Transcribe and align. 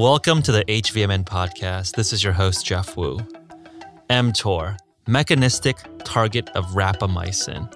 Welcome 0.00 0.40
to 0.44 0.52
the 0.52 0.64
HVMN 0.64 1.24
podcast. 1.24 1.94
This 1.94 2.14
is 2.14 2.24
your 2.24 2.32
host, 2.32 2.64
Jeff 2.64 2.96
Wu. 2.96 3.18
mTOR, 4.08 4.78
mechanistic 5.06 5.76
target 6.04 6.48
of 6.54 6.64
rapamycin. 6.68 7.70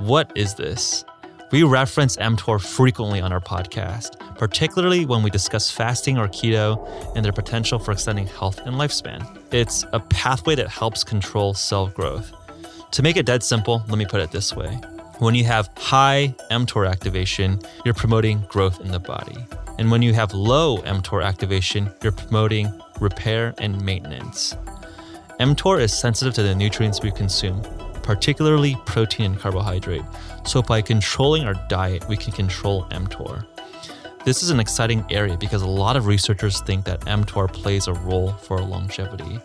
What 0.00 0.30
is 0.34 0.56
this? 0.56 1.06
We 1.52 1.62
reference 1.62 2.18
mTOR 2.18 2.62
frequently 2.62 3.22
on 3.22 3.32
our 3.32 3.40
podcast, 3.40 4.18
particularly 4.36 5.06
when 5.06 5.22
we 5.22 5.30
discuss 5.30 5.70
fasting 5.70 6.18
or 6.18 6.28
keto 6.28 6.86
and 7.16 7.24
their 7.24 7.32
potential 7.32 7.78
for 7.78 7.92
extending 7.92 8.26
health 8.26 8.58
and 8.66 8.76
lifespan. 8.76 9.26
It's 9.50 9.86
a 9.94 10.00
pathway 10.00 10.56
that 10.56 10.68
helps 10.68 11.02
control 11.02 11.54
cell 11.54 11.86
growth. 11.86 12.30
To 12.90 13.02
make 13.02 13.16
it 13.16 13.24
dead 13.24 13.42
simple, 13.42 13.82
let 13.88 13.96
me 13.96 14.04
put 14.04 14.20
it 14.20 14.32
this 14.32 14.54
way. 14.54 14.78
When 15.18 15.34
you 15.34 15.44
have 15.44 15.70
high 15.78 16.34
mTOR 16.50 16.86
activation, 16.86 17.58
you're 17.86 17.94
promoting 17.94 18.44
growth 18.50 18.82
in 18.82 18.90
the 18.90 19.00
body. 19.00 19.46
And 19.78 19.90
when 19.90 20.02
you 20.02 20.12
have 20.14 20.32
low 20.34 20.78
mTOR 20.78 21.24
activation, 21.24 21.90
you're 22.02 22.12
promoting 22.12 22.72
repair 23.00 23.54
and 23.58 23.80
maintenance. 23.84 24.56
mTOR 25.40 25.80
is 25.80 25.92
sensitive 25.92 26.34
to 26.34 26.42
the 26.42 26.54
nutrients 26.54 27.02
we 27.02 27.10
consume, 27.10 27.60
particularly 28.02 28.76
protein 28.86 29.32
and 29.32 29.40
carbohydrate. 29.40 30.04
So 30.46 30.62
by 30.62 30.82
controlling 30.82 31.44
our 31.44 31.54
diet, 31.68 32.08
we 32.08 32.16
can 32.16 32.32
control 32.32 32.84
mTOR. 32.90 33.44
This 34.24 34.42
is 34.42 34.50
an 34.50 34.60
exciting 34.60 35.04
area 35.10 35.36
because 35.36 35.62
a 35.62 35.68
lot 35.68 35.96
of 35.96 36.06
researchers 36.06 36.60
think 36.62 36.84
that 36.84 37.00
mTOR 37.00 37.52
plays 37.52 37.88
a 37.88 37.92
role 37.92 38.32
for 38.32 38.58
longevity. 38.60 39.38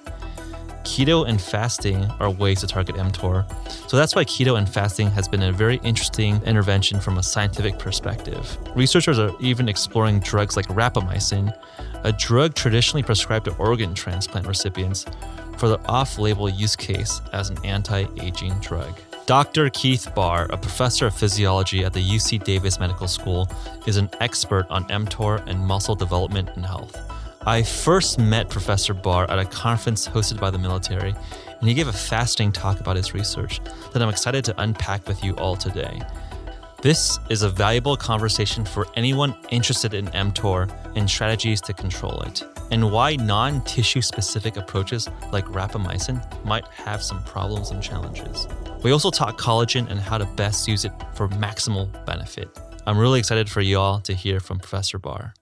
Keto 0.90 1.30
and 1.30 1.40
fasting 1.40 2.04
are 2.20 2.32
ways 2.32 2.62
to 2.62 2.68
target 2.68 2.96
mTOR. 2.96 3.46
So 3.88 3.96
that's 3.96 4.16
why 4.16 4.26
keto 4.26 4.58
and 4.58 4.68
fasting 4.68 5.12
has 5.12 5.28
been 5.28 5.44
a 5.44 5.52
very 5.52 5.80
interesting 5.84 6.42
intervention 6.46 7.00
from 7.00 7.20
a 7.20 7.24
scientific 7.24 7.78
perspective. 7.78 8.58
Researchers 8.76 9.20
are 9.20 9.32
even 9.40 9.70
exploring 9.70 10.20
drugs 10.20 10.58
like 10.58 10.66
rapamycin, 10.70 11.56
a 12.04 12.12
drug 12.12 12.56
traditionally 12.56 13.04
prescribed 13.04 13.46
to 13.46 13.56
organ 13.58 13.94
transplant 13.94 14.48
recipients 14.48 15.06
for 15.60 15.70
the 15.70 15.80
off 15.86 16.18
label 16.18 16.50
use 16.50 16.76
case 16.76 17.22
as 17.34 17.52
an 17.52 17.64
anti 17.64 18.08
aging 18.20 18.58
drug. 18.60 19.00
Dr. 19.28 19.70
Keith 19.70 20.12
Baar, 20.16 20.48
a 20.50 20.58
professor 20.58 21.06
of 21.06 21.14
physiology 21.14 21.86
at 21.86 21.94
the 21.94 22.04
UC 22.04 22.44
Davis 22.44 22.80
Medical 22.80 23.08
School, 23.08 23.48
is 23.86 23.98
an 23.98 24.10
expert 24.22 24.66
on 24.72 24.86
mTOR 24.86 25.46
and 25.46 25.60
muscle 25.60 25.94
development 25.94 26.50
and 26.56 26.66
health. 26.66 26.98
I 27.50 27.64
first 27.64 28.20
met 28.20 28.48
Professor 28.48 28.94
Baar 28.94 29.28
at 29.28 29.40
a 29.40 29.44
conference 29.44 30.08
hosted 30.08 30.40
by 30.40 30.52
the 30.52 30.60
military, 30.60 31.16
and 31.60 31.68
he 31.68 31.74
gave 31.74 31.88
a 31.88 31.92
fascinating 31.92 32.52
talk 32.52 32.80
about 32.80 32.96
his 32.96 33.16
research 33.16 33.60
that 33.92 34.04
I'm 34.04 34.10
excited 34.10 34.46
to 34.46 34.62
unpack 34.62 35.08
with 35.08 35.24
you 35.24 35.36
all 35.38 35.56
today. 35.56 36.00
This 36.84 37.18
is 37.32 37.42
a 37.42 37.50
valuable 37.50 37.98
conversation 37.98 38.64
for 38.64 38.86
anyone 38.96 39.36
interested 39.50 39.96
in 39.96 40.06
mTOR 40.10 40.72
and 40.96 41.10
strategies 41.10 41.60
to 41.62 41.74
control 41.74 42.22
it, 42.22 42.44
and 42.70 42.92
why 42.92 43.16
non 43.16 43.64
tissue 43.64 44.04
specific 44.04 44.56
approaches 44.56 45.10
like 45.32 45.46
rapamycin 45.46 46.22
might 46.46 46.68
have 46.68 47.02
some 47.02 47.24
problems 47.24 47.72
and 47.72 47.82
challenges. 47.82 48.48
We 48.84 48.92
also 48.92 49.10
talk 49.10 49.42
collagen 49.42 49.90
and 49.90 50.00
how 50.00 50.20
to 50.20 50.26
best 50.26 50.68
use 50.68 50.86
it 50.86 50.92
for 51.16 51.28
maximal 51.30 51.90
benefit. 52.06 52.48
I'm 52.86 53.00
really 53.00 53.18
excited 53.18 53.50
for 53.50 53.62
you 53.62 53.80
all 53.80 54.02
to 54.02 54.14
hear 54.14 54.40
from 54.40 54.60
Professor 54.60 55.00
Baar. 55.00 55.34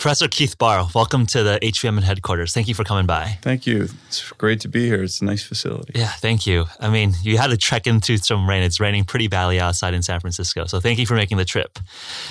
Professor 0.00 0.28
Keith 0.28 0.56
Baar, 0.56 0.86
welcome 0.94 1.26
to 1.26 1.42
the 1.42 1.58
HVMN 1.60 2.02
headquarters. 2.02 2.54
Thank 2.54 2.68
you 2.68 2.74
for 2.74 2.84
coming 2.84 3.04
by. 3.04 3.36
Thank 3.42 3.66
you. 3.66 3.86
It's 4.06 4.32
great 4.32 4.58
to 4.60 4.68
be 4.68 4.86
here. 4.86 5.02
It's 5.02 5.20
a 5.20 5.26
nice 5.26 5.42
facility. 5.42 5.92
Yeah, 5.94 6.08
thank 6.08 6.46
you. 6.46 6.64
I 6.80 6.88
mean, 6.88 7.12
you 7.22 7.36
had 7.36 7.50
to 7.50 7.58
trek 7.58 7.86
in 7.86 8.00
through 8.00 8.16
some 8.16 8.48
rain. 8.48 8.62
It's 8.62 8.80
raining 8.80 9.04
pretty 9.04 9.28
badly 9.28 9.60
outside 9.60 9.92
in 9.92 10.00
San 10.00 10.18
Francisco. 10.18 10.64
So 10.64 10.80
thank 10.80 10.98
you 10.98 11.04
for 11.04 11.16
making 11.16 11.36
the 11.36 11.44
trip. 11.44 11.78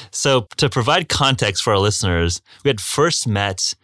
So, 0.10 0.48
to 0.58 0.68
provide 0.68 1.10
context 1.10 1.62
for 1.62 1.72
our 1.72 1.78
listeners, 1.78 2.42
we 2.64 2.70
had 2.70 2.82
first 2.82 3.28
met 3.28 3.76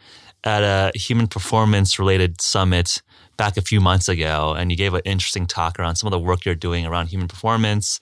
at 0.44 0.64
a 0.64 0.98
human 0.98 1.28
performance 1.28 2.00
related 2.00 2.42
summit 2.42 3.04
back 3.38 3.56
a 3.56 3.62
few 3.62 3.80
months 3.80 4.10
ago, 4.10 4.56
and 4.58 4.72
you 4.72 4.78
gave 4.78 4.96
an 4.96 5.02
interesting 5.06 5.46
talk 5.46 5.78
around 5.78 5.98
some 5.98 6.08
of 6.08 6.12
the 6.12 6.18
work 6.18 6.44
you're 6.44 6.56
doing 6.56 6.88
around 6.88 7.10
human 7.10 7.28
performance 7.28 8.00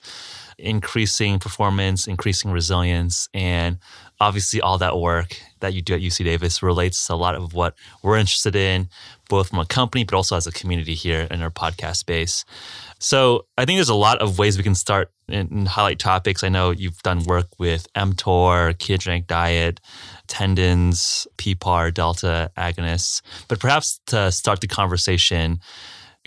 increasing 0.58 1.38
performance, 1.38 2.06
increasing 2.06 2.50
resilience, 2.50 3.28
and 3.34 3.78
obviously 4.20 4.60
all 4.60 4.78
that 4.78 4.96
work 4.96 5.36
that 5.64 5.74
you 5.74 5.82
do 5.82 5.94
at 5.94 6.00
UC 6.00 6.24
Davis 6.24 6.62
relates 6.62 7.06
to 7.06 7.14
a 7.14 7.16
lot 7.16 7.34
of 7.34 7.54
what 7.54 7.74
we're 8.02 8.18
interested 8.18 8.54
in, 8.54 8.88
both 9.28 9.48
from 9.48 9.58
a 9.58 9.66
company 9.66 10.04
but 10.04 10.14
also 10.14 10.36
as 10.36 10.46
a 10.46 10.52
community 10.52 10.94
here 10.94 11.26
in 11.30 11.40
our 11.42 11.50
podcast 11.50 11.96
space. 11.96 12.44
So 12.98 13.46
I 13.56 13.64
think 13.64 13.78
there's 13.78 13.88
a 13.88 13.94
lot 13.94 14.20
of 14.20 14.38
ways 14.38 14.56
we 14.56 14.62
can 14.62 14.74
start 14.74 15.10
and 15.28 15.66
highlight 15.66 15.98
topics. 15.98 16.44
I 16.44 16.50
know 16.50 16.70
you've 16.70 17.02
done 17.02 17.24
work 17.24 17.48
with 17.58 17.90
mTOR, 17.94 18.74
ketogenic 18.74 19.26
diet, 19.26 19.80
tendons, 20.26 21.26
PPAR, 21.38 21.92
delta 21.92 22.50
agonists, 22.56 23.22
but 23.48 23.58
perhaps 23.58 24.00
to 24.06 24.30
start 24.30 24.60
the 24.60 24.68
conversation 24.68 25.60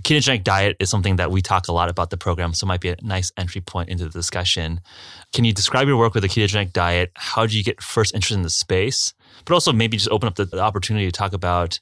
ketogenic 0.04 0.44
diet 0.44 0.78
is 0.80 0.90
something 0.90 1.16
that 1.16 1.31
we 1.31 1.42
talk 1.42 1.68
a 1.68 1.72
lot 1.72 1.90
about 1.90 2.09
the 2.09 2.18
program, 2.18 2.54
so 2.54 2.66
it 2.66 2.68
might 2.68 2.81
be 2.81 2.90
a 2.90 2.98
nice 3.02 3.31
entry 3.38 3.62
point 3.62 3.90
into 3.90 4.04
the 4.06 4.12
discussion. 4.12 4.80
Can 5.34 5.46
you 5.46 5.54
describe 5.54 5.88
your 5.88 5.98
work 5.98 6.14
with 6.14 6.24
the 6.24 6.30
ketogenic 6.30 6.74
diet? 6.74 7.12
How 7.16 7.44
did 7.44 7.54
you 7.54 7.64
get 7.64 7.82
first 7.82 8.14
interested 8.14 8.36
in 8.36 8.44
the 8.44 8.50
space? 8.50 9.14
But 9.46 9.54
also 9.54 9.72
maybe 9.72 9.98
just 9.98 10.10
open 10.10 10.28
up 10.28 10.36
the, 10.36 10.46
the 10.46 10.60
opportunity 10.60 11.06
to 11.06 11.12
talk 11.12 11.34
about 11.34 11.80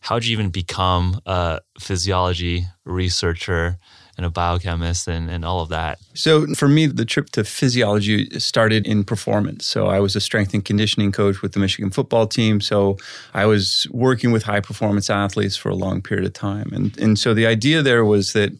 how 0.00 0.18
did 0.18 0.26
you 0.26 0.32
even 0.32 0.50
become 0.50 1.20
a 1.26 1.60
physiology 1.80 2.66
researcher 2.84 3.78
and 4.16 4.24
a 4.24 4.30
biochemist 4.30 5.08
and, 5.08 5.28
and 5.30 5.44
all 5.44 5.60
of 5.60 5.70
that. 5.70 5.98
So 6.14 6.46
for 6.54 6.68
me, 6.68 6.86
the 6.86 7.04
trip 7.04 7.30
to 7.30 7.42
physiology 7.42 8.28
started 8.38 8.86
in 8.86 9.04
performance. 9.04 9.66
So 9.66 9.86
I 9.86 10.00
was 10.00 10.14
a 10.14 10.20
strength 10.20 10.54
and 10.54 10.64
conditioning 10.64 11.10
coach 11.10 11.42
with 11.42 11.52
the 11.52 11.58
Michigan 11.58 11.90
football 11.90 12.26
team. 12.26 12.60
So 12.60 12.96
I 13.32 13.46
was 13.46 13.86
working 13.90 14.30
with 14.30 14.44
high 14.44 14.60
performance 14.60 15.10
athletes 15.10 15.56
for 15.56 15.68
a 15.68 15.74
long 15.74 16.00
period 16.00 16.26
of 16.26 16.32
time. 16.32 16.70
And, 16.72 16.96
and 16.98 17.18
so 17.18 17.34
the 17.34 17.46
idea 17.46 17.82
there 17.82 18.04
was 18.04 18.34
that 18.34 18.52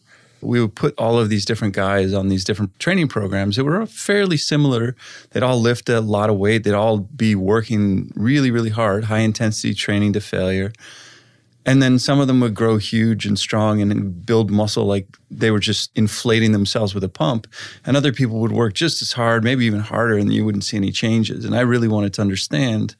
we 0.45 0.61
would 0.61 0.75
put 0.75 0.97
all 0.97 1.17
of 1.19 1.29
these 1.29 1.45
different 1.45 1.73
guys 1.73 2.13
on 2.13 2.29
these 2.29 2.43
different 2.43 2.77
training 2.79 3.07
programs 3.07 3.55
that 3.55 3.63
were 3.63 3.85
fairly 3.85 4.37
similar. 4.37 4.95
They'd 5.31 5.43
all 5.43 5.59
lift 5.59 5.89
a 5.89 6.01
lot 6.01 6.29
of 6.29 6.37
weight. 6.37 6.63
They'd 6.63 6.73
all 6.73 6.97
be 6.97 7.35
working 7.35 8.11
really, 8.15 8.51
really 8.51 8.69
hard, 8.69 9.05
high 9.05 9.19
intensity 9.19 9.73
training 9.73 10.13
to 10.13 10.21
failure. 10.21 10.71
And 11.65 11.81
then 11.81 11.97
some 11.97 12.19
of 12.19 12.27
them 12.27 12.41
would 12.41 12.53
grow 12.53 12.77
huge 12.77 13.25
and 13.25 13.39
strong 13.39 13.81
and 13.81 14.23
build 14.23 14.51
muscle 14.51 14.85
like 14.85 15.07
they 15.31 15.49
were 15.49 15.59
just 15.59 15.89
inflating 15.95 16.51
themselves 16.51 16.93
with 16.93 17.03
a 17.03 17.09
pump. 17.09 17.47
And 17.85 17.97
other 17.97 18.13
people 18.13 18.39
would 18.39 18.51
work 18.51 18.73
just 18.75 19.01
as 19.01 19.13
hard, 19.13 19.43
maybe 19.43 19.65
even 19.65 19.79
harder, 19.79 20.15
and 20.15 20.31
you 20.31 20.45
wouldn't 20.45 20.63
see 20.63 20.77
any 20.77 20.91
changes. 20.91 21.43
And 21.43 21.55
I 21.55 21.61
really 21.61 21.87
wanted 21.87 22.13
to 22.13 22.21
understand 22.21 22.95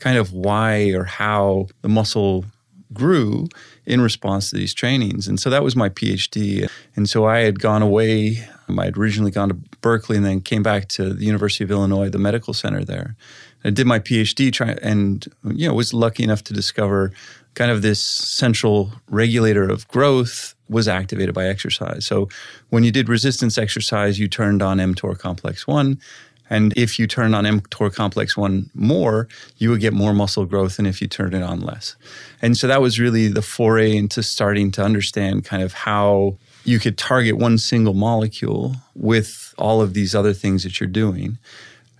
kind 0.00 0.18
of 0.18 0.32
why 0.32 0.90
or 0.90 1.04
how 1.04 1.68
the 1.80 1.88
muscle 1.88 2.44
grew 2.92 3.48
in 3.86 4.00
response 4.00 4.50
to 4.50 4.56
these 4.56 4.74
trainings. 4.74 5.26
And 5.26 5.40
so 5.40 5.50
that 5.50 5.62
was 5.62 5.74
my 5.74 5.88
PhD. 5.88 6.68
And 6.96 7.08
so 7.08 7.26
I 7.26 7.40
had 7.40 7.60
gone 7.60 7.82
away. 7.82 8.46
Um, 8.68 8.78
I 8.78 8.86
had 8.86 8.96
originally 8.96 9.30
gone 9.30 9.48
to 9.48 9.54
Berkeley 9.80 10.16
and 10.16 10.24
then 10.24 10.40
came 10.40 10.62
back 10.62 10.88
to 10.88 11.12
the 11.12 11.24
University 11.24 11.64
of 11.64 11.70
Illinois, 11.70 12.08
the 12.08 12.18
medical 12.18 12.54
center 12.54 12.84
there. 12.84 13.16
I 13.64 13.70
did 13.70 13.86
my 13.86 13.98
PhD 13.98 14.52
try, 14.52 14.70
and 14.82 15.26
you 15.44 15.68
know 15.68 15.74
was 15.74 15.92
lucky 15.92 16.22
enough 16.22 16.42
to 16.44 16.54
discover 16.54 17.12
kind 17.54 17.70
of 17.70 17.82
this 17.82 18.00
central 18.00 18.92
regulator 19.08 19.68
of 19.68 19.86
growth 19.88 20.54
was 20.68 20.86
activated 20.88 21.34
by 21.34 21.46
exercise. 21.46 22.06
So 22.06 22.28
when 22.70 22.84
you 22.84 22.92
did 22.92 23.08
resistance 23.08 23.58
exercise, 23.58 24.18
you 24.18 24.28
turned 24.28 24.62
on 24.62 24.78
mTOR 24.78 25.18
complex 25.18 25.66
1. 25.66 26.00
And 26.50 26.74
if 26.76 26.98
you 26.98 27.06
turn 27.06 27.32
on 27.32 27.44
mTOR 27.44 27.94
complex 27.94 28.36
1 28.36 28.70
more, 28.74 29.28
you 29.56 29.70
would 29.70 29.80
get 29.80 29.92
more 29.92 30.12
muscle 30.12 30.44
growth 30.44 30.76
than 30.76 30.86
if 30.86 31.00
you 31.00 31.06
turn 31.06 31.32
it 31.32 31.42
on 31.42 31.60
less. 31.60 31.96
And 32.42 32.56
so 32.56 32.66
that 32.66 32.82
was 32.82 32.98
really 32.98 33.28
the 33.28 33.40
foray 33.40 33.96
into 33.96 34.22
starting 34.22 34.72
to 34.72 34.82
understand 34.82 35.44
kind 35.44 35.62
of 35.62 35.72
how 35.72 36.36
you 36.64 36.78
could 36.78 36.98
target 36.98 37.38
one 37.38 37.56
single 37.56 37.94
molecule 37.94 38.76
with 38.94 39.54
all 39.56 39.80
of 39.80 39.94
these 39.94 40.14
other 40.14 40.34
things 40.34 40.64
that 40.64 40.80
you're 40.80 40.88
doing. 40.88 41.38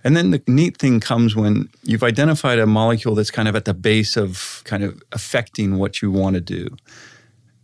And 0.03 0.17
then 0.17 0.31
the 0.31 0.41
neat 0.47 0.77
thing 0.77 0.99
comes 0.99 1.35
when 1.35 1.69
you've 1.83 2.03
identified 2.03 2.59
a 2.59 2.65
molecule 2.65 3.15
that's 3.15 3.31
kind 3.31 3.47
of 3.47 3.55
at 3.55 3.65
the 3.65 3.73
base 3.73 4.17
of 4.17 4.61
kind 4.65 4.83
of 4.83 5.01
affecting 5.11 5.77
what 5.77 6.01
you 6.01 6.11
want 6.11 6.35
to 6.35 6.41
do. 6.41 6.75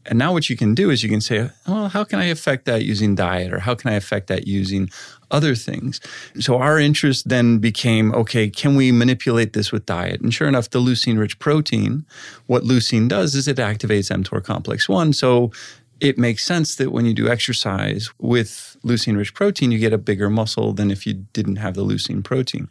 And 0.08 0.18
now 0.18 0.32
what 0.32 0.50
you 0.50 0.56
can 0.56 0.74
do 0.74 0.90
is 0.90 1.04
you 1.04 1.10
can 1.10 1.22
say, 1.22 1.50
well, 1.68 1.90
how 1.90 2.04
can 2.04 2.20
I 2.20 2.26
affect 2.26 2.66
that 2.66 2.86
using 2.86 3.14
diet 3.14 3.54
or 3.54 3.60
how 3.60 3.76
can 3.76 3.92
I 3.92 3.96
affect 3.96 4.28
that 4.28 4.48
using 4.48 4.90
other 5.32 5.54
things? 5.54 6.00
So 6.40 6.58
our 6.58 6.80
interest 6.80 7.28
then 7.28 7.60
became, 7.60 8.14
okay, 8.16 8.50
can 8.50 8.76
we 8.76 8.92
manipulate 8.92 9.52
this 9.54 9.72
with 9.72 9.86
diet? 9.86 10.22
And 10.22 10.34
sure 10.34 10.48
enough, 10.48 10.70
the 10.70 10.80
leucine 10.80 11.20
rich 11.20 11.38
protein, 11.40 12.06
what 12.46 12.64
leucine 12.64 13.10
does 13.10 13.36
is 13.36 13.48
it 13.48 13.58
activates 13.58 14.10
mTOR 14.10 14.44
complex 14.44 14.88
1. 14.88 15.12
So 15.14 15.52
it 16.00 16.18
makes 16.18 16.46
sense 16.46 16.76
that 16.76 16.92
when 16.92 17.06
you 17.06 17.14
do 17.14 17.28
exercise 17.28 18.10
with 18.20 18.78
leucine 18.84 19.18
rich 19.18 19.34
protein, 19.34 19.72
you 19.72 19.80
get 19.80 19.94
a 19.94 19.98
bigger 19.98 20.30
muscle 20.30 20.72
than 20.72 20.90
if 20.90 21.06
you 21.06 21.26
didn't 21.34 21.58
have 21.58 21.74
the 21.74 21.84
leucine 21.84 22.24
protein. 22.24 22.70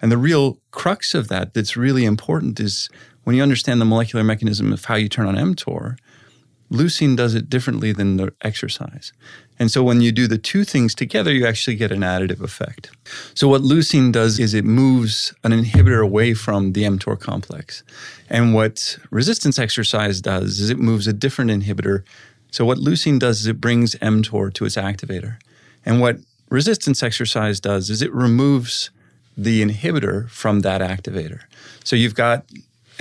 And 0.00 0.10
the 0.10 0.18
real 0.18 0.58
crux 0.70 1.14
of 1.14 1.28
that, 1.28 1.54
that's 1.54 1.76
really 1.76 2.04
important, 2.04 2.58
is 2.58 2.88
when 3.24 3.36
you 3.36 3.42
understand 3.42 3.80
the 3.80 3.84
molecular 3.84 4.24
mechanism 4.24 4.72
of 4.72 4.84
how 4.84 4.96
you 4.96 5.08
turn 5.08 5.26
on 5.26 5.36
mTOR, 5.36 5.96
leucine 6.72 7.16
does 7.16 7.34
it 7.34 7.50
differently 7.50 7.92
than 7.92 8.16
the 8.16 8.32
exercise. 8.42 9.12
And 9.58 9.70
so 9.70 9.82
when 9.82 10.00
you 10.00 10.10
do 10.10 10.26
the 10.26 10.38
two 10.38 10.64
things 10.64 10.94
together, 10.94 11.32
you 11.32 11.46
actually 11.46 11.76
get 11.76 11.92
an 11.92 12.00
additive 12.00 12.40
effect. 12.40 12.90
So 13.34 13.46
what 13.46 13.62
leucine 13.62 14.10
does 14.10 14.38
is 14.38 14.54
it 14.54 14.64
moves 14.64 15.34
an 15.44 15.52
inhibitor 15.52 16.02
away 16.02 16.34
from 16.34 16.72
the 16.72 16.82
mTOR 16.84 17.20
complex. 17.20 17.84
And 18.28 18.54
what 18.54 18.98
resistance 19.10 19.58
exercise 19.58 20.20
does 20.20 20.58
is 20.58 20.70
it 20.70 20.78
moves 20.78 21.06
a 21.06 21.12
different 21.12 21.50
inhibitor. 21.50 22.02
So 22.50 22.64
what 22.64 22.78
leucine 22.78 23.18
does 23.18 23.40
is 23.40 23.46
it 23.46 23.60
brings 23.60 23.94
mTOR 23.96 24.52
to 24.54 24.64
its 24.64 24.76
activator. 24.76 25.36
And 25.84 26.00
what 26.00 26.18
resistance 26.48 27.02
exercise 27.02 27.60
does 27.60 27.90
is 27.90 28.02
it 28.02 28.12
removes 28.12 28.90
the 29.36 29.62
inhibitor 29.62 30.28
from 30.30 30.60
that 30.60 30.80
activator. 30.80 31.40
So 31.84 31.96
you've 31.96 32.14
got 32.14 32.44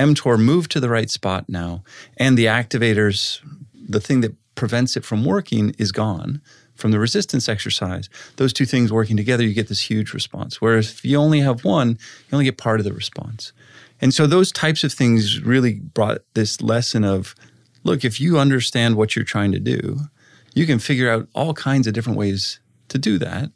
mTOR 0.01 0.39
moved 0.39 0.71
to 0.71 0.79
the 0.79 0.89
right 0.89 1.09
spot 1.09 1.45
now, 1.47 1.83
and 2.17 2.37
the 2.37 2.45
activators, 2.45 3.39
the 3.73 3.99
thing 3.99 4.21
that 4.21 4.35
prevents 4.55 4.97
it 4.97 5.05
from 5.05 5.25
working, 5.25 5.75
is 5.77 5.91
gone 5.91 6.41
from 6.75 6.91
the 6.91 6.99
resistance 6.99 7.47
exercise. 7.47 8.09
Those 8.37 8.53
two 8.53 8.65
things 8.65 8.91
working 8.91 9.15
together, 9.15 9.43
you 9.43 9.53
get 9.53 9.67
this 9.67 9.89
huge 9.89 10.13
response. 10.13 10.59
Whereas 10.59 10.89
if 10.91 11.05
you 11.05 11.17
only 11.17 11.39
have 11.41 11.63
one, 11.63 11.89
you 11.89 12.33
only 12.33 12.45
get 12.45 12.57
part 12.57 12.79
of 12.79 12.83
the 12.83 12.93
response. 12.93 13.53
And 14.01 14.13
so 14.13 14.25
those 14.25 14.51
types 14.51 14.83
of 14.83 14.91
things 14.91 15.41
really 15.41 15.75
brought 15.75 16.19
this 16.33 16.61
lesson 16.61 17.03
of 17.03 17.35
look, 17.83 18.03
if 18.03 18.19
you 18.19 18.37
understand 18.37 18.95
what 18.95 19.15
you're 19.15 19.25
trying 19.25 19.51
to 19.51 19.59
do, 19.59 19.99
you 20.53 20.65
can 20.65 20.79
figure 20.79 21.09
out 21.09 21.27
all 21.33 21.53
kinds 21.53 21.87
of 21.87 21.93
different 21.93 22.17
ways 22.17 22.59
to 22.89 22.97
do 22.97 23.17
that. 23.19 23.51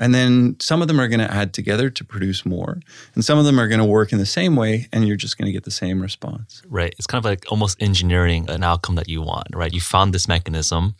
And 0.00 0.14
then 0.14 0.56
some 0.60 0.80
of 0.80 0.88
them 0.88 0.98
are 0.98 1.06
going 1.06 1.20
to 1.20 1.30
add 1.30 1.52
together 1.52 1.90
to 1.90 2.04
produce 2.04 2.46
more. 2.46 2.80
And 3.14 3.22
some 3.24 3.38
of 3.38 3.44
them 3.44 3.60
are 3.60 3.68
going 3.68 3.80
to 3.80 3.86
work 3.86 4.12
in 4.12 4.18
the 4.18 4.26
same 4.26 4.56
way, 4.56 4.88
and 4.92 5.06
you're 5.06 5.16
just 5.16 5.36
going 5.36 5.46
to 5.46 5.52
get 5.52 5.64
the 5.64 5.70
same 5.70 6.00
response. 6.00 6.62
Right. 6.68 6.94
It's 6.98 7.06
kind 7.06 7.20
of 7.20 7.26
like 7.26 7.44
almost 7.52 7.80
engineering 7.82 8.48
an 8.48 8.64
outcome 8.64 8.94
that 8.94 9.10
you 9.10 9.20
want, 9.20 9.48
right? 9.54 9.72
You 9.72 9.80
found 9.80 10.14
this 10.14 10.26
mechanism 10.26 10.94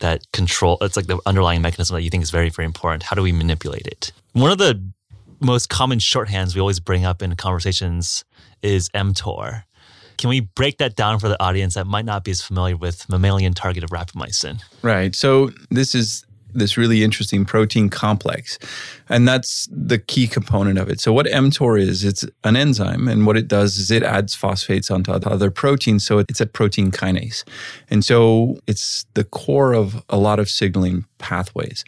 that 0.00 0.30
control, 0.32 0.76
it's 0.82 0.96
like 0.96 1.06
the 1.06 1.18
underlying 1.24 1.62
mechanism 1.62 1.94
that 1.94 2.02
you 2.02 2.10
think 2.10 2.22
is 2.22 2.30
very, 2.30 2.50
very 2.50 2.66
important. 2.66 3.04
How 3.04 3.16
do 3.16 3.22
we 3.22 3.32
manipulate 3.32 3.86
it? 3.86 4.12
One 4.34 4.52
of 4.52 4.58
the 4.58 4.86
most 5.40 5.70
common 5.70 5.98
shorthands 5.98 6.54
we 6.54 6.60
always 6.60 6.78
bring 6.78 7.06
up 7.06 7.22
in 7.22 7.34
conversations 7.36 8.22
is 8.60 8.90
mTOR. 8.90 9.62
Can 10.18 10.28
we 10.28 10.40
break 10.40 10.76
that 10.78 10.94
down 10.94 11.18
for 11.18 11.28
the 11.28 11.42
audience 11.42 11.74
that 11.74 11.86
might 11.86 12.04
not 12.04 12.22
be 12.22 12.32
as 12.32 12.42
familiar 12.42 12.76
with 12.76 13.08
mammalian 13.08 13.54
target 13.54 13.82
of 13.82 13.90
rapamycin? 13.90 14.62
Right. 14.82 15.14
So 15.14 15.50
this 15.70 15.94
is 15.94 16.25
this 16.54 16.76
really 16.76 17.02
interesting 17.02 17.44
protein 17.44 17.88
complex. 17.88 18.58
And 19.08 19.26
that's 19.28 19.68
the 19.70 19.98
key 19.98 20.26
component 20.26 20.78
of 20.78 20.88
it. 20.88 21.00
So 21.00 21.12
what 21.12 21.26
mTOR 21.26 21.80
is, 21.80 22.04
it's 22.04 22.24
an 22.44 22.56
enzyme 22.56 23.08
and 23.08 23.26
what 23.26 23.36
it 23.36 23.48
does 23.48 23.78
is 23.78 23.90
it 23.90 24.02
adds 24.02 24.34
phosphates 24.34 24.90
onto 24.90 25.12
other 25.12 25.50
proteins. 25.50 26.04
So 26.04 26.18
it's 26.18 26.40
a 26.40 26.46
protein 26.46 26.90
kinase. 26.90 27.44
And 27.90 28.04
so 28.04 28.58
it's 28.66 29.06
the 29.14 29.24
core 29.24 29.72
of 29.72 30.02
a 30.08 30.16
lot 30.16 30.38
of 30.38 30.48
signaling 30.48 31.04
pathways. 31.18 31.84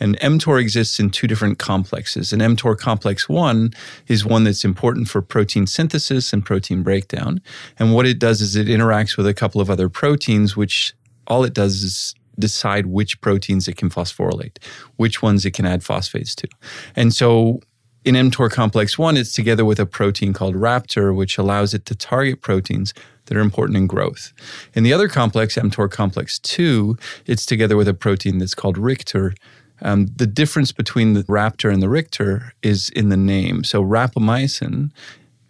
And 0.00 0.18
mTOR 0.18 0.60
exists 0.60 0.98
in 0.98 1.10
two 1.10 1.28
different 1.28 1.58
complexes. 1.58 2.32
And 2.32 2.42
mTOR 2.42 2.76
complex 2.76 3.28
1 3.28 3.72
is 4.08 4.24
one 4.24 4.42
that's 4.44 4.64
important 4.64 5.08
for 5.08 5.22
protein 5.22 5.66
synthesis 5.66 6.32
and 6.32 6.44
protein 6.44 6.82
breakdown. 6.82 7.40
And 7.78 7.94
what 7.94 8.06
it 8.06 8.18
does 8.18 8.40
is 8.40 8.56
it 8.56 8.66
interacts 8.66 9.16
with 9.16 9.28
a 9.28 9.34
couple 9.34 9.60
of 9.60 9.70
other 9.70 9.88
proteins, 9.88 10.56
which 10.56 10.92
all 11.28 11.44
it 11.44 11.54
does 11.54 11.84
is 11.84 12.14
decide 12.38 12.86
which 12.86 13.20
proteins 13.20 13.68
it 13.68 13.76
can 13.76 13.90
phosphorylate, 13.90 14.58
which 14.96 15.22
ones 15.22 15.44
it 15.44 15.52
can 15.52 15.66
add 15.66 15.84
phosphates 15.84 16.34
to. 16.36 16.48
And 16.96 17.12
so 17.12 17.60
in 18.04 18.14
mTOR 18.14 18.50
complex 18.50 18.98
1, 18.98 19.16
it's 19.16 19.32
together 19.32 19.64
with 19.64 19.78
a 19.78 19.86
protein 19.86 20.32
called 20.32 20.56
Raptor, 20.56 21.14
which 21.14 21.38
allows 21.38 21.72
it 21.72 21.86
to 21.86 21.94
target 21.94 22.40
proteins 22.40 22.92
that 23.26 23.36
are 23.36 23.40
important 23.40 23.76
in 23.76 23.86
growth. 23.86 24.32
In 24.74 24.82
the 24.82 24.92
other 24.92 25.08
complex, 25.08 25.56
mTOR 25.56 25.90
complex 25.90 26.38
2, 26.40 26.96
it's 27.26 27.46
together 27.46 27.76
with 27.76 27.86
a 27.86 27.94
protein 27.94 28.38
that's 28.38 28.54
called 28.54 28.76
Rictor. 28.76 29.34
Um, 29.82 30.06
the 30.16 30.26
difference 30.26 30.72
between 30.72 31.12
the 31.12 31.22
Raptor 31.24 31.72
and 31.72 31.82
the 31.82 31.88
Rictor 31.88 32.52
is 32.62 32.88
in 32.90 33.08
the 33.08 33.16
name. 33.16 33.62
So 33.62 33.84
rapamycin 33.84 34.90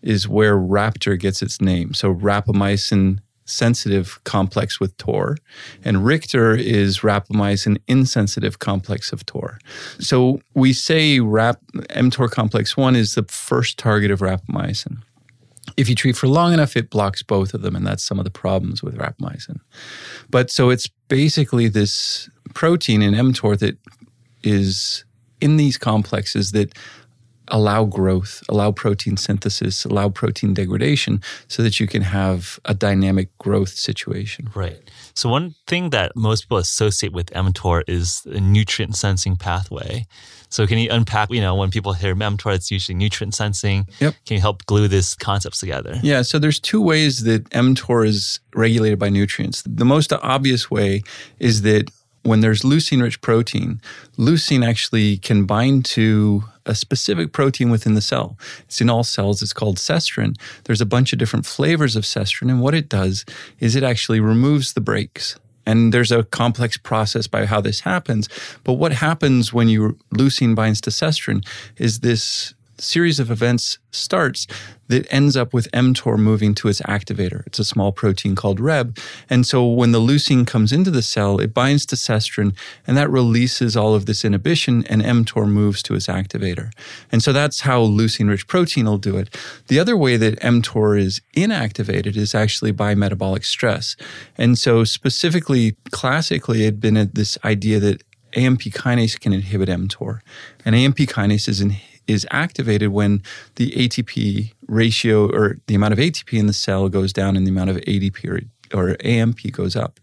is 0.03 0.29
where 0.29 0.57
Raptor 0.57 1.19
gets 1.19 1.43
its 1.43 1.61
name. 1.61 1.95
So 1.95 2.15
rapamycin 2.15 3.21
sensitive 3.45 4.23
complex 4.25 4.79
with 4.81 4.97
TOR, 4.97 5.37
and 5.85 6.05
Rictor 6.05 6.55
is 6.55 7.01
rapamycin 7.01 7.79
insensitive 7.89 8.59
complex 8.59 9.13
of 9.13 9.27
TOR. 9.27 9.59
So 9.99 10.41
we 10.55 10.73
say 10.73 11.21
rap, 11.21 11.61
mTOR 11.75 12.31
complex 12.31 12.77
1 12.77 12.97
is 12.97 13.15
the 13.15 13.25
first 13.25 13.79
target 13.79 14.11
of 14.11 14.21
rapamycin. 14.21 15.03
If 15.77 15.89
you 15.89 15.95
treat 15.95 16.17
for 16.17 16.27
long 16.27 16.53
enough, 16.53 16.77
it 16.77 16.91
blocks 16.91 17.23
both 17.23 17.55
of 17.55 17.63
them, 17.63 17.77
and 17.77 17.87
that's 17.87 18.05
some 18.05 18.19
of 18.19 18.25
the 18.25 18.31
problems 18.31 18.83
with 18.83 18.97
rapamycin. 18.97 19.61
But 20.31 20.51
so 20.51 20.71
it's 20.71 20.89
basically 21.09 21.69
this 21.69 22.29
protein 22.55 23.03
in 23.03 23.15
mTOR 23.15 23.59
that 23.59 23.79
is 24.43 25.05
in 25.41 25.57
these 25.57 25.79
complexes 25.79 26.53
that 26.53 26.77
allow 27.53 27.85
growth, 27.85 28.43
allow 28.49 28.73
protein 28.73 29.17
synthesis, 29.17 29.85
allow 29.85 30.09
protein 30.09 30.55
degradation 30.55 31.23
so 31.47 31.63
that 31.63 31.79
you 31.79 31.87
can 31.87 32.03
have 32.03 32.59
a 32.65 32.75
dynamic 32.75 33.37
growth 33.39 33.69
situation. 33.69 34.51
Right. 34.55 34.81
So, 35.15 35.29
one 35.29 35.55
thing 35.67 35.91
that 35.91 36.17
most 36.17 36.45
people 36.45 36.57
associate 36.57 37.13
with 37.13 37.27
mTOR 37.27 37.83
is 37.87 38.23
a 38.27 38.41
nutrient 38.41 38.97
sensing 38.97 39.37
pathway. 39.37 40.07
So, 40.49 40.67
can 40.67 40.79
you 40.79 40.91
unpack, 40.91 41.31
you 41.31 41.41
know, 41.41 41.55
when 41.55 41.71
people 41.71 41.93
hear 41.93 42.15
mTOR, 42.15 42.55
it's 42.55 42.71
usually 42.71 42.97
nutrient 42.97 43.35
sensing. 43.35 43.87
Yep. 44.01 44.15
Can 44.27 44.35
you 44.37 44.41
help 44.41 44.65
glue 44.65 44.89
this 44.89 45.15
concepts 45.15 45.61
together? 45.61 46.01
Yeah. 46.03 46.23
So, 46.23 46.39
there's 46.39 46.59
two 46.59 46.81
ways 46.81 47.25
that 47.25 47.49
mTOR 47.51 48.07
is 48.07 48.41
regulated 48.55 48.99
by 48.99 49.11
nutrients. 49.11 49.63
The 49.67 49.85
most 49.85 50.13
obvious 50.13 50.71
way 50.71 51.03
is 51.39 51.63
that 51.63 51.91
when 52.23 52.41
there's 52.41 52.63
leucine 52.63 53.03
rich 53.03 53.21
protein, 53.21 53.81
leucine 54.17 54.67
actually 54.67 55.19
can 55.19 55.45
bind 55.45 55.85
to 55.85 56.45
a 56.65 56.75
specific 56.75 57.33
protein 57.33 57.71
within 57.71 57.95
the 57.95 58.01
cell. 58.01 58.37
It's 58.61 58.81
in 58.81 58.89
all 58.89 59.05
cells. 59.05 59.43
It's 59.43 59.53
called 59.53 59.79
sestrin. 59.79 60.37
There's 60.65 60.81
a 60.81 60.87
bunch 60.87 61.13
of 61.13 61.19
different 61.19 61.47
flavors 61.47 61.97
of 61.97 62.05
sestrin. 62.05 62.51
And 62.51 62.61
what 62.61 62.75
it 62.75 62.89
does 62.89 63.25
is 63.59 63.75
it 63.75 63.83
actually 63.83 64.21
removes 64.21 64.73
the 64.73 64.81
breaks. 64.81 65.37
And 65.67 65.93
there's 65.93 66.13
a 66.13 66.25
complex 66.25 66.77
process 66.77 67.27
by 67.27 67.47
how 67.47 67.61
this 67.61 67.81
happens. 67.81 68.29
But 68.65 68.75
what 68.75 68.93
happens 68.93 69.53
when 69.53 69.69
you 69.69 69.99
leucine 70.13 70.55
binds 70.55 70.81
to 70.83 70.91
sestrin 70.91 71.47
is 71.77 72.01
this 72.01 72.55
series 72.83 73.21
of 73.21 73.31
events 73.31 73.79
starts 73.91 74.47
that 74.89 75.07
ends 75.11 75.37
up 75.37 75.55
with 75.55 75.71
mTOR 75.73 76.19
moving 76.19 76.55
to 76.55 76.69
its 76.69 76.81
activator. 76.83 77.47
It's 77.47 77.59
a 77.59 77.65
small 77.65 77.93
protein 77.93 78.35
called 78.35 78.59
Rheb. 78.59 78.99
And 79.31 79.47
so 79.47 79.67
when 79.67 79.93
the 79.93 80.01
leucine 80.01 80.47
comes 80.47 80.73
into 80.73 80.91
the 80.91 81.03
cell, 81.03 81.41
it 81.41 81.55
binds 81.55 81.87
to 81.87 81.97
sestrin 81.97 82.55
and 82.87 82.97
that 82.97 83.11
releases 83.11 83.77
all 83.77 83.95
of 83.95 84.07
this 84.07 84.25
inhibition 84.25 84.85
and 84.89 85.03
mTOR 85.03 85.49
moves 85.49 85.83
to 85.85 85.95
its 85.95 86.09
activator. 86.09 86.73
And 87.11 87.23
so 87.23 87.33
that's 87.33 87.61
how 87.61 87.83
leucine 87.87 88.29
rich 88.29 88.47
protein 88.47 88.85
will 88.85 88.99
do 88.99 89.17
it. 89.17 89.35
The 89.69 89.79
other 89.79 89.97
way 89.97 90.17
that 90.17 90.41
mTOR 90.41 90.99
is 90.99 91.21
inactivated 91.35 92.17
is 92.17 92.35
actually 92.35 92.73
by 92.73 92.95
metabolic 92.95 93.45
stress. 93.45 93.97
And 94.37 94.59
so 94.59 94.85
specifically, 94.85 95.77
classically, 95.91 96.63
it 96.63 96.67
had 96.67 96.81
been 96.81 97.11
this 97.15 97.39
idea 97.45 97.81
that 97.81 98.03
AMP 98.35 98.61
kinase 98.61 99.19
can 99.19 99.33
inhibit 99.33 99.69
mTOR. 99.69 100.21
And 100.65 100.75
AMP 100.75 100.97
kinase 100.97 101.49
is 101.49 101.61
in, 101.61 101.77
is 102.07 102.27
activated 102.31 102.91
when 102.91 103.23
the 103.57 103.71
ATP 103.73 104.53
ratio 104.67 105.31
or 105.31 105.59
the 105.67 105.75
amount 105.75 105.93
of 105.93 105.99
ATP 105.99 106.39
in 106.39 106.47
the 106.47 106.53
cell 106.53 106.89
goes 106.89 107.13
down 107.13 107.37
and 107.37 107.47
the 107.47 107.51
amount 107.51 107.71
of 107.71 107.77
ADP 107.77 108.29
or 108.29 108.41
or 108.75 108.97
AMP 109.05 109.53
goes 109.53 109.77
up. 109.77 110.01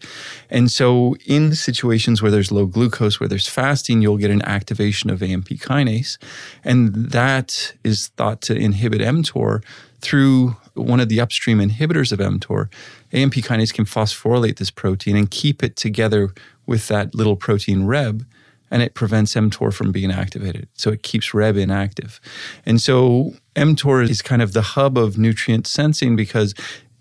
And 0.49 0.71
so, 0.71 1.15
in 1.25 1.55
situations 1.55 2.21
where 2.21 2.31
there's 2.31 2.51
low 2.51 2.65
glucose, 2.65 3.19
where 3.19 3.29
there's 3.29 3.47
fasting, 3.47 4.01
you'll 4.01 4.17
get 4.17 4.31
an 4.31 4.43
activation 4.43 5.09
of 5.09 5.23
AMP 5.23 5.47
kinase. 5.47 6.17
And 6.63 6.93
that 6.93 7.73
is 7.83 8.09
thought 8.09 8.41
to 8.41 8.55
inhibit 8.55 9.01
mTOR 9.01 9.63
through 10.01 10.55
one 10.75 10.99
of 10.99 11.09
the 11.09 11.19
upstream 11.19 11.59
inhibitors 11.59 12.11
of 12.11 12.19
mTOR. 12.19 12.71
AMP 13.11 13.33
kinase 13.33 13.73
can 13.73 13.85
phosphorylate 13.85 14.57
this 14.57 14.71
protein 14.71 15.15
and 15.15 15.29
keep 15.29 15.63
it 15.63 15.75
together 15.75 16.29
with 16.65 16.87
that 16.87 17.15
little 17.15 17.35
protein 17.35 17.83
Rheb 17.83 18.25
and 18.71 18.81
it 18.81 18.93
prevents 18.93 19.33
mTOR 19.33 19.73
from 19.73 19.91
being 19.91 20.11
activated. 20.11 20.67
So 20.73 20.91
it 20.91 21.03
keeps 21.03 21.31
Rheb 21.31 21.57
inactive. 21.57 22.19
And 22.65 22.81
so 22.81 23.33
mTOR 23.55 24.09
is 24.09 24.21
kind 24.21 24.41
of 24.41 24.53
the 24.53 24.61
hub 24.61 24.97
of 24.97 25.17
nutrient 25.17 25.67
sensing 25.67 26.15
because 26.15 26.53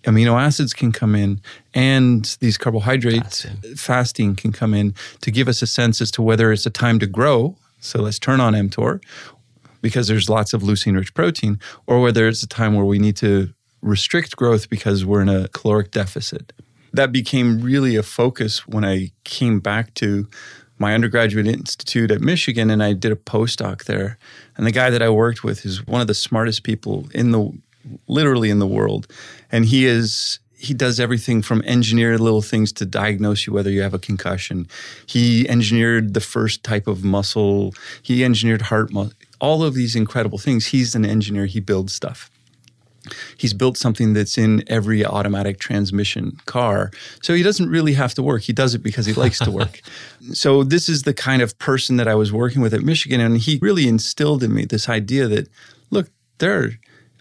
amino 0.04 0.40
acids 0.40 0.72
can 0.72 0.92
come 0.92 1.14
in 1.14 1.40
and 1.74 2.36
these 2.40 2.56
carbohydrates 2.56 3.42
fasting. 3.42 3.76
fasting 3.76 4.36
can 4.36 4.52
come 4.52 4.72
in 4.72 4.94
to 5.20 5.30
give 5.30 5.48
us 5.48 5.60
a 5.60 5.66
sense 5.66 6.00
as 6.00 6.10
to 6.12 6.22
whether 6.22 6.52
it's 6.52 6.66
a 6.66 6.70
time 6.70 6.98
to 6.98 7.06
grow. 7.06 7.56
So 7.80 8.00
let's 8.00 8.18
turn 8.18 8.40
on 8.40 8.54
mTOR 8.54 9.00
because 9.80 10.08
there's 10.08 10.28
lots 10.28 10.52
of 10.52 10.62
leucine 10.62 10.96
rich 10.96 11.14
protein, 11.14 11.60
or 11.86 12.00
whether 12.00 12.26
it's 12.26 12.42
a 12.42 12.48
time 12.48 12.74
where 12.74 12.84
we 12.84 12.98
need 12.98 13.16
to 13.16 13.52
restrict 13.80 14.36
growth 14.36 14.68
because 14.68 15.04
we're 15.04 15.22
in 15.22 15.28
a 15.28 15.48
caloric 15.48 15.90
deficit. 15.92 16.52
That 16.92 17.12
became 17.12 17.60
really 17.60 17.96
a 17.96 18.02
focus 18.02 18.66
when 18.66 18.84
I 18.84 19.12
came 19.24 19.60
back 19.60 19.94
to 19.94 20.28
my 20.78 20.94
undergraduate 20.94 21.46
institute 21.46 22.10
at 22.10 22.20
Michigan 22.20 22.70
and 22.70 22.82
I 22.82 22.92
did 22.92 23.12
a 23.12 23.16
postdoc 23.16 23.84
there. 23.84 24.18
And 24.56 24.66
the 24.66 24.72
guy 24.72 24.90
that 24.90 25.02
I 25.02 25.10
worked 25.10 25.44
with 25.44 25.64
is 25.64 25.86
one 25.86 26.00
of 26.00 26.06
the 26.06 26.14
smartest 26.14 26.62
people 26.62 27.08
in 27.14 27.32
the 27.32 27.52
literally 28.06 28.50
in 28.50 28.58
the 28.58 28.66
world. 28.66 29.06
And 29.50 29.64
he 29.64 29.86
is 29.86 30.38
he 30.58 30.74
does 30.74 30.98
everything 30.98 31.40
from 31.40 31.62
engineer 31.64 32.18
little 32.18 32.42
things 32.42 32.72
to 32.72 32.84
diagnose 32.84 33.46
you 33.46 33.52
whether 33.52 33.70
you 33.70 33.80
have 33.80 33.94
a 33.94 33.98
concussion. 33.98 34.66
He 35.06 35.48
engineered 35.48 36.14
the 36.14 36.20
first 36.20 36.64
type 36.64 36.88
of 36.88 37.04
muscle. 37.04 37.74
He 38.02 38.24
engineered 38.24 38.62
heart 38.62 38.92
muscle. 38.92 39.14
All 39.40 39.62
of 39.62 39.74
these 39.74 39.94
incredible 39.94 40.38
things. 40.38 40.66
He's 40.66 40.96
an 40.96 41.04
engineer. 41.04 41.46
He 41.46 41.60
builds 41.60 41.94
stuff. 41.94 42.28
He's 43.36 43.52
built 43.52 43.76
something 43.76 44.14
that's 44.14 44.38
in 44.38 44.64
every 44.66 45.04
automatic 45.04 45.58
transmission 45.58 46.38
car. 46.46 46.90
So 47.22 47.34
he 47.34 47.42
doesn't 47.42 47.68
really 47.68 47.94
have 47.94 48.14
to 48.14 48.22
work. 48.22 48.42
He 48.42 48.52
does 48.52 48.74
it 48.74 48.82
because 48.82 49.06
he 49.06 49.12
likes 49.12 49.38
to 49.40 49.50
work. 49.50 49.80
so 50.32 50.64
this 50.64 50.88
is 50.88 51.02
the 51.02 51.14
kind 51.14 51.42
of 51.42 51.58
person 51.58 51.96
that 51.96 52.08
I 52.08 52.14
was 52.14 52.32
working 52.32 52.62
with 52.62 52.74
at 52.74 52.82
Michigan. 52.82 53.20
And 53.20 53.38
he 53.38 53.58
really 53.62 53.88
instilled 53.88 54.42
in 54.42 54.54
me 54.54 54.64
this 54.64 54.88
idea 54.88 55.26
that, 55.28 55.48
look, 55.90 56.08
there, 56.38 56.72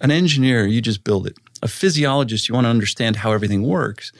an 0.01 0.11
engineer, 0.11 0.65
you 0.65 0.81
just 0.81 1.03
build 1.03 1.27
it 1.27 1.35
a 1.61 1.67
physiologist, 1.67 2.47
you 2.47 2.55
want 2.55 2.65
to 2.65 2.69
understand 2.69 3.17
how 3.17 3.31
everything 3.31 3.63
works. 3.63 4.11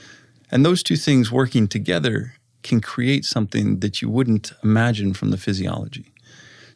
And 0.49 0.65
those 0.65 0.81
two 0.81 0.95
things 0.95 1.31
working 1.31 1.67
together 1.67 2.33
can 2.63 2.81
create 2.81 3.25
something 3.25 3.79
that 3.79 4.01
you 4.01 4.09
wouldn't 4.09 4.53
imagine 4.63 5.13
from 5.13 5.29
the 5.29 5.37
physiology. 5.37 6.11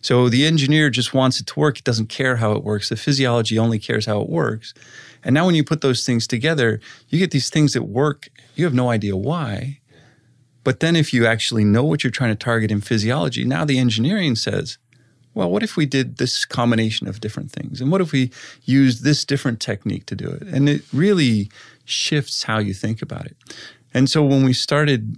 So 0.02 0.30
the 0.30 0.46
engineer 0.46 0.90
just 0.90 1.14
wants 1.14 1.40
it 1.40 1.48
to 1.48 1.60
work. 1.60 1.78
It 1.78 1.84
doesn't 1.84 2.10
care 2.10 2.38
how 2.38 2.54
it 2.54 2.64
works. 2.64 2.90
The 2.90 2.96
physiology 2.96 3.58
only 3.58 3.80
cares 3.80 4.06
how 4.06 4.20
it 4.22 4.30
works. 4.30 4.74
And 5.24 5.34
now 5.34 5.46
when 5.46 5.56
you 5.56 5.64
put 5.64 5.82
those 5.82 6.06
things 6.06 6.26
together, 6.28 6.80
you 7.10 7.20
get 7.20 7.32
these 7.32 7.50
things 7.50 7.74
that 7.74 7.84
work. 7.84 8.30
You 8.56 8.66
have 8.66 8.74
no 8.74 8.90
idea 8.90 9.16
why. 9.16 9.80
But 10.64 10.80
then 10.80 10.96
if 10.96 11.14
you 11.14 11.26
actually 11.26 11.64
know 11.64 11.84
what 11.84 12.04
you're 12.04 12.12
trying 12.12 12.32
to 12.32 12.44
target 12.44 12.72
in 12.72 12.82
physiology, 12.82 13.46
now 13.46 13.66
the 13.66 13.80
engineering 13.80 14.36
says, 14.36 14.78
well, 15.34 15.50
what 15.50 15.64
if 15.64 15.78
we 15.78 15.86
did 15.86 16.18
this 16.18 16.46
combination 16.46 17.08
of 17.08 17.22
different 17.22 17.52
things? 17.52 17.80
And 17.80 17.92
what 17.92 18.02
if 18.02 18.12
we 18.12 18.32
used 18.66 19.04
this 19.04 19.24
different 19.24 19.60
technique 19.60 20.06
to 20.08 20.16
do 20.16 20.30
it? 20.30 20.44
And 20.44 20.68
it 20.68 20.82
really 20.92 21.50
shifts 21.86 22.44
how 22.44 22.60
you 22.60 22.74
think 22.74 23.02
about 23.02 23.28
it. 23.28 23.38
And 23.94 24.10
so 24.10 24.24
when 24.24 24.44
we 24.44 24.54
started 24.54 25.18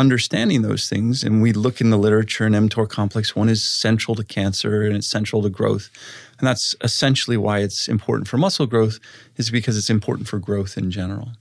understanding 0.00 0.62
those 0.62 0.88
things 0.88 1.22
and 1.22 1.42
we 1.42 1.52
look 1.52 1.80
in 1.80 1.90
the 1.90 1.98
literature 1.98 2.44
and 2.44 2.54
mTOR 2.54 2.88
complex 2.88 3.36
1 3.36 3.48
is 3.48 3.62
central 3.62 4.14
to 4.16 4.24
cancer 4.24 4.82
and 4.82 4.96
it's 4.96 5.06
central 5.06 5.42
to 5.42 5.50
growth. 5.50 5.90
And 6.38 6.48
that's 6.48 6.74
essentially 6.82 7.36
why 7.36 7.58
it's 7.58 7.86
important 7.86 8.26
for 8.26 8.38
muscle 8.38 8.66
growth 8.66 8.98
is 9.36 9.50
because 9.50 9.76
it's 9.76 9.90
important 9.90 10.26
for 10.26 10.38
growth 10.38 10.76
in 10.76 10.90
general. 10.90 11.32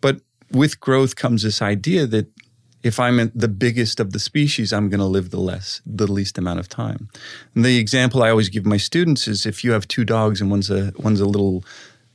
But 0.00 0.20
with 0.52 0.78
growth 0.80 1.16
comes 1.16 1.42
this 1.42 1.62
idea 1.62 2.06
that 2.06 2.28
if 2.84 3.00
I'm 3.00 3.32
the 3.34 3.48
biggest 3.48 3.98
of 3.98 4.12
the 4.12 4.18
species, 4.18 4.70
I'm 4.70 4.90
going 4.90 5.00
to 5.00 5.06
live 5.06 5.30
the 5.30 5.40
less, 5.40 5.80
the 5.86 6.06
least 6.06 6.36
amount 6.36 6.60
of 6.60 6.68
time. 6.68 7.08
And 7.54 7.64
the 7.64 7.78
example 7.78 8.22
I 8.22 8.28
always 8.28 8.50
give 8.50 8.66
my 8.66 8.76
students 8.76 9.26
is 9.26 9.46
if 9.46 9.64
you 9.64 9.72
have 9.72 9.88
two 9.88 10.04
dogs 10.04 10.42
and 10.42 10.50
one's 10.50 10.70
a 10.70 10.92
one's 10.98 11.20
a 11.20 11.26
little 11.26 11.64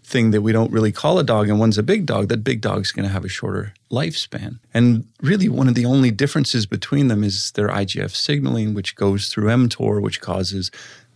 thing 0.09 0.31
that 0.31 0.41
we 0.41 0.51
don't 0.51 0.71
really 0.71 0.91
call 0.91 1.19
a 1.19 1.23
dog 1.23 1.47
and 1.47 1.59
one's 1.59 1.77
a 1.77 1.83
big 1.83 2.05
dog, 2.05 2.27
that 2.29 2.43
big 2.43 2.61
dog's 2.61 2.91
going 2.91 3.07
to 3.07 3.13
have 3.13 3.23
a 3.23 3.29
shorter 3.29 3.73
lifespan. 3.91 4.59
And 4.73 5.07
really, 5.21 5.47
one 5.47 5.67
of 5.67 5.75
the 5.75 5.85
only 5.85 6.11
differences 6.11 6.65
between 6.65 7.07
them 7.07 7.23
is 7.23 7.51
their 7.51 7.69
IGF 7.69 8.15
signaling, 8.15 8.73
which 8.73 8.95
goes 8.95 9.29
through 9.29 9.47
mTOR, 9.47 10.01
which 10.01 10.19
causes 10.19 10.71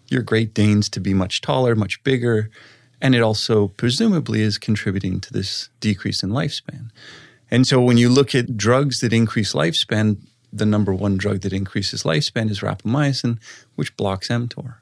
your 0.07 0.21
Great 0.21 0.53
Danes 0.53 0.89
to 0.89 0.99
be 0.99 1.13
much 1.13 1.41
taller, 1.41 1.75
much 1.75 2.03
bigger. 2.03 2.49
And 3.01 3.15
it 3.15 3.21
also 3.21 3.69
presumably 3.69 4.41
is 4.41 4.57
contributing 4.57 5.19
to 5.21 5.33
this 5.33 5.69
decrease 5.79 6.23
in 6.23 6.29
lifespan. 6.29 6.91
And 7.51 7.67
so 7.67 7.81
when 7.81 7.97
you 7.97 8.09
look 8.09 8.33
at 8.33 8.57
drugs 8.57 9.01
that 9.01 9.11
increase 9.11 9.53
lifespan, 9.53 10.17
the 10.51 10.65
number 10.65 10.93
one 10.93 11.17
drug 11.17 11.41
that 11.41 11.51
increases 11.51 12.03
lifespan 12.03 12.49
is 12.49 12.61
rapamycin, 12.61 13.39
which 13.75 13.97
blocks 13.97 14.29
mTOR. 14.29 14.75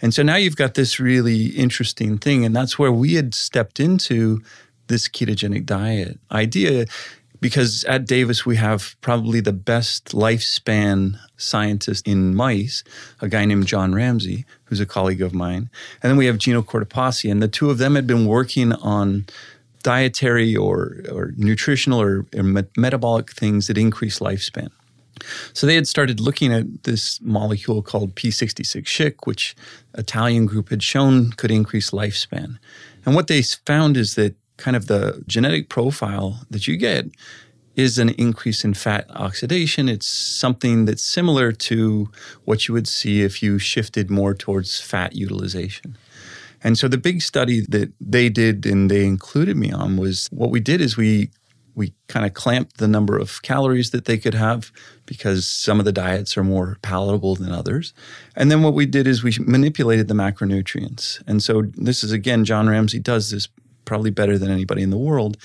And 0.00 0.14
so 0.14 0.22
now 0.22 0.36
you've 0.36 0.56
got 0.56 0.74
this 0.74 1.00
really 1.00 1.46
interesting 1.46 2.18
thing. 2.18 2.44
And 2.44 2.54
that's 2.54 2.78
where 2.78 2.92
we 2.92 3.14
had 3.14 3.34
stepped 3.34 3.80
into 3.80 4.42
this 4.86 5.08
ketogenic 5.08 5.66
diet 5.66 6.18
idea 6.30 6.86
because 7.40 7.84
at 7.84 8.06
Davis 8.06 8.44
we 8.44 8.56
have 8.56 8.96
probably 9.00 9.40
the 9.40 9.52
best 9.52 10.12
lifespan 10.12 11.18
scientist 11.36 12.06
in 12.06 12.34
mice, 12.34 12.82
a 13.20 13.28
guy 13.28 13.44
named 13.44 13.66
John 13.66 13.94
Ramsey, 13.94 14.44
who's 14.64 14.80
a 14.80 14.86
colleague 14.86 15.22
of 15.22 15.34
mine. 15.34 15.70
And 16.02 16.10
then 16.10 16.16
we 16.16 16.26
have 16.26 16.38
Gino 16.38 16.62
Cortopassi, 16.62 17.30
and 17.30 17.42
the 17.42 17.48
two 17.48 17.70
of 17.70 17.78
them 17.78 17.94
had 17.94 18.06
been 18.06 18.26
working 18.26 18.72
on 18.72 19.26
dietary 19.82 20.56
or, 20.56 20.96
or 21.12 21.32
nutritional 21.36 22.00
or, 22.00 22.26
or 22.36 22.64
metabolic 22.76 23.30
things 23.30 23.68
that 23.68 23.78
increase 23.78 24.18
lifespan. 24.18 24.70
So 25.52 25.66
they 25.66 25.74
had 25.74 25.88
started 25.88 26.20
looking 26.20 26.52
at 26.52 26.84
this 26.84 27.20
molecule 27.20 27.82
called 27.82 28.14
p66Shc, 28.14 29.14
which 29.24 29.56
Italian 29.94 30.46
group 30.46 30.70
had 30.70 30.82
shown 30.82 31.32
could 31.32 31.50
increase 31.50 31.90
lifespan. 31.90 32.58
And 33.04 33.14
what 33.14 33.26
they 33.26 33.42
found 33.42 33.96
is 33.96 34.14
that 34.14 34.34
kind 34.56 34.76
of 34.76 34.86
the 34.86 35.22
genetic 35.26 35.68
profile 35.68 36.44
that 36.50 36.66
you 36.66 36.76
get 36.76 37.06
is 37.76 37.96
an 37.96 38.08
increase 38.10 38.64
in 38.64 38.74
fat 38.74 39.06
oxidation. 39.10 39.88
It's 39.88 40.08
something 40.08 40.84
that's 40.84 41.02
similar 41.02 41.52
to 41.52 42.10
what 42.44 42.66
you 42.66 42.74
would 42.74 42.88
see 42.88 43.22
if 43.22 43.40
you 43.40 43.58
shifted 43.60 44.10
more 44.10 44.34
towards 44.34 44.80
fat 44.80 45.14
utilization. 45.14 45.96
And 46.62 46.76
so 46.76 46.88
the 46.88 46.98
big 46.98 47.22
study 47.22 47.60
that 47.68 47.92
they 48.00 48.28
did 48.28 48.66
and 48.66 48.90
they 48.90 49.06
included 49.06 49.56
me 49.56 49.70
on 49.70 49.96
was 49.96 50.26
what 50.32 50.50
we 50.50 50.58
did 50.58 50.80
is 50.80 50.96
we 50.96 51.30
we 51.78 51.94
kind 52.08 52.26
of 52.26 52.34
clamped 52.34 52.78
the 52.78 52.88
number 52.88 53.16
of 53.16 53.40
calories 53.42 53.90
that 53.90 54.04
they 54.04 54.18
could 54.18 54.34
have 54.34 54.72
because 55.06 55.46
some 55.48 55.78
of 55.78 55.84
the 55.84 55.92
diets 55.92 56.36
are 56.36 56.44
more 56.44 56.76
palatable 56.82 57.36
than 57.36 57.52
others. 57.52 57.94
And 58.36 58.50
then 58.50 58.62
what 58.62 58.74
we 58.74 58.84
did 58.84 59.06
is 59.06 59.22
we 59.22 59.34
manipulated 59.40 60.08
the 60.08 60.14
macronutrients. 60.14 61.22
And 61.26 61.42
so 61.42 61.62
this 61.74 62.02
is 62.02 62.12
again 62.12 62.44
John 62.44 62.68
Ramsey 62.68 62.98
does 62.98 63.30
this 63.30 63.48
probably 63.84 64.10
better 64.10 64.36
than 64.36 64.50
anybody 64.50 64.82
in 64.82 64.90
the 64.90 64.98
world 64.98 65.38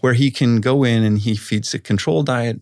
where 0.00 0.12
he 0.12 0.30
can 0.30 0.60
go 0.60 0.84
in 0.84 1.02
and 1.02 1.20
he 1.20 1.36
feeds 1.36 1.72
a 1.72 1.78
control 1.78 2.22
diet 2.22 2.60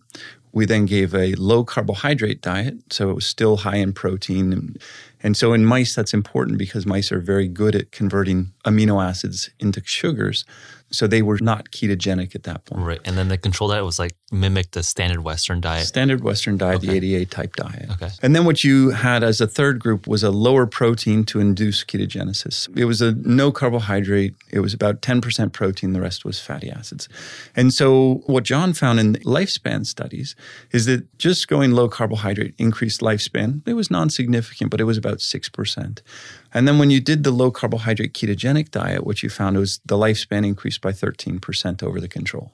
we 0.55 0.65
then 0.65 0.85
gave 0.85 1.13
a 1.13 1.35
low 1.35 1.65
carbohydrate 1.65 2.41
diet, 2.41 2.93
so 2.93 3.09
it 3.09 3.13
was 3.13 3.25
still 3.25 3.57
high 3.57 3.75
in 3.75 3.91
protein. 3.91 4.53
And, 4.53 4.81
and 5.21 5.35
so 5.35 5.51
in 5.51 5.65
mice, 5.65 5.93
that's 5.93 6.13
important 6.13 6.57
because 6.57 6.85
mice 6.85 7.11
are 7.11 7.19
very 7.19 7.49
good 7.49 7.75
at 7.75 7.91
converting 7.91 8.53
amino 8.63 9.05
acids 9.05 9.49
into 9.59 9.81
sugars. 9.83 10.45
So 10.95 11.07
they 11.07 11.21
were 11.21 11.37
not 11.41 11.71
ketogenic 11.71 12.35
at 12.35 12.43
that 12.43 12.65
point. 12.65 12.85
Right. 12.85 13.01
And 13.05 13.17
then 13.17 13.27
the 13.27 13.37
control 13.37 13.69
diet 13.69 13.83
was 13.83 13.99
like 13.99 14.15
mimicked 14.31 14.73
the 14.73 14.83
standard 14.83 15.23
Western 15.23 15.61
diet. 15.61 15.87
Standard 15.87 16.23
Western 16.23 16.57
diet, 16.57 16.77
okay. 16.77 16.87
the 16.87 16.95
88 16.95 17.31
type 17.31 17.55
diet. 17.55 17.89
Okay. 17.91 18.09
And 18.21 18.35
then 18.35 18.45
what 18.45 18.63
you 18.63 18.91
had 18.91 19.23
as 19.23 19.41
a 19.41 19.47
third 19.47 19.79
group 19.79 20.07
was 20.07 20.23
a 20.23 20.31
lower 20.31 20.65
protein 20.65 21.23
to 21.25 21.39
induce 21.39 21.83
ketogenesis. 21.83 22.69
It 22.77 22.85
was 22.85 23.01
a 23.01 23.13
no 23.13 23.51
carbohydrate. 23.51 24.35
It 24.51 24.59
was 24.59 24.73
about 24.73 25.01
10% 25.01 25.51
protein. 25.53 25.93
The 25.93 26.01
rest 26.01 26.25
was 26.25 26.39
fatty 26.39 26.69
acids. 26.69 27.07
And 27.55 27.73
so 27.73 28.23
what 28.25 28.43
John 28.43 28.73
found 28.73 28.99
in 28.99 29.13
lifespan 29.15 29.85
studies 29.85 30.35
is 30.71 30.85
that 30.85 31.17
just 31.17 31.47
going 31.47 31.71
low 31.71 31.89
carbohydrate 31.89 32.55
increased 32.57 33.01
lifespan. 33.01 33.61
It 33.67 33.73
was 33.73 33.91
non-significant, 33.91 34.71
but 34.71 34.81
it 34.81 34.85
was 34.85 34.97
about 34.97 35.19
6%. 35.19 36.01
And 36.55 36.65
then 36.65 36.79
when 36.79 36.89
you 36.89 37.01
did 37.01 37.25
the 37.25 37.31
low 37.31 37.51
carbohydrate 37.51 38.13
ketogenic 38.13 38.71
diet, 38.71 39.05
what 39.05 39.21
you 39.21 39.29
found 39.29 39.57
was 39.57 39.81
the 39.85 39.97
lifespan 39.97 40.45
increased 40.45 40.79
by 40.79 40.93
13% 40.93 41.83
over 41.83 41.99
the 41.99 42.07
control. 42.07 42.53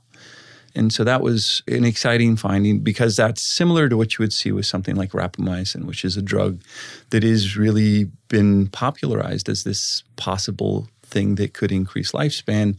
And 0.74 0.92
so 0.92 1.04
that 1.04 1.22
was 1.22 1.62
an 1.68 1.86
exciting 1.86 2.36
finding 2.36 2.80
because 2.80 3.16
that's 3.16 3.44
similar 3.44 3.90
to 3.90 3.96
what 3.96 4.14
you 4.18 4.24
would 4.24 4.34
see 4.34 4.52
with 4.52 4.66
something 4.66 4.96
like 4.96 5.12
rapamycin, 5.12 5.86
which 5.86 6.04
is 6.04 6.18
a 6.18 6.22
drug 6.22 6.64
that 7.12 7.22
has 7.22 7.56
really 7.56 8.06
been 8.28 8.68
popularized 8.70 9.48
as 9.50 9.66
this 9.66 10.04
possible 10.16 10.88
thing 11.04 11.36
that 11.36 11.54
could 11.54 11.72
increase 11.72 12.12
lifespan 12.14 12.78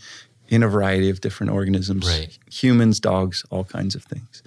in 0.49 0.64
a 0.64 0.69
variety 0.69 1.09
of 1.09 1.21
different 1.21 1.52
organisms 1.52 2.09
right. 2.09 2.37
humans, 2.50 2.99
dogs, 2.99 3.45
all 3.50 3.62
kinds 3.62 3.95
of 3.95 4.02
things. 4.02 4.43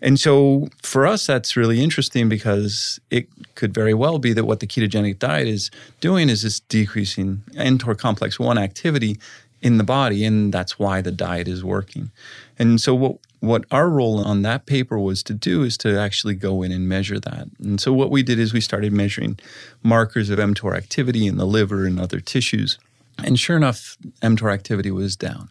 And 0.00 0.18
so 0.20 0.68
for 0.82 1.06
us, 1.06 1.26
that's 1.26 1.56
really 1.56 1.82
interesting 1.82 2.28
because 2.28 3.00
it 3.10 3.28
could 3.54 3.74
very 3.74 3.94
well 3.94 4.18
be 4.18 4.32
that 4.32 4.44
what 4.44 4.60
the 4.60 4.66
ketogenic 4.66 5.18
diet 5.18 5.48
is 5.48 5.70
doing 6.00 6.28
is 6.28 6.44
it's 6.44 6.60
decreasing 6.60 7.42
mTOR 7.54 7.98
complex 7.98 8.38
1 8.38 8.58
activity 8.58 9.18
in 9.60 9.76
the 9.76 9.84
body, 9.84 10.24
and 10.24 10.54
that's 10.54 10.78
why 10.78 11.00
the 11.00 11.10
diet 11.10 11.48
is 11.48 11.64
working. 11.64 12.12
And 12.58 12.80
so 12.80 12.94
what 12.94 13.18
what 13.40 13.64
our 13.70 13.88
role 13.88 14.18
on 14.24 14.42
that 14.42 14.66
paper 14.66 14.98
was 14.98 15.22
to 15.24 15.34
do 15.34 15.62
is 15.62 15.76
to 15.78 15.98
actually 15.98 16.34
go 16.34 16.62
in 16.62 16.72
and 16.72 16.88
measure 16.88 17.20
that. 17.20 17.48
And 17.62 17.80
so 17.80 17.92
what 17.92 18.10
we 18.10 18.22
did 18.22 18.38
is 18.38 18.52
we 18.52 18.60
started 18.60 18.92
measuring 18.92 19.38
markers 19.82 20.30
of 20.30 20.38
mTOR 20.38 20.76
activity 20.76 21.26
in 21.26 21.36
the 21.36 21.46
liver 21.46 21.86
and 21.86 22.00
other 22.00 22.20
tissues. 22.20 22.78
And 23.22 23.38
sure 23.38 23.56
enough, 23.56 23.96
mTOR 24.22 24.52
activity 24.52 24.90
was 24.90 25.16
down. 25.16 25.50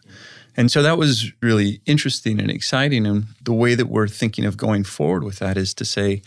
And 0.58 0.72
so 0.72 0.82
that 0.82 0.98
was 0.98 1.30
really 1.40 1.80
interesting 1.86 2.40
and 2.40 2.50
exciting. 2.50 3.06
And 3.06 3.26
the 3.40 3.52
way 3.52 3.76
that 3.76 3.86
we're 3.86 4.08
thinking 4.08 4.44
of 4.44 4.56
going 4.56 4.82
forward 4.82 5.22
with 5.22 5.38
that 5.38 5.56
is 5.56 5.72
to 5.74 5.84
say, 5.84 6.20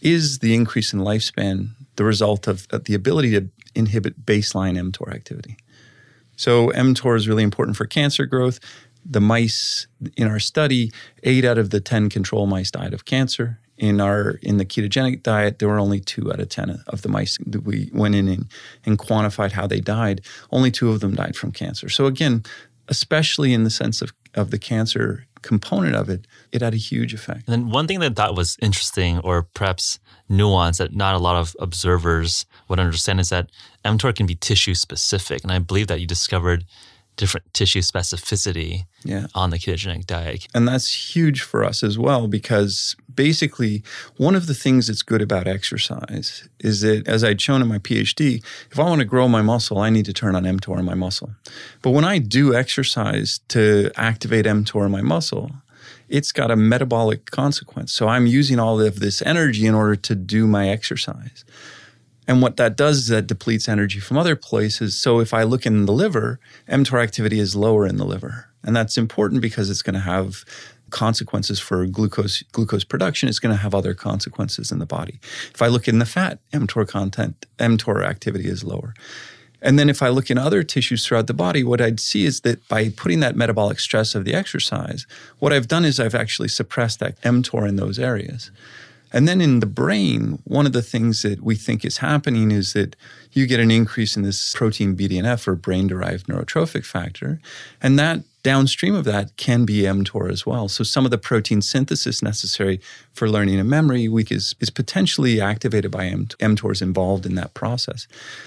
is 0.00 0.40
the 0.40 0.56
increase 0.56 0.92
in 0.92 0.98
lifespan 0.98 1.68
the 1.94 2.02
result 2.02 2.48
of, 2.48 2.66
the 2.68 2.94
ability 2.94 3.30
to 3.30 3.48
inhibit 3.76 4.26
baseline 4.26 4.76
mTOR 4.90 5.14
activity? 5.14 5.56
So 6.34 6.70
mTOR 6.70 7.16
is 7.16 7.28
really 7.28 7.44
important 7.44 7.76
for 7.76 7.86
cancer 7.86 8.26
growth. 8.26 8.58
The 9.08 9.20
mice 9.20 9.86
in 10.16 10.26
our 10.26 10.40
study, 10.40 10.90
eight 11.22 11.44
out 11.44 11.56
of 11.56 11.70
the 11.70 11.80
10 11.80 12.08
control 12.08 12.48
mice 12.48 12.72
died 12.72 12.92
of 12.92 13.04
cancer. 13.04 13.60
In 13.78 14.00
our 14.00 14.30
in 14.42 14.56
the 14.56 14.64
ketogenic 14.64 15.22
diet, 15.22 15.58
there 15.58 15.68
were 15.68 15.78
only 15.78 16.00
two 16.00 16.32
out 16.32 16.40
of 16.40 16.48
10 16.48 16.82
of 16.88 17.02
the 17.02 17.10
mice 17.10 17.38
that 17.46 17.60
we 17.60 17.90
went 17.92 18.14
in 18.14 18.26
and, 18.26 18.46
and 18.86 18.98
quantified 18.98 19.52
how 19.52 19.66
they 19.66 19.80
died. 19.80 20.22
Only 20.50 20.70
two 20.70 20.90
of 20.90 21.00
them 21.00 21.14
died 21.14 21.36
from 21.36 21.52
cancer. 21.52 21.90
So 21.90 22.06
again, 22.06 22.42
especially 22.88 23.52
in 23.52 23.64
the 23.64 23.70
sense 23.70 24.02
of, 24.02 24.12
of 24.34 24.50
the 24.50 24.58
cancer 24.58 25.26
component 25.42 25.94
of 25.94 26.08
it, 26.08 26.26
it 26.52 26.60
had 26.60 26.74
a 26.74 26.78
huge 26.78 27.14
effect. 27.14 27.46
And 27.46 27.52
then 27.52 27.70
one 27.70 27.86
thing 27.86 28.00
that 28.00 28.12
I 28.12 28.14
thought 28.14 28.36
was 28.36 28.56
interesting 28.60 29.18
or 29.20 29.42
perhaps 29.42 29.98
nuance 30.28 30.78
that 30.78 30.94
not 30.94 31.14
a 31.14 31.18
lot 31.18 31.36
of 31.36 31.56
observers 31.60 32.46
would 32.68 32.80
understand 32.80 33.20
is 33.20 33.28
that 33.28 33.50
mTOR 33.84 34.14
can 34.14 34.26
be 34.26 34.34
tissue 34.34 34.74
specific. 34.74 35.42
And 35.42 35.52
I 35.52 35.58
believe 35.60 35.86
that 35.86 36.00
you 36.00 36.06
discovered 36.06 36.64
different 37.16 37.52
tissue 37.54 37.80
specificity 37.80 38.84
yeah. 39.04 39.26
on 39.34 39.50
the 39.50 39.58
ketogenic 39.58 40.06
diet. 40.06 40.46
And 40.54 40.68
that's 40.68 41.14
huge 41.16 41.42
for 41.42 41.64
us 41.64 41.82
as 41.82 41.98
well 41.98 42.28
because 42.28 42.94
basically 43.16 43.82
one 44.16 44.34
of 44.34 44.46
the 44.46 44.54
things 44.54 44.86
that's 44.86 45.02
good 45.02 45.22
about 45.22 45.48
exercise 45.48 46.48
is 46.60 46.82
that 46.82 47.08
as 47.08 47.24
I'd 47.24 47.40
shown 47.40 47.62
in 47.62 47.68
my 47.68 47.78
PhD, 47.78 48.44
if 48.70 48.78
I 48.78 48.84
want 48.84 49.00
to 49.00 49.04
grow 49.04 49.26
my 49.26 49.42
muscle, 49.42 49.78
I 49.78 49.90
need 49.90 50.04
to 50.04 50.12
turn 50.12 50.36
on 50.36 50.44
mTOR 50.44 50.78
in 50.78 50.84
my 50.84 50.94
muscle. 50.94 51.30
But 51.82 51.90
when 51.90 52.04
I 52.04 52.18
do 52.18 52.54
exercise 52.54 53.40
to 53.48 53.90
activate 53.96 54.44
mTOR 54.44 54.86
in 54.86 54.92
my 54.92 55.02
muscle, 55.02 55.50
it's 56.08 56.32
got 56.32 56.50
a 56.50 56.56
metabolic 56.56 57.30
consequence. 57.30 57.92
So 57.92 58.08
I'm 58.08 58.26
using 58.26 58.60
all 58.60 58.80
of 58.80 59.00
this 59.00 59.22
energy 59.22 59.66
in 59.66 59.74
order 59.74 59.96
to 59.96 60.14
do 60.14 60.46
my 60.46 60.68
exercise. 60.68 61.44
And 62.28 62.42
what 62.42 62.56
that 62.56 62.76
does 62.76 62.98
is 62.98 63.06
that 63.08 63.26
depletes 63.26 63.68
energy 63.68 64.00
from 64.00 64.18
other 64.18 64.36
places. 64.36 64.96
So 64.96 65.20
if 65.20 65.32
I 65.32 65.44
look 65.44 65.64
in 65.64 65.86
the 65.86 65.92
liver, 65.92 66.40
mTOR 66.68 67.02
activity 67.02 67.38
is 67.38 67.54
lower 67.54 67.86
in 67.86 67.96
the 67.96 68.04
liver. 68.04 68.48
And 68.64 68.74
that's 68.74 68.98
important 68.98 69.42
because 69.42 69.70
it's 69.70 69.82
going 69.82 69.94
to 69.94 70.00
have 70.00 70.44
consequences 70.90 71.58
for 71.58 71.86
glucose 71.86 72.42
glucose 72.52 72.84
production. 72.84 73.28
It's 73.28 73.38
going 73.38 73.54
to 73.54 73.62
have 73.62 73.74
other 73.74 73.94
consequences 73.94 74.70
in 74.70 74.78
the 74.78 74.86
body. 74.86 75.18
If 75.54 75.62
I 75.62 75.66
look 75.66 75.88
in 75.88 75.98
the 75.98 76.06
fat, 76.06 76.38
mTOR 76.52 76.86
content, 76.88 77.46
mTOR 77.58 78.04
activity 78.04 78.48
is 78.48 78.64
lower. 78.64 78.94
And 79.62 79.78
then 79.78 79.88
if 79.88 80.02
I 80.02 80.10
look 80.10 80.30
in 80.30 80.38
other 80.38 80.62
tissues 80.62 81.04
throughout 81.04 81.26
the 81.26 81.34
body, 81.34 81.64
what 81.64 81.80
I'd 81.80 81.98
see 81.98 82.24
is 82.24 82.42
that 82.42 82.66
by 82.68 82.90
putting 82.90 83.20
that 83.20 83.36
metabolic 83.36 83.80
stress 83.80 84.14
of 84.14 84.24
the 84.24 84.34
exercise, 84.34 85.06
what 85.38 85.52
I've 85.52 85.66
done 85.66 85.84
is 85.84 85.98
I've 85.98 86.14
actually 86.14 86.48
suppressed 86.48 87.00
that 87.00 87.20
mTOR 87.22 87.68
in 87.68 87.76
those 87.76 87.98
areas. 87.98 88.50
And 89.12 89.26
then 89.26 89.40
in 89.40 89.60
the 89.60 89.66
brain, 89.66 90.40
one 90.44 90.66
of 90.66 90.72
the 90.72 90.82
things 90.82 91.22
that 91.22 91.42
we 91.42 91.54
think 91.54 91.84
is 91.84 91.98
happening 91.98 92.50
is 92.50 92.74
that 92.74 92.96
you 93.32 93.46
get 93.46 93.60
an 93.60 93.70
increase 93.70 94.16
in 94.16 94.22
this 94.22 94.54
protein 94.54 94.96
BDNF 94.96 95.46
or 95.48 95.54
brain 95.54 95.86
derived 95.86 96.26
neurotrophic 96.26 96.84
factor. 96.84 97.40
And 97.80 97.98
that 97.98 98.20
downstream 98.46 98.94
of 98.94 99.04
that 99.04 99.36
can 99.36 99.64
be 99.64 99.78
mTOR 99.82 100.30
as 100.30 100.46
well. 100.46 100.68
So 100.68 100.84
some 100.84 101.04
of 101.04 101.10
the 101.10 101.18
protein 101.18 101.60
synthesis 101.60 102.22
necessary 102.22 102.80
for 103.12 103.28
learning 103.28 103.58
and 103.58 103.68
memory 103.68 104.06
week 104.06 104.30
is, 104.30 104.54
is 104.60 104.70
potentially 104.70 105.40
activated 105.40 105.90
by 105.90 106.04
mTORs 106.10 106.80
involved 106.80 107.26
in 107.26 107.34
that 107.34 107.54
process. 107.54 108.06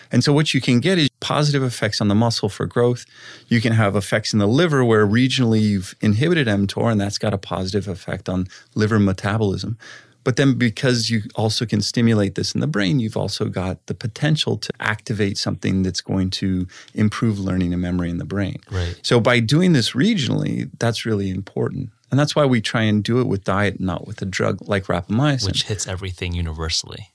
And 0.09 0.23
so 0.23 0.31
what 0.31 0.53
you 0.53 0.61
can 0.61 0.79
get 0.79 0.97
is 0.97 1.09
positive 1.19 1.63
effects 1.63 1.99
on 1.99 2.07
the 2.07 2.15
muscle 2.15 2.47
for 2.47 2.65
growth. 2.65 3.05
You 3.49 3.59
can 3.59 3.73
have 3.73 3.97
effects 3.97 4.31
in 4.31 4.39
the 4.39 4.47
liver 4.47 4.85
where 4.85 5.05
regionally 5.05 5.59
you've 5.59 5.93
inhibited 5.99 6.47
mTOR 6.47 6.93
and 6.93 7.01
that's 7.01 7.17
got 7.17 7.33
a 7.33 7.37
positive 7.37 7.89
effect 7.89 8.29
on 8.29 8.47
liver 8.75 8.99
metabolism. 8.99 9.77
But 10.23 10.35
then 10.35 10.57
because 10.57 11.09
you 11.09 11.23
also 11.35 11.65
can 11.65 11.81
stimulate 11.81 12.35
this 12.35 12.53
in 12.53 12.61
the 12.61 12.67
brain, 12.67 12.99
you've 12.99 13.17
also 13.17 13.45
got 13.45 13.85
the 13.87 13.93
potential 13.93 14.57
to 14.57 14.71
activate 14.79 15.37
something 15.37 15.83
that's 15.83 16.01
going 16.01 16.29
to 16.31 16.67
improve 16.93 17.39
learning 17.39 17.73
and 17.73 17.81
memory 17.81 18.09
in 18.09 18.17
the 18.17 18.25
brain. 18.25 18.57
Right. 18.69 18.99
So 19.01 19.19
by 19.19 19.39
doing 19.39 19.73
this 19.73 19.91
regionally, 19.91 20.69
that's 20.79 21.05
really 21.05 21.29
important. 21.29 21.89
And 22.11 22.19
that's 22.19 22.35
why 22.35 22.45
we 22.45 22.59
try 22.59 22.83
and 22.83 23.03
do 23.03 23.19
it 23.19 23.27
with 23.27 23.43
diet, 23.43 23.79
not 23.79 24.07
with 24.07 24.21
a 24.21 24.25
drug 24.25 24.67
like 24.67 24.85
rapamycin. 24.85 25.45
Which 25.45 25.63
hits 25.63 25.87
everything 25.87 26.33
universally. 26.33 27.11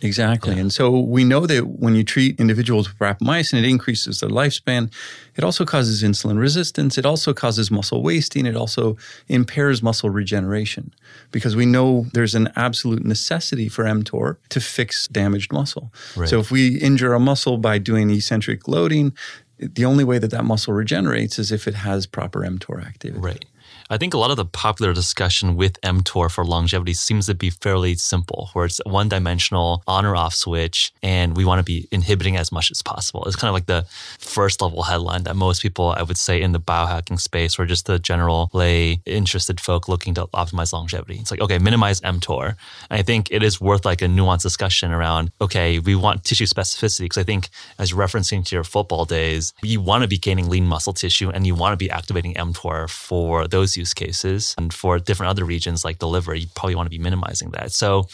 Exactly. 0.00 0.54
Yeah. 0.54 0.60
And 0.60 0.72
so 0.72 0.98
we 0.98 1.24
know 1.24 1.46
that 1.46 1.66
when 1.66 1.94
you 1.94 2.04
treat 2.04 2.38
individuals 2.38 2.88
with 2.88 2.98
rapamycin, 2.98 3.58
it 3.58 3.64
increases 3.64 4.20
their 4.20 4.30
lifespan. 4.30 4.92
It 5.36 5.44
also 5.44 5.64
causes 5.64 6.02
insulin 6.02 6.38
resistance. 6.38 6.98
It 6.98 7.04
also 7.04 7.32
causes 7.34 7.70
muscle 7.70 8.02
wasting. 8.02 8.46
It 8.46 8.56
also 8.56 8.96
impairs 9.28 9.82
muscle 9.82 10.10
regeneration 10.10 10.94
because 11.32 11.56
we 11.56 11.66
know 11.66 12.06
there's 12.12 12.34
an 12.34 12.50
absolute 12.54 13.04
necessity 13.04 13.68
for 13.68 13.84
mTOR 13.84 14.36
to 14.50 14.60
fix 14.60 15.08
damaged 15.08 15.52
muscle. 15.52 15.92
Right. 16.16 16.28
So 16.28 16.38
if 16.38 16.50
we 16.50 16.78
injure 16.78 17.14
a 17.14 17.20
muscle 17.20 17.58
by 17.58 17.78
doing 17.78 18.10
eccentric 18.10 18.68
loading, 18.68 19.12
the 19.58 19.84
only 19.84 20.04
way 20.04 20.18
that 20.18 20.30
that 20.30 20.44
muscle 20.44 20.72
regenerates 20.72 21.38
is 21.38 21.50
if 21.50 21.66
it 21.66 21.74
has 21.74 22.06
proper 22.06 22.40
mTOR 22.40 22.86
activity. 22.86 23.20
Right. 23.20 23.44
I 23.90 23.96
think 23.96 24.12
a 24.12 24.18
lot 24.18 24.30
of 24.30 24.36
the 24.36 24.44
popular 24.44 24.92
discussion 24.92 25.56
with 25.56 25.80
mTOR 25.80 26.30
for 26.30 26.44
longevity 26.44 26.92
seems 26.92 27.24
to 27.24 27.34
be 27.34 27.48
fairly 27.48 27.94
simple, 27.94 28.50
where 28.52 28.66
it's 28.66 28.82
one 28.84 29.08
dimensional 29.08 29.82
on 29.86 30.04
or 30.04 30.14
off 30.14 30.34
switch, 30.34 30.92
and 31.02 31.34
we 31.34 31.46
want 31.46 31.58
to 31.58 31.62
be 31.62 31.88
inhibiting 31.90 32.36
as 32.36 32.52
much 32.52 32.70
as 32.70 32.82
possible. 32.82 33.24
It's 33.24 33.34
kind 33.34 33.48
of 33.48 33.54
like 33.54 33.64
the 33.64 33.86
first 34.18 34.60
level 34.60 34.82
headline 34.82 35.22
that 35.24 35.36
most 35.36 35.62
people, 35.62 35.94
I 35.96 36.02
would 36.02 36.18
say, 36.18 36.42
in 36.42 36.52
the 36.52 36.60
biohacking 36.60 37.18
space 37.18 37.58
or 37.58 37.64
just 37.64 37.86
the 37.86 37.98
general 37.98 38.50
lay 38.52 39.00
interested 39.06 39.58
folk 39.58 39.88
looking 39.88 40.12
to 40.14 40.26
optimize 40.34 40.74
longevity. 40.74 41.16
It's 41.18 41.30
like, 41.30 41.40
okay, 41.40 41.58
minimize 41.58 42.02
mTOR. 42.02 42.56
And 42.90 43.00
I 43.00 43.02
think 43.02 43.30
it 43.30 43.42
is 43.42 43.58
worth 43.58 43.86
like 43.86 44.02
a 44.02 44.06
nuanced 44.06 44.42
discussion 44.42 44.92
around, 44.92 45.32
okay, 45.40 45.78
we 45.78 45.94
want 45.94 46.24
tissue 46.24 46.44
specificity 46.44 47.06
because 47.06 47.16
I 47.18 47.24
think 47.24 47.48
as 47.78 47.90
you're 47.90 48.00
referencing 48.00 48.44
to 48.44 48.54
your 48.54 48.64
football 48.64 49.06
days, 49.06 49.54
you 49.62 49.80
want 49.80 50.02
to 50.02 50.08
be 50.08 50.18
gaining 50.18 50.50
lean 50.50 50.66
muscle 50.66 50.92
tissue 50.92 51.30
and 51.30 51.46
you 51.46 51.54
want 51.54 51.72
to 51.72 51.78
be 51.78 51.90
activating 51.90 52.34
mTOR 52.34 52.90
for 52.90 53.48
those 53.48 53.77
use 53.78 53.94
cases. 53.94 54.54
And 54.58 54.72
for 54.72 54.98
different 54.98 55.30
other 55.30 55.44
regions 55.44 55.84
like 55.84 55.98
the 55.98 56.08
liver, 56.08 56.34
you 56.34 56.46
probably 56.54 56.74
want 56.74 56.86
to 56.86 56.90
be 56.90 56.98
minimizing 56.98 57.50
that. 57.52 57.72
So, 57.72 58.08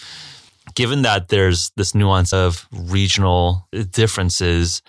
given 0.75 1.03
that 1.03 1.29
there's 1.29 1.71
this 1.77 1.95
nuance 1.95 2.33
of 2.33 2.67
regional 2.73 3.69
differences, 3.91 4.83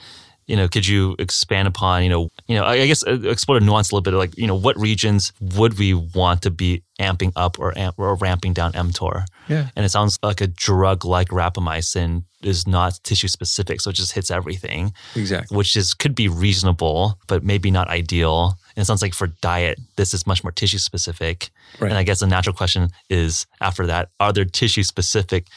you 0.47 0.55
know, 0.55 0.67
could 0.67 0.87
you 0.87 1.15
expand 1.17 1.67
upon, 1.67 2.03
you 2.03 2.09
know, 2.09 2.29
you 2.47 2.55
know, 2.55 2.63
I 2.63 2.85
guess 2.85 3.05
uh, 3.05 3.19
explore 3.23 3.59
the 3.59 3.65
nuance 3.65 3.91
a 3.91 3.95
little 3.95 4.03
bit, 4.03 4.13
like, 4.13 4.37
you 4.37 4.47
know, 4.47 4.55
what 4.55 4.77
regions 4.79 5.33
would 5.41 5.79
we 5.79 5.93
want 5.93 6.43
to 6.43 6.51
be 6.51 6.83
amping 6.99 7.31
up 7.35 7.59
or, 7.59 7.77
amp, 7.77 7.95
or 7.97 8.15
ramping 8.15 8.53
down 8.53 8.71
mTOR? 8.73 9.25
Yeah. 9.47 9.69
And 9.75 9.85
it 9.85 9.89
sounds 9.89 10.19
like 10.21 10.41
a 10.41 10.47
drug 10.47 11.03
like 11.03 11.29
rapamycin 11.29 12.23
is 12.43 12.67
not 12.67 12.99
tissue 13.03 13.27
specific, 13.27 13.81
so 13.81 13.89
it 13.89 13.93
just 13.93 14.11
hits 14.11 14.29
everything. 14.29 14.93
Exactly. 15.15 15.57
Which 15.57 15.75
is 15.75 15.93
could 15.93 16.13
be 16.13 16.27
reasonable, 16.27 17.19
but 17.27 17.43
maybe 17.43 17.71
not 17.71 17.87
ideal. 17.87 18.57
And 18.75 18.81
it 18.81 18.85
sounds 18.85 19.01
like 19.01 19.13
for 19.13 19.27
diet, 19.27 19.79
this 19.95 20.13
is 20.13 20.27
much 20.27 20.43
more 20.43 20.51
tissue 20.51 20.77
specific. 20.77 21.49
Right. 21.79 21.89
And 21.89 21.97
I 21.97 22.03
guess 22.03 22.19
the 22.19 22.27
natural 22.27 22.55
question 22.55 22.89
is 23.09 23.45
after 23.61 23.85
that, 23.87 24.09
are 24.19 24.33
there 24.33 24.45
tissue 24.45 24.83
specific 24.83 25.47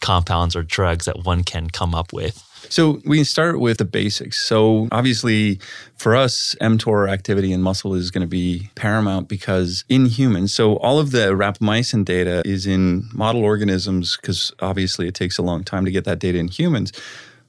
compounds 0.00 0.54
or 0.54 0.62
drugs 0.62 1.06
that 1.06 1.24
one 1.24 1.44
can 1.44 1.70
come 1.70 1.94
up 1.94 2.12
with? 2.12 2.42
So 2.68 3.00
we 3.04 3.24
start 3.24 3.58
with 3.58 3.78
the 3.78 3.84
basics. 3.84 4.40
So 4.40 4.88
obviously 4.92 5.58
for 5.96 6.14
us, 6.14 6.54
mTOR 6.60 7.10
activity 7.10 7.52
in 7.52 7.60
muscle 7.60 7.94
is 7.94 8.10
going 8.10 8.22
to 8.22 8.28
be 8.28 8.70
paramount 8.74 9.28
because 9.28 9.84
in 9.88 10.06
humans, 10.06 10.54
so 10.54 10.76
all 10.76 10.98
of 10.98 11.10
the 11.10 11.28
rapamycin 11.32 12.04
data 12.04 12.42
is 12.44 12.66
in 12.66 13.08
model 13.12 13.44
organisms 13.44 14.16
because 14.16 14.52
obviously 14.60 15.08
it 15.08 15.14
takes 15.14 15.38
a 15.38 15.42
long 15.42 15.64
time 15.64 15.84
to 15.84 15.90
get 15.90 16.04
that 16.04 16.18
data 16.18 16.38
in 16.38 16.48
humans. 16.48 16.92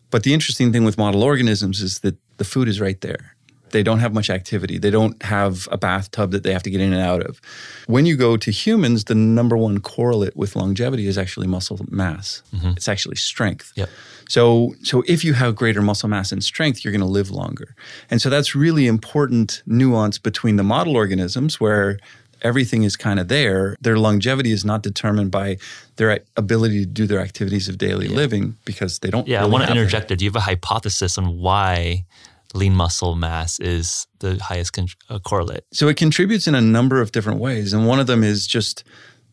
But 0.09 0.23
the 0.23 0.33
interesting 0.33 0.71
thing 0.71 0.83
with 0.83 0.97
model 0.97 1.23
organisms 1.23 1.81
is 1.81 1.99
that 1.99 2.15
the 2.37 2.43
food 2.43 2.67
is 2.67 2.81
right 2.81 2.99
there. 3.01 3.32
They 3.73 3.83
don't 3.83 3.99
have 3.99 4.13
much 4.13 4.29
activity. 4.29 4.77
They 4.77 4.91
don't 4.91 5.21
have 5.23 5.67
a 5.71 5.77
bathtub 5.77 6.31
that 6.31 6.43
they 6.43 6.53
have 6.53 6.63
to 6.63 6.69
get 6.69 6.79
in 6.79 6.93
and 6.93 7.01
out 7.01 7.21
of. 7.21 7.41
When 7.87 8.05
you 8.05 8.15
go 8.15 8.37
to 8.37 8.51
humans, 8.51 9.05
the 9.05 9.15
number 9.15 9.57
one 9.57 9.79
correlate 9.79 10.37
with 10.37 10.55
longevity 10.55 11.07
is 11.07 11.17
actually 11.17 11.47
muscle 11.47 11.79
mass. 11.89 12.43
Mm-hmm. 12.55 12.71
It's 12.77 12.87
actually 12.87 13.17
strength. 13.17 13.73
Yep. 13.75 13.89
So, 14.29 14.75
so 14.83 15.03
if 15.07 15.25
you 15.25 15.33
have 15.33 15.55
greater 15.55 15.81
muscle 15.81 16.07
mass 16.07 16.31
and 16.31 16.43
strength, 16.43 16.85
you're 16.85 16.93
going 16.93 17.01
to 17.01 17.05
live 17.05 17.29
longer. 17.29 17.75
And 18.09 18.21
so 18.21 18.29
that's 18.29 18.55
really 18.55 18.87
important 18.87 19.63
nuance 19.65 20.17
between 20.17 20.55
the 20.55 20.63
model 20.63 20.95
organisms 20.95 21.59
where 21.59 21.97
everything 22.43 22.83
is 22.83 22.95
kind 22.95 23.19
of 23.19 23.27
there. 23.27 23.75
Their 23.81 23.97
longevity 23.97 24.51
is 24.51 24.63
not 24.63 24.83
determined 24.83 25.31
by 25.31 25.57
their 25.95 26.19
ability 26.37 26.81
to 26.81 26.85
do 26.85 27.07
their 27.07 27.19
activities 27.19 27.67
of 27.69 27.77
daily 27.77 28.07
yeah. 28.07 28.15
living 28.15 28.57
because 28.65 28.99
they 28.99 29.09
don't. 29.09 29.27
Yeah, 29.27 29.39
really 29.39 29.49
I 29.49 29.53
want 29.53 29.65
to 29.65 29.71
interject 29.71 30.09
there. 30.09 30.17
Do 30.17 30.25
you 30.25 30.31
have 30.31 30.35
a 30.35 30.41
hypothesis 30.41 31.17
on 31.17 31.39
why 31.39 32.05
lean 32.53 32.75
muscle 32.75 33.15
mass 33.15 33.59
is 33.59 34.07
the 34.19 34.41
highest 34.41 34.73
con- 34.73 34.87
uh, 35.09 35.19
correlate? 35.19 35.63
So 35.71 35.87
it 35.87 35.97
contributes 35.97 36.47
in 36.47 36.55
a 36.55 36.61
number 36.61 37.01
of 37.01 37.11
different 37.11 37.39
ways. 37.39 37.73
And 37.73 37.87
one 37.87 37.99
of 37.99 38.07
them 38.07 38.23
is 38.23 38.47
just 38.47 38.83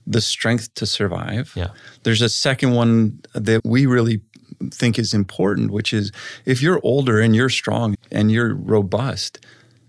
the 0.07 0.21
strength 0.21 0.75
to 0.75 0.87
survive. 0.87 1.53
Yeah. 1.55 1.69
There's 2.03 2.23
a 2.23 2.29
second 2.29 2.73
one 2.73 3.21
that 3.35 3.61
we 3.65 3.87
really 3.87 4.21
think 4.73 4.99
is 4.99 5.15
important, 5.15 5.71
which 5.71 5.93
is 5.93 6.11
if 6.45 6.61
you're 6.63 6.81
older 6.83 7.21
and 7.21 7.37
you're 7.37 7.49
strong 7.49 7.97
and 8.11 8.31
you're 8.31 8.55
robust, 8.55 9.45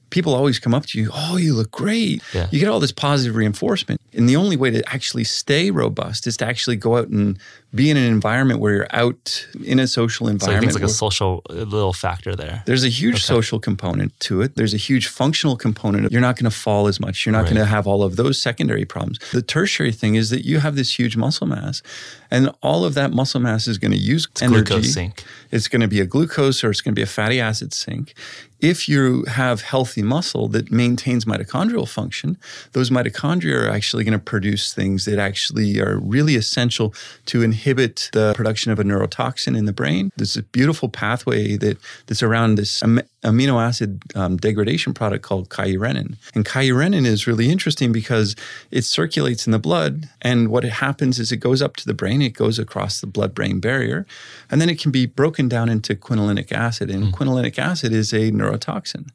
people 0.09 0.35
always 0.35 0.59
come 0.59 0.73
up 0.73 0.85
to 0.87 0.99
you, 0.99 1.09
oh, 1.13 1.37
you 1.37 1.53
look 1.53 1.71
great. 1.71 2.21
Yeah. 2.33 2.47
You 2.51 2.59
get 2.59 2.69
all 2.69 2.79
this 2.79 2.91
positive 2.91 3.35
reinforcement. 3.35 3.99
And 4.13 4.27
the 4.27 4.35
only 4.35 4.57
way 4.57 4.69
to 4.71 4.83
actually 4.93 5.23
stay 5.23 5.71
robust 5.71 6.27
is 6.27 6.35
to 6.37 6.45
actually 6.45 6.75
go 6.75 6.97
out 6.97 7.07
and 7.07 7.39
be 7.73 7.89
in 7.89 7.95
an 7.95 8.03
environment 8.03 8.59
where 8.59 8.73
you're 8.73 8.87
out 8.91 9.47
in 9.63 9.79
a 9.79 9.87
social 9.87 10.27
environment. 10.27 10.63
So 10.73 10.79
things 10.79 10.81
like 10.81 10.89
a 10.89 10.93
social 10.93 11.41
little 11.49 11.93
factor 11.93 12.35
there. 12.35 12.63
there's 12.65 12.83
a 12.83 12.89
huge 12.89 13.15
Okay. 13.15 13.21
social 13.35 13.59
component 13.59 14.19
to 14.21 14.41
it. 14.41 14.55
There's 14.57 14.73
a 14.73 14.77
huge 14.77 15.07
functional 15.07 15.55
component. 15.55 16.11
You're 16.11 16.19
not 16.19 16.35
going 16.35 16.49
to 16.51 16.55
fall 16.65 16.87
as 16.87 16.99
much. 16.99 17.25
You're 17.25 17.31
not 17.31 17.43
Right. 17.43 17.53
going 17.53 17.61
to 17.61 17.65
have 17.65 17.87
all 17.87 18.03
of 18.03 18.17
those 18.17 18.41
secondary 18.41 18.83
problems. 18.83 19.19
The 19.31 19.41
tertiary 19.41 19.93
thing 19.93 20.15
is 20.15 20.29
that 20.31 20.43
you 20.45 20.59
have 20.59 20.75
this 20.75 20.99
huge 20.99 21.15
muscle 21.15 21.47
mass, 21.47 21.81
and 22.29 22.49
all 22.61 22.83
of 22.83 22.93
that 22.95 23.13
muscle 23.13 23.39
mass 23.39 23.67
is 23.67 23.77
going 23.77 23.91
to 23.91 23.97
use 23.97 24.27
It's 24.31 24.41
energy. 24.41 24.63
glucose 24.65 24.93
sink. 24.93 25.23
It's 25.51 25.69
going 25.69 25.81
to 25.81 25.87
be 25.87 26.01
a 26.01 26.05
glucose 26.05 26.63
or 26.65 26.69
it's 26.71 26.81
going 26.81 26.93
to 26.93 26.99
be 26.99 27.03
a 27.03 27.13
fatty 27.19 27.39
acid 27.39 27.73
sink. 27.73 28.13
If 28.59 28.87
you 28.87 29.23
have 29.25 29.61
healthy 29.61 30.03
muscle 30.03 30.47
that 30.49 30.71
maintains 30.71 31.25
mitochondrial 31.25 31.87
function, 31.87 32.37
those 32.73 32.89
mitochondria 32.91 33.63
are 33.63 33.69
actually 33.69 34.00
going 34.03 34.13
to 34.13 34.19
produce 34.19 34.73
things 34.73 35.05
that 35.05 35.19
actually 35.19 35.79
are 35.79 35.97
really 35.99 36.35
essential 36.35 36.93
to 37.25 37.41
inhibit 37.41 38.09
the 38.13 38.33
production 38.35 38.71
of 38.71 38.79
a 38.79 38.83
neurotoxin 38.83 39.57
in 39.57 39.65
the 39.65 39.73
brain. 39.73 40.11
There's 40.15 40.37
a 40.37 40.43
beautiful 40.43 40.89
pathway 40.89 41.57
that 41.57 41.77
that's 42.07 42.23
around 42.23 42.55
this 42.55 42.81
am- 42.83 43.01
amino 43.23 43.61
acid 43.61 44.01
um, 44.15 44.37
degradation 44.37 44.93
product 44.93 45.23
called 45.23 45.49
kynurenine. 45.49 46.17
And 46.33 46.45
kynurenine 46.45 47.05
is 47.05 47.27
really 47.27 47.49
interesting 47.49 47.91
because 47.91 48.35
it 48.71 48.83
circulates 48.83 49.45
in 49.45 49.51
the 49.51 49.59
blood, 49.59 50.09
and 50.21 50.49
what 50.49 50.63
happens 50.63 51.19
is 51.19 51.31
it 51.31 51.37
goes 51.37 51.61
up 51.61 51.75
to 51.77 51.85
the 51.85 51.93
brain, 51.93 52.21
it 52.21 52.33
goes 52.33 52.57
across 52.59 52.99
the 52.99 53.07
blood-brain 53.07 53.59
barrier, 53.59 54.05
and 54.49 54.59
then 54.59 54.69
it 54.69 54.79
can 54.79 54.91
be 54.91 55.05
broken 55.05 55.47
down 55.47 55.69
into 55.69 55.95
quinolinic 55.95 56.51
acid. 56.51 56.89
And 56.89 57.13
quinolinic 57.13 57.59
acid 57.59 57.93
is 57.93 58.13
a 58.13 58.31
neurotoxin. 58.31 59.09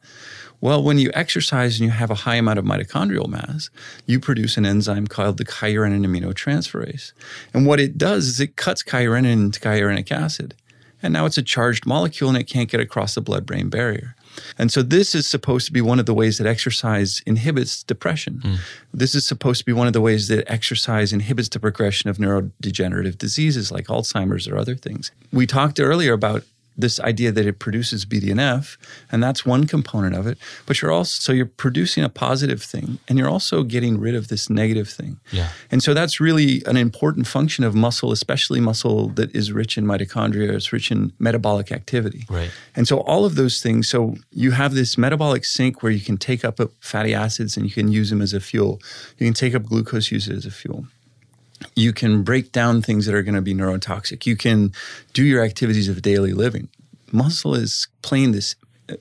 Well, 0.60 0.82
when 0.82 0.98
you 0.98 1.10
exercise 1.14 1.78
and 1.78 1.86
you 1.86 1.92
have 1.92 2.10
a 2.10 2.14
high 2.14 2.36
amount 2.36 2.58
of 2.58 2.64
mitochondrial 2.64 3.28
mass, 3.28 3.70
you 4.06 4.18
produce 4.20 4.56
an 4.56 4.66
enzyme 4.66 5.06
called 5.06 5.36
the 5.36 5.44
kynurenine 5.44 6.06
aminotransferase. 6.06 7.12
And 7.52 7.66
what 7.66 7.80
it 7.80 7.98
does 7.98 8.26
is 8.26 8.40
it 8.40 8.56
cuts 8.56 8.82
kynurenine 8.82 9.32
into 9.32 9.60
kynurenic 9.60 10.10
acid. 10.10 10.54
And 11.02 11.12
now 11.12 11.26
it's 11.26 11.38
a 11.38 11.42
charged 11.42 11.86
molecule 11.86 12.30
and 12.30 12.38
it 12.38 12.44
can't 12.44 12.70
get 12.70 12.80
across 12.80 13.14
the 13.14 13.20
blood 13.20 13.44
brain 13.44 13.68
barrier. 13.68 14.16
And 14.58 14.72
so 14.72 14.82
this 14.82 15.14
is 15.14 15.26
supposed 15.26 15.66
to 15.66 15.72
be 15.72 15.80
one 15.80 15.98
of 15.98 16.06
the 16.06 16.14
ways 16.14 16.38
that 16.38 16.46
exercise 16.46 17.22
inhibits 17.26 17.82
depression. 17.82 18.40
Hmm. 18.42 18.54
This 18.92 19.14
is 19.14 19.26
supposed 19.26 19.60
to 19.60 19.64
be 19.64 19.72
one 19.72 19.86
of 19.86 19.92
the 19.92 20.00
ways 20.00 20.28
that 20.28 20.50
exercise 20.50 21.12
inhibits 21.12 21.48
the 21.48 21.60
progression 21.60 22.10
of 22.10 22.18
neurodegenerative 22.18 23.18
diseases 23.18 23.70
like 23.70 23.86
Alzheimer's 23.86 24.48
or 24.48 24.56
other 24.56 24.74
things. 24.74 25.10
We 25.32 25.46
talked 25.46 25.80
earlier 25.80 26.12
about 26.12 26.44
this 26.76 27.00
idea 27.00 27.32
that 27.32 27.46
it 27.46 27.58
produces 27.58 28.04
BDNF, 28.04 28.76
and 29.10 29.22
that's 29.22 29.46
one 29.46 29.66
component 29.66 30.14
of 30.14 30.26
it. 30.26 30.38
But 30.66 30.80
you're 30.80 30.92
also 30.92 31.20
so 31.20 31.32
you're 31.32 31.46
producing 31.46 32.04
a 32.04 32.08
positive 32.08 32.62
thing, 32.62 32.98
and 33.08 33.18
you're 33.18 33.28
also 33.28 33.62
getting 33.62 33.98
rid 33.98 34.14
of 34.14 34.28
this 34.28 34.50
negative 34.50 34.88
thing. 34.88 35.18
Yeah. 35.32 35.48
And 35.70 35.82
so 35.82 35.94
that's 35.94 36.20
really 36.20 36.62
an 36.66 36.76
important 36.76 37.26
function 37.26 37.64
of 37.64 37.74
muscle, 37.74 38.12
especially 38.12 38.60
muscle 38.60 39.08
that 39.10 39.34
is 39.34 39.52
rich 39.52 39.78
in 39.78 39.84
mitochondria, 39.84 40.52
it's 40.52 40.72
rich 40.72 40.90
in 40.90 41.12
metabolic 41.18 41.72
activity. 41.72 42.24
Right. 42.28 42.50
And 42.74 42.86
so 42.86 43.00
all 43.00 43.24
of 43.24 43.34
those 43.36 43.60
things, 43.60 43.88
so 43.88 44.16
you 44.30 44.52
have 44.52 44.74
this 44.74 44.98
metabolic 44.98 45.44
sink 45.44 45.82
where 45.82 45.92
you 45.92 46.00
can 46.00 46.16
take 46.16 46.44
up 46.44 46.60
uh, 46.60 46.66
fatty 46.80 47.14
acids 47.14 47.56
and 47.56 47.66
you 47.66 47.72
can 47.72 47.90
use 47.90 48.10
them 48.10 48.20
as 48.20 48.32
a 48.32 48.40
fuel. 48.40 48.80
You 49.18 49.26
can 49.26 49.34
take 49.34 49.54
up 49.54 49.64
glucose, 49.64 50.10
use 50.10 50.28
it 50.28 50.36
as 50.36 50.46
a 50.46 50.50
fuel. 50.50 50.86
You 51.74 51.92
can 51.92 52.22
break 52.22 52.52
down 52.52 52.82
things 52.82 53.06
that 53.06 53.14
are 53.14 53.22
going 53.22 53.34
to 53.34 53.42
be 53.42 53.54
neurotoxic. 53.54 54.26
You 54.26 54.36
can 54.36 54.72
do 55.12 55.24
your 55.24 55.42
activities 55.42 55.88
of 55.88 56.02
daily 56.02 56.32
living. 56.32 56.68
Muscle 57.12 57.54
is 57.54 57.88
playing 58.02 58.32
this 58.32 58.56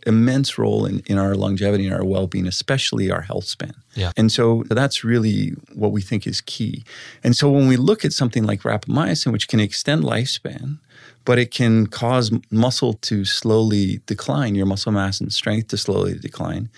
immense 0.07 0.57
role 0.57 0.85
in, 0.85 0.99
in 1.05 1.17
our 1.17 1.35
longevity 1.35 1.85
and 1.85 1.93
our 1.93 2.03
well-being, 2.03 2.47
especially 2.47 3.11
our 3.11 3.21
health 3.21 3.45
span. 3.45 3.73
Yeah. 3.93 4.11
And 4.17 4.31
so 4.31 4.63
that's 4.69 5.03
really 5.03 5.49
what 5.73 5.91
we 5.91 6.01
think 6.01 6.25
is 6.25 6.41
key. 6.41 6.83
And 7.23 7.35
so 7.35 7.51
when 7.51 7.67
we 7.67 7.77
look 7.77 8.03
at 8.03 8.13
something 8.13 8.43
like 8.43 8.61
rapamycin, 8.61 9.31
which 9.31 9.47
can 9.47 9.59
extend 9.59 10.03
lifespan, 10.03 10.79
but 11.23 11.37
it 11.37 11.51
can 11.51 11.87
cause 11.87 12.31
muscle 12.49 12.93
to 12.93 13.25
slowly 13.25 13.99
decline, 14.05 14.55
your 14.55 14.65
muscle 14.65 14.91
mass 14.91 15.21
and 15.21 15.31
strength 15.31 15.67
to 15.69 15.77
slowly 15.77 16.17
decline, 16.17 16.69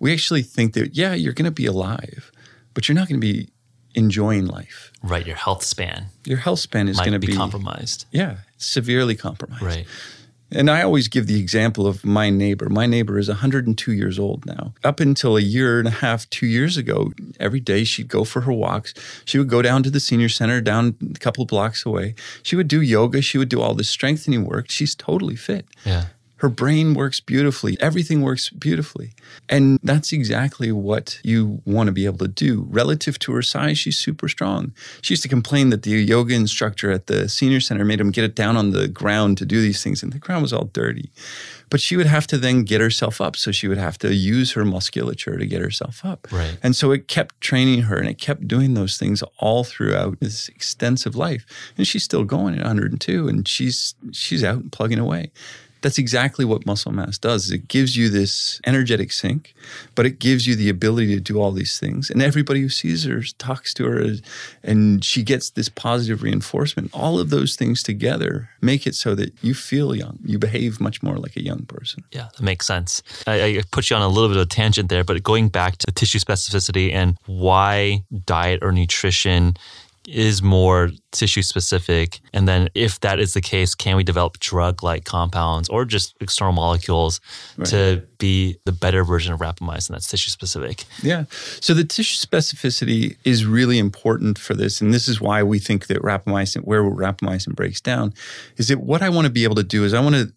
we 0.00 0.12
actually 0.12 0.42
think 0.42 0.74
that, 0.74 0.96
yeah, 0.96 1.14
you're 1.14 1.32
going 1.32 1.44
to 1.44 1.50
be 1.50 1.66
alive, 1.66 2.32
but 2.74 2.88
you're 2.88 2.96
not 2.96 3.08
going 3.08 3.20
to 3.20 3.26
be 3.26 3.50
enjoying 3.98 4.46
life. 4.46 4.92
Right. 5.02 5.26
Your 5.26 5.36
health 5.36 5.62
span 5.62 6.06
Your 6.24 6.38
health 6.38 6.60
span 6.60 6.88
is 6.88 6.98
going 6.98 7.12
to 7.12 7.18
be, 7.18 7.28
be, 7.28 7.34
compromised. 7.34 8.06
yeah, 8.10 8.38
severely 8.56 9.14
compromised. 9.16 9.62
Right. 9.62 9.86
And 10.50 10.70
I 10.70 10.80
always 10.82 11.08
give 11.08 11.26
the 11.26 11.38
example 11.38 11.86
of 11.86 12.06
my 12.06 12.30
neighbor. 12.30 12.70
My 12.70 12.86
neighbor 12.86 13.18
is 13.18 13.28
102 13.28 13.92
years 13.92 14.18
old 14.18 14.46
now. 14.46 14.72
Up 14.82 14.98
until 14.98 15.36
a 15.36 15.42
year 15.42 15.78
and 15.78 15.86
a 15.86 15.90
half, 15.90 16.28
two 16.30 16.46
years 16.46 16.78
ago, 16.78 17.12
every 17.38 17.60
day 17.60 17.84
she'd 17.84 18.08
go 18.08 18.24
for 18.24 18.40
her 18.42 18.52
walks. 18.52 18.94
She 19.26 19.36
would 19.36 19.50
go 19.50 19.60
down 19.60 19.82
to 19.82 19.90
the 19.90 20.00
senior 20.00 20.30
center, 20.30 20.62
down 20.62 20.96
a 21.14 21.18
couple 21.18 21.44
blocks 21.44 21.84
away. 21.84 22.14
She 22.42 22.56
would 22.56 22.68
do 22.68 22.80
yoga. 22.80 23.20
She 23.20 23.36
would 23.36 23.50
do 23.50 23.60
all 23.60 23.74
this 23.74 23.90
strengthening 23.90 24.46
work. 24.46 24.70
She's 24.70 24.94
totally 24.94 25.36
fit. 25.36 25.66
Yeah. 25.84 26.06
Her 26.38 26.48
brain 26.48 26.94
works 26.94 27.20
beautifully. 27.20 27.76
Everything 27.80 28.22
works 28.22 28.50
beautifully. 28.50 29.12
And 29.48 29.78
that's 29.82 30.12
exactly 30.12 30.72
what 30.72 31.20
you 31.22 31.60
want 31.64 31.88
to 31.88 31.92
be 31.92 32.06
able 32.06 32.18
to 32.18 32.28
do. 32.28 32.66
Relative 32.70 33.18
to 33.20 33.32
her 33.32 33.42
size, 33.42 33.78
she's 33.78 33.98
super 33.98 34.28
strong. 34.28 34.72
She 35.02 35.12
used 35.12 35.22
to 35.24 35.28
complain 35.28 35.70
that 35.70 35.82
the 35.82 35.90
yoga 35.90 36.34
instructor 36.34 36.90
at 36.90 37.06
the 37.06 37.28
senior 37.28 37.60
center 37.60 37.84
made 37.84 38.00
him 38.00 38.10
get 38.10 38.24
it 38.24 38.34
down 38.34 38.56
on 38.56 38.70
the 38.70 38.88
ground 38.88 39.36
to 39.38 39.44
do 39.44 39.60
these 39.60 39.82
things, 39.82 40.02
and 40.02 40.12
the 40.12 40.18
ground 40.18 40.42
was 40.42 40.52
all 40.52 40.70
dirty. 40.72 41.10
But 41.70 41.80
she 41.80 41.96
would 41.96 42.06
have 42.06 42.26
to 42.28 42.38
then 42.38 42.62
get 42.62 42.80
herself 42.80 43.20
up. 43.20 43.36
So 43.36 43.52
she 43.52 43.68
would 43.68 43.78
have 43.78 43.98
to 43.98 44.14
use 44.14 44.52
her 44.52 44.64
musculature 44.64 45.36
to 45.36 45.46
get 45.46 45.60
herself 45.60 46.04
up. 46.04 46.28
Right. 46.30 46.56
And 46.62 46.74
so 46.74 46.92
it 46.92 47.08
kept 47.08 47.40
training 47.40 47.82
her 47.82 47.96
and 47.98 48.08
it 48.08 48.18
kept 48.18 48.48
doing 48.48 48.74
those 48.74 48.96
things 48.96 49.22
all 49.38 49.64
throughout 49.64 50.20
this 50.20 50.48
extensive 50.48 51.14
life. 51.14 51.44
And 51.76 51.86
she's 51.86 52.04
still 52.04 52.24
going 52.24 52.54
at 52.54 52.62
102 52.62 53.28
and 53.28 53.46
she's 53.46 53.94
she's 54.12 54.42
out 54.42 54.60
and 54.62 54.72
plugging 54.72 54.98
away. 54.98 55.30
That's 55.80 55.98
exactly 55.98 56.44
what 56.44 56.66
muscle 56.66 56.92
mass 56.92 57.18
does. 57.18 57.46
is 57.46 57.50
It 57.52 57.68
gives 57.68 57.96
you 57.96 58.08
this 58.08 58.60
energetic 58.66 59.12
sink, 59.12 59.54
but 59.94 60.06
it 60.06 60.18
gives 60.18 60.46
you 60.46 60.54
the 60.54 60.68
ability 60.68 61.14
to 61.14 61.20
do 61.20 61.40
all 61.40 61.52
these 61.52 61.78
things. 61.78 62.10
And 62.10 62.22
everybody 62.22 62.60
who 62.60 62.68
sees 62.68 63.04
her 63.04 63.22
talks 63.38 63.72
to 63.74 63.84
her 63.84 64.04
and 64.62 65.04
she 65.04 65.22
gets 65.22 65.50
this 65.50 65.68
positive 65.68 66.22
reinforcement. 66.22 66.90
All 66.92 67.18
of 67.18 67.30
those 67.30 67.56
things 67.56 67.82
together 67.82 68.50
make 68.60 68.86
it 68.86 68.94
so 68.94 69.14
that 69.14 69.32
you 69.42 69.54
feel 69.54 69.94
young. 69.94 70.18
You 70.24 70.38
behave 70.38 70.80
much 70.80 71.02
more 71.02 71.16
like 71.16 71.36
a 71.36 71.42
young 71.42 71.64
person. 71.66 72.04
Yeah, 72.12 72.28
that 72.36 72.42
makes 72.42 72.66
sense. 72.66 73.02
I, 73.26 73.58
I 73.58 73.62
put 73.70 73.90
you 73.90 73.96
on 73.96 74.02
a 74.02 74.08
little 74.08 74.28
bit 74.28 74.36
of 74.36 74.42
a 74.42 74.46
tangent 74.46 74.88
there, 74.88 75.04
but 75.04 75.22
going 75.22 75.48
back 75.48 75.78
to 75.78 75.92
tissue 75.92 76.18
specificity 76.18 76.92
and 76.92 77.16
why 77.26 78.04
diet 78.26 78.60
or 78.62 78.72
nutrition 78.72 79.56
is 80.08 80.42
more 80.42 80.90
tissue 81.12 81.42
specific. 81.42 82.20
And 82.32 82.48
then, 82.48 82.68
if 82.74 83.00
that 83.00 83.18
is 83.20 83.34
the 83.34 83.40
case, 83.40 83.74
can 83.74 83.96
we 83.96 84.04
develop 84.04 84.38
drug 84.38 84.82
like 84.82 85.04
compounds 85.04 85.68
or 85.68 85.84
just 85.84 86.14
external 86.20 86.52
molecules 86.52 87.20
to 87.64 88.02
be 88.18 88.56
the 88.64 88.72
better 88.72 89.04
version 89.04 89.32
of 89.32 89.40
rapamycin 89.40 89.90
that's 89.90 90.08
tissue 90.08 90.30
specific? 90.30 90.84
Yeah. 91.02 91.24
So 91.60 91.74
the 91.74 91.84
tissue 91.84 92.26
specificity 92.26 93.16
is 93.24 93.44
really 93.44 93.78
important 93.78 94.38
for 94.38 94.54
this. 94.54 94.80
And 94.80 94.94
this 94.94 95.08
is 95.08 95.20
why 95.20 95.42
we 95.42 95.58
think 95.58 95.86
that 95.88 95.98
rapamycin, 96.02 96.62
where 96.62 96.82
rapamycin 96.82 97.54
breaks 97.54 97.80
down, 97.80 98.14
is 98.56 98.68
that 98.68 98.80
what 98.80 99.02
I 99.02 99.10
want 99.10 99.26
to 99.26 99.32
be 99.32 99.44
able 99.44 99.56
to 99.56 99.62
do 99.62 99.84
is 99.84 99.92
I 99.92 100.00
want 100.00 100.14
to 100.14 100.32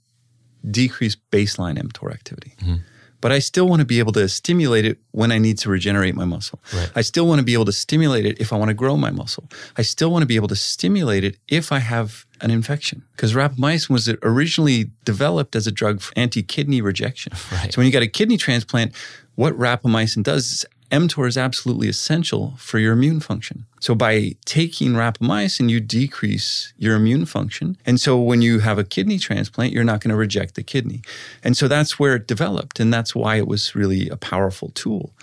decrease 0.70 1.18
baseline 1.32 1.82
mTOR 1.82 2.12
activity. 2.14 2.54
Mm-hmm. 2.62 2.76
But 3.22 3.32
I 3.32 3.40
still 3.40 3.68
want 3.68 3.80
to 3.80 3.86
be 3.86 4.00
able 4.00 4.12
to 4.14 4.28
stimulate 4.28 4.84
it 4.84 5.00
when 5.12 5.32
I 5.32 5.38
need 5.38 5.58
to 5.60 5.70
regenerate 5.70 6.16
my 6.16 6.26
muscle. 6.26 6.60
Right. 6.74 6.92
I 6.96 7.02
still 7.02 7.28
want 7.28 7.40
to 7.40 7.46
be 7.46 7.54
able 7.54 7.66
to 7.66 7.72
stimulate 7.72 8.26
it 8.26 8.42
if 8.42 8.52
I 8.52 8.58
want 8.58 8.70
to 8.70 8.74
grow 8.74 8.98
my 8.98 9.12
muscle. 9.12 9.48
I 9.78 9.84
still 9.84 10.12
want 10.12 10.24
to 10.24 10.26
be 10.26 10.36
able 10.36 10.48
to 10.50 10.56
stimulate 10.56 11.24
it 11.24 11.38
if 11.48 11.72
I 11.72 11.80
have 11.80 12.26
an 12.42 12.52
infection. 12.52 13.04
Because 13.16 13.34
rapamycin 13.34 13.90
was 13.90 14.10
originally 14.24 14.90
developed 15.06 15.56
as 15.56 15.68
a 15.68 15.72
drug 15.72 16.02
for 16.02 16.12
anti-kidney 16.18 16.82
rejection. 16.82 17.34
Right. 17.52 17.72
So 17.72 17.80
when 17.80 17.86
you 17.86 17.94
got 17.94 18.04
a 18.04 18.08
kidney 18.08 18.38
transplant, 18.38 18.94
what 19.36 19.58
rapamycin 19.58 20.24
does 20.24 20.52
is 20.52 20.66
mTOR 20.92 21.28
is 21.28 21.38
absolutely 21.38 21.88
essential 21.88 22.54
for 22.58 22.78
your 22.78 22.94
immune 22.94 23.20
function. 23.20 23.66
So 23.80 23.96
by 23.96 24.36
taking 24.46 24.92
rapamycin, 24.92 25.70
you 25.70 25.80
decrease 25.80 26.74
your 26.78 26.96
immune 26.96 27.26
function. 27.26 27.78
And 27.86 28.00
so 28.00 28.20
when 28.20 28.42
you 28.42 28.60
have 28.60 28.78
a 28.78 28.84
kidney 28.84 29.18
transplant, 29.18 29.72
you're 29.72 29.84
not 29.84 30.02
going 30.02 30.10
to 30.10 30.16
reject 30.16 30.56
the 30.56 30.64
kidney. 30.64 31.02
And 31.44 31.56
so 31.56 31.68
that's 31.68 31.98
where 31.98 32.16
it 32.16 32.28
developed. 32.28 32.80
And 32.80 32.94
that's 32.94 33.16
why 33.16 33.38
it 33.38 33.48
was 33.48 33.74
really 33.74 34.10
a 34.10 34.18
powerful 34.18 34.70
tool. 34.70 35.14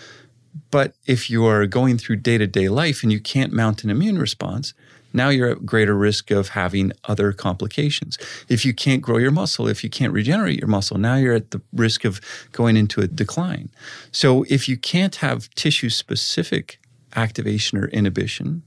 But 0.71 0.95
if 1.07 1.31
you 1.31 1.45
are 1.47 1.67
going 1.67 1.99
through 1.99 2.17
day 2.17 2.39
to 2.39 2.47
day 2.47 2.69
life 2.69 3.03
and 3.03 3.13
you 3.13 3.21
can't 3.21 3.53
mount 3.53 3.85
an 3.85 3.91
immune 3.91 4.19
response, 4.19 4.75
now 5.19 5.29
you're 5.29 5.51
at 5.51 5.67
greater 5.67 5.95
risk 5.95 6.31
of 6.31 6.49
having 6.51 6.93
other 7.05 7.33
complications. 7.33 8.17
If 8.49 8.65
you 8.65 8.73
can't 8.73 9.03
grow 9.03 9.19
your 9.19 9.31
muscle, 9.31 9.69
if 9.69 9.85
you 9.85 9.91
can't 9.91 10.13
regenerate 10.13 10.59
your 10.59 10.69
muscle, 10.69 10.97
now 10.97 11.17
you're 11.17 11.35
at 11.35 11.51
the 11.51 11.61
risk 11.75 12.07
of 12.07 12.21
going 12.53 12.77
into 12.79 13.03
a 13.03 13.07
decline. 13.07 13.69
So 14.13 14.45
if 14.49 14.69
you 14.69 14.79
can't 14.79 15.17
have 15.17 15.51
tissue 15.51 15.91
specific 15.91 16.79
activation 17.15 17.77
or 17.77 17.89
inhibition, 17.89 18.63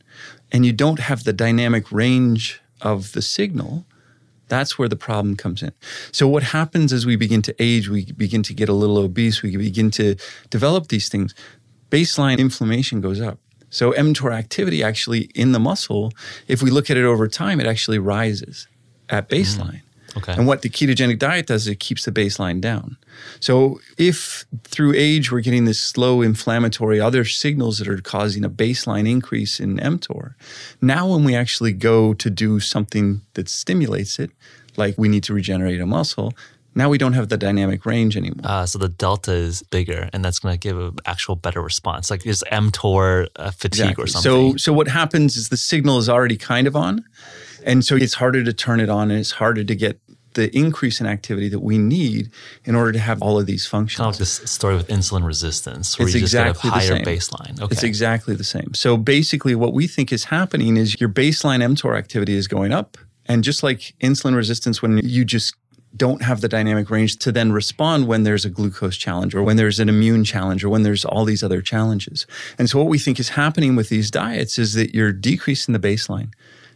and 0.52 0.66
you 0.66 0.74
don't 0.74 1.00
have 1.00 1.24
the 1.24 1.34
dynamic 1.34 1.92
range 1.92 2.62
of 2.82 3.14
the 3.14 3.22
signal, 3.22 3.86
that's 4.48 4.78
where 4.78 4.90
the 4.90 4.98
problem 4.98 5.38
comes 5.38 5.64
in. 5.64 5.72
So, 6.12 6.28
what 6.28 6.44
happens 6.44 6.92
as 6.92 7.06
we 7.06 7.16
begin 7.16 7.42
to 7.44 7.56
age, 7.58 7.88
we 7.88 8.12
begin 8.12 8.44
to 8.44 8.54
get 8.54 8.68
a 8.68 8.74
little 8.74 8.98
obese, 8.98 9.42
we 9.42 9.56
begin 9.56 9.92
to 9.92 10.16
develop 10.50 10.90
these 10.90 11.08
things. 11.08 11.34
Baseline 11.90 12.38
inflammation 12.38 13.00
goes 13.00 13.22
up, 13.22 13.40
So 13.72 13.94
mTOR 13.94 14.34
activity 14.34 14.84
actually 14.84 15.32
in 15.34 15.54
the 15.54 15.60
muscle, 15.60 16.14
if 16.48 16.62
we 16.62 16.70
look 16.70 16.92
at 16.92 16.98
it 16.98 17.06
over 17.06 17.28
time, 17.28 17.60
it 17.60 17.66
actually 17.66 17.98
rises 17.98 18.68
at 19.10 19.28
mm-hmm. 19.28 19.42
baseline. 19.42 19.82
Okay. 20.18 20.34
And 20.34 20.46
what 20.46 20.62
the 20.62 20.70
ketogenic 20.70 21.20
diet 21.20 21.48
does 21.48 21.64
is 21.64 21.68
it 21.70 21.80
keeps 21.80 22.04
the 22.04 22.12
baseline 22.12 22.60
down. 22.60 22.98
So 23.40 23.80
if 23.98 24.46
through 24.66 24.94
age 24.96 25.32
we're 25.32 25.40
getting 25.40 25.66
this 25.66 25.80
slow 25.80 26.22
inflammatory 26.22 27.00
other 27.00 27.24
signals 27.24 27.78
that 27.78 27.88
are 27.88 27.98
causing 28.02 28.44
a 28.44 28.50
baseline 28.50 29.10
increase 29.10 29.60
in 29.60 29.78
mTOR, 29.78 30.36
now 30.82 31.08
when 31.08 31.24
we 31.24 31.34
actually 31.34 31.72
go 31.72 32.14
to 32.14 32.30
do 32.30 32.60
something 32.60 33.22
that 33.36 33.48
stimulates 33.48 34.20
it, 34.20 34.32
like 34.76 34.98
we 34.98 35.08
need 35.08 35.24
to 35.24 35.34
regenerate 35.34 35.80
a 35.80 35.86
muscle, 35.86 36.34
now 36.76 36.90
we 36.90 36.98
don't 36.98 37.14
have 37.14 37.30
the 37.30 37.38
dynamic 37.38 37.86
range 37.86 38.16
anymore. 38.16 38.42
Uh, 38.44 38.66
so 38.66 38.80
the 38.80 38.90
delta 38.90 39.32
is 39.34 39.62
bigger, 39.64 40.10
and 40.14 40.24
that's 40.24 40.40
going 40.40 40.54
to 40.54 40.60
give 40.60 40.80
an 40.80 40.96
actual 41.06 41.36
better 41.36 41.62
response. 41.62 42.10
Like 42.10 42.26
is 42.26 42.44
mTOR 42.52 43.28
uh, 43.36 43.52
fatigue 43.52 44.00
or 44.00 44.08
something. 44.08 44.52
So, 44.54 44.58
so 44.58 44.74
what 44.74 44.88
happens 44.88 45.36
is 45.36 45.50
the 45.50 45.58
signal 45.58 45.98
is 45.98 46.08
already 46.08 46.38
kind 46.38 46.68
of 46.68 46.76
on, 46.76 47.04
and 47.66 47.84
so 47.86 47.96
it's 47.96 48.14
harder 48.14 48.44
to 48.44 48.54
turn 48.54 48.80
it 48.80 48.90
on, 48.90 49.12
and 49.12 49.20
it's 49.20 49.32
harder 49.32 49.64
to 49.64 49.76
get 49.76 50.00
the 50.34 50.56
increase 50.56 51.02
in 51.02 51.08
activity 51.08 51.50
that 51.50 51.60
we 51.60 51.78
need 51.78 52.32
in 52.64 52.76
order 52.76 52.92
to 52.94 53.00
have 53.00 53.22
all 53.22 53.38
of 53.38 53.46
these 53.46 53.66
functions. 53.66 53.98
kind 53.98 54.08
of 54.08 54.14
like 54.14 54.20
this 54.20 54.50
story 54.50 54.76
with 54.76 54.88
insulin 54.88 55.26
resistance, 55.26 56.00
where 56.00 56.08
It's 56.08 56.16
you 56.16 56.22
just 56.22 56.34
exactly 56.34 56.70
the 56.70 56.76
get 56.78 56.90
a 56.90 56.94
higher 56.94 57.04
baseline. 57.04 57.62
Okay. 57.62 57.74
It's 57.74 57.84
exactly 57.84 58.36
the 58.36 58.44
same. 58.44 58.74
So 58.74 58.98
basically, 58.98 59.56
what 59.56 59.74
we 59.74 59.88
think 59.88 60.14
is 60.14 60.26
happening 60.26 60.78
is 60.78 61.00
your 61.02 61.10
baseline 61.10 61.62
mTOR 61.62 61.98
activity 61.98 62.36
is 62.36 62.48
going 62.48 62.72
up. 62.72 62.98
And 63.28 63.44
just 63.44 63.62
like 63.62 63.94
insulin 64.02 64.36
resistance, 64.36 64.82
when 64.82 64.98
you 65.04 65.24
just 65.24 65.56
don't 65.96 66.22
have 66.22 66.42
the 66.42 66.48
dynamic 66.48 66.90
range 66.90 67.18
to 67.18 67.32
then 67.32 67.52
respond 67.52 68.08
when 68.08 68.24
there's 68.24 68.46
a 68.46 68.50
glucose 68.50 68.98
challenge 68.98 69.36
or 69.36 69.44
when 69.44 69.58
there's 69.58 69.80
an 69.80 69.90
immune 69.90 70.24
challenge 70.24 70.64
or 70.64 70.70
when 70.70 70.84
there's 70.84 71.04
all 71.04 71.26
these 71.26 71.44
other 71.44 71.62
challenges. 71.62 72.26
And 72.58 72.70
so, 72.70 72.80
what 72.80 72.88
we 72.88 72.98
think 72.98 73.20
is 73.20 73.30
happening 73.30 73.76
with 73.76 73.90
these 73.90 74.10
diets 74.10 74.58
is 74.58 74.74
that 74.74 74.94
you're 74.94 75.12
decreasing 75.12 75.74
the 75.74 75.80
baseline 75.80 76.30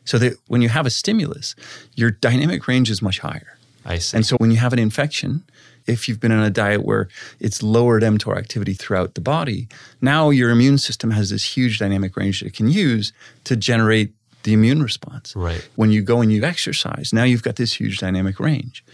so 0.06 0.18
that 0.20 0.38
when 0.48 0.62
you 0.62 0.70
have 0.70 0.86
a 0.86 0.90
stimulus, 0.90 1.56
your 1.96 2.12
dynamic 2.12 2.68
range 2.68 2.90
is 2.90 3.02
much 3.02 3.20
higher. 3.20 3.58
I 3.86 3.98
see. 3.98 4.18
And 4.18 4.26
so 4.26 4.38
when 4.38 4.52
you 4.52 4.58
have 4.58 4.74
an 4.74 4.80
infection, 4.80 5.44
if 5.86 6.08
you've 6.08 6.20
been 6.20 6.32
on 6.32 6.44
a 6.44 6.50
diet 6.50 6.84
where 6.84 7.08
it's 7.40 7.62
lowered 7.62 8.04
mTOR 8.04 8.38
activity 8.38 8.74
throughout 8.74 9.16
the 9.16 9.22
body, 9.22 9.68
now 10.02 10.30
your 10.30 10.50
immune 10.50 10.78
system 10.78 11.12
has 11.12 11.30
this 11.30 11.56
huge 11.56 11.80
dynamic 11.80 12.16
range 12.16 12.40
that 12.40 12.48
it 12.48 12.56
can 12.56 12.70
use 12.70 13.14
to 13.44 13.56
generate 13.56 14.14
the 14.46 14.54
immune 14.54 14.82
response. 14.82 15.36
Right. 15.36 15.68
When 15.76 15.92
you 15.92 16.02
go 16.02 16.22
and 16.22 16.32
you 16.32 16.44
exercise, 16.44 17.12
now 17.12 17.24
you've 17.24 17.44
got 17.44 17.58
this 17.58 17.74
huge 17.74 17.98
dynamic 17.98 18.40
range. 18.40 18.86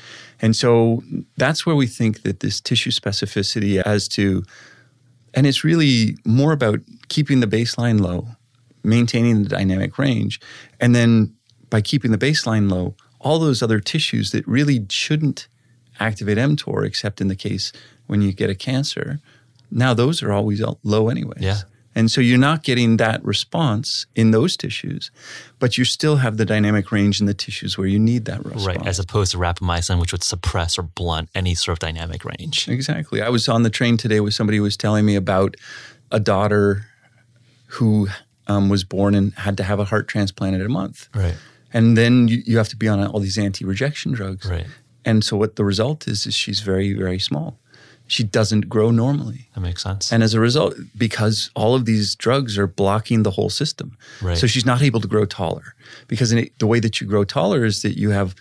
And 0.42 0.56
so 0.56 1.04
that's 1.38 1.66
where 1.66 1.76
we 1.76 1.86
think 1.86 2.24
that 2.24 2.40
this 2.40 2.60
tissue 2.60 2.90
specificity 2.90 3.80
as 3.82 4.08
to, 4.10 4.44
and 5.34 5.46
it's 5.46 5.64
really 5.64 6.18
more 6.26 6.54
about 6.54 6.80
keeping 7.10 7.42
the 7.42 7.48
baseline 7.48 8.00
low, 8.00 8.30
maintaining 8.84 9.44
the 9.44 9.50
dynamic 9.50 10.00
range, 10.00 10.40
and 10.80 10.96
then 10.96 11.36
by 11.70 11.82
keeping 11.82 12.12
the 12.12 12.18
baseline 12.18 12.72
low, 12.72 12.96
all 13.20 13.38
those 13.38 13.62
other 13.62 13.80
tissues 13.80 14.32
that 14.32 14.48
really 14.48 14.86
shouldn't 14.90 15.48
activate 16.00 16.38
mTOR, 16.38 16.86
except 16.86 17.22
in 17.22 17.28
the 17.28 17.36
case 17.36 17.72
when 18.08 18.22
you 18.22 18.34
get 18.34 18.50
a 18.50 18.56
cancer, 18.56 19.20
now 19.70 19.94
those 19.94 20.24
are 20.24 20.32
always 20.32 20.62
low 20.84 21.10
anyways. 21.10 21.42
Yeah. 21.42 21.62
And 21.94 22.10
so 22.10 22.22
you're 22.22 22.38
not 22.38 22.64
getting 22.64 22.98
that 22.98 23.24
response 23.24 24.06
in 24.16 24.32
those 24.32 24.56
tissues, 24.56 25.12
but 25.60 25.78
you 25.78 25.84
still 25.84 26.18
have 26.18 26.38
the 26.38 26.46
dynamic 26.46 26.92
range 26.92 27.20
in 27.20 27.26
the 27.26 27.34
tissues 27.34 27.78
where 27.78 27.88
you 27.88 28.00
need 28.00 28.26
that 28.26 28.46
response. 28.46 28.66
right, 28.66 28.88
as 28.88 28.98
opposed 28.98 29.34
to 29.34 29.38
rapamycin, 29.38 30.00
which 30.00 30.12
would 30.12 30.24
suppress 30.24 30.78
or 30.78 30.84
blunt 30.84 31.30
any 31.36 31.54
sort 31.54 31.74
of 31.74 31.80
dynamic 31.80 32.24
range. 32.24 32.70
Exactly. 32.70 33.22
I 33.22 33.30
was 33.30 33.50
on 33.50 33.64
the 33.64 33.70
train 33.70 33.98
today 33.98 34.22
with 34.22 34.34
somebody 34.34 34.58
who 34.58 34.64
was 34.64 34.78
telling 34.78 35.06
me 35.06 35.16
about 35.16 35.56
a 36.12 36.20
daughter 36.20 36.86
who 37.68 38.08
um, 38.48 38.70
was 38.70 38.84
born 38.84 39.16
and 39.16 39.34
had 39.34 39.58
to 39.58 39.64
have 39.64 39.80
a 39.80 39.86
heart 39.86 40.08
transplant 40.08 40.56
at 40.56 40.62
a 40.62 40.70
month. 40.70 41.10
Right. 41.14 41.36
And 41.74 41.98
then 41.98 42.28
you, 42.28 42.42
you 42.46 42.58
have 42.58 42.70
to 42.70 42.76
be 42.76 42.88
on 42.88 43.06
all 43.06 43.20
these 43.20 43.38
anti 43.38 43.66
rejection 43.66 44.12
drugs. 44.12 44.50
Right. 44.50 44.68
And 45.04 45.24
so 45.24 45.38
what 45.38 45.56
the 45.56 45.66
result 45.66 46.08
is, 46.08 46.26
is 46.28 46.34
she's 46.34 46.60
very, 46.60 46.94
very 46.94 47.20
small. 47.20 47.58
She 48.12 48.26
doesn't 48.26 48.68
grow 48.68 48.92
normally. 48.92 49.48
That 49.56 49.62
makes 49.62 49.84
sense. 49.84 50.12
And 50.12 50.22
as 50.22 50.34
a 50.34 50.40
result, 50.42 50.76
because 50.98 51.50
all 51.56 51.76
of 51.76 51.86
these 51.86 52.14
drugs 52.14 52.58
are 52.58 52.68
blocking 52.68 53.24
the 53.24 53.32
whole 53.32 53.50
system. 53.50 53.98
Right. 54.22 54.38
So 54.38 54.48
she's 54.48 54.66
not 54.66 54.82
able 54.82 55.00
to 55.00 55.08
grow 55.08 55.24
taller. 55.24 55.76
Because 56.10 56.34
in 56.34 56.40
it, 56.40 56.60
the 56.60 56.68
way 56.68 56.82
that 56.82 57.00
you 57.00 57.08
grow 57.08 57.24
taller 57.24 57.64
is 57.64 57.84
that 57.84 57.98
you 57.98 58.10
have 58.10 58.36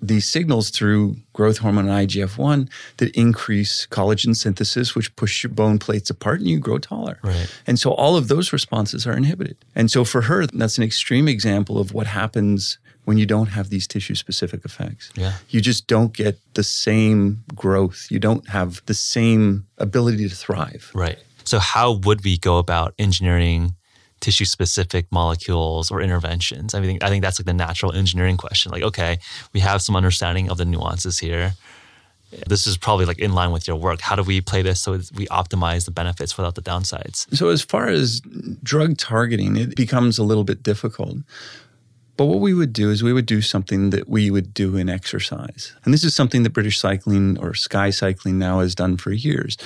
these 0.00 0.28
signals 0.28 0.70
through 0.70 1.18
growth 1.34 1.58
hormone 1.58 1.88
and 1.88 2.08
IGF 2.08 2.36
1 2.36 2.68
that 2.96 3.14
increase 3.16 3.86
collagen 3.86 4.34
synthesis, 4.34 4.96
which 4.96 5.14
push 5.14 5.44
your 5.44 5.52
bone 5.52 5.78
plates 5.78 6.10
apart 6.10 6.40
and 6.40 6.48
you 6.48 6.58
grow 6.58 6.78
taller. 6.78 7.20
Right. 7.22 7.48
And 7.64 7.78
so 7.78 7.92
all 7.92 8.16
of 8.16 8.26
those 8.26 8.52
responses 8.52 9.06
are 9.06 9.16
inhibited. 9.16 9.56
And 9.76 9.88
so 9.88 10.04
for 10.04 10.22
her, 10.22 10.48
that's 10.48 10.78
an 10.78 10.82
extreme 10.82 11.28
example 11.28 11.78
of 11.78 11.94
what 11.94 12.08
happens 12.08 12.78
when 13.04 13.18
you 13.18 13.26
don't 13.26 13.48
have 13.48 13.68
these 13.70 13.86
tissue 13.86 14.14
specific 14.14 14.64
effects. 14.64 15.10
Yeah. 15.16 15.34
You 15.48 15.60
just 15.60 15.86
don't 15.86 16.12
get 16.12 16.38
the 16.54 16.62
same 16.62 17.44
growth. 17.54 18.06
You 18.10 18.18
don't 18.18 18.48
have 18.48 18.82
the 18.86 18.94
same 18.94 19.66
ability 19.78 20.28
to 20.28 20.34
thrive. 20.34 20.90
Right. 20.94 21.18
So, 21.44 21.58
how 21.58 21.92
would 21.92 22.24
we 22.24 22.38
go 22.38 22.58
about 22.58 22.94
engineering 22.98 23.74
tissue 24.20 24.44
specific 24.44 25.06
molecules 25.10 25.90
or 25.90 26.00
interventions? 26.00 26.74
I 26.74 26.80
mean, 26.80 26.98
I 27.02 27.08
think 27.08 27.22
that's 27.22 27.40
like 27.40 27.46
the 27.46 27.52
natural 27.52 27.92
engineering 27.92 28.36
question. 28.36 28.70
Like, 28.70 28.82
okay, 28.82 29.18
we 29.52 29.60
have 29.60 29.82
some 29.82 29.96
understanding 29.96 30.50
of 30.50 30.58
the 30.58 30.64
nuances 30.64 31.18
here. 31.18 31.54
This 32.46 32.66
is 32.66 32.78
probably 32.78 33.04
like 33.04 33.18
in 33.18 33.34
line 33.34 33.52
with 33.52 33.68
your 33.68 33.76
work. 33.76 34.00
How 34.00 34.16
do 34.16 34.22
we 34.22 34.40
play 34.40 34.62
this 34.62 34.80
so 34.80 34.92
we 34.92 35.26
optimize 35.26 35.84
the 35.84 35.90
benefits 35.90 36.36
without 36.38 36.54
the 36.54 36.62
downsides? 36.62 37.26
So, 37.36 37.48
as 37.48 37.62
far 37.62 37.88
as 37.88 38.20
drug 38.62 38.96
targeting, 38.96 39.56
it 39.56 39.76
becomes 39.76 40.18
a 40.18 40.22
little 40.22 40.44
bit 40.44 40.62
difficult. 40.62 41.18
But 42.22 42.28
what 42.28 42.38
we 42.38 42.54
would 42.54 42.72
do 42.72 42.88
is 42.88 43.02
we 43.02 43.12
would 43.12 43.26
do 43.26 43.42
something 43.42 43.90
that 43.90 44.08
we 44.08 44.30
would 44.30 44.54
do 44.54 44.76
in 44.76 44.88
exercise. 44.88 45.74
And 45.84 45.92
this 45.92 46.04
is 46.04 46.14
something 46.14 46.44
that 46.44 46.50
British 46.50 46.78
Cycling 46.78 47.36
or 47.40 47.52
Sky 47.52 47.90
Cycling 47.90 48.38
now 48.38 48.60
has 48.60 48.76
done 48.76 48.96
for 48.96 49.10
years. 49.10 49.56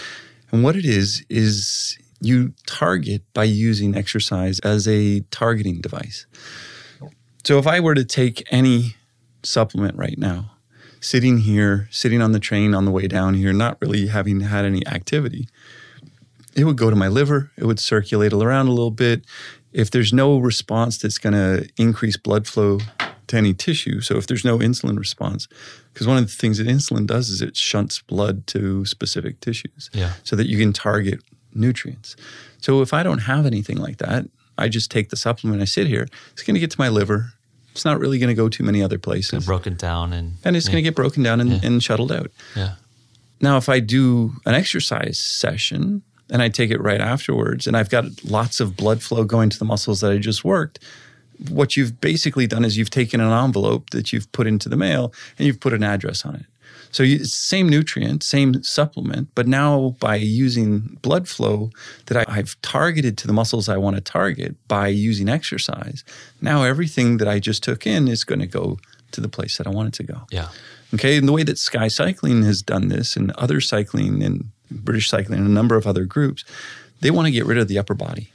And 0.50 0.64
what 0.64 0.74
it 0.74 0.86
is, 0.86 1.22
is 1.28 1.98
you 2.22 2.54
target 2.64 3.20
by 3.34 3.44
using 3.44 3.94
exercise 3.94 4.58
as 4.60 4.88
a 4.88 5.20
targeting 5.30 5.82
device. 5.82 6.24
So 7.44 7.58
if 7.58 7.66
I 7.66 7.78
were 7.78 7.94
to 7.94 8.06
take 8.06 8.42
any 8.50 8.96
supplement 9.42 9.94
right 9.98 10.16
now, 10.16 10.52
sitting 10.98 11.36
here, 11.36 11.88
sitting 11.90 12.22
on 12.22 12.32
the 12.32 12.40
train 12.40 12.74
on 12.74 12.86
the 12.86 12.90
way 12.90 13.06
down 13.06 13.34
here, 13.34 13.52
not 13.52 13.76
really 13.82 14.06
having 14.06 14.40
had 14.40 14.64
any 14.64 14.86
activity, 14.86 15.46
it 16.56 16.64
would 16.64 16.78
go 16.78 16.88
to 16.88 16.96
my 16.96 17.08
liver, 17.08 17.50
it 17.58 17.66
would 17.66 17.78
circulate 17.78 18.32
around 18.32 18.68
a 18.68 18.70
little 18.70 18.90
bit. 18.90 19.26
If 19.82 19.90
there's 19.90 20.12
no 20.12 20.38
response 20.38 20.96
that's 20.98 21.18
going 21.18 21.34
to 21.34 21.68
increase 21.76 22.16
blood 22.16 22.46
flow 22.46 22.80
to 23.26 23.36
any 23.36 23.52
tissue, 23.54 24.00
so 24.00 24.16
if 24.16 24.26
there's 24.26 24.44
no 24.44 24.58
insulin 24.58 24.98
response, 24.98 25.48
because 25.92 26.06
one 26.06 26.16
of 26.16 26.24
the 26.26 26.32
things 26.32 26.58
that 26.58 26.66
insulin 26.66 27.06
does 27.06 27.28
is 27.28 27.42
it 27.42 27.56
shunts 27.56 28.00
blood 28.00 28.46
to 28.48 28.84
specific 28.86 29.40
tissues 29.40 29.90
Yeah. 29.92 30.12
so 30.24 30.34
that 30.36 30.48
you 30.48 30.56
can 30.58 30.72
target 30.72 31.20
nutrients. 31.54 32.16
So 32.58 32.80
if 32.82 32.92
I 32.94 33.02
don't 33.02 33.18
have 33.32 33.44
anything 33.46 33.76
like 33.76 33.98
that, 33.98 34.26
I 34.56 34.68
just 34.68 34.90
take 34.90 35.10
the 35.10 35.16
supplement, 35.16 35.60
I 35.60 35.66
sit 35.66 35.86
here, 35.86 36.06
it's 36.32 36.42
going 36.42 36.54
to 36.54 36.60
get 36.60 36.70
to 36.70 36.80
my 36.80 36.88
liver. 36.88 37.32
It's 37.72 37.84
not 37.84 37.98
really 38.00 38.18
going 38.18 38.28
to 38.34 38.34
go 38.42 38.48
too 38.48 38.64
many 38.64 38.82
other 38.82 38.98
places. 38.98 39.44
Broken 39.44 39.74
down 39.76 40.12
and 40.14 40.36
And 40.44 40.56
it's 40.56 40.66
yeah, 40.66 40.72
going 40.72 40.82
to 40.84 40.88
get 40.90 40.94
broken 40.96 41.22
down 41.22 41.40
and, 41.42 41.50
Yeah. 41.50 41.60
and 41.64 41.82
shuttled 41.82 42.10
out. 42.12 42.30
yeah. 42.56 42.76
Now, 43.42 43.58
if 43.58 43.68
I 43.68 43.80
do 43.80 44.32
an 44.46 44.54
exercise 44.54 45.18
session 45.20 46.02
and 46.30 46.42
I 46.42 46.48
take 46.48 46.70
it 46.70 46.80
right 46.80 47.00
afterwards, 47.00 47.66
and 47.66 47.76
I've 47.76 47.90
got 47.90 48.24
lots 48.24 48.60
of 48.60 48.76
blood 48.76 49.02
flow 49.02 49.24
going 49.24 49.50
to 49.50 49.58
the 49.58 49.64
muscles 49.64 50.00
that 50.00 50.12
I 50.12 50.18
just 50.18 50.44
worked, 50.44 50.78
what 51.50 51.76
you've 51.76 52.00
basically 52.00 52.46
done 52.46 52.64
is 52.64 52.76
you've 52.76 52.90
taken 52.90 53.20
an 53.20 53.32
envelope 53.32 53.90
that 53.90 54.12
you've 54.12 54.30
put 54.32 54.46
into 54.46 54.68
the 54.68 54.76
mail 54.76 55.12
and 55.38 55.46
you've 55.46 55.60
put 55.60 55.72
an 55.72 55.82
address 55.82 56.24
on 56.24 56.34
it. 56.36 56.46
So 56.92 57.02
you, 57.02 57.16
it's 57.16 57.34
same 57.34 57.68
nutrient, 57.68 58.22
same 58.22 58.62
supplement, 58.62 59.28
but 59.34 59.46
now 59.46 59.96
by 60.00 60.16
using 60.16 60.98
blood 61.02 61.28
flow 61.28 61.70
that 62.06 62.16
I, 62.16 62.38
I've 62.38 62.60
targeted 62.62 63.18
to 63.18 63.26
the 63.26 63.32
muscles 63.32 63.68
I 63.68 63.76
want 63.76 63.96
to 63.96 64.00
target 64.00 64.56
by 64.68 64.88
using 64.88 65.28
exercise, 65.28 66.04
now 66.40 66.62
everything 66.62 67.18
that 67.18 67.28
I 67.28 67.38
just 67.38 67.62
took 67.62 67.86
in 67.86 68.08
is 68.08 68.24
going 68.24 68.40
to 68.40 68.46
go 68.46 68.78
to 69.12 69.20
the 69.20 69.28
place 69.28 69.58
that 69.58 69.66
I 69.66 69.70
want 69.70 69.88
it 69.88 69.94
to 69.94 70.12
go. 70.12 70.22
Yeah. 70.30 70.48
Okay, 70.94 71.16
and 71.16 71.26
the 71.26 71.32
way 71.32 71.42
that 71.42 71.58
Sky 71.58 71.88
Cycling 71.88 72.44
has 72.44 72.62
done 72.62 72.88
this, 72.88 73.16
and 73.16 73.32
other 73.32 73.60
cycling 73.60 74.22
and 74.22 74.50
British 74.70 75.08
Cycling 75.08 75.38
and 75.38 75.48
a 75.48 75.52
number 75.52 75.76
of 75.76 75.86
other 75.86 76.04
groups, 76.04 76.44
they 77.00 77.10
want 77.10 77.26
to 77.26 77.32
get 77.32 77.46
rid 77.46 77.58
of 77.58 77.68
the 77.68 77.78
upper 77.78 77.94
body. 77.94 78.32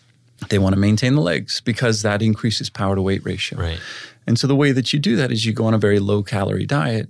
They 0.50 0.60
want 0.60 0.74
to 0.74 0.80
maintain 0.80 1.16
the 1.16 1.22
legs 1.22 1.62
because 1.62 2.02
that 2.02 2.22
increases 2.22 2.70
power 2.70 2.96
to 2.96 3.02
weight 3.02 3.24
ratio. 3.24 3.60
Right. 3.60 3.80
And 4.26 4.40
so 4.40 4.48
the 4.48 4.56
way 4.56 4.72
that 4.72 4.92
you 4.94 5.00
do 5.00 5.16
that 5.16 5.32
is 5.32 5.46
you 5.46 5.54
go 5.54 5.66
on 5.66 5.74
a 5.74 5.78
very 5.78 6.00
low 6.00 6.24
calorie 6.24 6.66
diet, 6.66 7.10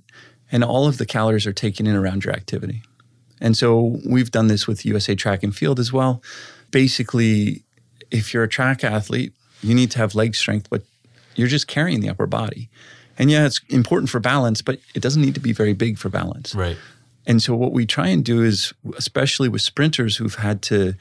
and 0.52 0.64
all 0.64 0.88
of 0.88 0.98
the 0.98 1.06
calories 1.06 1.48
are 1.48 1.54
taken 1.54 1.88
in 1.88 1.96
around 1.96 2.26
your 2.26 2.34
activity. 2.34 2.84
And 3.40 3.58
so 3.58 4.00
we've 4.06 4.32
done 4.32 4.48
this 4.48 4.68
with 4.68 4.86
USA 4.86 5.16
Track 5.16 5.44
and 5.44 5.56
Field 5.56 5.80
as 5.80 5.92
well. 5.92 6.22
Basically, 6.72 7.64
if 8.12 8.34
you're 8.34 8.44
a 8.44 8.50
track 8.50 8.84
athlete, 8.84 9.34
you 9.62 9.74
need 9.74 9.92
to 9.92 9.98
have 9.98 10.14
leg 10.14 10.36
strength, 10.36 10.70
but 10.70 10.84
you're 11.36 11.48
just 11.48 11.68
carrying 11.68 12.02
the 12.02 12.10
upper 12.10 12.28
body. 12.28 12.70
And 13.18 13.30
yeah, 13.32 13.46
it's 13.46 13.62
important 13.70 14.10
for 14.10 14.20
balance, 14.20 14.62
but 14.62 14.80
it 14.94 15.02
doesn't 15.02 15.22
need 15.22 15.36
to 15.36 15.40
be 15.40 15.54
very 15.54 15.74
big 15.74 15.98
for 15.98 16.10
balance. 16.10 16.56
Right. 16.56 16.78
And 17.26 17.42
so 17.42 17.56
what 17.56 17.72
we 17.72 17.86
try 17.86 18.08
and 18.08 18.24
do 18.24 18.42
is, 18.42 18.74
especially 18.98 19.50
with 19.50 19.62
sprinters 19.62 20.18
who've 20.18 20.36
had 20.36 20.62
to, 20.64 20.96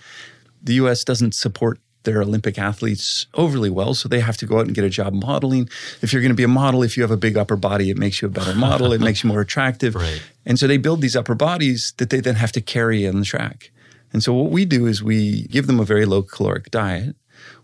the 0.63 0.75
US 0.75 1.05
doesn't 1.05 1.35
support 1.35 1.79
their 2.05 2.23
Olympic 2.23 2.59
athletes 2.59 3.27
overly 3.35 3.71
well. 3.71 3.95
So 3.95 4.09
they 4.09 4.21
have 4.21 4.37
to 4.39 4.47
go 4.47 4.59
out 4.59 4.67
and 4.67 4.75
get 4.75 4.85
a 4.85 4.89
job 4.89 5.13
modeling. 5.13 5.69
If 6.01 6.13
you're 6.13 6.23
going 6.23 6.31
to 6.31 6.37
be 6.37 6.45
a 6.45 6.49
model, 6.49 6.83
if 6.83 6.97
you 6.97 7.03
have 7.03 7.11
a 7.11 7.17
big 7.17 7.37
upper 7.37 7.57
body, 7.57 7.91
it 7.91 7.99
makes 7.99 8.23
you 8.23 8.29
a 8.29 8.31
better 8.31 8.55
model. 8.55 8.93
it 8.93 9.01
makes 9.09 9.23
you 9.23 9.29
more 9.29 9.41
attractive. 9.41 9.95
Right. 9.95 10.23
And 10.47 10.59
so 10.59 10.67
they 10.67 10.79
build 10.79 11.03
these 11.03 11.17
upper 11.17 11.35
bodies 11.35 11.93
that 11.99 12.11
they 12.11 12.21
then 12.21 12.37
have 12.37 12.53
to 12.53 12.61
carry 12.61 13.07
on 13.07 13.19
the 13.19 13.25
track. 13.25 13.71
And 14.13 14.23
so 14.23 14.33
what 14.33 14.51
we 14.51 14.65
do 14.65 14.87
is 14.87 15.03
we 15.03 15.43
give 15.49 15.67
them 15.67 15.79
a 15.79 15.85
very 15.85 16.07
low 16.07 16.23
caloric 16.23 16.71
diet. 16.71 17.17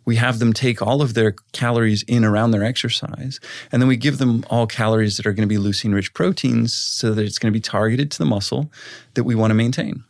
We 0.07 0.17
have 0.17 0.39
them 0.39 0.53
take 0.53 0.81
all 0.81 1.03
of 1.03 1.13
their 1.13 1.35
calories 1.53 2.03
in 2.05 2.25
around 2.25 2.53
their 2.53 2.65
exercise, 2.65 3.39
and 3.71 3.83
then 3.83 3.89
we 3.89 3.97
give 3.97 4.17
them 4.17 4.45
all 4.49 4.67
calories 4.67 5.19
that 5.19 5.27
are 5.27 5.33
going 5.33 5.47
to 5.47 5.55
be 5.55 5.61
leucine 5.63 5.93
rich 5.93 6.15
proteins 6.15 6.73
so 6.73 7.13
that 7.13 7.25
it's 7.25 7.39
going 7.39 7.53
to 7.53 7.57
be 7.57 7.61
targeted 7.61 8.11
to 8.13 8.19
the 8.19 8.25
muscle 8.25 8.71
that 9.15 9.25
we 9.25 9.35
want 9.35 9.51
to 9.51 9.55
maintain. 9.55 10.05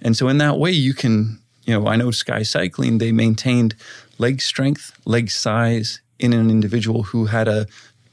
And 0.00 0.16
so 0.16 0.28
in 0.28 0.38
that 0.38 0.58
way, 0.58 0.70
you 0.70 0.94
can, 0.94 1.40
you 1.64 1.74
know, 1.74 1.86
I 1.86 1.96
know 1.96 2.10
Sky 2.10 2.42
Cycling, 2.42 2.98
they 2.98 3.12
maintained 3.12 3.74
leg 4.18 4.40
strength, 4.40 4.92
leg 5.04 5.30
size 5.30 6.00
in 6.18 6.32
an 6.32 6.48
individual 6.48 7.02
who 7.02 7.26
had 7.26 7.48
a 7.48 7.66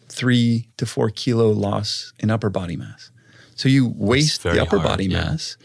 three 0.09 0.67
to 0.77 0.85
four 0.85 1.09
kilo 1.09 1.51
loss 1.51 2.13
in 2.19 2.31
upper 2.31 2.49
body 2.49 2.75
mass. 2.75 3.11
So 3.55 3.69
you 3.69 3.93
waste 3.95 4.43
the 4.43 4.61
upper 4.61 4.77
hard, 4.77 4.89
body 4.89 5.05
yeah. 5.05 5.21
mass 5.21 5.57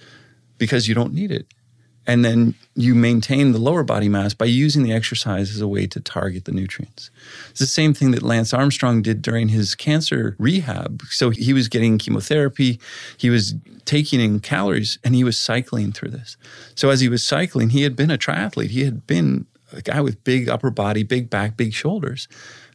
because 0.59 0.89
you 0.89 0.95
don't 0.95 1.13
need 1.13 1.31
it. 1.31 1.47
And 2.07 2.25
then 2.25 2.55
you 2.75 2.95
maintain 2.95 3.53
the 3.53 3.59
lower 3.59 3.85
body 3.85 4.09
mass 4.09 4.35
by 4.35 4.47
using 4.47 4.83
the 4.83 4.93
exercise 4.93 5.55
as 5.55 5.61
a 5.61 5.69
way 5.69 5.87
to 5.87 6.01
target 6.01 6.47
the 6.47 6.53
nutrients. 6.53 7.11
It's 7.51 7.61
the 7.61 7.67
same 7.67 7.95
thing 7.95 8.11
that 8.11 8.23
Lance 8.23 8.53
Armstrong 8.53 9.03
did 9.03 9.23
during 9.23 9.49
his 9.49 9.75
cancer 9.75 10.35
rehab. 10.39 11.03
So 11.11 11.31
he 11.31 11.53
was 11.53 11.69
getting 11.69 11.99
chemotherapy, 11.99 12.81
he 13.17 13.31
was 13.31 13.55
taking 13.85 14.21
in 14.21 14.41
calories, 14.41 14.99
and 15.05 15.15
he 15.15 15.23
was 15.23 15.39
cycling 15.39 15.93
through 15.93 16.11
this. 16.11 16.37
So 16.75 16.91
as 16.91 17.01
he 17.01 17.09
was 17.09 17.23
cycling, 17.23 17.71
he 17.71 17.83
had 17.83 17.95
been 17.95 18.11
a 18.11 18.19
triathlete. 18.19 18.71
He 18.71 18.85
had 18.85 19.07
been 19.07 19.47
a 19.73 19.81
guy 19.81 20.01
with 20.01 20.23
big 20.25 20.49
upper 20.49 20.71
body, 20.71 21.03
big 21.03 21.31
back, 21.31 21.57
big 21.57 21.73
shoulders. 21.73 22.29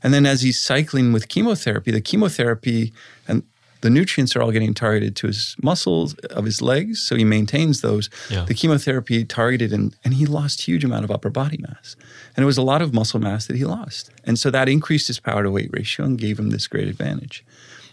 And 0.03 0.13
then 0.13 0.25
as 0.25 0.41
he's 0.41 0.61
cycling 0.61 1.11
with 1.11 1.27
chemotherapy, 1.27 1.91
the 1.91 2.01
chemotherapy 2.01 2.93
and 3.27 3.43
the 3.87 3.91
nutrients 3.91 4.35
are 4.35 4.41
all 4.41 4.51
getting 4.51 4.73
targeted 4.73 5.15
to 5.15 5.27
his 5.27 5.55
muscles 5.63 6.13
of 6.31 6.43
his 6.43 6.61
legs, 6.61 7.01
so 7.01 7.15
he 7.15 7.23
maintains 7.23 7.79
those. 7.79 8.09
Yeah. 8.29 8.43
The 8.43 8.53
chemotherapy 8.53 9.23
targeted, 9.23 9.71
and, 9.71 9.95
and 10.03 10.13
he 10.13 10.25
lost 10.25 10.63
huge 10.63 10.83
amount 10.83 11.05
of 11.05 11.11
upper 11.11 11.29
body 11.29 11.57
mass. 11.59 11.95
And 12.35 12.43
it 12.43 12.45
was 12.45 12.57
a 12.57 12.63
lot 12.63 12.81
of 12.81 12.93
muscle 12.93 13.21
mass 13.21 13.47
that 13.47 13.55
he 13.55 13.63
lost. 13.63 14.11
And 14.25 14.37
so 14.37 14.51
that 14.51 14.67
increased 14.67 15.07
his 15.07 15.21
power 15.21 15.41
to 15.41 15.49
weight 15.49 15.69
ratio 15.71 16.05
and 16.05 16.17
gave 16.17 16.37
him 16.37 16.49
this 16.49 16.67
great 16.67 16.89
advantage. 16.89 17.45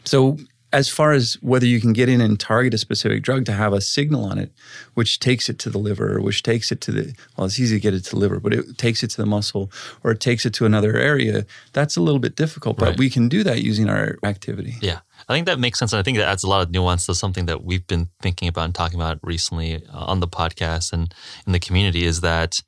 So 0.04 0.36
as 0.72 0.88
far 0.88 1.12
as 1.12 1.34
whether 1.34 1.64
you 1.64 1.80
can 1.80 1.92
get 1.92 2.08
in 2.08 2.20
and 2.20 2.40
target 2.40 2.74
a 2.74 2.78
specific 2.78 3.22
drug 3.22 3.44
to 3.44 3.52
have 3.52 3.72
a 3.72 3.80
signal 3.80 4.24
on 4.24 4.36
it, 4.36 4.50
which 4.94 5.20
takes 5.20 5.48
it 5.48 5.60
to 5.60 5.70
the 5.70 5.78
liver, 5.78 6.20
which 6.20 6.42
takes 6.42 6.72
it 6.72 6.80
to 6.80 6.90
the, 6.90 7.14
well, 7.36 7.46
it's 7.46 7.60
easy 7.60 7.76
to 7.76 7.80
get 7.80 7.94
it 7.94 8.00
to 8.06 8.10
the 8.10 8.16
liver, 8.16 8.40
but 8.40 8.52
it 8.52 8.76
takes 8.76 9.04
it 9.04 9.10
to 9.10 9.18
the 9.18 9.26
muscle 9.26 9.70
or 10.02 10.10
it 10.10 10.18
takes 10.18 10.44
it 10.44 10.52
to 10.54 10.66
another 10.66 10.96
area, 10.96 11.46
that's 11.72 11.96
a 11.96 12.00
little 12.00 12.18
bit 12.18 12.34
difficult. 12.34 12.76
But 12.76 12.88
right. 12.88 12.98
we 12.98 13.08
can 13.08 13.28
do 13.28 13.44
that 13.44 13.62
using 13.62 13.88
our 13.88 14.18
activity. 14.24 14.74
Yeah. 14.82 14.98
I 15.28 15.34
think 15.34 15.46
that 15.46 15.58
makes 15.58 15.78
sense. 15.78 15.92
And 15.92 16.00
I 16.00 16.02
think 16.02 16.18
that 16.18 16.28
adds 16.28 16.44
a 16.44 16.48
lot 16.48 16.62
of 16.62 16.70
nuance 16.70 17.06
to 17.06 17.14
something 17.14 17.46
that 17.46 17.64
we've 17.64 17.86
been 17.86 18.08
thinking 18.20 18.48
about 18.48 18.64
and 18.64 18.74
talking 18.74 19.00
about 19.00 19.18
recently 19.22 19.76
uh, 19.92 20.04
on 20.04 20.20
the 20.20 20.28
podcast 20.28 20.92
and 20.92 21.14
in 21.46 21.52
the 21.52 21.60
community 21.60 22.04
is 22.04 22.20
that 22.20 22.60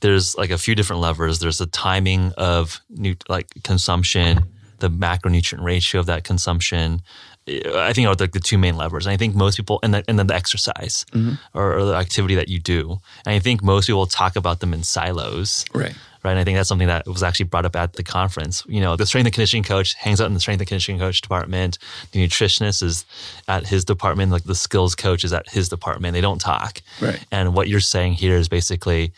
there's 0.00 0.36
like 0.36 0.50
a 0.50 0.58
few 0.58 0.74
different 0.74 1.02
levers. 1.02 1.38
There's 1.38 1.58
the 1.58 1.66
timing 1.66 2.32
of 2.36 2.80
new, 2.90 3.16
like 3.28 3.48
consumption, 3.64 4.44
the 4.78 4.90
macronutrient 4.90 5.62
ratio 5.62 6.00
of 6.00 6.06
that 6.06 6.24
consumption, 6.24 7.02
I 7.48 7.92
think 7.92 8.08
are 8.08 8.14
like 8.14 8.32
the 8.32 8.40
two 8.40 8.58
main 8.58 8.76
levers. 8.76 9.06
And 9.06 9.12
I 9.12 9.16
think 9.16 9.34
most 9.34 9.56
people, 9.56 9.78
and, 9.82 9.94
the, 9.94 10.04
and 10.08 10.18
then 10.18 10.26
the 10.26 10.34
exercise 10.34 11.06
mm-hmm. 11.12 11.34
or, 11.54 11.78
or, 11.78 11.84
the 11.84 11.94
activity 11.94 12.34
that 12.34 12.48
you 12.48 12.58
do. 12.58 12.98
And 13.24 13.34
I 13.34 13.38
think 13.38 13.62
most 13.62 13.86
people 13.86 14.06
talk 14.06 14.34
about 14.34 14.60
them 14.60 14.74
in 14.74 14.82
silos. 14.82 15.64
Right. 15.72 15.94
Right. 16.26 16.32
And 16.32 16.40
I 16.40 16.44
think 16.44 16.56
that's 16.56 16.68
something 16.68 16.88
that 16.88 17.06
was 17.06 17.22
actually 17.22 17.46
brought 17.46 17.64
up 17.64 17.76
at 17.76 17.92
the 17.92 18.02
conference. 18.02 18.64
You 18.66 18.80
know, 18.80 18.96
the 18.96 19.06
strength 19.06 19.26
and 19.26 19.34
conditioning 19.34 19.62
coach 19.62 19.94
hangs 19.94 20.20
out 20.20 20.26
in 20.26 20.34
the 20.34 20.40
strength 20.40 20.60
and 20.60 20.68
conditioning 20.68 20.98
coach 20.98 21.20
department. 21.20 21.78
The 22.10 22.26
nutritionist 22.26 22.82
is 22.82 23.04
at 23.46 23.68
his 23.68 23.84
department. 23.84 24.32
Like 24.32 24.42
the 24.42 24.56
skills 24.56 24.96
coach 24.96 25.22
is 25.22 25.32
at 25.32 25.48
his 25.48 25.68
department. 25.68 26.14
They 26.14 26.20
don't 26.20 26.40
talk. 26.40 26.82
Right. 27.00 27.24
And 27.30 27.54
what 27.54 27.68
you're 27.68 27.78
saying 27.78 28.14
here 28.14 28.36
is 28.36 28.48
basically, 28.48 29.12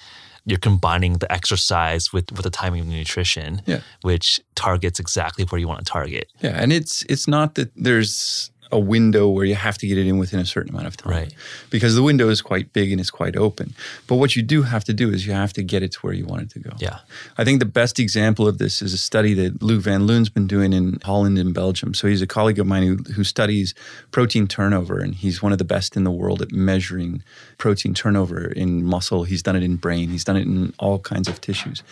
you're 0.44 0.58
combining 0.58 1.14
the 1.14 1.30
exercise 1.32 2.12
with 2.12 2.30
with 2.32 2.42
the 2.42 2.50
timing 2.50 2.80
of 2.80 2.86
the 2.86 2.94
nutrition, 2.94 3.62
yeah. 3.66 3.80
which 4.02 4.40
targets 4.54 5.00
exactly 5.00 5.44
where 5.44 5.58
you 5.58 5.68
want 5.68 5.80
to 5.80 5.84
target. 5.84 6.28
Yeah, 6.40 6.60
and 6.62 6.72
it's 6.72 7.02
it's 7.04 7.26
not 7.28 7.54
that 7.56 7.70
there's 7.74 8.50
a 8.70 8.78
window 8.78 9.28
where 9.28 9.44
you 9.44 9.54
have 9.54 9.78
to 9.78 9.86
get 9.86 9.98
it 9.98 10.06
in 10.06 10.18
within 10.18 10.40
a 10.40 10.46
certain 10.46 10.70
amount 10.70 10.86
of 10.86 10.96
time. 10.96 11.12
Right. 11.12 11.34
Because 11.70 11.94
the 11.94 12.02
window 12.02 12.28
is 12.28 12.42
quite 12.42 12.72
big 12.72 12.90
and 12.92 13.00
it's 13.00 13.10
quite 13.10 13.36
open. 13.36 13.74
But 14.06 14.16
what 14.16 14.36
you 14.36 14.42
do 14.42 14.62
have 14.62 14.84
to 14.84 14.92
do 14.92 15.10
is 15.10 15.26
you 15.26 15.32
have 15.32 15.52
to 15.54 15.62
get 15.62 15.82
it 15.82 15.92
to 15.92 15.98
where 16.00 16.12
you 16.12 16.26
want 16.26 16.42
it 16.42 16.50
to 16.50 16.58
go. 16.58 16.70
Yeah. 16.78 16.98
I 17.36 17.44
think 17.44 17.60
the 17.60 17.66
best 17.66 17.98
example 17.98 18.46
of 18.46 18.58
this 18.58 18.82
is 18.82 18.92
a 18.92 18.98
study 18.98 19.34
that 19.34 19.62
Luc 19.62 19.82
van 19.82 20.06
Loon's 20.06 20.28
been 20.28 20.46
doing 20.46 20.72
in 20.72 20.98
Holland 21.02 21.38
and 21.38 21.54
Belgium. 21.54 21.94
So 21.94 22.08
he's 22.08 22.22
a 22.22 22.26
colleague 22.26 22.58
of 22.58 22.66
mine 22.66 22.82
who, 22.82 22.96
who 23.12 23.24
studies 23.24 23.74
protein 24.10 24.46
turnover 24.46 24.98
and 24.98 25.14
he's 25.14 25.42
one 25.42 25.52
of 25.52 25.58
the 25.58 25.64
best 25.64 25.96
in 25.96 26.04
the 26.04 26.10
world 26.10 26.42
at 26.42 26.52
measuring 26.52 27.22
protein 27.56 27.94
turnover 27.94 28.46
in 28.52 28.84
muscle. 28.84 29.24
He's 29.24 29.42
done 29.42 29.56
it 29.56 29.62
in 29.62 29.76
brain, 29.76 30.10
he's 30.10 30.24
done 30.24 30.36
it 30.36 30.46
in 30.46 30.74
all 30.78 30.98
kinds 30.98 31.28
of 31.28 31.40
tissues. 31.40 31.82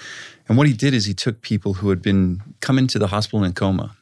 And 0.49 0.57
what 0.57 0.67
he 0.67 0.73
did 0.73 0.95
is 0.95 1.07
he 1.07 1.15
took 1.15 1.43
people 1.43 1.75
who 1.75 1.89
had 1.91 2.03
been 2.03 2.43
come 2.61 2.79
into 2.79 2.99
the 2.99 3.09
hospital 3.09 3.43
in 3.43 3.53
coma 3.53 3.96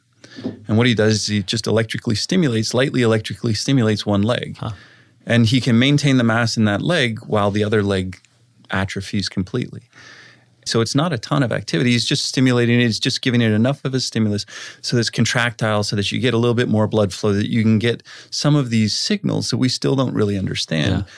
and 0.67 0.77
what 0.77 0.87
he 0.87 0.93
does 0.93 1.13
is 1.15 1.27
he 1.27 1.43
just 1.43 1.67
electrically 1.67 2.15
stimulates, 2.15 2.73
lightly 2.73 3.01
electrically 3.01 3.53
stimulates 3.53 4.05
one 4.05 4.21
leg. 4.21 4.57
Huh. 4.57 4.71
And 5.25 5.47
he 5.47 5.59
can 5.59 5.79
maintain 5.79 6.17
the 6.17 6.23
mass 6.23 6.55
in 6.57 6.65
that 6.65 6.81
leg 6.81 7.19
while 7.25 7.51
the 7.51 7.63
other 7.63 7.81
leg 7.81 8.19
atrophies 8.69 9.29
completely. 9.29 9.83
So 10.65 10.81
it's 10.81 10.95
not 10.95 11.13
a 11.13 11.17
ton 11.17 11.43
of 11.43 11.51
activity. 11.51 11.91
He's 11.91 12.05
just 12.05 12.25
stimulating 12.25 12.79
it. 12.79 12.83
He's 12.83 12.99
just 12.99 13.21
giving 13.21 13.41
it 13.41 13.51
enough 13.51 13.85
of 13.85 13.93
a 13.93 13.99
stimulus 13.99 14.45
so 14.81 14.95
that 14.95 15.01
it's 15.01 15.09
contractile 15.09 15.83
so 15.83 15.95
that 15.95 16.11
you 16.11 16.19
get 16.19 16.33
a 16.33 16.37
little 16.37 16.55
bit 16.55 16.67
more 16.67 16.87
blood 16.87 17.13
flow, 17.13 17.33
that 17.33 17.49
you 17.49 17.61
can 17.61 17.77
get 17.77 18.01
some 18.31 18.55
of 18.55 18.71
these 18.71 18.95
signals 18.95 19.51
that 19.51 19.57
we 19.57 19.69
still 19.69 19.95
don't 19.95 20.13
really 20.13 20.37
understand. 20.37 21.05
Yeah. 21.05 21.13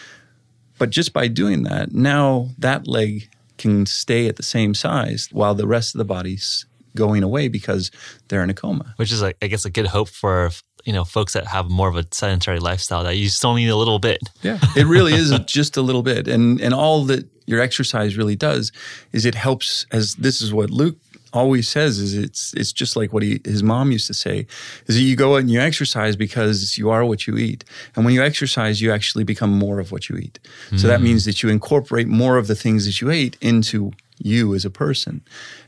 But 0.78 0.90
just 0.90 1.14
by 1.14 1.28
doing 1.28 1.64
that, 1.64 1.94
now 1.94 2.50
that 2.58 2.88
leg 2.88 3.30
can 3.58 3.86
stay 3.86 4.28
at 4.28 4.36
the 4.36 4.44
same 4.44 4.74
size 4.74 5.30
while 5.32 5.56
the 5.56 5.66
rest 5.66 5.96
of 5.96 6.00
the 6.00 6.06
body's 6.06 6.66
going 6.98 7.24
away 7.24 7.48
because 7.48 7.92
they're 8.28 8.44
in 8.44 8.50
a 8.50 8.54
coma. 8.54 8.94
Which 8.98 9.12
is, 9.12 9.22
like, 9.22 9.38
I 9.42 9.48
guess, 9.48 9.64
a 9.64 9.70
good 9.70 9.88
hope 9.88 10.10
for 10.10 10.52
you 10.86 10.94
know 10.94 11.04
folks 11.04 11.34
that 11.34 11.46
have 11.48 11.70
more 11.70 11.90
of 11.90 11.98
a 11.98 12.06
sedentary 12.12 12.60
lifestyle 12.60 13.04
that 13.04 13.18
you 13.18 13.28
still 13.30 13.54
need 13.54 13.68
a 13.68 13.76
little 13.76 14.00
bit. 14.00 14.20
Yeah, 14.42 14.58
it 14.76 14.86
really 14.86 15.14
is 15.14 15.38
just 15.46 15.78
a 15.78 15.82
little 15.82 16.04
bit, 16.04 16.28
and 16.28 16.60
and 16.60 16.74
all 16.74 17.04
that 17.06 17.28
your 17.46 17.62
exercise 17.62 18.18
really 18.18 18.36
does 18.36 18.72
is 19.12 19.26
it 19.26 19.36
helps. 19.36 19.86
As 19.92 20.16
this 20.16 20.42
is 20.42 20.54
what 20.54 20.70
Luc 20.70 20.96
always 21.34 21.68
says 21.68 22.00
is 22.00 22.14
it's 22.14 22.54
it's 22.54 22.72
just 22.72 22.96
like 22.96 23.14
what 23.14 23.22
he 23.24 23.40
his 23.44 23.62
mom 23.62 23.92
used 23.92 24.08
to 24.08 24.14
say 24.14 24.48
is 24.88 24.96
that 24.96 25.02
you 25.02 25.16
go 25.16 25.36
out 25.36 25.42
and 25.42 25.52
you 25.52 25.60
exercise 25.60 26.16
because 26.16 26.78
you 26.78 26.90
are 26.90 27.06
what 27.06 27.28
you 27.28 27.38
eat 27.38 27.64
and 27.96 28.06
when 28.06 28.14
you 28.14 28.24
exercise 28.24 28.82
you 28.82 28.92
actually 28.92 29.24
become 29.24 29.52
more 29.52 29.80
of 29.80 29.92
what 29.92 30.10
you 30.10 30.16
eat 30.16 30.40
mm. 30.70 30.80
so 30.80 30.88
that 30.88 31.00
mm. 31.00 31.04
means 31.04 31.26
that 31.26 31.44
you 31.44 31.50
incorporate 31.50 32.08
more 32.08 32.38
of 32.38 32.48
the 32.48 32.56
things 32.56 32.86
that 32.86 33.02
you 33.02 33.10
ate 33.10 33.38
into 33.42 33.92
you 34.20 34.54
as 34.56 34.66
a 34.66 34.70
person. 34.70 35.22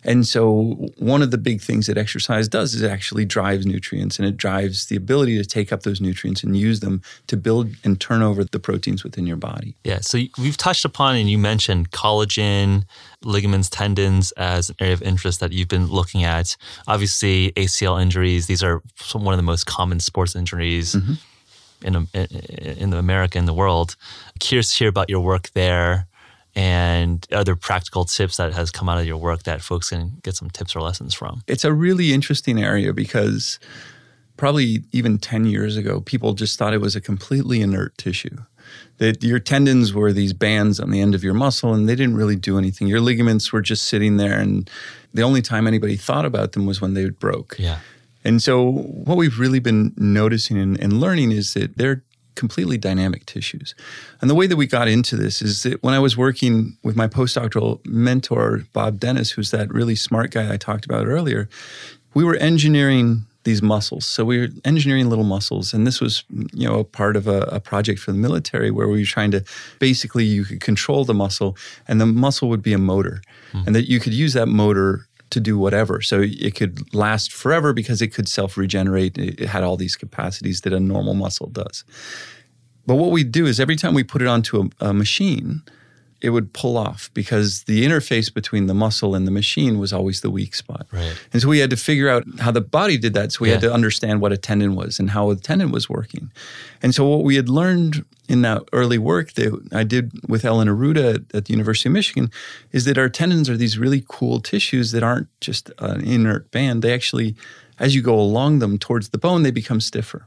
And 0.04 0.26
so, 0.26 0.90
one 0.98 1.22
of 1.22 1.32
the 1.32 1.38
big 1.38 1.62
things 1.62 1.88
that 1.88 1.98
exercise 1.98 2.48
does 2.48 2.74
is 2.74 2.82
it 2.82 2.90
actually 2.90 3.26
drives 3.26 3.66
nutrients 3.66 4.18
and 4.18 4.28
it 4.28 4.38
drives 4.38 4.88
the 4.88 4.96
ability 4.96 5.38
to 5.38 5.46
take 5.46 5.72
up 5.72 5.84
those 5.84 6.02
nutrients 6.02 6.44
and 6.44 6.56
use 6.56 6.80
them 6.80 7.02
to 7.28 7.38
build 7.38 7.72
and 7.84 8.00
turn 8.00 8.22
over 8.22 8.44
the 8.44 8.60
proteins 8.60 9.04
within 9.04 9.28
your 9.28 9.38
body. 9.38 9.76
Yeah. 9.84 10.00
So, 10.02 10.20
we've 10.38 10.58
touched 10.58 10.86
upon 10.86 11.16
and 11.16 11.30
you 11.30 11.38
mentioned 11.38 11.92
collagen, 11.92 12.86
ligaments, 13.24 13.70
tendons 13.70 14.32
as 14.34 14.70
an 14.70 14.76
area 14.80 14.94
of 14.94 15.02
interest 15.02 15.40
that 15.42 15.52
you've 15.52 15.68
been 15.68 15.88
looking 15.88 16.24
at. 16.24 16.56
Obviously, 16.88 17.52
ACL 17.54 18.02
injuries, 18.02 18.48
these 18.48 18.64
are 18.64 18.82
one 19.14 19.34
of 19.34 19.38
the 19.38 19.44
most 19.44 19.66
common 19.66 20.00
sports 20.00 20.36
injuries. 20.36 20.96
Mm-hmm. 20.96 21.14
In, 21.82 22.10
in 22.14 22.92
America, 22.92 23.38
in 23.38 23.46
the 23.46 23.54
world, 23.54 23.96
curious 24.42 24.74
to 24.74 24.80
hear 24.80 24.90
about 24.90 25.10
your 25.10 25.22
work 25.22 25.50
there 25.52 26.09
and 26.56 27.26
other 27.32 27.56
practical 27.56 28.06
tips 28.06 28.38
that 28.38 28.54
has 28.54 28.72
come 28.72 28.90
out 28.90 29.00
of 29.00 29.06
your 29.06 29.18
work 29.18 29.44
that 29.44 29.62
folks 29.62 29.90
can 29.90 30.18
get 30.24 30.36
some 30.36 30.50
tips 30.50 30.76
or 30.76 30.82
lessons 30.82 31.14
from? 31.14 31.44
It's 31.48 31.64
a 31.64 31.74
really 31.74 32.14
interesting 32.14 32.62
area 32.62 32.94
because 32.94 33.60
probably 34.38 34.84
even 34.92 35.18
10 35.18 35.46
years 35.46 35.78
ago, 35.78 36.02
people 36.02 36.34
just 36.34 36.58
thought 36.58 36.74
it 36.74 36.82
was 36.82 36.96
a 36.96 37.02
completely 37.02 37.62
inert 37.62 37.98
tissue. 37.98 38.38
That 38.98 39.24
your 39.24 39.40
tendons 39.40 39.94
were 39.94 40.14
these 40.14 40.34
bands 40.34 40.80
on 40.80 40.92
the 40.92 41.02
end 41.02 41.16
of 41.16 41.24
your 41.24 41.34
muscle 41.34 41.74
and 41.74 41.88
they 41.88 41.96
didn't 41.96 42.16
really 42.16 42.36
do 42.36 42.58
anything. 42.58 42.88
Your 42.88 43.02
ligaments 43.02 43.52
were 43.52 43.62
just 43.62 43.84
sitting 43.84 44.18
there, 44.18 44.40
and 44.40 44.70
the 45.14 45.24
only 45.24 45.42
time 45.42 45.68
anybody 45.68 45.96
thought 45.96 46.26
about 46.26 46.52
them 46.52 46.66
was 46.66 46.80
when 46.80 46.94
they 46.94 47.10
broke. 47.10 47.56
Yeah. 47.58 47.80
And 48.24 48.42
so, 48.42 48.72
what 48.72 49.18
we've 49.18 49.40
really 49.40 49.60
been 49.60 49.94
noticing 49.98 50.58
and, 50.58 50.80
and 50.80 51.00
learning 51.00 51.32
is 51.32 51.54
that 51.54 51.78
they're 51.78 52.04
completely 52.40 52.78
dynamic 52.78 53.26
tissues. 53.26 53.76
And 54.22 54.30
the 54.30 54.36
way 54.36 54.48
that 54.48 54.56
we 54.56 54.66
got 54.66 54.88
into 54.88 55.16
this 55.16 55.42
is 55.42 55.64
that 55.64 55.84
when 55.84 55.94
I 55.94 56.00
was 56.00 56.18
working 56.18 56.78
with 56.84 56.96
my 56.96 57.08
postdoctoral 57.08 57.86
mentor, 57.86 58.64
Bob 58.74 59.00
Dennis, 59.00 59.32
who's 59.32 59.52
that 59.52 59.72
really 59.72 59.96
smart 59.96 60.32
guy 60.32 60.52
I 60.52 60.58
talked 60.58 60.86
about 60.86 61.06
earlier, 61.06 61.50
we 62.14 62.24
were 62.24 62.36
engineering 62.38 63.26
these 63.44 63.62
muscles. 63.62 64.06
So 64.06 64.24
we 64.26 64.40
were 64.40 64.48
engineering 64.64 65.10
little 65.10 65.26
muscles, 65.26 65.74
and 65.74 65.86
this 65.88 66.00
was 66.02 66.24
you 66.54 66.68
know 66.68 66.80
a 66.80 66.84
part 66.84 67.16
of 67.16 67.28
a, 67.28 67.42
a, 67.44 67.60
project 67.60 68.00
for 68.00 68.12
the 68.12 68.18
military 68.18 68.70
where 68.70 68.88
we 68.88 69.00
were 69.00 69.06
trying 69.06 69.32
to 69.32 69.44
basically 69.80 70.26
you 70.26 70.44
could 70.44 70.62
control 70.62 71.06
the 71.06 71.14
muscle, 71.14 71.58
and 71.88 72.00
the 72.00 72.06
muscle 72.06 72.50
would 72.50 72.62
be 72.62 72.74
a 72.74 72.78
motor, 72.78 73.22
mm. 73.54 73.66
and 73.66 73.76
that 73.76 73.90
you 73.90 74.00
could 74.00 74.14
use 74.14 74.34
that 74.34 74.48
motor 74.48 75.08
to 75.32 75.40
do 75.40 75.58
whatever. 75.58 76.02
So 76.02 76.22
it 76.24 76.56
could 76.56 76.94
last 76.94 77.32
forever 77.34 77.74
because 77.74 78.02
it 78.02 78.10
could 78.10 78.28
self 78.28 78.58
regenerate. 78.58 79.18
It 79.18 79.40
had 79.40 79.64
all 79.64 79.78
these 79.78 79.96
capacities 79.96 80.62
that 80.62 80.74
a 80.74 80.80
normal 80.80 81.14
muscle 81.14 81.48
does. 81.48 81.84
But 82.86 82.96
what 82.96 83.12
we 83.12 83.24
do 83.24 83.46
is 83.46 83.60
every 83.60 83.76
time 83.76 83.94
we 83.94 84.04
put 84.04 84.22
it 84.22 84.28
onto 84.28 84.70
a, 84.82 84.88
a 84.88 84.94
machine, 84.94 85.62
it 86.22 86.32
would 86.32 86.54
pull 86.54 86.78
off 86.78 87.10
because 87.14 87.64
the 87.64 87.86
interface 87.86 88.34
between 88.34 88.68
the 88.68 88.74
muscle 88.74 89.16
and 89.16 89.26
the 89.26 89.32
machine 89.32 89.80
was 89.80 89.94
always 89.94 90.22
the 90.22 90.30
weak 90.30 90.54
spot. 90.54 90.86
Right. 90.92 91.16
And 91.32 91.42
so 91.42 91.48
we 91.48 91.60
had 91.60 91.70
to 91.70 91.78
figure 91.78 92.10
out 92.10 92.24
how 92.40 92.52
the 92.52 92.62
body 92.62 92.98
did 92.98 93.14
that. 93.14 93.32
So 93.32 93.40
we 93.42 93.48
yeah. 93.48 93.56
had 93.56 93.62
to 93.62 93.74
understand 93.74 94.20
what 94.22 94.32
a 94.32 94.38
tendon 94.38 94.76
was 94.76 95.00
and 95.00 95.12
how 95.12 95.30
a 95.30 95.36
tendon 95.36 95.72
was 95.72 95.90
working. 95.90 96.32
And 96.82 96.94
so 96.94 97.08
what 97.08 97.24
we 97.24 97.36
had 97.36 97.48
learned 97.50 98.06
in 98.28 98.42
that 98.42 98.64
early 98.74 98.98
work 98.98 99.34
that 99.34 99.68
I 99.74 99.84
did 99.84 100.12
with 100.28 100.44
Ellen 100.46 100.68
Arruda 100.68 101.16
at, 101.16 101.36
at 101.36 101.46
the 101.46 101.54
University 101.54 101.90
of 101.90 101.94
Michigan 101.94 102.32
is 102.72 102.86
that 102.86 102.98
our 102.98 103.10
tendons 103.10 103.50
are 103.50 103.58
these 103.58 103.78
really 103.78 104.04
cool 104.08 104.40
tissues 104.40 104.92
that 104.92 105.04
aren't 105.04 105.28
just 105.40 105.72
an 105.80 106.04
inert 106.04 106.52
band. 106.52 106.82
They 106.82 106.94
actually, 106.94 107.36
as 107.80 107.96
you 107.96 108.02
go 108.02 108.16
along 108.20 108.60
them 108.60 108.78
towards 108.78 109.10
the 109.10 109.18
bone, 109.18 109.44
they 109.44 109.52
become 109.52 109.80
stiffer 109.80 110.26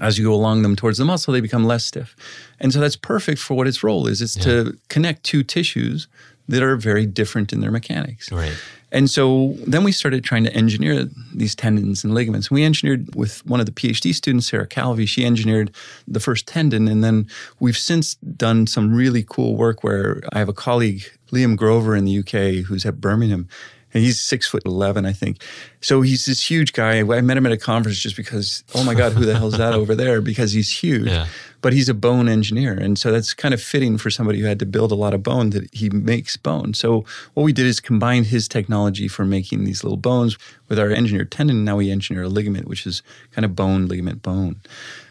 as 0.00 0.18
you 0.18 0.24
go 0.24 0.34
along 0.34 0.62
them 0.62 0.76
towards 0.76 0.98
the 0.98 1.04
muscle, 1.04 1.32
they 1.32 1.40
become 1.40 1.64
less 1.64 1.84
stiff. 1.84 2.16
And 2.60 2.72
so 2.72 2.80
that's 2.80 2.96
perfect 2.96 3.40
for 3.40 3.54
what 3.54 3.66
its 3.66 3.82
role 3.82 4.06
is. 4.06 4.22
It's 4.22 4.36
yeah. 4.36 4.42
to 4.44 4.78
connect 4.88 5.24
two 5.24 5.42
tissues 5.42 6.08
that 6.48 6.62
are 6.62 6.76
very 6.76 7.06
different 7.06 7.52
in 7.52 7.60
their 7.60 7.70
mechanics. 7.70 8.30
Right. 8.32 8.56
And 8.90 9.08
so 9.08 9.54
then 9.66 9.84
we 9.84 9.92
started 9.92 10.22
trying 10.22 10.44
to 10.44 10.52
engineer 10.54 11.08
these 11.34 11.54
tendons 11.54 12.04
and 12.04 12.12
ligaments. 12.12 12.50
We 12.50 12.62
engineered 12.62 13.14
with 13.14 13.44
one 13.46 13.58
of 13.58 13.64
the 13.64 13.72
PhD 13.72 14.14
students, 14.14 14.48
Sarah 14.48 14.66
Calve. 14.66 15.08
She 15.08 15.24
engineered 15.24 15.74
the 16.06 16.20
first 16.20 16.46
tendon. 16.46 16.88
And 16.88 17.02
then 17.02 17.26
we've 17.58 17.76
since 17.76 18.14
done 18.16 18.66
some 18.66 18.94
really 18.94 19.24
cool 19.26 19.56
work 19.56 19.82
where 19.82 20.20
I 20.34 20.38
have 20.38 20.50
a 20.50 20.52
colleague, 20.52 21.04
Liam 21.32 21.56
Grover 21.56 21.96
in 21.96 22.04
the 22.04 22.18
UK, 22.18 22.66
who's 22.66 22.84
at 22.84 23.00
Birmingham. 23.00 23.48
And 23.94 24.02
he's 24.02 24.20
six 24.20 24.48
foot 24.48 24.62
eleven, 24.64 25.04
I 25.04 25.12
think. 25.12 25.42
So 25.80 26.00
he's 26.00 26.24
this 26.24 26.50
huge 26.50 26.72
guy. 26.72 27.00
I 27.00 27.20
met 27.20 27.36
him 27.36 27.44
at 27.44 27.52
a 27.52 27.58
conference 27.58 27.98
just 27.98 28.16
because, 28.16 28.64
oh 28.74 28.84
my 28.84 28.94
God, 28.94 29.12
who 29.12 29.24
the 29.24 29.36
hell's 29.36 29.58
that 29.58 29.74
over 29.74 29.94
there? 29.94 30.20
Because 30.22 30.52
he's 30.52 30.70
huge. 30.70 31.08
Yeah. 31.08 31.26
But 31.60 31.72
he's 31.72 31.88
a 31.88 31.94
bone 31.94 32.28
engineer. 32.28 32.72
And 32.72 32.98
so 32.98 33.12
that's 33.12 33.34
kind 33.34 33.52
of 33.52 33.62
fitting 33.62 33.98
for 33.98 34.10
somebody 34.10 34.40
who 34.40 34.46
had 34.46 34.58
to 34.60 34.66
build 34.66 34.92
a 34.92 34.96
lot 34.96 35.14
of 35.14 35.22
bone 35.22 35.50
that 35.50 35.72
he 35.74 35.90
makes 35.90 36.36
bone. 36.36 36.74
So 36.74 37.04
what 37.34 37.44
we 37.44 37.52
did 37.52 37.66
is 37.66 37.80
combine 37.80 38.24
his 38.24 38.48
technology 38.48 39.08
for 39.08 39.24
making 39.24 39.64
these 39.64 39.84
little 39.84 39.98
bones 39.98 40.38
with 40.68 40.78
our 40.78 40.90
engineered 40.90 41.30
tendon. 41.30 41.64
Now 41.64 41.76
we 41.76 41.90
engineer 41.90 42.24
a 42.24 42.28
ligament, 42.28 42.66
which 42.66 42.86
is 42.86 43.02
kind 43.30 43.44
of 43.44 43.54
bone, 43.54 43.86
ligament, 43.86 44.22
bone. 44.22 44.60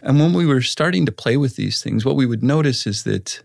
And 0.02 0.20
when 0.20 0.34
we 0.34 0.46
were 0.46 0.62
starting 0.62 1.06
to 1.06 1.12
play 1.12 1.38
with 1.38 1.56
these 1.56 1.82
things, 1.84 2.04
what 2.04 2.16
we 2.16 2.26
would 2.26 2.44
notice 2.44 2.88
is 2.88 3.04
that, 3.04 3.42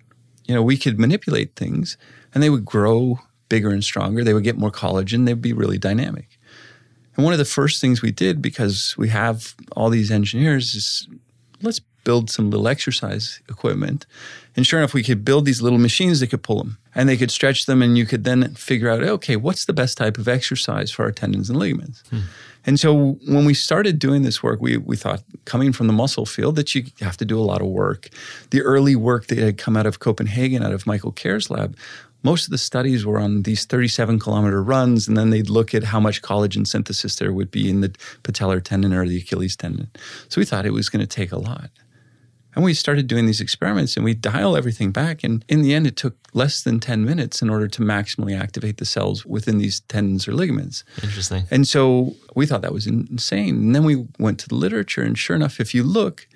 you 0.47 0.55
know, 0.55 0.63
we 0.63 0.77
could 0.77 0.99
manipulate 0.99 1.55
things 1.55 1.97
and 2.33 2.43
they 2.43 2.51
would 2.51 2.65
grow 2.65 3.21
bigger 3.49 3.71
and 3.71 3.85
stronger. 3.85 4.25
They 4.25 4.35
would 4.35 4.45
get 4.45 4.59
more 4.59 4.71
collagen. 4.71 5.27
They'd 5.27 5.41
be 5.41 5.53
really 5.53 5.79
dynamic. 5.79 6.39
And 7.17 7.25
one 7.25 7.33
of 7.33 7.39
the 7.39 7.45
first 7.45 7.81
things 7.81 8.03
we 8.03 8.11
did, 8.11 8.43
because 8.43 8.95
we 8.99 9.09
have 9.09 9.55
all 9.73 9.89
these 9.89 10.11
engineers, 10.11 10.75
is 10.75 11.09
let's 11.63 11.81
build 12.05 12.31
some 12.31 12.51
little 12.51 12.69
exercise 12.69 13.41
equipment. 13.49 14.07
And 14.55 14.67
sure 14.67 14.79
enough, 14.79 14.95
we 14.95 15.03
could 15.03 15.25
build 15.25 15.45
these 15.45 15.61
little 15.61 15.79
machines 15.79 16.21
that 16.21 16.29
could 16.29 16.43
pull 16.43 16.59
them 16.59 16.79
and 16.95 17.09
they 17.09 17.17
could 17.17 17.33
stretch 17.33 17.67
them. 17.67 17.83
And 17.83 17.99
you 17.99 18.07
could 18.07 18.25
then 18.25 18.55
figure 18.55 18.89
out, 18.89 19.03
okay, 19.03 19.35
what's 19.37 19.65
the 19.65 19.73
best 19.73 19.99
type 19.99 20.17
of 20.17 20.29
exercise 20.29 20.91
for 20.91 21.05
our 21.05 21.11
tendons 21.11 21.51
and 21.51 21.59
ligaments? 21.59 22.05
Hmm. 22.11 22.21
And 22.65 22.81
so 22.81 23.13
when 23.27 23.45
we 23.45 23.55
started 23.55 23.99
doing 23.99 24.23
this 24.23 24.43
work, 24.43 24.61
we, 24.61 24.77
we 24.77 24.97
thought, 24.97 25.23
coming 25.45 25.73
from 25.73 25.87
the 25.87 25.93
muscle 25.93 26.27
field, 26.27 26.57
that 26.57 26.75
you 26.75 26.85
have 27.01 27.17
to 27.19 27.25
do 27.25 27.39
a 27.39 27.43
lot 27.43 27.61
of 27.61 27.69
work. 27.69 28.09
The 28.51 28.61
early 28.63 28.97
work 28.97 29.27
that 29.29 29.39
had 29.39 29.57
come 29.57 29.77
out 29.77 29.87
of 29.87 30.01
Copenhagen, 30.01 30.65
out 30.65 30.73
of 30.73 30.87
Michael 30.87 31.13
Kjaer's 31.13 31.49
lab, 31.49 31.77
most 32.27 32.45
of 32.47 32.51
the 32.51 32.59
studies 32.59 33.07
were 33.07 33.21
on 33.21 33.43
these 33.43 33.65
37 33.65 34.19
kilometer 34.19 34.61
runs, 34.61 35.07
and 35.07 35.17
then 35.17 35.31
they'd 35.31 35.49
look 35.49 35.75
at 35.77 35.85
how 35.85 36.01
much 36.01 36.23
collagen 36.23 36.67
synthesis 36.67 37.15
there 37.17 37.33
would 37.33 37.53
be 37.53 37.71
in 37.71 37.83
the 37.83 37.91
patellar 38.25 38.61
tendon 38.61 38.93
or 38.93 39.07
the 39.07 39.19
Achilles 39.19 39.55
tendon. 39.55 39.89
So 40.29 40.41
we 40.41 40.45
thought 40.45 40.67
it 40.67 40.73
was 40.73 40.89
going 40.89 41.07
to 41.07 41.07
take 41.07 41.31
a 41.31 41.39
lot. 41.39 41.71
And 42.57 42.65
we 42.65 42.75
started 42.75 43.07
doing 43.07 43.27
these 43.27 43.41
experiments 43.41 43.97
and 43.97 44.05
we 44.05 44.15
dial 44.15 44.57
everything 44.57 44.91
back. 44.91 45.23
And 45.23 45.45
in 45.47 45.63
the 45.63 45.73
end, 45.73 45.87
it 45.87 45.95
took 45.95 46.17
less 46.33 46.63
than 46.63 46.81
10 46.81 47.05
minutes 47.05 47.43
in 47.43 47.51
order 47.51 47.69
to 47.69 47.83
maximally 47.83 48.37
activate 48.37 48.79
the 48.79 48.87
cells 48.87 49.25
within 49.25 49.59
these 49.59 49.81
tendons 49.81 50.27
or 50.27 50.33
ligaments. 50.33 50.83
Interesting. 51.03 51.45
And 51.51 51.69
so 51.69 52.17
we 52.35 52.47
thought 52.47 52.63
that 52.63 52.73
was 52.73 52.87
insane. 52.87 53.57
And 53.57 53.75
then 53.75 53.85
we 53.85 54.07
went 54.19 54.41
to 54.41 54.49
the 54.49 54.57
literature, 54.57 55.03
and 55.03 55.17
sure 55.17 55.37
enough, 55.37 55.61
if 55.61 55.75
you 55.75 55.85
look, 55.85 56.27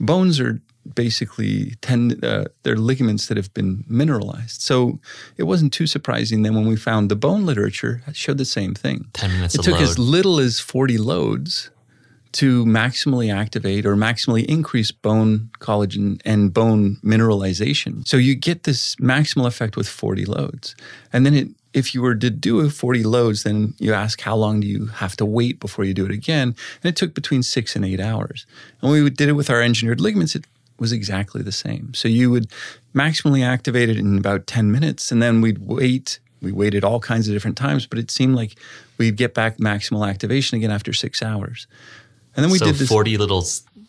bones 0.00 0.40
are 0.40 0.62
basically 0.94 1.74
ten, 1.80 2.22
uh, 2.22 2.44
they're 2.62 2.76
ligaments 2.76 3.26
that 3.26 3.36
have 3.36 3.52
been 3.54 3.84
mineralized. 3.88 4.62
So 4.62 4.98
it 5.36 5.44
wasn't 5.44 5.72
too 5.72 5.86
surprising 5.86 6.42
then 6.42 6.54
when 6.54 6.66
we 6.66 6.76
found 6.76 7.10
the 7.10 7.16
bone 7.16 7.46
literature 7.46 8.02
showed 8.12 8.38
the 8.38 8.44
same 8.44 8.74
thing. 8.74 9.06
Ten 9.12 9.32
minutes. 9.32 9.54
It 9.54 9.62
took 9.62 9.74
load. 9.74 9.82
as 9.82 9.98
little 9.98 10.38
as 10.38 10.60
forty 10.60 10.98
loads 10.98 11.70
to 12.32 12.66
maximally 12.66 13.34
activate 13.34 13.86
or 13.86 13.96
maximally 13.96 14.44
increase 14.44 14.90
bone 14.90 15.48
collagen 15.58 16.20
and 16.26 16.52
bone 16.52 16.96
mineralization. 17.02 18.06
So 18.06 18.18
you 18.18 18.34
get 18.34 18.64
this 18.64 18.94
maximal 18.96 19.46
effect 19.46 19.74
with 19.74 19.88
40 19.88 20.26
loads. 20.26 20.76
And 21.14 21.24
then 21.24 21.32
it 21.32 21.48
if 21.76 21.94
you 21.94 22.00
were 22.00 22.14
to 22.14 22.30
do 22.30 22.68
40 22.70 23.02
loads, 23.04 23.42
then 23.42 23.74
you 23.78 23.92
ask 23.92 24.22
how 24.22 24.34
long 24.34 24.60
do 24.60 24.66
you 24.66 24.86
have 24.86 25.14
to 25.16 25.26
wait 25.26 25.60
before 25.60 25.84
you 25.84 25.92
do 25.92 26.06
it 26.06 26.10
again? 26.10 26.56
And 26.82 26.88
it 26.88 26.96
took 26.96 27.12
between 27.14 27.42
six 27.42 27.76
and 27.76 27.84
eight 27.84 28.00
hours. 28.00 28.46
And 28.80 28.90
we 28.90 29.10
did 29.10 29.28
it 29.28 29.34
with 29.34 29.50
our 29.50 29.60
engineered 29.60 30.00
ligaments. 30.00 30.34
It 30.34 30.46
was 30.78 30.92
exactly 30.92 31.42
the 31.42 31.52
same. 31.52 31.94
So 31.94 32.08
you 32.08 32.30
would 32.30 32.50
maximally 32.94 33.44
activate 33.44 33.88
it 33.88 33.96
in 33.96 34.18
about 34.18 34.46
10 34.46 34.70
minutes, 34.70 35.10
and 35.10 35.22
then 35.22 35.40
we'd 35.40 35.58
wait. 35.58 36.18
We 36.42 36.52
waited 36.52 36.84
all 36.84 37.00
kinds 37.00 37.28
of 37.28 37.34
different 37.34 37.56
times, 37.56 37.86
but 37.86 37.98
it 37.98 38.10
seemed 38.10 38.36
like 38.36 38.56
we'd 38.98 39.16
get 39.16 39.34
back 39.34 39.56
maximal 39.56 40.08
activation 40.08 40.56
again 40.56 40.70
after 40.70 40.92
six 40.92 41.22
hours. 41.22 41.66
And 42.36 42.44
then 42.44 42.50
we 42.50 42.58
so 42.58 42.66
did 42.66 42.74
this, 42.74 42.88
40 42.88 43.16
little 43.16 43.42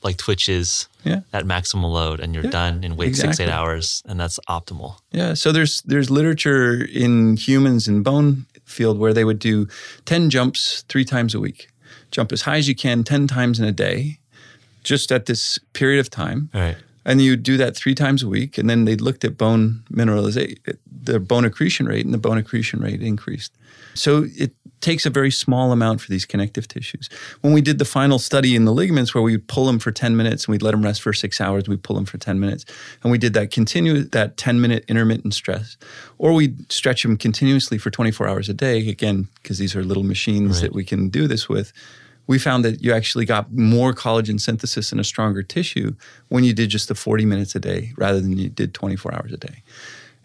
like 0.03 0.17
twitches 0.17 0.87
yeah. 1.03 1.21
at 1.33 1.45
maximal 1.45 1.91
load 1.91 2.19
and 2.19 2.33
you're 2.33 2.45
yeah, 2.45 2.49
done 2.51 2.83
in 2.83 2.95
wait 2.95 3.09
exactly. 3.09 3.33
six, 3.33 3.39
eight 3.41 3.51
hours 3.51 4.03
and 4.05 4.19
that's 4.19 4.39
optimal. 4.49 4.99
Yeah. 5.11 5.33
So 5.33 5.51
there's 5.51 5.81
there's 5.81 6.09
literature 6.09 6.85
in 6.85 7.35
humans 7.35 7.87
and 7.87 8.03
bone 8.03 8.45
field 8.63 8.99
where 8.99 9.13
they 9.13 9.25
would 9.25 9.39
do 9.39 9.67
10 10.05 10.29
jumps 10.29 10.83
three 10.87 11.05
times 11.05 11.33
a 11.33 11.39
week. 11.39 11.67
Jump 12.11 12.31
as 12.31 12.43
high 12.43 12.57
as 12.57 12.67
you 12.67 12.75
can 12.75 13.03
10 13.03 13.27
times 13.27 13.59
in 13.59 13.65
a 13.65 13.71
day 13.71 14.19
just 14.87 15.11
at 15.11 15.25
this 15.25 15.59
period 15.73 15.99
of 15.99 16.09
time. 16.09 16.49
Right. 16.53 16.77
And 17.05 17.21
you 17.21 17.35
do 17.35 17.57
that 17.57 17.75
three 17.75 17.93
times 17.93 18.23
a 18.23 18.27
week, 18.27 18.57
and 18.57 18.69
then 18.69 18.85
they 18.85 18.95
looked 18.95 19.23
at 19.23 19.37
bone 19.37 19.83
mineralization, 19.91 20.57
the 21.03 21.19
bone 21.19 21.45
accretion 21.45 21.85
rate, 21.85 22.05
and 22.05 22.13
the 22.13 22.17
bone 22.17 22.37
accretion 22.37 22.79
rate 22.79 23.01
increased. 23.01 23.53
So 23.93 24.25
it 24.37 24.51
takes 24.81 25.05
a 25.05 25.09
very 25.09 25.31
small 25.31 25.71
amount 25.71 26.01
for 26.01 26.09
these 26.09 26.25
connective 26.25 26.67
tissues. 26.67 27.09
When 27.41 27.53
we 27.53 27.61
did 27.61 27.79
the 27.79 27.85
final 27.85 28.19
study 28.19 28.55
in 28.55 28.65
the 28.65 28.73
ligaments, 28.73 29.13
where 29.13 29.21
we 29.21 29.31
would 29.31 29.47
pull 29.47 29.65
them 29.65 29.79
for 29.79 29.91
10 29.91 30.15
minutes 30.15 30.45
and 30.45 30.51
we'd 30.51 30.61
let 30.61 30.71
them 30.71 30.83
rest 30.83 31.01
for 31.01 31.13
six 31.13 31.41
hours, 31.41 31.67
we'd 31.67 31.83
pull 31.83 31.95
them 31.95 32.05
for 32.05 32.17
10 32.17 32.39
minutes. 32.39 32.65
And 33.03 33.11
we 33.11 33.17
did 33.17 33.33
that 33.33 33.51
continuous, 33.51 34.09
that 34.09 34.37
10 34.37 34.61
minute 34.61 34.85
intermittent 34.87 35.33
stress. 35.33 35.77
Or 36.17 36.33
we'd 36.33 36.71
stretch 36.71 37.03
them 37.03 37.17
continuously 37.17 37.77
for 37.77 37.89
24 37.89 38.27
hours 38.27 38.49
a 38.49 38.53
day, 38.53 38.87
again, 38.87 39.27
because 39.41 39.57
these 39.57 39.75
are 39.75 39.83
little 39.83 40.03
machines 40.03 40.57
right. 40.57 40.63
that 40.63 40.73
we 40.73 40.83
can 40.83 41.09
do 41.09 41.27
this 41.27 41.49
with 41.49 41.73
we 42.27 42.37
found 42.37 42.63
that 42.65 42.83
you 42.83 42.93
actually 42.93 43.25
got 43.25 43.51
more 43.53 43.93
collagen 43.93 44.39
synthesis 44.39 44.91
in 44.91 44.99
a 44.99 45.03
stronger 45.03 45.41
tissue 45.41 45.95
when 46.27 46.43
you 46.43 46.53
did 46.53 46.69
just 46.69 46.89
the 46.89 46.95
40 46.95 47.25
minutes 47.25 47.55
a 47.55 47.59
day 47.59 47.93
rather 47.97 48.19
than 48.19 48.37
you 48.37 48.49
did 48.49 48.73
24 48.73 49.15
hours 49.15 49.31
a 49.31 49.37
day. 49.37 49.63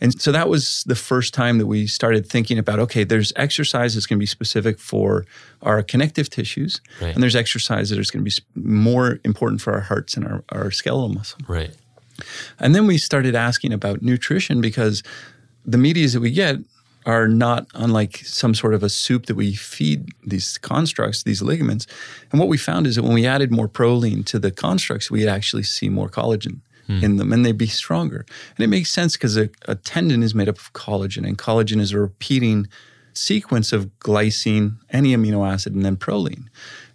And 0.00 0.20
so 0.20 0.32
that 0.32 0.48
was 0.48 0.82
the 0.84 0.96
first 0.96 1.32
time 1.32 1.58
that 1.58 1.66
we 1.66 1.86
started 1.86 2.26
thinking 2.26 2.58
about 2.58 2.80
okay, 2.80 3.04
there's 3.04 3.32
exercise 3.36 3.94
that's 3.94 4.04
going 4.04 4.18
to 4.18 4.20
be 4.20 4.26
specific 4.26 4.80
for 4.80 5.24
our 5.62 5.80
connective 5.80 6.28
tissues, 6.28 6.80
right. 7.00 7.14
and 7.14 7.22
there's 7.22 7.36
exercise 7.36 7.90
that 7.90 8.00
is 8.00 8.10
going 8.10 8.24
to 8.24 8.28
be 8.28 8.36
more 8.56 9.20
important 9.24 9.60
for 9.60 9.72
our 9.72 9.80
hearts 9.80 10.16
and 10.16 10.26
our, 10.26 10.42
our 10.48 10.72
skeletal 10.72 11.08
muscle. 11.08 11.38
Right. 11.46 11.70
And 12.58 12.74
then 12.74 12.88
we 12.88 12.98
started 12.98 13.36
asking 13.36 13.72
about 13.72 14.02
nutrition 14.02 14.60
because 14.60 15.04
the 15.64 15.78
medias 15.78 16.14
that 16.14 16.20
we 16.20 16.32
get 16.32 16.56
are 17.06 17.28
not 17.28 17.66
unlike 17.74 18.18
some 18.18 18.54
sort 18.54 18.74
of 18.74 18.82
a 18.82 18.88
soup 18.88 19.26
that 19.26 19.34
we 19.34 19.54
feed 19.54 20.08
these 20.24 20.58
constructs, 20.58 21.22
these 21.22 21.42
ligaments. 21.42 21.86
And 22.30 22.40
what 22.40 22.48
we 22.48 22.58
found 22.58 22.86
is 22.86 22.96
that 22.96 23.02
when 23.02 23.14
we 23.14 23.26
added 23.26 23.50
more 23.50 23.68
proline 23.68 24.24
to 24.26 24.38
the 24.38 24.50
constructs, 24.50 25.10
we'd 25.10 25.28
actually 25.28 25.64
see 25.64 25.88
more 25.88 26.08
collagen 26.08 26.60
hmm. 26.86 27.02
in 27.02 27.16
them 27.16 27.32
and 27.32 27.44
they'd 27.44 27.58
be 27.58 27.66
stronger. 27.66 28.24
And 28.56 28.64
it 28.64 28.68
makes 28.68 28.90
sense 28.90 29.16
because 29.16 29.36
a, 29.36 29.50
a, 29.66 29.74
tendon 29.74 30.22
is 30.22 30.34
made 30.34 30.48
up 30.48 30.58
of 30.58 30.72
collagen, 30.72 31.26
and 31.26 31.38
collagen 31.38 31.80
is 31.80 31.92
a 31.92 31.98
repeating 31.98 32.68
sequence 33.14 33.72
of 33.72 33.86
glycine, 33.98 34.76
any 34.90 35.14
amino 35.14 35.50
acid, 35.50 35.74
and 35.74 35.84
then 35.84 35.96
proline. 35.96 36.46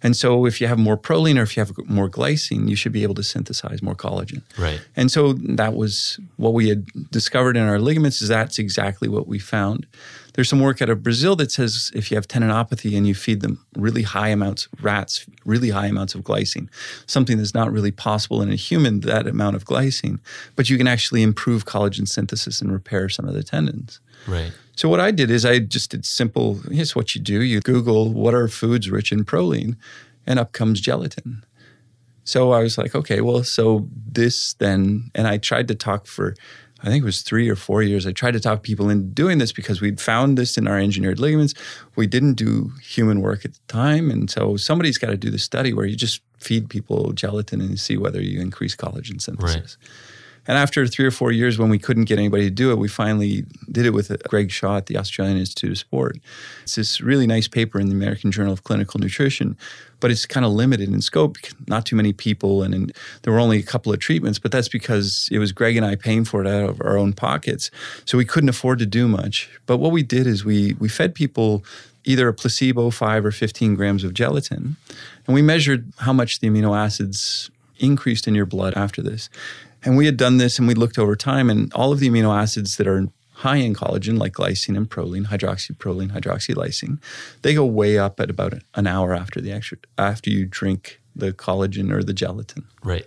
And 0.02 0.16
so 0.16 0.46
if 0.46 0.60
you 0.60 0.66
have 0.68 0.78
more 0.78 0.96
proline 0.96 1.38
or 1.38 1.42
if 1.42 1.56
you 1.56 1.64
have 1.64 1.72
more 1.86 2.08
glycine, 2.08 2.68
you 2.68 2.76
should 2.76 2.92
be 2.92 3.02
able 3.02 3.14
to 3.16 3.22
synthesize 3.22 3.82
more 3.82 3.94
collagen. 3.94 4.42
Right. 4.56 4.80
And 4.96 5.10
so 5.10 5.32
that 5.32 5.74
was 5.74 6.20
what 6.36 6.54
we 6.54 6.68
had 6.68 6.86
discovered 7.10 7.56
in 7.56 7.64
our 7.64 7.78
ligaments 7.78 8.22
is 8.22 8.28
that's 8.28 8.58
exactly 8.58 9.08
what 9.08 9.26
we 9.26 9.38
found. 9.38 9.86
There's 10.34 10.48
some 10.48 10.60
work 10.60 10.80
out 10.80 10.88
of 10.88 11.02
Brazil 11.02 11.34
that 11.36 11.50
says 11.50 11.90
if 11.96 12.12
you 12.12 12.14
have 12.16 12.28
tendinopathy 12.28 12.96
and 12.96 13.08
you 13.08 13.14
feed 13.16 13.40
them 13.40 13.64
really 13.76 14.02
high 14.02 14.28
amounts, 14.28 14.68
rats, 14.80 15.26
really 15.44 15.70
high 15.70 15.86
amounts 15.86 16.14
of 16.14 16.20
glycine, 16.22 16.68
something 17.06 17.38
that's 17.38 17.54
not 17.54 17.72
really 17.72 17.90
possible 17.90 18.40
in 18.40 18.52
a 18.52 18.54
human, 18.54 19.00
that 19.00 19.26
amount 19.26 19.56
of 19.56 19.64
glycine, 19.64 20.20
but 20.54 20.70
you 20.70 20.78
can 20.78 20.86
actually 20.86 21.22
improve 21.22 21.64
collagen 21.64 22.06
synthesis 22.06 22.60
and 22.60 22.70
repair 22.70 23.08
some 23.08 23.26
of 23.26 23.34
the 23.34 23.42
tendons. 23.42 23.98
Right. 24.28 24.52
So 24.78 24.88
what 24.88 25.00
I 25.00 25.10
did 25.10 25.28
is 25.28 25.44
I 25.44 25.58
just 25.58 25.90
did 25.90 26.06
simple. 26.06 26.60
Here's 26.70 26.94
what 26.94 27.12
you 27.16 27.20
do: 27.20 27.42
you 27.42 27.60
Google 27.60 28.12
what 28.12 28.32
are 28.32 28.46
foods 28.46 28.88
rich 28.88 29.10
in 29.10 29.24
proline, 29.24 29.76
and 30.24 30.38
up 30.38 30.52
comes 30.52 30.80
gelatin. 30.80 31.44
So 32.22 32.52
I 32.52 32.62
was 32.62 32.78
like, 32.78 32.94
okay, 32.94 33.20
well, 33.20 33.42
so 33.42 33.88
this 34.06 34.52
then, 34.54 35.10
and 35.16 35.26
I 35.26 35.38
tried 35.38 35.66
to 35.68 35.74
talk 35.74 36.06
for, 36.06 36.36
I 36.80 36.86
think 36.86 37.02
it 37.02 37.06
was 37.06 37.22
three 37.22 37.48
or 37.48 37.56
four 37.56 37.82
years. 37.82 38.06
I 38.06 38.12
tried 38.12 38.34
to 38.34 38.40
talk 38.40 38.62
people 38.62 38.88
into 38.88 39.06
doing 39.06 39.38
this 39.38 39.50
because 39.50 39.80
we'd 39.80 40.00
found 40.00 40.38
this 40.38 40.56
in 40.56 40.68
our 40.68 40.78
engineered 40.78 41.18
ligaments. 41.18 41.54
We 41.96 42.06
didn't 42.06 42.34
do 42.34 42.70
human 42.80 43.20
work 43.20 43.44
at 43.44 43.54
the 43.54 43.60
time, 43.66 44.12
and 44.12 44.30
so 44.30 44.56
somebody's 44.56 44.98
got 44.98 45.08
to 45.08 45.16
do 45.16 45.30
the 45.30 45.40
study 45.40 45.72
where 45.72 45.86
you 45.86 45.96
just 45.96 46.20
feed 46.38 46.70
people 46.70 47.12
gelatin 47.14 47.60
and 47.60 47.80
see 47.80 47.96
whether 47.96 48.22
you 48.22 48.40
increase 48.40 48.76
collagen 48.76 49.20
synthesis. 49.20 49.76
Right. 49.80 49.88
And 50.48 50.56
after 50.56 50.86
three 50.86 51.04
or 51.04 51.10
four 51.10 51.30
years, 51.30 51.58
when 51.58 51.68
we 51.68 51.78
couldn't 51.78 52.06
get 52.06 52.18
anybody 52.18 52.44
to 52.44 52.50
do 52.50 52.70
it, 52.72 52.78
we 52.78 52.88
finally 52.88 53.44
did 53.70 53.84
it 53.84 53.90
with 53.90 54.10
Greg 54.24 54.50
Shaw 54.50 54.78
at 54.78 54.86
the 54.86 54.96
Australian 54.96 55.36
Institute 55.36 55.70
of 55.70 55.78
Sport. 55.78 56.16
It's 56.62 56.74
this 56.76 57.02
really 57.02 57.26
nice 57.26 57.46
paper 57.46 57.78
in 57.78 57.88
the 57.88 57.94
American 57.94 58.32
Journal 58.32 58.54
of 58.54 58.64
Clinical 58.64 58.98
Nutrition, 58.98 59.58
but 60.00 60.10
it's 60.10 60.24
kind 60.24 60.46
of 60.46 60.52
limited 60.52 60.88
in 60.88 61.02
scope. 61.02 61.36
Not 61.66 61.84
too 61.84 61.96
many 61.96 62.14
people, 62.14 62.62
and, 62.62 62.74
and 62.74 62.92
there 63.22 63.32
were 63.32 63.40
only 63.40 63.58
a 63.58 63.62
couple 63.62 63.92
of 63.92 63.98
treatments, 63.98 64.38
but 64.38 64.50
that's 64.50 64.70
because 64.70 65.28
it 65.30 65.38
was 65.38 65.52
Greg 65.52 65.76
and 65.76 65.84
I 65.84 65.96
paying 65.96 66.24
for 66.24 66.40
it 66.40 66.46
out 66.46 66.70
of 66.70 66.80
our 66.80 66.96
own 66.96 67.12
pockets. 67.12 67.70
So 68.06 68.16
we 68.16 68.24
couldn't 68.24 68.48
afford 68.48 68.78
to 68.78 68.86
do 68.86 69.06
much. 69.06 69.50
But 69.66 69.76
what 69.76 69.92
we 69.92 70.02
did 70.02 70.26
is 70.26 70.46
we 70.46 70.74
we 70.78 70.88
fed 70.88 71.14
people 71.14 71.62
either 72.04 72.26
a 72.26 72.32
placebo, 72.32 72.88
five 72.88 73.26
or 73.26 73.30
15 73.30 73.74
grams 73.74 74.02
of 74.02 74.14
gelatin, 74.14 74.76
and 75.26 75.34
we 75.34 75.42
measured 75.42 75.92
how 75.98 76.14
much 76.14 76.40
the 76.40 76.48
amino 76.48 76.74
acids 76.74 77.50
increased 77.78 78.26
in 78.26 78.34
your 78.34 78.46
blood 78.46 78.74
after 78.74 79.02
this. 79.02 79.28
And 79.84 79.96
we 79.96 80.06
had 80.06 80.16
done 80.16 80.38
this 80.38 80.58
and 80.58 80.66
we 80.66 80.74
looked 80.74 80.98
over 80.98 81.16
time, 81.16 81.48
and 81.50 81.72
all 81.74 81.92
of 81.92 82.00
the 82.00 82.08
amino 82.08 82.36
acids 82.36 82.76
that 82.76 82.86
are 82.86 83.06
high 83.32 83.56
in 83.56 83.72
collagen, 83.72 84.18
like 84.18 84.32
glycine 84.32 84.76
and 84.76 84.90
proline, 84.90 85.26
hydroxyproline, 85.26 86.10
hydroxylysine, 86.10 86.98
they 87.42 87.54
go 87.54 87.64
way 87.64 87.96
up 87.96 88.18
at 88.18 88.30
about 88.30 88.54
an 88.74 88.86
hour 88.86 89.14
after 89.14 89.40
the 89.40 89.52
extra, 89.52 89.78
after 89.96 90.28
you 90.28 90.44
drink 90.44 91.00
the 91.14 91.32
collagen 91.32 91.92
or 91.92 92.02
the 92.02 92.12
gelatin. 92.12 92.66
Right. 92.82 93.06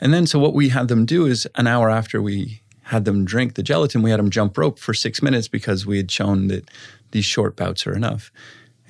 And 0.00 0.14
then, 0.14 0.26
so 0.26 0.38
what 0.38 0.54
we 0.54 0.70
had 0.70 0.88
them 0.88 1.04
do 1.04 1.26
is 1.26 1.46
an 1.56 1.66
hour 1.66 1.90
after 1.90 2.22
we 2.22 2.62
had 2.84 3.04
them 3.04 3.24
drink 3.24 3.54
the 3.54 3.62
gelatin, 3.62 4.02
we 4.02 4.10
had 4.10 4.18
them 4.18 4.30
jump 4.30 4.56
rope 4.56 4.78
for 4.78 4.94
six 4.94 5.22
minutes 5.22 5.48
because 5.48 5.86
we 5.86 5.98
had 5.98 6.10
shown 6.10 6.48
that 6.48 6.70
these 7.10 7.26
short 7.26 7.54
bouts 7.54 7.86
are 7.86 7.94
enough. 7.94 8.32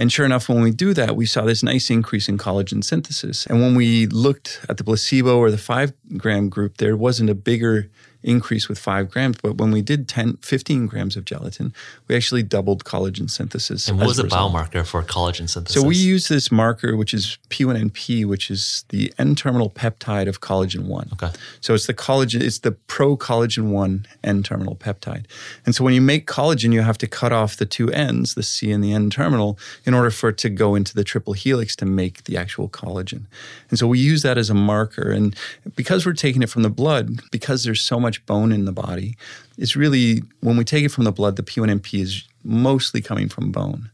And 0.02 0.12
sure 0.12 0.26
enough, 0.26 0.48
when 0.48 0.60
we 0.62 0.72
do 0.72 0.94
that, 0.94 1.14
we 1.14 1.26
saw 1.26 1.42
this 1.42 1.62
nice 1.62 1.88
increase 1.88 2.28
in 2.28 2.36
collagen 2.36 2.82
synthesis. 2.82 3.46
And 3.46 3.60
when 3.60 3.76
we 3.76 4.08
looked 4.08 4.60
at 4.68 4.76
the 4.76 4.82
placebo 4.82 5.38
or 5.38 5.52
the 5.52 5.56
five 5.56 5.92
gram 6.16 6.48
group, 6.48 6.78
there 6.78 6.96
wasn't 6.96 7.30
a 7.30 7.36
bigger 7.36 7.88
increase 8.22 8.68
with 8.68 8.78
five 8.78 9.10
grams. 9.10 9.36
But 9.42 9.58
when 9.58 9.70
we 9.70 9.82
did 9.82 10.08
10, 10.08 10.38
15 10.38 10.86
grams 10.86 11.16
of 11.16 11.24
gelatin, 11.24 11.72
we 12.08 12.16
actually 12.16 12.42
doubled 12.42 12.84
collagen 12.84 13.30
synthesis. 13.30 13.88
And 13.88 13.98
what 13.98 14.08
was 14.08 14.16
the 14.16 14.24
biomarker 14.24 14.86
for 14.86 15.02
collagen 15.02 15.48
synthesis? 15.48 15.80
So 15.80 15.86
we 15.86 15.96
use 15.96 16.28
this 16.28 16.52
marker, 16.52 16.96
which 16.96 17.14
is 17.14 17.38
P1NP, 17.50 18.26
which 18.26 18.50
is 18.50 18.84
the 18.90 19.12
N-terminal 19.18 19.70
peptide 19.70 20.28
of 20.28 20.40
collagen 20.40 20.86
1. 20.86 21.10
Okay. 21.14 21.30
So 21.60 21.74
it's 21.74 21.86
the 21.86 21.94
collagen, 21.94 22.40
it's 22.42 22.58
the 22.60 22.72
pro-collagen 22.72 23.70
1 23.70 24.06
N-terminal 24.24 24.76
peptide. 24.76 25.24
And 25.64 25.74
so 25.74 25.84
when 25.84 25.94
you 25.94 26.00
make 26.00 26.26
collagen, 26.26 26.72
you 26.72 26.82
have 26.82 26.98
to 26.98 27.06
cut 27.06 27.32
off 27.32 27.56
the 27.56 27.66
two 27.66 27.90
ends, 27.90 28.34
the 28.34 28.42
C 28.42 28.70
and 28.70 28.82
the 28.82 28.92
N-terminal, 28.92 29.58
in 29.84 29.94
order 29.94 30.10
for 30.10 30.28
it 30.30 30.38
to 30.38 30.50
go 30.50 30.74
into 30.74 30.94
the 30.94 31.04
triple 31.04 31.32
helix 31.32 31.74
to 31.76 31.86
make 31.86 32.24
the 32.24 32.36
actual 32.36 32.68
collagen. 32.68 33.22
And 33.70 33.78
so 33.78 33.86
we 33.86 33.98
use 33.98 34.22
that 34.22 34.38
as 34.38 34.50
a 34.50 34.54
marker. 34.54 35.10
And 35.10 35.34
because 35.76 36.04
we're 36.04 36.12
taking 36.12 36.42
it 36.42 36.50
from 36.50 36.62
the 36.62 36.70
blood, 36.70 37.20
because 37.30 37.64
there's 37.64 37.80
so 37.80 37.98
much 37.98 38.11
much 38.12 38.26
bone 38.26 38.52
in 38.52 38.66
the 38.66 38.72
body. 38.72 39.16
It's 39.56 39.74
really, 39.74 40.22
when 40.40 40.56
we 40.58 40.64
take 40.64 40.84
it 40.84 40.90
from 40.90 41.04
the 41.04 41.12
blood, 41.12 41.36
the 41.36 41.42
P1NP 41.42 42.00
is 42.00 42.28
mostly 42.44 43.00
coming 43.00 43.28
from 43.28 43.50
bone. 43.50 43.90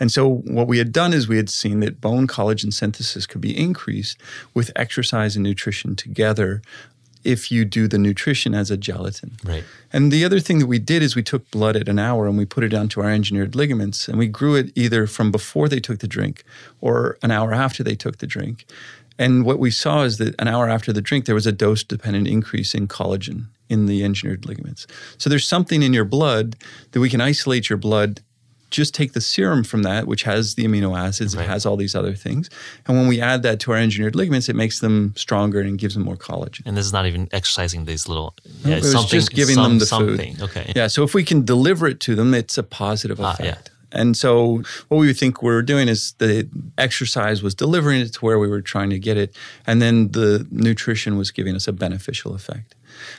And 0.00 0.10
so, 0.10 0.36
what 0.46 0.68
we 0.68 0.78
had 0.78 0.92
done 0.92 1.12
is 1.12 1.28
we 1.28 1.36
had 1.36 1.50
seen 1.50 1.80
that 1.80 2.00
bone 2.00 2.26
collagen 2.26 2.72
synthesis 2.72 3.26
could 3.26 3.40
be 3.40 3.56
increased 3.58 4.16
with 4.54 4.70
exercise 4.74 5.36
and 5.36 5.42
nutrition 5.42 5.96
together 5.96 6.62
if 7.24 7.50
you 7.50 7.64
do 7.64 7.88
the 7.88 7.98
nutrition 7.98 8.54
as 8.54 8.70
a 8.70 8.76
gelatin. 8.76 9.36
Right. 9.44 9.64
And 9.92 10.10
the 10.12 10.24
other 10.24 10.40
thing 10.40 10.60
that 10.60 10.66
we 10.66 10.78
did 10.78 11.02
is 11.02 11.16
we 11.16 11.22
took 11.22 11.50
blood 11.50 11.76
at 11.76 11.88
an 11.88 11.98
hour 11.98 12.26
and 12.26 12.38
we 12.38 12.46
put 12.46 12.64
it 12.64 12.72
onto 12.72 13.02
our 13.02 13.10
engineered 13.10 13.54
ligaments 13.54 14.08
and 14.08 14.18
we 14.18 14.28
grew 14.28 14.54
it 14.54 14.70
either 14.74 15.06
from 15.06 15.30
before 15.30 15.68
they 15.68 15.80
took 15.80 15.98
the 15.98 16.06
drink 16.06 16.44
or 16.80 17.18
an 17.22 17.30
hour 17.30 17.52
after 17.52 17.82
they 17.82 17.96
took 17.96 18.18
the 18.18 18.26
drink. 18.26 18.64
And 19.18 19.44
what 19.44 19.58
we 19.58 19.70
saw 19.70 20.02
is 20.02 20.18
that 20.18 20.34
an 20.38 20.48
hour 20.48 20.68
after 20.68 20.92
the 20.92 21.02
drink, 21.02 21.26
there 21.26 21.34
was 21.34 21.46
a 21.46 21.52
dose 21.52 21.82
dependent 21.82 22.28
increase 22.28 22.74
in 22.74 22.86
collagen 22.88 23.46
in 23.68 23.86
the 23.86 24.04
engineered 24.04 24.46
ligaments. 24.46 24.86
So 25.18 25.28
there's 25.28 25.46
something 25.46 25.82
in 25.82 25.92
your 25.92 26.04
blood 26.04 26.56
that 26.92 27.00
we 27.00 27.10
can 27.10 27.20
isolate 27.20 27.68
your 27.68 27.76
blood 27.76 28.22
just 28.70 28.94
take 28.94 29.12
the 29.12 29.20
serum 29.20 29.64
from 29.64 29.82
that, 29.82 30.06
which 30.06 30.24
has 30.24 30.54
the 30.54 30.64
amino 30.64 30.98
acids, 30.98 31.36
right. 31.36 31.44
it 31.44 31.48
has 31.48 31.64
all 31.64 31.76
these 31.76 31.94
other 31.94 32.14
things. 32.14 32.50
And 32.86 32.96
when 32.96 33.08
we 33.08 33.20
add 33.20 33.42
that 33.42 33.60
to 33.60 33.72
our 33.72 33.78
engineered 33.78 34.14
ligaments, 34.14 34.48
it 34.48 34.56
makes 34.56 34.80
them 34.80 35.14
stronger 35.16 35.60
and 35.60 35.78
gives 35.78 35.94
them 35.94 36.04
more 36.04 36.16
collagen. 36.16 36.62
And 36.66 36.76
this 36.76 36.84
is 36.84 36.92
not 36.92 37.06
even 37.06 37.28
exercising 37.32 37.86
these 37.86 38.08
little. 38.08 38.34
Yeah, 38.64 38.76
it 38.76 38.82
was 38.82 39.06
just 39.06 39.32
giving 39.32 39.54
some, 39.54 39.64
them 39.64 39.78
the 39.78 39.86
something. 39.86 40.36
food. 40.36 40.42
Okay. 40.50 40.72
Yeah. 40.76 40.88
So 40.88 41.02
if 41.02 41.14
we 41.14 41.24
can 41.24 41.44
deliver 41.44 41.86
it 41.86 42.00
to 42.00 42.14
them, 42.14 42.34
it's 42.34 42.58
a 42.58 42.62
positive 42.62 43.18
effect. 43.20 43.40
Ah, 43.40 43.44
yeah. 43.44 43.58
And 43.92 44.16
so 44.16 44.62
what 44.88 44.98
we 44.98 45.06
would 45.06 45.18
think 45.18 45.42
we 45.42 45.50
were 45.50 45.62
doing 45.62 45.88
is 45.88 46.12
the 46.18 46.48
exercise 46.76 47.42
was 47.42 47.54
delivering 47.54 48.00
it 48.00 48.12
to 48.14 48.20
where 48.20 48.38
we 48.38 48.48
were 48.48 48.60
trying 48.60 48.90
to 48.90 48.98
get 48.98 49.16
it. 49.16 49.34
And 49.66 49.80
then 49.80 50.12
the 50.12 50.46
nutrition 50.50 51.16
was 51.16 51.30
giving 51.30 51.54
us 51.54 51.66
a 51.66 51.72
beneficial 51.72 52.34
effect. 52.34 52.74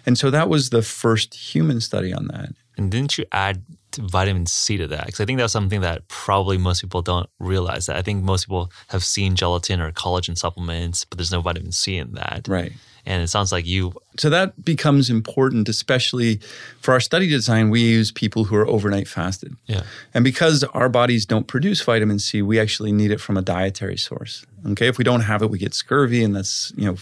And 0.05 0.17
so 0.17 0.29
that 0.29 0.49
was 0.49 0.69
the 0.69 0.81
first 0.81 1.33
human 1.33 1.81
study 1.81 2.13
on 2.13 2.27
that. 2.27 2.53
And 2.77 2.91
didn't 2.91 3.17
you 3.17 3.25
add 3.31 3.63
vitamin 3.97 4.45
C 4.45 4.77
to 4.77 4.87
that? 4.87 5.05
Because 5.07 5.19
I 5.19 5.25
think 5.25 5.39
that's 5.39 5.53
something 5.53 5.81
that 5.81 6.07
probably 6.07 6.57
most 6.57 6.81
people 6.81 7.01
don't 7.01 7.29
realize. 7.39 7.87
That 7.87 7.97
I 7.97 8.01
think 8.01 8.23
most 8.23 8.45
people 8.45 8.71
have 8.87 9.03
seen 9.03 9.35
gelatin 9.35 9.81
or 9.81 9.91
collagen 9.91 10.37
supplements, 10.37 11.03
but 11.03 11.17
there's 11.17 11.31
no 11.31 11.41
vitamin 11.41 11.71
C 11.71 11.97
in 11.97 12.13
that. 12.13 12.47
Right. 12.47 12.71
And 13.05 13.23
it 13.23 13.27
sounds 13.27 13.51
like 13.51 13.65
you. 13.65 13.93
So 14.17 14.29
that 14.29 14.63
becomes 14.63 15.09
important, 15.09 15.69
especially 15.69 16.39
for 16.81 16.93
our 16.93 16.99
study 16.99 17.27
design. 17.27 17.69
We 17.69 17.81
use 17.81 18.11
people 18.11 18.43
who 18.43 18.55
are 18.55 18.67
overnight 18.67 19.07
fasted. 19.07 19.55
Yeah. 19.65 19.83
And 20.13 20.23
because 20.23 20.63
our 20.65 20.89
bodies 20.89 21.25
don't 21.25 21.47
produce 21.47 21.81
vitamin 21.81 22.19
C, 22.19 22.41
we 22.41 22.59
actually 22.59 22.91
need 22.91 23.11
it 23.11 23.21
from 23.21 23.37
a 23.37 23.41
dietary 23.41 23.97
source. 23.97 24.45
Okay. 24.71 24.87
If 24.87 24.97
we 24.97 25.03
don't 25.03 25.21
have 25.21 25.41
it, 25.41 25.49
we 25.49 25.57
get 25.57 25.73
scurvy, 25.73 26.23
and 26.23 26.35
that's, 26.35 26.73
you 26.75 26.85
know, 26.85 26.97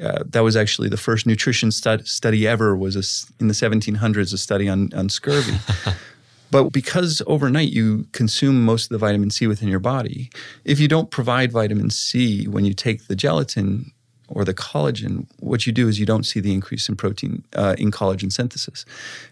uh, 0.00 0.24
that 0.26 0.40
was 0.40 0.56
actually 0.56 0.88
the 0.88 0.96
first 0.96 1.26
nutrition 1.26 1.70
stud- 1.70 2.06
study 2.06 2.46
ever 2.46 2.74
was 2.74 2.96
a, 2.96 3.04
in 3.40 3.48
the 3.48 3.54
1700s 3.54 4.32
a 4.32 4.38
study 4.38 4.68
on, 4.68 4.90
on 4.94 5.10
scurvy 5.10 5.58
but 6.50 6.72
because 6.72 7.22
overnight 7.26 7.68
you 7.68 8.06
consume 8.12 8.64
most 8.64 8.84
of 8.84 8.88
the 8.88 8.98
vitamin 8.98 9.28
c 9.28 9.46
within 9.46 9.68
your 9.68 9.78
body 9.78 10.30
if 10.64 10.80
you 10.80 10.88
don't 10.88 11.10
provide 11.10 11.52
vitamin 11.52 11.90
c 11.90 12.48
when 12.48 12.64
you 12.64 12.72
take 12.72 13.06
the 13.06 13.14
gelatin 13.14 13.92
or 14.34 14.44
the 14.44 14.54
collagen 14.54 15.26
what 15.40 15.66
you 15.66 15.72
do 15.72 15.88
is 15.88 15.98
you 15.98 16.06
don't 16.06 16.24
see 16.24 16.40
the 16.40 16.52
increase 16.52 16.88
in 16.88 16.96
protein 16.96 17.44
uh, 17.54 17.74
in 17.78 17.90
collagen 17.90 18.32
synthesis 18.32 18.84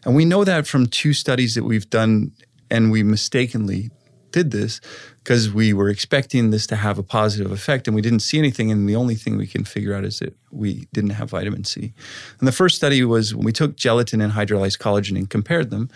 and 0.05 0.15
we 0.15 0.25
know 0.25 0.45
that 0.45 0.67
from 0.67 0.87
two 0.87 1.13
studies 1.13 1.55
that 1.55 1.65
we've 1.65 1.91
done 1.91 2.33
and 2.71 2.91
we 2.91 3.03
mistakenly 3.03 3.91
did 4.33 4.51
this 4.51 4.81
because 5.19 5.53
we 5.53 5.73
were 5.73 5.89
expecting 5.89 6.51
this 6.51 6.67
to 6.67 6.77
have 6.77 6.99
a 6.99 7.03
positive 7.03 7.53
effect 7.53 7.87
and 7.87 7.95
we 7.95 8.01
didn't 8.03 8.21
see 8.21 8.39
anything. 8.39 8.71
And 8.71 8.89
the 8.89 8.97
only 8.97 9.15
thing 9.15 9.37
we 9.37 9.47
can 9.47 9.65
figure 9.65 9.95
out 9.95 10.05
is 10.05 10.19
that 10.21 10.35
we 10.51 10.87
didn't 10.93 11.11
have 11.11 11.31
vitamin 11.31 11.65
C. 11.65 11.93
And 12.39 12.49
the 12.49 12.53
first 12.53 12.77
study 12.77 13.05
was 13.05 13.35
when 13.35 13.45
we 13.45 13.53
took 13.53 13.77
gelatin 13.77 14.21
and 14.21 14.33
hydrolyzed 14.33 14.79
collagen 14.79 15.17
and 15.17 15.29
compared 15.29 15.71
them, 15.71 15.91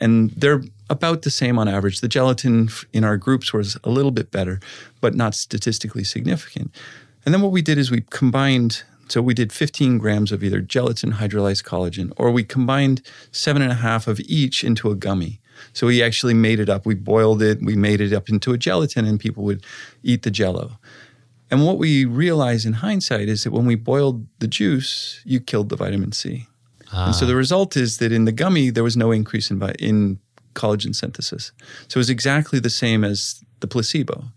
and 0.00 0.30
they're 0.30 0.62
about 0.90 1.22
the 1.22 1.30
same 1.30 1.58
on 1.58 1.68
average. 1.68 2.00
The 2.00 2.08
gelatin 2.08 2.68
in 2.92 3.04
our 3.04 3.16
groups 3.16 3.52
was 3.52 3.76
a 3.84 3.90
little 3.90 4.12
bit 4.12 4.30
better, 4.30 4.60
but 5.00 5.14
not 5.14 5.34
statistically 5.34 6.04
significant. 6.04 6.74
And 7.28 7.34
then 7.34 7.42
what 7.42 7.52
we 7.52 7.60
did 7.60 7.76
is 7.76 7.90
we 7.90 8.00
combined 8.08 8.84
so 9.06 9.20
we 9.20 9.34
did 9.34 9.52
15 9.52 9.98
grams 9.98 10.32
of 10.32 10.42
either 10.42 10.62
gelatin, 10.62 11.12
hydrolyzed 11.12 11.62
collagen, 11.62 12.10
or 12.16 12.30
we 12.30 12.42
combined 12.42 13.02
seven 13.32 13.60
and 13.60 13.70
a 13.70 13.74
half 13.74 14.08
of 14.08 14.18
each 14.20 14.64
into 14.64 14.90
a 14.90 14.94
gummy. 14.94 15.38
So 15.74 15.88
we 15.88 16.02
actually 16.02 16.32
made 16.32 16.58
it 16.58 16.70
up. 16.70 16.86
We 16.86 16.94
boiled 16.94 17.42
it, 17.42 17.58
we 17.62 17.76
made 17.76 18.00
it 18.00 18.14
up 18.14 18.30
into 18.30 18.54
a 18.54 18.56
gelatin, 18.56 19.04
and 19.04 19.20
people 19.20 19.44
would 19.44 19.62
eat 20.02 20.22
the 20.22 20.30
jello. 20.30 20.78
And 21.50 21.66
what 21.66 21.76
we 21.76 22.06
realized 22.06 22.64
in 22.64 22.72
hindsight 22.72 23.28
is 23.28 23.44
that 23.44 23.50
when 23.50 23.66
we 23.66 23.74
boiled 23.74 24.26
the 24.38 24.48
juice, 24.48 25.20
you 25.26 25.38
killed 25.38 25.68
the 25.68 25.76
vitamin 25.76 26.12
C. 26.12 26.46
Ah. 26.94 27.08
And 27.08 27.14
so 27.14 27.26
the 27.26 27.36
result 27.36 27.76
is 27.76 27.98
that 27.98 28.10
in 28.10 28.24
the 28.24 28.32
gummy, 28.32 28.70
there 28.70 28.84
was 28.84 28.96
no 28.96 29.12
increase 29.12 29.50
in, 29.50 29.62
in 29.78 30.18
collagen 30.54 30.94
synthesis. 30.94 31.52
So 31.88 31.98
it 31.98 32.00
was 32.00 32.08
exactly 32.08 32.58
the 32.58 32.70
same 32.70 33.04
as 33.04 33.44
the 33.60 33.66
placebo. 33.66 34.32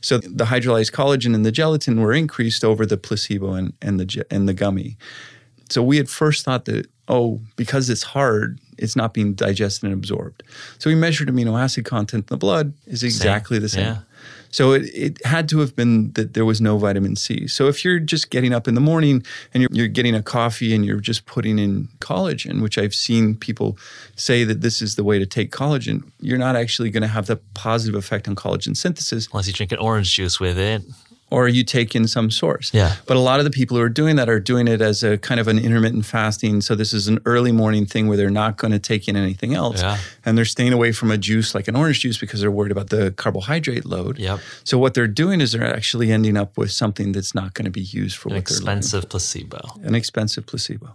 So 0.00 0.18
the 0.18 0.44
hydrolyzed 0.44 0.92
collagen 0.92 1.34
and 1.34 1.44
the 1.44 1.52
gelatin 1.52 2.00
were 2.00 2.12
increased 2.12 2.64
over 2.64 2.86
the 2.86 2.96
placebo 2.96 3.52
and, 3.52 3.72
and 3.82 4.00
the 4.00 4.24
and 4.30 4.48
the 4.48 4.54
gummy. 4.54 4.96
So 5.68 5.82
we 5.82 5.98
had 5.98 6.08
first 6.08 6.44
thought 6.44 6.64
that 6.64 6.86
oh, 7.10 7.40
because 7.56 7.90
it's 7.90 8.04
hard, 8.04 8.60
it's 8.78 8.94
not 8.94 9.12
being 9.12 9.34
digested 9.34 9.84
and 9.84 9.92
absorbed. 9.92 10.44
So 10.78 10.88
we 10.88 10.94
measured 10.94 11.28
amino 11.28 11.60
acid 11.60 11.84
content 11.84 12.30
in 12.30 12.34
the 12.34 12.38
blood 12.38 12.72
is 12.86 13.02
exactly 13.02 13.56
same. 13.56 13.62
the 13.62 13.68
same. 13.68 13.84
Yeah. 13.84 13.98
So 14.50 14.72
it, 14.72 14.82
it 14.94 15.26
had 15.26 15.48
to 15.50 15.58
have 15.60 15.76
been 15.76 16.12
that 16.12 16.34
there 16.34 16.44
was 16.44 16.60
no 16.60 16.78
vitamin 16.78 17.16
C. 17.16 17.46
So 17.46 17.68
if 17.68 17.84
you're 17.84 17.98
just 17.98 18.30
getting 18.30 18.52
up 18.52 18.66
in 18.66 18.74
the 18.74 18.80
morning 18.80 19.24
and 19.54 19.62
you're, 19.62 19.70
you're 19.72 19.88
getting 19.88 20.14
a 20.14 20.22
coffee 20.22 20.74
and 20.74 20.84
you're 20.84 21.00
just 21.00 21.26
putting 21.26 21.58
in 21.58 21.88
collagen, 22.00 22.62
which 22.62 22.78
I've 22.78 22.94
seen 22.94 23.36
people 23.36 23.78
say 24.16 24.44
that 24.44 24.60
this 24.60 24.82
is 24.82 24.96
the 24.96 25.04
way 25.04 25.18
to 25.18 25.26
take 25.26 25.52
collagen, 25.52 26.10
you're 26.20 26.38
not 26.38 26.56
actually 26.56 26.90
going 26.90 27.02
to 27.02 27.08
have 27.08 27.26
the 27.26 27.36
positive 27.54 27.94
effect 27.94 28.28
on 28.28 28.34
collagen 28.34 28.76
synthesis. 28.76 29.28
Unless 29.32 29.46
you 29.46 29.52
drink 29.52 29.72
an 29.72 29.78
orange 29.78 30.14
juice 30.14 30.40
with 30.40 30.58
it 30.58 30.82
or 31.30 31.48
you 31.48 31.64
take 31.64 31.94
in 31.94 32.06
some 32.06 32.30
source. 32.30 32.72
Yeah. 32.74 32.96
But 33.06 33.16
a 33.16 33.20
lot 33.20 33.38
of 33.38 33.44
the 33.44 33.50
people 33.50 33.76
who 33.76 33.82
are 33.82 33.88
doing 33.88 34.16
that 34.16 34.28
are 34.28 34.40
doing 34.40 34.68
it 34.68 34.80
as 34.80 35.02
a 35.02 35.16
kind 35.18 35.40
of 35.40 35.48
an 35.48 35.58
intermittent 35.58 36.04
fasting. 36.04 36.60
So 36.60 36.74
this 36.74 36.92
is 36.92 37.08
an 37.08 37.20
early 37.24 37.52
morning 37.52 37.86
thing 37.86 38.08
where 38.08 38.16
they're 38.16 38.30
not 38.30 38.56
going 38.56 38.72
to 38.72 38.78
take 38.78 39.08
in 39.08 39.16
anything 39.16 39.54
else. 39.54 39.80
Yeah. 39.80 39.98
And 40.24 40.36
they're 40.36 40.44
staying 40.44 40.72
away 40.72 40.92
from 40.92 41.10
a 41.10 41.18
juice 41.18 41.54
like 41.54 41.68
an 41.68 41.76
orange 41.76 42.00
juice 42.00 42.18
because 42.18 42.40
they're 42.40 42.50
worried 42.50 42.72
about 42.72 42.90
the 42.90 43.12
carbohydrate 43.12 43.86
load. 43.86 44.18
Yep. 44.18 44.40
So 44.64 44.78
what 44.78 44.94
they're 44.94 45.06
doing 45.06 45.40
is 45.40 45.52
they're 45.52 45.64
actually 45.64 46.10
ending 46.10 46.36
up 46.36 46.58
with 46.58 46.72
something 46.72 47.12
that's 47.12 47.34
not 47.34 47.54
going 47.54 47.64
to 47.64 47.70
be 47.70 47.80
used 47.80 48.16
for 48.16 48.28
an 48.28 48.34
what 48.34 48.40
expensive 48.40 49.08
placebo. 49.08 49.60
An 49.82 49.94
expensive 49.94 50.46
placebo. 50.46 50.92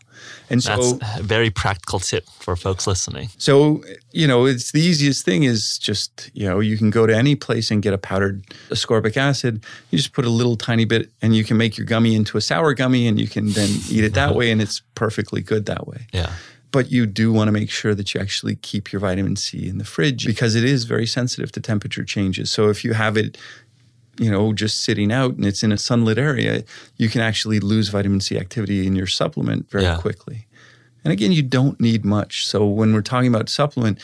And 0.49 0.61
that's 0.61 0.89
so 0.89 0.99
a 1.17 1.23
very 1.23 1.49
practical 1.49 1.99
tip 1.99 2.27
for 2.39 2.55
folks 2.55 2.87
listening. 2.87 3.29
So, 3.37 3.83
you 4.11 4.27
know, 4.27 4.45
it's 4.45 4.71
the 4.71 4.81
easiest 4.81 5.25
thing 5.25 5.43
is 5.43 5.77
just, 5.77 6.29
you 6.33 6.47
know, 6.47 6.59
you 6.59 6.77
can 6.77 6.89
go 6.89 7.05
to 7.05 7.15
any 7.15 7.35
place 7.35 7.71
and 7.71 7.81
get 7.81 7.93
a 7.93 7.97
powdered 7.97 8.43
ascorbic 8.69 9.17
acid. 9.17 9.63
You 9.91 9.97
just 9.97 10.13
put 10.25 10.31
a 10.31 10.33
little 10.33 10.55
tiny 10.55 10.85
bit 10.85 11.11
and 11.21 11.35
you 11.35 11.43
can 11.43 11.57
make 11.57 11.77
your 11.77 11.85
gummy 11.85 12.15
into 12.15 12.37
a 12.37 12.41
sour 12.41 12.73
gummy 12.73 13.07
and 13.07 13.19
you 13.19 13.27
can 13.27 13.51
then 13.51 13.69
eat 13.89 14.03
it 14.03 14.15
that 14.15 14.35
way 14.39 14.51
and 14.51 14.61
it's 14.61 14.81
perfectly 14.95 15.41
good 15.41 15.65
that 15.67 15.87
way. 15.87 16.07
Yeah. 16.11 16.31
But 16.71 16.91
you 16.91 17.05
do 17.05 17.31
want 17.31 17.47
to 17.47 17.51
make 17.51 17.69
sure 17.69 17.93
that 17.93 18.13
you 18.13 18.19
actually 18.19 18.55
keep 18.57 18.91
your 18.91 18.99
vitamin 18.99 19.35
C 19.35 19.69
in 19.69 19.77
the 19.77 19.85
fridge 19.85 20.25
because 20.25 20.55
it 20.55 20.63
is 20.63 20.83
very 20.83 21.05
sensitive 21.05 21.51
to 21.53 21.61
temperature 21.61 22.03
changes. 22.03 22.49
So 22.49 22.69
if 22.69 22.83
you 22.83 22.93
have 22.93 23.17
it 23.17 23.37
you 24.17 24.31
know, 24.31 24.53
just 24.53 24.83
sitting 24.83 25.11
out 25.11 25.35
and 25.35 25.45
it's 25.45 25.61
in 25.61 25.73
a 25.73 25.77
sunlit 25.77 26.17
area, 26.17 26.63
you 26.95 27.09
can 27.09 27.19
actually 27.19 27.59
lose 27.59 27.89
vitamin 27.89 28.21
C 28.21 28.37
activity 28.37 28.87
in 28.87 28.95
your 28.95 29.07
supplement 29.07 29.69
very 29.69 29.83
yeah. 29.83 29.97
quickly. 29.97 30.47
And 31.03 31.11
again, 31.11 31.33
you 31.33 31.43
don't 31.43 31.79
need 31.81 32.05
much. 32.05 32.47
So 32.47 32.65
when 32.65 32.93
we're 32.93 33.01
talking 33.01 33.27
about 33.27 33.49
supplement, 33.49 33.99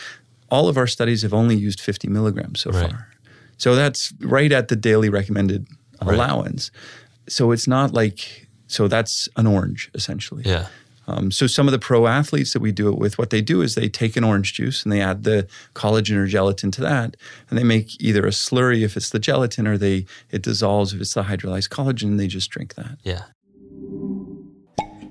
all 0.49 0.67
of 0.67 0.77
our 0.77 0.85
studies 0.85 1.21
have 1.21 1.33
only 1.33 1.55
used 1.55 1.79
50 1.79 2.09
milligrams 2.09 2.59
so 2.59 2.71
right. 2.71 2.91
far. 2.91 3.07
So 3.57 3.73
that's 3.73 4.11
right 4.19 4.51
at 4.51 4.67
the 4.67 4.75
daily 4.75 5.07
recommended 5.07 5.67
right. 6.05 6.15
allowance. 6.15 6.71
So 7.27 7.51
it's 7.51 7.67
not 7.67 7.93
like 7.93 8.47
so 8.67 8.87
that's 8.87 9.27
an 9.35 9.47
orange 9.47 9.89
essentially. 9.93 10.43
Yeah. 10.45 10.67
Um, 11.07 11.31
so 11.31 11.47
some 11.47 11.67
of 11.67 11.71
the 11.71 11.79
pro 11.79 12.07
athletes 12.07 12.53
that 12.53 12.61
we 12.61 12.71
do 12.71 12.87
it 12.87 12.97
with, 12.97 13.17
what 13.17 13.31
they 13.31 13.41
do 13.41 13.61
is 13.61 13.75
they 13.75 13.89
take 13.89 14.15
an 14.15 14.23
orange 14.23 14.53
juice 14.53 14.83
and 14.83 14.91
they 14.91 15.01
add 15.01 15.23
the 15.23 15.47
collagen 15.73 16.15
or 16.15 16.27
gelatin 16.27 16.71
to 16.71 16.81
that, 16.81 17.17
and 17.49 17.57
they 17.57 17.63
make 17.63 17.99
either 17.99 18.25
a 18.25 18.29
slurry 18.29 18.83
if 18.83 18.95
it's 18.95 19.09
the 19.09 19.19
gelatin, 19.19 19.67
or 19.67 19.77
they 19.77 20.05
it 20.29 20.41
dissolves 20.43 20.93
if 20.93 21.01
it's 21.01 21.13
the 21.13 21.23
hydrolyzed 21.23 21.69
collagen. 21.69 22.03
and 22.03 22.19
They 22.19 22.27
just 22.27 22.49
drink 22.49 22.75
that. 22.75 22.97
Yeah. 23.03 23.23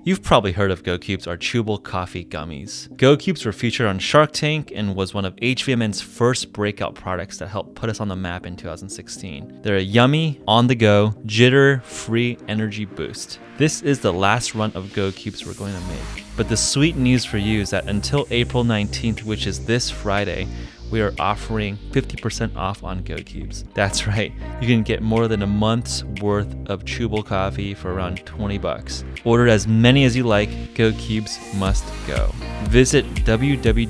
You've 0.02 0.22
probably 0.22 0.52
heard 0.52 0.70
of 0.70 0.82
Go 0.82 0.96
Cubes 0.96 1.26
or 1.26 1.36
chewable 1.36 1.82
coffee 1.82 2.24
gummies. 2.24 2.94
Go 2.96 3.18
Cubes 3.18 3.44
were 3.44 3.52
featured 3.52 3.86
on 3.86 3.98
Shark 3.98 4.32
Tank 4.32 4.72
and 4.74 4.96
was 4.96 5.12
one 5.12 5.26
of 5.26 5.36
HVMN's 5.36 6.00
first 6.00 6.54
breakout 6.54 6.94
products 6.94 7.36
that 7.36 7.48
helped 7.48 7.74
put 7.74 7.90
us 7.90 8.00
on 8.00 8.08
the 8.08 8.16
map 8.16 8.46
in 8.46 8.56
2016. 8.56 9.60
They're 9.60 9.76
a 9.76 9.82
yummy, 9.82 10.40
on 10.48 10.68
the 10.68 10.74
go, 10.74 11.10
jitter 11.26 11.82
free 11.82 12.38
energy 12.48 12.86
boost. 12.86 13.40
This 13.58 13.82
is 13.82 14.00
the 14.00 14.10
last 14.10 14.54
run 14.54 14.72
of 14.74 14.90
Go 14.94 15.12
Cubes 15.12 15.44
we're 15.44 15.52
going 15.52 15.74
to 15.74 15.88
make. 15.88 16.24
But 16.34 16.48
the 16.48 16.56
sweet 16.56 16.96
news 16.96 17.26
for 17.26 17.36
you 17.36 17.60
is 17.60 17.68
that 17.68 17.86
until 17.86 18.26
April 18.30 18.64
19th, 18.64 19.24
which 19.24 19.46
is 19.46 19.66
this 19.66 19.90
Friday, 19.90 20.48
we 20.90 21.00
are 21.00 21.14
offering 21.18 21.76
50% 21.92 22.56
off 22.56 22.82
on 22.84 23.02
Go 23.02 23.16
Cubes. 23.16 23.64
That's 23.74 24.06
right, 24.06 24.32
you 24.60 24.66
can 24.66 24.82
get 24.82 25.02
more 25.02 25.28
than 25.28 25.42
a 25.42 25.46
month's 25.46 26.04
worth 26.22 26.54
of 26.68 26.84
chewable 26.84 27.24
coffee 27.24 27.74
for 27.74 27.92
around 27.92 28.24
20 28.26 28.58
bucks. 28.58 29.04
Order 29.24 29.48
as 29.48 29.66
many 29.66 30.04
as 30.04 30.16
you 30.16 30.24
like, 30.24 30.74
Go 30.74 30.92
Cubes 30.92 31.38
must 31.56 31.84
go. 32.06 32.30
Visit 32.64 33.04
www.hvmn.com 33.14 33.88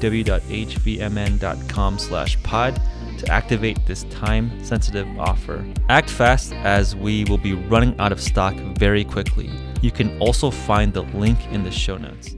slash 1.98 2.42
pod 2.42 2.80
to 3.18 3.30
activate 3.30 3.78
this 3.86 4.04
time 4.04 4.64
sensitive 4.64 5.06
offer. 5.18 5.64
Act 5.88 6.10
fast 6.10 6.52
as 6.54 6.96
we 6.96 7.24
will 7.24 7.38
be 7.38 7.54
running 7.54 7.98
out 7.98 8.12
of 8.12 8.20
stock 8.20 8.54
very 8.78 9.04
quickly. 9.04 9.50
You 9.82 9.90
can 9.90 10.18
also 10.18 10.50
find 10.50 10.92
the 10.92 11.02
link 11.02 11.38
in 11.50 11.62
the 11.62 11.70
show 11.70 11.96
notes. 11.96 12.34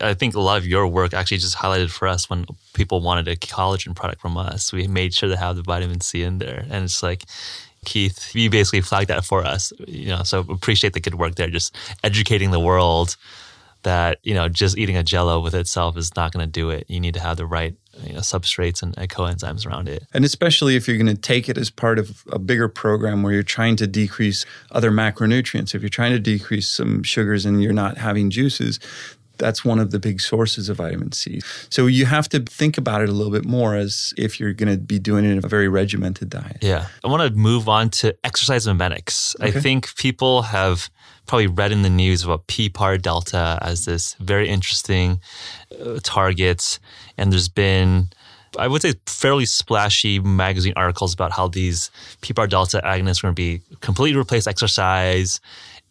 I 0.00 0.14
think 0.14 0.34
a 0.34 0.40
lot 0.40 0.58
of 0.58 0.66
your 0.66 0.86
work 0.86 1.12
actually 1.12 1.38
just 1.38 1.56
highlighted 1.56 1.90
for 1.90 2.06
us 2.06 2.30
when 2.30 2.46
people 2.72 3.00
wanted 3.00 3.28
a 3.28 3.36
collagen 3.36 3.96
product 3.96 4.20
from 4.20 4.36
us. 4.36 4.72
We 4.72 4.86
made 4.86 5.12
sure 5.14 5.28
to 5.28 5.36
have 5.36 5.56
the 5.56 5.62
vitamin 5.62 6.00
C 6.00 6.22
in 6.22 6.38
there. 6.38 6.64
And 6.70 6.84
it's 6.84 7.02
like, 7.02 7.24
Keith, 7.84 8.34
you 8.34 8.50
basically 8.50 8.80
flagged 8.80 9.08
that 9.08 9.24
for 9.24 9.44
us. 9.44 9.72
You 9.86 10.10
know, 10.10 10.22
so 10.22 10.40
appreciate 10.40 10.92
the 10.92 11.00
good 11.00 11.16
work 11.16 11.34
there, 11.34 11.48
just 11.48 11.74
educating 12.04 12.50
the 12.50 12.60
world 12.60 13.16
that, 13.82 14.18
you 14.22 14.34
know, 14.34 14.48
just 14.48 14.76
eating 14.76 14.96
a 14.96 15.02
jello 15.02 15.40
with 15.40 15.54
itself 15.54 15.96
is 15.96 16.14
not 16.16 16.32
going 16.32 16.44
to 16.44 16.50
do 16.50 16.70
it. 16.70 16.84
You 16.88 17.00
need 17.00 17.14
to 17.14 17.20
have 17.20 17.36
the 17.36 17.46
right 17.46 17.74
you 18.02 18.14
know, 18.14 18.20
substrates 18.20 18.82
and 18.82 18.94
coenzymes 19.08 19.66
around 19.66 19.88
it. 19.88 20.04
And 20.12 20.24
especially 20.24 20.76
if 20.76 20.86
you're 20.86 20.96
going 20.96 21.14
to 21.14 21.20
take 21.20 21.48
it 21.48 21.56
as 21.56 21.70
part 21.70 21.98
of 21.98 22.24
a 22.30 22.38
bigger 22.38 22.68
program 22.68 23.22
where 23.22 23.32
you're 23.32 23.42
trying 23.42 23.76
to 23.76 23.86
decrease 23.86 24.44
other 24.70 24.90
macronutrients, 24.90 25.74
if 25.74 25.82
you're 25.82 25.88
trying 25.88 26.12
to 26.12 26.18
decrease 26.18 26.68
some 26.68 27.02
sugars 27.02 27.44
and 27.44 27.62
you're 27.62 27.72
not 27.72 27.98
having 27.98 28.30
juices, 28.30 28.78
that's 29.38 29.64
one 29.64 29.78
of 29.78 29.90
the 29.90 29.98
big 29.98 30.20
sources 30.20 30.68
of 30.68 30.76
vitamin 30.76 31.12
C. 31.12 31.40
So 31.70 31.86
you 31.86 32.06
have 32.06 32.28
to 32.30 32.40
think 32.40 32.78
about 32.78 33.02
it 33.02 33.08
a 33.08 33.12
little 33.12 33.32
bit 33.32 33.44
more 33.44 33.74
as 33.74 34.12
if 34.16 34.38
you're 34.38 34.52
going 34.52 34.72
to 34.72 34.78
be 34.78 34.98
doing 34.98 35.24
it 35.24 35.30
in 35.30 35.38
a 35.38 35.48
very 35.48 35.68
regimented 35.68 36.30
diet. 36.30 36.58
Yeah. 36.60 36.86
I 37.04 37.08
want 37.08 37.32
to 37.32 37.38
move 37.38 37.68
on 37.68 37.90
to 37.90 38.16
exercise 38.24 38.66
mimetics. 38.66 39.36
Okay. 39.40 39.48
I 39.48 39.60
think 39.60 39.94
people 39.96 40.42
have 40.42 40.90
probably 41.26 41.46
read 41.46 41.72
in 41.72 41.82
the 41.82 41.90
news 41.90 42.24
about 42.24 42.46
PPAR 42.46 43.00
Delta 43.00 43.58
as 43.62 43.84
this 43.84 44.14
very 44.14 44.48
interesting 44.48 45.20
uh, 45.80 45.98
target. 46.02 46.78
And 47.16 47.32
there's 47.32 47.48
been 47.48 48.08
I 48.58 48.66
would 48.66 48.82
say 48.82 48.94
fairly 49.06 49.46
splashy 49.46 50.20
magazine 50.20 50.72
articles 50.76 51.12
about 51.12 51.32
how 51.32 51.48
these 51.48 51.90
PPAR 52.22 52.48
delta 52.48 52.80
agonists 52.84 53.18
are 53.20 53.32
going 53.32 53.34
to 53.34 53.42
be 53.42 53.60
completely 53.80 54.18
replace 54.18 54.46
exercise 54.46 55.40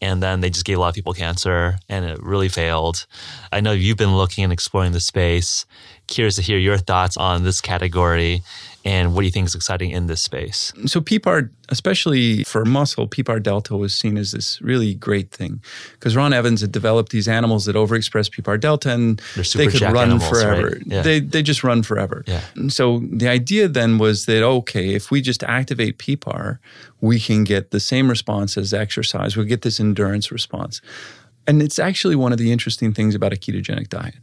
and 0.00 0.22
then 0.22 0.40
they 0.40 0.50
just 0.50 0.64
gave 0.64 0.76
a 0.76 0.80
lot 0.80 0.88
of 0.88 0.94
people 0.94 1.12
cancer 1.12 1.78
and 1.88 2.04
it 2.04 2.22
really 2.22 2.48
failed. 2.48 3.06
I 3.52 3.60
know 3.60 3.72
you've 3.72 3.96
been 3.96 4.16
looking 4.16 4.44
and 4.44 4.52
exploring 4.52 4.92
the 4.92 5.00
space. 5.00 5.66
Curious 6.06 6.36
to 6.36 6.42
hear 6.42 6.58
your 6.58 6.78
thoughts 6.78 7.16
on 7.16 7.44
this 7.44 7.60
category 7.60 8.42
and 8.84 9.14
what 9.14 9.22
do 9.22 9.26
you 9.26 9.32
think 9.32 9.46
is 9.46 9.54
exciting 9.54 9.90
in 9.90 10.06
this 10.06 10.22
space? 10.22 10.72
So 10.86 11.00
PPAR, 11.00 11.50
especially 11.68 12.44
for 12.44 12.64
muscle, 12.64 13.08
PPAR 13.08 13.42
delta 13.42 13.76
was 13.76 13.94
seen 13.94 14.16
as 14.16 14.32
this 14.32 14.62
really 14.62 14.94
great 14.94 15.30
thing 15.30 15.60
because 15.92 16.14
Ron 16.14 16.32
Evans 16.32 16.60
had 16.60 16.72
developed 16.72 17.10
these 17.10 17.28
animals 17.28 17.64
that 17.64 17.76
overexpress 17.76 18.30
PPAR 18.30 18.60
delta 18.60 18.92
and 18.92 19.20
they 19.54 19.66
could 19.66 19.80
run 19.80 20.10
animals, 20.10 20.28
forever. 20.28 20.68
Right? 20.68 20.82
Yeah. 20.86 21.02
They 21.02 21.20
they 21.20 21.42
just 21.42 21.64
run 21.64 21.82
forever. 21.82 22.24
Yeah. 22.26 22.42
And 22.54 22.72
so 22.72 23.00
the 23.10 23.28
idea 23.28 23.68
then 23.68 23.98
was 23.98 24.26
that 24.26 24.42
okay, 24.42 24.94
if 24.94 25.10
we 25.10 25.20
just 25.20 25.42
activate 25.42 25.98
PPAR, 25.98 26.58
we 27.00 27.18
can 27.18 27.44
get 27.44 27.72
the 27.72 27.80
same 27.80 28.08
response 28.08 28.56
as 28.56 28.72
exercise. 28.72 29.36
We 29.36 29.44
get 29.44 29.62
this 29.62 29.80
endurance 29.80 30.30
response. 30.30 30.80
And 31.46 31.62
it's 31.62 31.78
actually 31.78 32.14
one 32.14 32.32
of 32.32 32.38
the 32.38 32.52
interesting 32.52 32.92
things 32.92 33.14
about 33.14 33.32
a 33.32 33.36
ketogenic 33.36 33.88
diet 33.88 34.16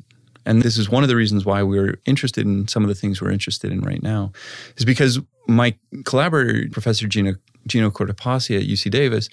and 0.45 0.61
this 0.61 0.77
is 0.77 0.89
one 0.89 1.03
of 1.03 1.09
the 1.09 1.15
reasons 1.15 1.45
why 1.45 1.63
we're 1.63 1.99
interested 2.05 2.45
in 2.45 2.67
some 2.67 2.83
of 2.83 2.89
the 2.89 2.95
things 2.95 3.21
we're 3.21 3.31
interested 3.31 3.71
in 3.71 3.81
right 3.81 4.03
now, 4.03 4.31
is 4.77 4.85
because 4.85 5.19
my 5.47 5.75
collaborator, 6.05 6.69
Professor 6.71 7.07
Gino, 7.07 7.35
Gino 7.67 7.89
Cortopassi 7.89 8.57
at 8.57 8.67
UC 8.67 8.91
Davis, 8.91 9.29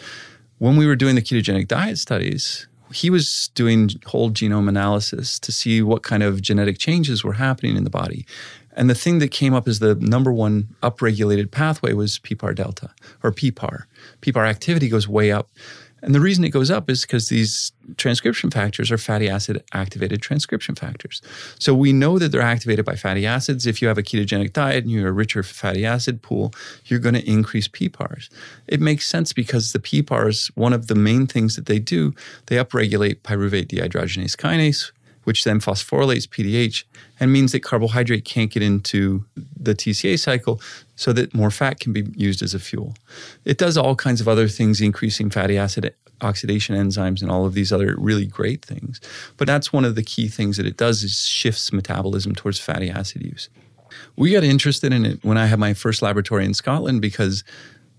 when 0.59 0.77
we 0.77 0.87
were 0.87 0.97
doing 0.97 1.15
the 1.15 1.23
ketogenic 1.23 1.69
diet 1.69 1.99
studies, 1.99 2.67
he 2.93 3.11
was 3.11 3.51
doing 3.55 3.91
whole 4.07 4.31
genome 4.31 4.69
analysis 4.69 5.39
to 5.41 5.51
see 5.51 5.83
what 5.83 6.03
kind 6.03 6.23
of 6.23 6.43
genetic 6.43 6.79
changes 6.79 7.25
were 7.25 7.33
happening 7.33 7.77
in 7.77 7.85
the 7.85 7.91
body. 7.91 8.27
And 8.75 8.89
the 8.89 8.95
thing 8.95 9.19
that 9.19 9.31
came 9.31 9.55
up 9.55 9.69
as 9.69 9.79
the 9.79 9.95
number 9.97 10.33
one 10.33 10.75
upregulated 10.83 11.51
pathway 11.51 11.93
was 11.93 12.19
PPAR 12.19 12.55
delta 12.55 12.91
or 13.23 13.33
PPAR. 13.33 13.85
PPAR 14.21 14.49
activity 14.49 14.89
goes 14.89 15.09
way 15.09 15.33
up. 15.33 15.51
And 16.03 16.14
the 16.14 16.20
reason 16.20 16.44
it 16.44 16.50
goes 16.50 16.70
up 16.70 16.90
is 16.90 17.03
because 17.03 17.28
these 17.28 17.72
transcription 17.96 18.50
factors 18.50 18.90
are 18.90 18.98
fatty 18.98 19.28
acid 19.28 19.62
activated 19.72 20.20
transcription 20.20 20.74
factors. 20.74 21.22
So 21.59 21.74
we 21.74 21.92
know 21.92 22.18
that 22.18 22.30
they're 22.32 22.42
activated 22.42 22.84
by 22.84 22.96
fatty 22.96 23.24
acids. 23.24 23.66
If 23.66 23.80
you 23.80 23.88
have 23.88 23.98
a 23.98 24.03
ketogenic 24.03 24.53
diet 24.53 24.84
and 24.84 24.90
you're 24.92 25.09
a 25.09 25.12
richer 25.12 25.42
fatty 25.42 25.86
acid 25.86 26.20
pool, 26.20 26.53
you're 26.86 26.98
going 26.98 27.14
to 27.14 27.28
increase 27.28 27.68
PPARs. 27.68 28.28
It 28.66 28.80
makes 28.80 29.07
sense 29.07 29.32
because 29.32 29.72
the 29.72 29.78
PPARs, 29.78 30.50
one 30.57 30.72
of 30.72 30.88
the 30.88 30.96
main 30.96 31.26
things 31.26 31.57
that 31.57 31.66
they 31.66 31.78
do, 31.78 32.14
they 32.46 32.57
upregulate 32.57 33.20
pyruvate 33.20 33.68
dehydrogenase 33.68 34.36
kinase 34.36 34.90
which 35.25 35.45
then 35.45 35.61
phosphorylates 35.61 36.29
PDH 36.29 36.85
and 37.20 37.33
means 37.33 37.53
that 37.53 37.61
carbohydrate 37.61 38.25
can't 38.25 38.51
get 38.51 38.62
into 38.62 39.25
the 39.59 39.75
TCA 39.75 40.18
cycle 40.18 40.61
so 40.97 41.12
that 41.12 41.35
more 41.35 41.51
fat 41.51 41.81
can 41.81 41.93
be 41.93 42.05
used 42.14 42.43
as 42.43 42.55
a 42.55 42.59
fuel. 42.59 42.95
It 43.45 43.59
does 43.59 43.77
all 43.77 43.95
kinds 43.95 44.20
of 44.20 44.29
other 44.29 44.49
things, 44.49 44.81
increasing 44.81 45.31
fatty 45.31 45.59
acid 45.59 45.95
oxidation 46.20 46.77
enzymes 46.77 47.20
and 47.20 47.31
all 47.31 47.45
of 47.45 47.55
these 47.55 47.73
other 47.73 47.95
really 47.99 48.27
great 48.27 48.64
things. 48.64 49.01
But 49.37 49.47
that's 49.47 49.73
one 49.73 49.85
of 49.85 49.95
the 49.95 50.03
key 50.03 50.29
things 50.29 50.57
that 50.57 50.66
it 50.66 50.77
does 50.77 51.03
is 51.03 51.27
shifts 51.27 51.73
metabolism 51.73 52.35
towards 52.35 52.59
fatty 52.59 52.91
acid 52.91 53.23
use. 53.23 53.49
We 54.16 54.33
got 54.33 54.45
interested 54.45 54.93
in 54.93 55.05
it 55.05 55.25
when 55.25 55.37
I 55.37 55.47
had 55.47 55.59
my 55.59 55.75
first 55.75 56.03
laboratory 56.03 56.45
in 56.45 56.55
Scotland 56.55 57.03
because 57.03 57.45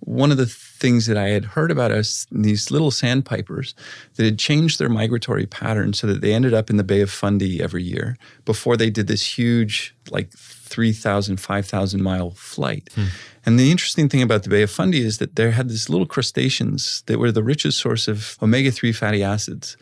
one 0.06 0.32
of 0.32 0.38
the 0.38 0.46
things 0.46 1.06
that 1.06 1.18
I 1.18 1.30
had 1.30 1.46
heard 1.46 1.72
about 1.72 1.92
us, 1.92 2.28
these 2.32 2.72
little 2.72 2.92
sandpipers 2.92 3.74
that 4.16 4.26
had 4.26 4.38
changed 4.38 4.80
their 4.80 4.90
migratory 4.90 5.46
pattern 5.46 5.94
so 5.94 6.08
that 6.08 6.22
they 6.22 6.34
ended 6.34 6.54
up 6.54 6.70
in 6.70 6.78
the 6.78 6.84
Bay 6.84 7.02
of 7.02 7.10
Fundy 7.10 7.62
every 7.62 7.84
year 7.84 8.18
before 8.44 8.76
they 8.76 8.90
did 8.90 9.08
this 9.08 9.38
huge, 9.38 9.96
like 10.12 10.32
3,000, 10.32 11.38
5,000 11.40 12.02
mile 12.02 12.32
flight. 12.32 12.90
Hmm. 12.96 13.06
And 13.46 13.60
the 13.60 13.72
interesting 13.72 14.10
thing 14.10 14.22
about 14.22 14.44
the 14.44 14.50
Bay 14.50 14.64
of 14.64 14.72
Fundy 14.72 15.06
is 15.06 15.20
that 15.20 15.36
there 15.36 15.52
had 15.52 15.70
these 15.70 15.90
little 15.90 16.08
crustaceans 16.08 17.04
that 17.06 17.20
were 17.20 17.32
the 17.32 17.44
richest 17.44 17.80
source 17.80 18.08
of 18.08 18.38
omega 18.42 18.72
3 18.72 18.92
fatty 18.92 19.24
acids 19.24 19.78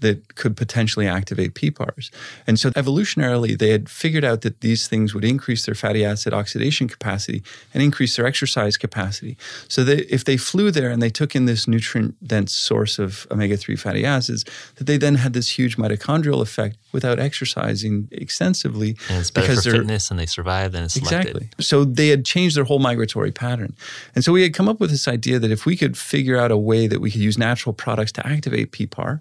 that 0.00 0.34
could 0.34 0.56
potentially 0.56 1.06
activate 1.06 1.54
PPARs. 1.54 2.10
And 2.46 2.58
so 2.58 2.70
evolutionarily, 2.70 3.58
they 3.58 3.70
had 3.70 3.88
figured 3.88 4.24
out 4.24 4.42
that 4.42 4.60
these 4.60 4.88
things 4.88 5.14
would 5.14 5.24
increase 5.24 5.66
their 5.66 5.74
fatty 5.74 6.04
acid 6.04 6.32
oxidation 6.32 6.88
capacity 6.88 7.42
and 7.72 7.82
increase 7.82 8.16
their 8.16 8.26
exercise 8.26 8.76
capacity. 8.76 9.36
So 9.68 9.84
that 9.84 10.12
if 10.12 10.24
they 10.24 10.36
flew 10.36 10.70
there 10.70 10.90
and 10.90 11.02
they 11.02 11.10
took 11.10 11.34
in 11.34 11.46
this 11.46 11.68
nutrient 11.68 12.26
dense 12.26 12.54
source 12.54 12.98
of 12.98 13.26
omega 13.30 13.56
3 13.56 13.76
fatty 13.76 14.04
acids, 14.04 14.44
that 14.76 14.86
they 14.86 14.96
then 14.96 15.16
had 15.16 15.32
this 15.32 15.50
huge 15.58 15.76
mitochondrial 15.76 16.42
effect 16.42 16.76
without 16.92 17.18
exercising 17.18 18.08
extensively. 18.10 18.96
And 19.08 19.20
it's 19.20 19.30
better 19.30 19.48
because 19.48 19.64
for 19.64 19.72
fitness 19.72 20.10
and 20.10 20.18
they 20.18 20.26
survived 20.26 20.74
and 20.74 20.84
it's 20.84 20.96
Exactly. 20.96 21.48
So 21.60 21.84
they 21.84 22.08
had 22.08 22.24
changed 22.24 22.56
their 22.56 22.64
whole 22.64 22.78
migratory 22.78 23.32
pattern. 23.32 23.74
And 24.14 24.24
so 24.24 24.32
we 24.32 24.42
had 24.42 24.54
come 24.54 24.68
up 24.68 24.80
with 24.80 24.90
this 24.90 25.06
idea 25.08 25.38
that 25.38 25.50
if 25.50 25.66
we 25.66 25.76
could 25.76 25.96
figure 25.96 26.36
out 26.36 26.50
a 26.50 26.56
way 26.56 26.86
that 26.86 27.00
we 27.00 27.10
could 27.10 27.20
use 27.20 27.38
natural 27.38 27.72
products 27.72 28.12
to 28.12 28.26
activate 28.26 28.72
PPAR, 28.72 29.20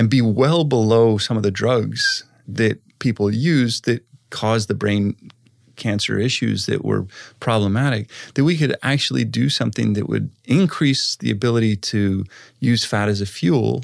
and 0.00 0.08
be 0.08 0.22
well 0.22 0.64
below 0.64 1.18
some 1.18 1.36
of 1.36 1.42
the 1.42 1.50
drugs 1.50 2.24
that 2.48 2.80
people 3.00 3.30
use 3.30 3.82
that 3.82 4.02
cause 4.30 4.66
the 4.66 4.72
brain 4.72 5.14
cancer 5.76 6.18
issues 6.18 6.64
that 6.64 6.82
were 6.82 7.06
problematic, 7.38 8.08
that 8.34 8.44
we 8.44 8.56
could 8.56 8.74
actually 8.82 9.24
do 9.24 9.50
something 9.50 9.92
that 9.92 10.08
would 10.08 10.30
increase 10.46 11.16
the 11.16 11.30
ability 11.30 11.76
to 11.76 12.24
use 12.60 12.82
fat 12.82 13.10
as 13.10 13.20
a 13.20 13.26
fuel, 13.26 13.82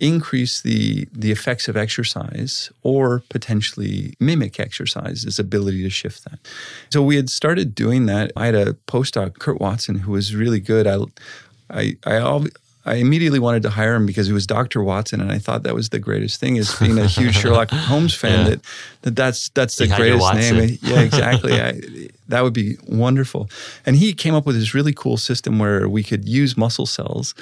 increase 0.00 0.62
the 0.62 1.06
the 1.12 1.30
effects 1.30 1.68
of 1.68 1.76
exercise, 1.76 2.72
or 2.82 3.22
potentially 3.28 4.14
mimic 4.18 4.58
exercise's 4.58 5.38
ability 5.38 5.84
to 5.84 5.90
shift 5.90 6.24
that. 6.24 6.40
So 6.90 7.04
we 7.04 7.14
had 7.14 7.30
started 7.30 7.72
doing 7.72 8.06
that. 8.06 8.32
I 8.36 8.46
had 8.46 8.56
a 8.56 8.72
postdoc, 8.88 9.38
Kurt 9.38 9.60
Watson, 9.60 10.00
who 10.00 10.10
was 10.10 10.34
really 10.34 10.58
good. 10.58 10.88
I 10.88 10.96
I, 11.70 11.96
I 12.04 12.18
I 12.84 12.94
immediately 12.96 13.38
wanted 13.38 13.62
to 13.62 13.70
hire 13.70 13.94
him 13.94 14.06
because 14.06 14.26
he 14.26 14.32
was 14.32 14.46
Dr. 14.46 14.82
Watson, 14.82 15.20
and 15.20 15.30
I 15.30 15.38
thought 15.38 15.62
that 15.62 15.74
was 15.74 15.90
the 15.90 16.00
greatest 16.00 16.40
thing. 16.40 16.56
Is 16.56 16.74
being 16.78 16.98
a 16.98 17.06
huge 17.06 17.34
Sherlock 17.40 17.70
Holmes 17.70 18.14
fan 18.14 18.40
yeah. 18.40 18.48
that, 18.50 18.60
that 19.02 19.16
that's 19.16 19.48
that's 19.50 19.76
the 19.76 19.86
greatest 19.86 20.34
name. 20.34 20.78
Yeah, 20.82 21.00
exactly. 21.00 21.52
I, 21.60 21.80
that 22.28 22.42
would 22.42 22.52
be 22.52 22.76
wonderful. 22.88 23.48
And 23.86 23.96
he 23.96 24.12
came 24.12 24.34
up 24.34 24.46
with 24.46 24.56
this 24.56 24.74
really 24.74 24.92
cool 24.92 25.16
system 25.16 25.58
where 25.58 25.88
we 25.88 26.02
could 26.02 26.28
use 26.28 26.56
muscle 26.56 26.86
cells, 26.86 27.34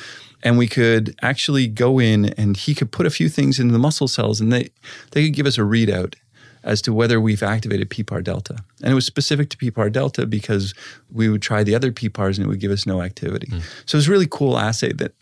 and 0.43 0.59
we 0.59 0.69
could 0.69 1.15
actually 1.23 1.69
go 1.69 1.99
in, 1.99 2.27
and 2.35 2.57
he 2.57 2.75
could 2.75 2.93
put 2.93 3.07
a 3.07 3.11
few 3.11 3.31
things 3.31 3.59
into 3.59 3.73
the 3.73 3.79
muscle 3.79 4.09
cells, 4.09 4.41
and 4.41 4.53
they 4.53 4.69
they 5.13 5.25
could 5.25 5.35
give 5.35 5.47
us 5.47 5.57
a 5.57 5.63
readout 5.63 6.17
as 6.63 6.83
to 6.83 6.93
whether 6.93 7.21
we've 7.21 7.43
activated 7.43 7.89
PPAR 7.89 8.23
delta. 8.23 8.57
And 8.83 8.93
it 8.93 8.95
was 8.95 9.07
specific 9.07 9.49
to 9.51 9.57
PPAR 9.57 9.91
delta 9.91 10.27
because 10.27 10.75
we 11.11 11.29
would 11.29 11.41
try 11.41 11.65
the 11.65 11.75
other 11.75 11.91
PPARs 11.91 12.37
and 12.37 12.45
it 12.45 12.49
would 12.49 12.61
give 12.61 12.71
us 12.71 12.87
no 12.87 13.01
activity. 13.01 13.47
Mm. 13.47 13.63
So 13.87 13.97
it 13.97 14.01
was 14.01 14.09
a 14.09 14.11
really 14.11 14.29
cool 14.31 14.59
assay 14.59 14.93
that 14.93 15.15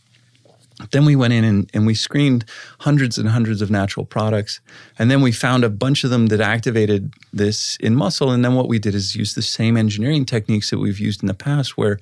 then 0.91 1.05
we 1.05 1.17
went 1.17 1.33
in 1.33 1.45
and, 1.45 1.71
and 1.75 1.87
we 1.87 1.95
screened 1.95 2.45
hundreds 2.81 3.19
and 3.19 3.29
hundreds 3.29 3.61
of 3.61 3.71
natural 3.71 4.07
products. 4.07 4.61
And 4.99 5.11
then 5.11 5.21
we 5.21 5.33
found 5.33 5.65
a 5.65 5.71
bunch 5.71 6.05
of 6.05 6.11
them 6.11 6.27
that 6.27 6.41
activated 6.41 7.13
this 7.33 7.77
in 7.81 7.97
muscle. 7.97 8.31
And 8.31 8.45
then 8.45 8.55
what 8.55 8.69
we 8.69 8.79
did 8.79 8.95
is 8.95 9.17
use 9.17 9.35
the 9.35 9.43
same 9.43 9.77
engineering 9.77 10.25
techniques 10.25 10.71
that 10.71 10.79
we've 10.79 11.01
used 11.01 11.23
in 11.23 11.27
the 11.27 11.35
past, 11.35 11.77
where 11.77 11.99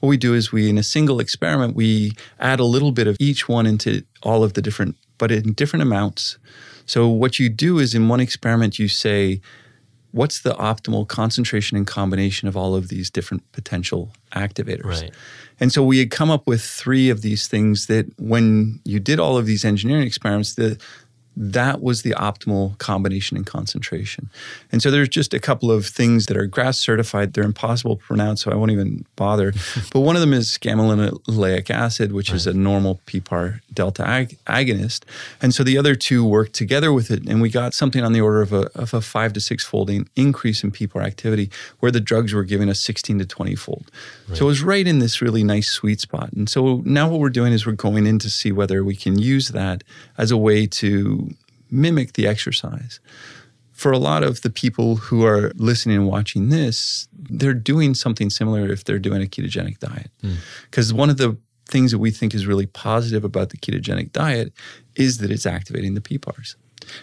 what 0.00 0.08
we 0.08 0.16
do 0.16 0.34
is 0.34 0.52
we, 0.52 0.68
in 0.68 0.76
a 0.76 0.82
single 0.82 1.20
experiment, 1.20 1.76
we 1.76 2.12
add 2.40 2.60
a 2.60 2.64
little 2.64 2.92
bit 2.92 3.06
of 3.06 3.16
each 3.20 3.48
one 3.48 3.66
into 3.66 4.04
all 4.22 4.42
of 4.42 4.54
the 4.54 4.62
different, 4.62 4.96
but 5.18 5.30
in 5.30 5.52
different 5.52 5.82
amounts. 5.82 6.36
So 6.84 7.08
what 7.08 7.38
you 7.38 7.48
do 7.48 7.78
is 7.78 7.94
in 7.94 8.08
one 8.08 8.20
experiment, 8.20 8.78
you 8.78 8.88
say, 8.88 9.40
what's 10.12 10.40
the 10.40 10.54
optimal 10.54 11.06
concentration 11.06 11.76
and 11.76 11.86
combination 11.86 12.48
of 12.48 12.56
all 12.56 12.74
of 12.74 12.88
these 12.88 13.10
different 13.10 13.50
potential 13.52 14.12
activators? 14.36 14.84
Right. 14.84 15.14
And 15.58 15.72
so 15.72 15.82
we 15.82 15.98
had 15.98 16.10
come 16.10 16.30
up 16.30 16.46
with 16.46 16.60
three 16.62 17.08
of 17.08 17.22
these 17.22 17.48
things 17.48 17.86
that 17.86 18.06
when 18.18 18.80
you 18.84 19.00
did 19.00 19.18
all 19.18 19.38
of 19.38 19.46
these 19.46 19.64
engineering 19.64 20.06
experiments, 20.06 20.54
the 20.54 20.78
that 21.36 21.82
was 21.82 22.02
the 22.02 22.12
optimal 22.12 22.78
combination 22.78 23.36
and 23.36 23.44
concentration. 23.44 24.30
And 24.72 24.80
so 24.80 24.90
there's 24.90 25.08
just 25.08 25.34
a 25.34 25.38
couple 25.38 25.70
of 25.70 25.86
things 25.86 26.26
that 26.26 26.36
are 26.36 26.46
GRAS 26.46 26.78
certified. 26.78 27.34
They're 27.34 27.44
impossible 27.44 27.96
to 27.96 28.02
pronounce, 28.02 28.42
so 28.42 28.50
I 28.50 28.54
won't 28.54 28.70
even 28.70 29.04
bother. 29.16 29.52
but 29.92 30.00
one 30.00 30.16
of 30.16 30.20
them 30.20 30.32
is 30.32 30.56
gamma-linolenic 30.56 31.70
acid, 31.70 32.12
which 32.12 32.30
right. 32.30 32.36
is 32.36 32.46
a 32.46 32.54
normal 32.54 33.00
PPAR 33.06 33.60
delta 33.72 34.06
ag- 34.08 34.38
agonist. 34.46 35.02
And 35.42 35.54
so 35.54 35.62
the 35.62 35.76
other 35.76 35.94
two 35.94 36.24
work 36.24 36.52
together 36.52 36.92
with 36.92 37.10
it, 37.10 37.28
and 37.28 37.42
we 37.42 37.50
got 37.50 37.74
something 37.74 38.02
on 38.02 38.12
the 38.12 38.20
order 38.20 38.40
of 38.40 38.52
a, 38.52 38.70
of 38.74 38.94
a 38.94 39.00
five 39.00 39.32
to 39.34 39.40
six 39.40 39.64
fold 39.64 39.90
increase 40.16 40.64
in 40.64 40.72
PPAR 40.72 41.04
activity, 41.04 41.50
where 41.80 41.92
the 41.92 42.00
drugs 42.00 42.32
were 42.32 42.44
giving 42.44 42.70
us 42.70 42.80
16 42.80 43.18
to 43.18 43.26
20 43.26 43.54
fold. 43.56 43.90
Right. 44.28 44.38
So 44.38 44.46
it 44.46 44.48
was 44.48 44.62
right 44.62 44.86
in 44.86 45.00
this 45.00 45.20
really 45.20 45.44
nice 45.44 45.68
sweet 45.68 46.00
spot. 46.00 46.32
And 46.32 46.48
so 46.48 46.82
now 46.84 47.08
what 47.08 47.20
we're 47.20 47.28
doing 47.28 47.52
is 47.52 47.66
we're 47.66 47.72
going 47.72 48.06
in 48.06 48.18
to 48.20 48.30
see 48.30 48.52
whether 48.52 48.82
we 48.82 48.96
can 48.96 49.18
use 49.18 49.50
that 49.50 49.84
as 50.16 50.30
a 50.30 50.36
way 50.36 50.66
to 50.66 51.25
mimic 51.70 52.14
the 52.14 52.26
exercise. 52.26 53.00
For 53.72 53.92
a 53.92 53.98
lot 53.98 54.22
of 54.22 54.40
the 54.40 54.48
people 54.48 54.96
who 54.96 55.24
are 55.24 55.52
listening 55.56 55.96
and 55.96 56.06
watching 56.06 56.48
this, 56.48 57.08
they're 57.12 57.52
doing 57.52 57.94
something 57.94 58.30
similar 58.30 58.70
if 58.70 58.84
they're 58.84 58.98
doing 58.98 59.22
a 59.22 59.26
ketogenic 59.26 59.78
diet. 59.78 60.10
Because 60.70 60.92
mm. 60.92 60.96
one 60.96 61.10
of 61.10 61.18
the 61.18 61.36
things 61.68 61.90
that 61.90 61.98
we 61.98 62.10
think 62.10 62.34
is 62.34 62.46
really 62.46 62.66
positive 62.66 63.24
about 63.24 63.50
the 63.50 63.58
ketogenic 63.58 64.12
diet 64.12 64.52
is 64.94 65.18
that 65.18 65.30
it's 65.30 65.46
activating 65.46 65.94
the 65.94 66.00
PPARs. 66.00 66.54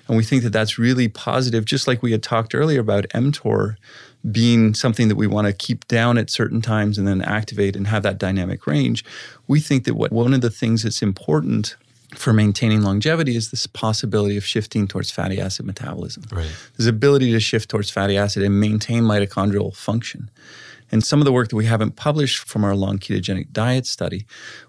And 0.07 0.18
we 0.18 0.24
think 0.24 0.43
that 0.43 0.51
that's 0.51 0.80
really 0.80 1.07
positive, 1.07 1.66
just 1.66 1.88
like 1.88 2.01
we 2.01 2.11
had 2.11 2.24
talked 2.24 2.55
earlier 2.55 2.80
about 2.80 3.07
mTOR 3.09 3.76
being 4.32 4.74
something 4.74 5.09
that 5.09 5.16
we 5.16 5.28
want 5.28 5.47
to 5.47 5.53
keep 5.53 5.86
down 5.88 6.18
at 6.18 6.30
certain 6.30 6.61
times 6.61 6.97
and 6.97 7.07
then 7.07 7.22
activate 7.22 7.76
and 7.76 7.88
have 7.88 8.03
that 8.03 8.18
dynamic 8.18 8.66
range. 8.66 9.03
We 9.47 9.59
think 9.59 9.84
that 9.84 9.95
what 9.95 10.11
one 10.11 10.34
of 10.34 10.41
the 10.41 10.49
things 10.49 10.84
that's 10.84 11.01
important 11.01 11.76
for 12.16 12.34
maintaining 12.34 12.82
longevity 12.82 13.36
is 13.36 13.51
this 13.51 13.68
possibility 13.68 14.38
of 14.38 14.45
shifting 14.45 14.88
towards 14.88 15.11
fatty 15.11 15.39
acid 15.39 15.66
metabolism. 15.66 16.24
Right. 16.32 16.51
This 16.78 16.88
ability 16.88 17.32
to 17.32 17.39
shift 17.39 17.70
towards 17.70 17.89
fatty 17.89 18.18
acid 18.18 18.43
and 18.43 18.59
maintain 18.59 19.03
mitochondrial 19.03 19.76
function. 19.76 20.30
And 20.91 21.03
some 21.03 21.20
of 21.20 21.26
the 21.26 21.32
work 21.32 21.49
that 21.49 21.55
we 21.55 21.66
haven't 21.66 21.95
published 21.95 22.47
from 22.47 22.64
our 22.64 22.76
long 22.76 22.99
ketogenic 22.99 23.51
diet 23.51 23.88
study, 23.88 24.26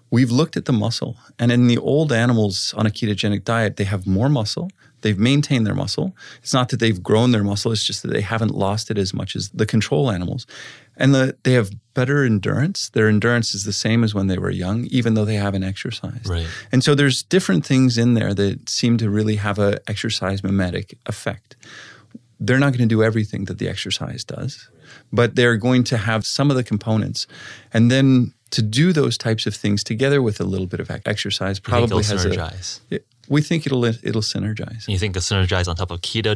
we've 0.09 0.31
looked 0.31 0.57
at 0.57 0.65
the 0.65 0.73
muscle. 0.73 1.17
And 1.37 1.51
in 1.51 1.67
the 1.67 1.77
old 1.77 2.11
animals 2.11 2.73
on 2.75 2.87
a 2.87 2.89
ketogenic 2.89 3.43
diet, 3.43 3.75
they 3.75 3.83
have 3.83 4.07
more 4.07 4.29
muscle. 4.29 4.71
They've 5.01 5.19
maintained 5.19 5.67
their 5.67 5.75
muscle. 5.75 6.15
It's 6.41 6.53
not 6.53 6.69
that 6.69 6.79
they've 6.79 7.01
grown 7.01 7.31
their 7.31 7.43
muscle, 7.43 7.71
it's 7.71 7.83
just 7.83 8.01
that 8.01 8.11
they 8.11 8.21
haven't 8.21 8.55
lost 8.55 8.89
it 8.89 8.97
as 8.97 9.13
much 9.13 9.35
as 9.35 9.49
the 9.49 9.67
control 9.67 10.09
animals 10.09 10.47
and 10.97 11.13
the, 11.13 11.37
they 11.43 11.53
have 11.53 11.71
better 11.95 12.23
endurance. 12.23 12.89
Their 12.89 13.09
endurance 13.09 13.55
is 13.55 13.63
the 13.63 13.73
same 13.73 14.03
as 14.03 14.13
when 14.13 14.27
they 14.27 14.37
were 14.37 14.51
young, 14.51 14.85
even 14.85 15.15
though 15.15 15.25
they 15.25 15.35
haven't 15.35 15.63
exercised. 15.63 16.29
Right. 16.29 16.47
And 16.71 16.83
so 16.83 16.93
there's 16.93 17.23
different 17.23 17.65
things 17.65 17.97
in 17.97 18.13
there 18.13 18.35
that 18.35 18.69
seem 18.69 18.97
to 18.97 19.09
really 19.09 19.37
have 19.37 19.57
an 19.57 19.79
exercise 19.87 20.43
mimetic 20.43 20.97
effect. 21.07 21.55
They're 22.39 22.59
not 22.59 22.73
going 22.73 22.87
to 22.87 22.95
do 22.95 23.01
everything 23.01 23.45
that 23.45 23.57
the 23.57 23.67
exercise 23.67 24.23
does, 24.23 24.69
but 25.11 25.35
they're 25.35 25.57
going 25.57 25.83
to 25.85 25.97
have 25.97 26.25
some 26.25 26.51
of 26.51 26.57
the 26.57 26.63
components. 26.63 27.25
And 27.73 27.89
then 27.89 28.33
to 28.51 28.61
do 28.61 28.93
those 28.93 29.17
types 29.17 29.47
of 29.47 29.55
things 29.55 29.83
together 29.83 30.21
with 30.21 30.39
a 30.39 30.43
little 30.43 30.67
bit 30.67 30.79
of 30.79 30.91
exercise 31.05 31.59
probably 31.59 32.03
has 32.03 32.25
synergize. 32.25 32.79
a. 32.91 32.95
It, 32.95 33.07
we 33.27 33.41
think 33.41 33.65
it'll 33.65 33.83
it'll 33.85 34.21
synergize. 34.21 34.87
You 34.87 34.99
think 34.99 35.15
it'll 35.15 35.23
synergize 35.23 35.67
on 35.67 35.75
top 35.75 35.91
of 35.91 36.01
keto 36.01 36.33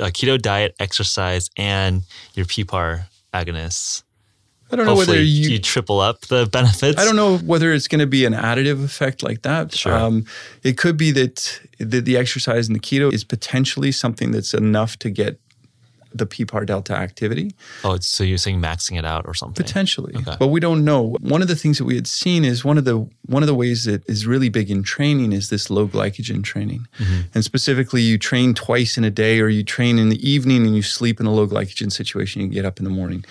uh, 0.00 0.06
keto 0.06 0.40
diet, 0.40 0.74
exercise, 0.80 1.50
and 1.56 2.02
your 2.34 2.46
PPAR 2.46 3.04
agonists. 3.32 4.02
I 4.72 4.76
don't 4.76 4.86
know 4.86 4.94
Hopefully 4.94 5.18
whether 5.18 5.24
you, 5.24 5.50
you, 5.50 5.58
triple 5.58 6.00
up 6.00 6.22
the 6.22 6.46
benefits. 6.46 6.98
I 6.98 7.04
don't 7.04 7.16
know 7.16 7.36
whether 7.38 7.72
it's 7.72 7.88
going 7.88 7.98
to 7.98 8.06
be 8.06 8.24
an 8.24 8.32
additive 8.32 8.82
effect 8.82 9.22
like 9.22 9.42
that. 9.42 9.74
Sure. 9.74 9.92
Um, 9.92 10.24
it 10.62 10.78
could 10.78 10.96
be 10.96 11.10
that 11.10 11.60
the, 11.78 12.00
the 12.00 12.16
exercise 12.16 12.68
and 12.68 12.74
the 12.74 12.80
keto 12.80 13.12
is 13.12 13.22
potentially 13.22 13.92
something 13.92 14.30
that's 14.30 14.54
enough 14.54 14.98
to 15.00 15.10
get 15.10 15.38
the 16.14 16.26
PPAR 16.26 16.66
delta 16.66 16.94
activity. 16.94 17.54
Oh, 17.84 17.98
so 18.00 18.24
you're 18.24 18.38
saying 18.38 18.60
maxing 18.60 18.98
it 18.98 19.04
out 19.04 19.26
or 19.26 19.34
something? 19.34 19.62
Potentially, 19.62 20.14
okay. 20.16 20.36
but 20.38 20.48
we 20.48 20.60
don't 20.60 20.84
know. 20.84 21.16
One 21.20 21.42
of 21.42 21.48
the 21.48 21.56
things 21.56 21.78
that 21.78 21.84
we 21.84 21.94
had 21.94 22.06
seen 22.06 22.44
is 22.44 22.64
one 22.64 22.78
of 22.78 22.84
the 22.84 23.08
one 23.26 23.42
of 23.42 23.46
the 23.46 23.54
ways 23.54 23.84
that 23.84 24.08
is 24.08 24.26
really 24.26 24.48
big 24.48 24.70
in 24.70 24.82
training 24.82 25.32
is 25.32 25.50
this 25.50 25.70
low 25.70 25.86
glycogen 25.88 26.42
training, 26.42 26.86
mm-hmm. 26.98 27.22
and 27.34 27.44
specifically 27.44 28.02
you 28.02 28.18
train 28.18 28.54
twice 28.54 28.96
in 28.96 29.04
a 29.04 29.10
day, 29.10 29.40
or 29.40 29.48
you 29.48 29.64
train 29.64 29.98
in 29.98 30.08
the 30.08 30.28
evening 30.28 30.66
and 30.66 30.76
you 30.76 30.82
sleep 30.82 31.20
in 31.20 31.26
a 31.26 31.32
low 31.32 31.46
glycogen 31.46 31.90
situation. 31.90 32.42
You 32.42 32.48
get 32.48 32.64
up 32.64 32.78
in 32.78 32.84
the 32.84 32.90
morning 32.90 33.24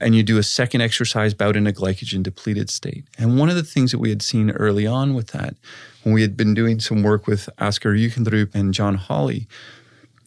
and 0.00 0.14
you 0.14 0.22
do 0.22 0.38
a 0.38 0.42
second 0.42 0.80
exercise 0.80 1.34
bout 1.34 1.56
in 1.56 1.66
a 1.66 1.72
glycogen 1.72 2.22
depleted 2.22 2.70
state. 2.70 3.04
And 3.18 3.38
one 3.38 3.48
of 3.48 3.56
the 3.56 3.62
things 3.62 3.92
that 3.92 3.98
we 3.98 4.10
had 4.10 4.22
seen 4.22 4.50
early 4.50 4.86
on 4.86 5.14
with 5.14 5.28
that, 5.28 5.54
when 6.02 6.14
we 6.14 6.22
had 6.22 6.36
been 6.36 6.54
doing 6.54 6.80
some 6.80 7.02
work 7.02 7.26
with 7.26 7.48
Asker 7.58 7.94
Jeukendrup 7.94 8.54
and 8.54 8.74
John 8.74 8.96
Hawley, 8.96 9.46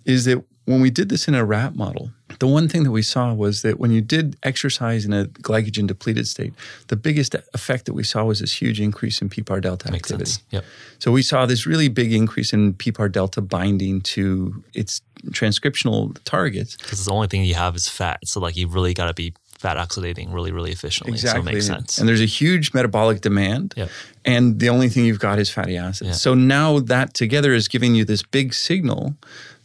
is 0.05 0.26
that 0.26 0.43
when 0.65 0.82
we 0.82 0.89
did 0.89 1.07
this 1.07 1.30
in 1.30 1.36
a 1.36 1.45
rat 1.45 1.76
model, 1.76 2.11
the 2.39 2.47
one 2.47 2.68
thing 2.68 2.84
that 2.84 2.91
we 2.91 3.01
saw 3.01 3.34
was 3.34 3.61
that 3.61 3.80
when 3.80 3.91
you 3.91 4.01
did 4.01 4.36
exercise 4.43 5.05
in 5.05 5.13
a 5.13 5.26
glycogen 5.26 5.88
depleted 5.88 6.28
state, 6.28 6.53
the 6.88 6.97
biggest 6.97 7.36
effect 7.53 7.86
that 7.86 7.93
we 7.93 8.03
saw 8.03 8.26
was 8.26 8.41
this 8.41 8.61
huge 8.61 8.82
increase 8.82 9.22
in 9.22 9.30
PPAR 9.30 9.61
delta 9.61 9.89
Makes 9.89 10.11
activity. 10.11 10.32
Sense. 10.32 10.43
Yep. 10.51 10.65
So 10.99 11.11
we 11.11 11.24
saw 11.24 11.45
this 11.45 11.65
really 11.65 11.88
big 11.88 12.11
increase 12.11 12.51
in 12.51 12.74
PPAR 12.74 13.09
delta 13.09 13.41
binding 13.41 14.01
to 14.01 14.61
its 14.74 15.01
transcriptional 15.30 16.18
targets. 16.26 16.76
Because 16.76 17.05
the 17.05 17.13
only 17.13 17.28
thing 17.28 17.43
you 17.45 17.55
have 17.55 17.76
is 17.76 17.88
fat. 17.88 18.20
So 18.26 18.41
like 18.41 18.57
you 18.57 18.68
really 18.68 18.93
got 18.93 19.07
to 19.07 19.13
be 19.13 19.34
fat 19.58 19.78
oxidating 19.78 20.32
really, 20.32 20.51
really 20.51 20.72
efficiently. 20.72 21.14
Exactly. 21.14 21.41
So 21.41 21.49
it 21.49 21.53
makes 21.53 21.66
sense. 21.66 21.97
And 21.97 22.08
there's 22.08 22.22
a 22.22 22.26
huge 22.26 22.74
metabolic 22.74 23.22
demand. 23.22 23.74
Yep. 23.76 23.89
And 24.26 24.60
the 24.60 24.70
only 24.70 24.89
thing 24.89 25.05
you've 25.05 25.20
got 25.20 25.39
is 25.39 25.49
fatty 25.49 25.78
acids. 25.78 26.10
Yep. 26.10 26.16
So 26.16 26.34
now 26.34 26.80
that 26.80 27.14
together 27.14 27.53
is 27.53 27.68
giving 27.68 27.95
you 27.95 28.05
this 28.05 28.22
big 28.22 28.53
signal 28.53 29.16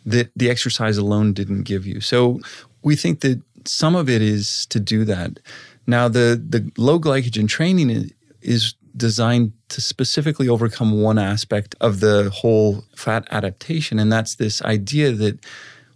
that 0.06 0.30
the 0.34 0.50
exercise 0.50 0.98
alone 0.98 1.32
didn't 1.32 1.62
give 1.62 1.86
you. 1.86 2.00
So 2.00 2.40
we 2.82 2.96
think 2.96 3.20
that 3.20 3.40
some 3.66 3.94
of 3.94 4.08
it 4.08 4.22
is 4.22 4.66
to 4.66 4.80
do 4.80 5.04
that. 5.04 5.38
Now, 5.86 6.08
the, 6.08 6.42
the 6.48 6.70
low 6.76 6.98
glycogen 6.98 7.48
training 7.48 8.10
is 8.40 8.74
designed 8.96 9.52
to 9.68 9.80
specifically 9.80 10.48
overcome 10.48 11.00
one 11.00 11.18
aspect 11.18 11.74
of 11.80 12.00
the 12.00 12.30
whole 12.30 12.84
fat 12.94 13.26
adaptation, 13.30 13.98
and 13.98 14.12
that's 14.12 14.36
this 14.36 14.60
idea 14.62 15.12
that 15.12 15.44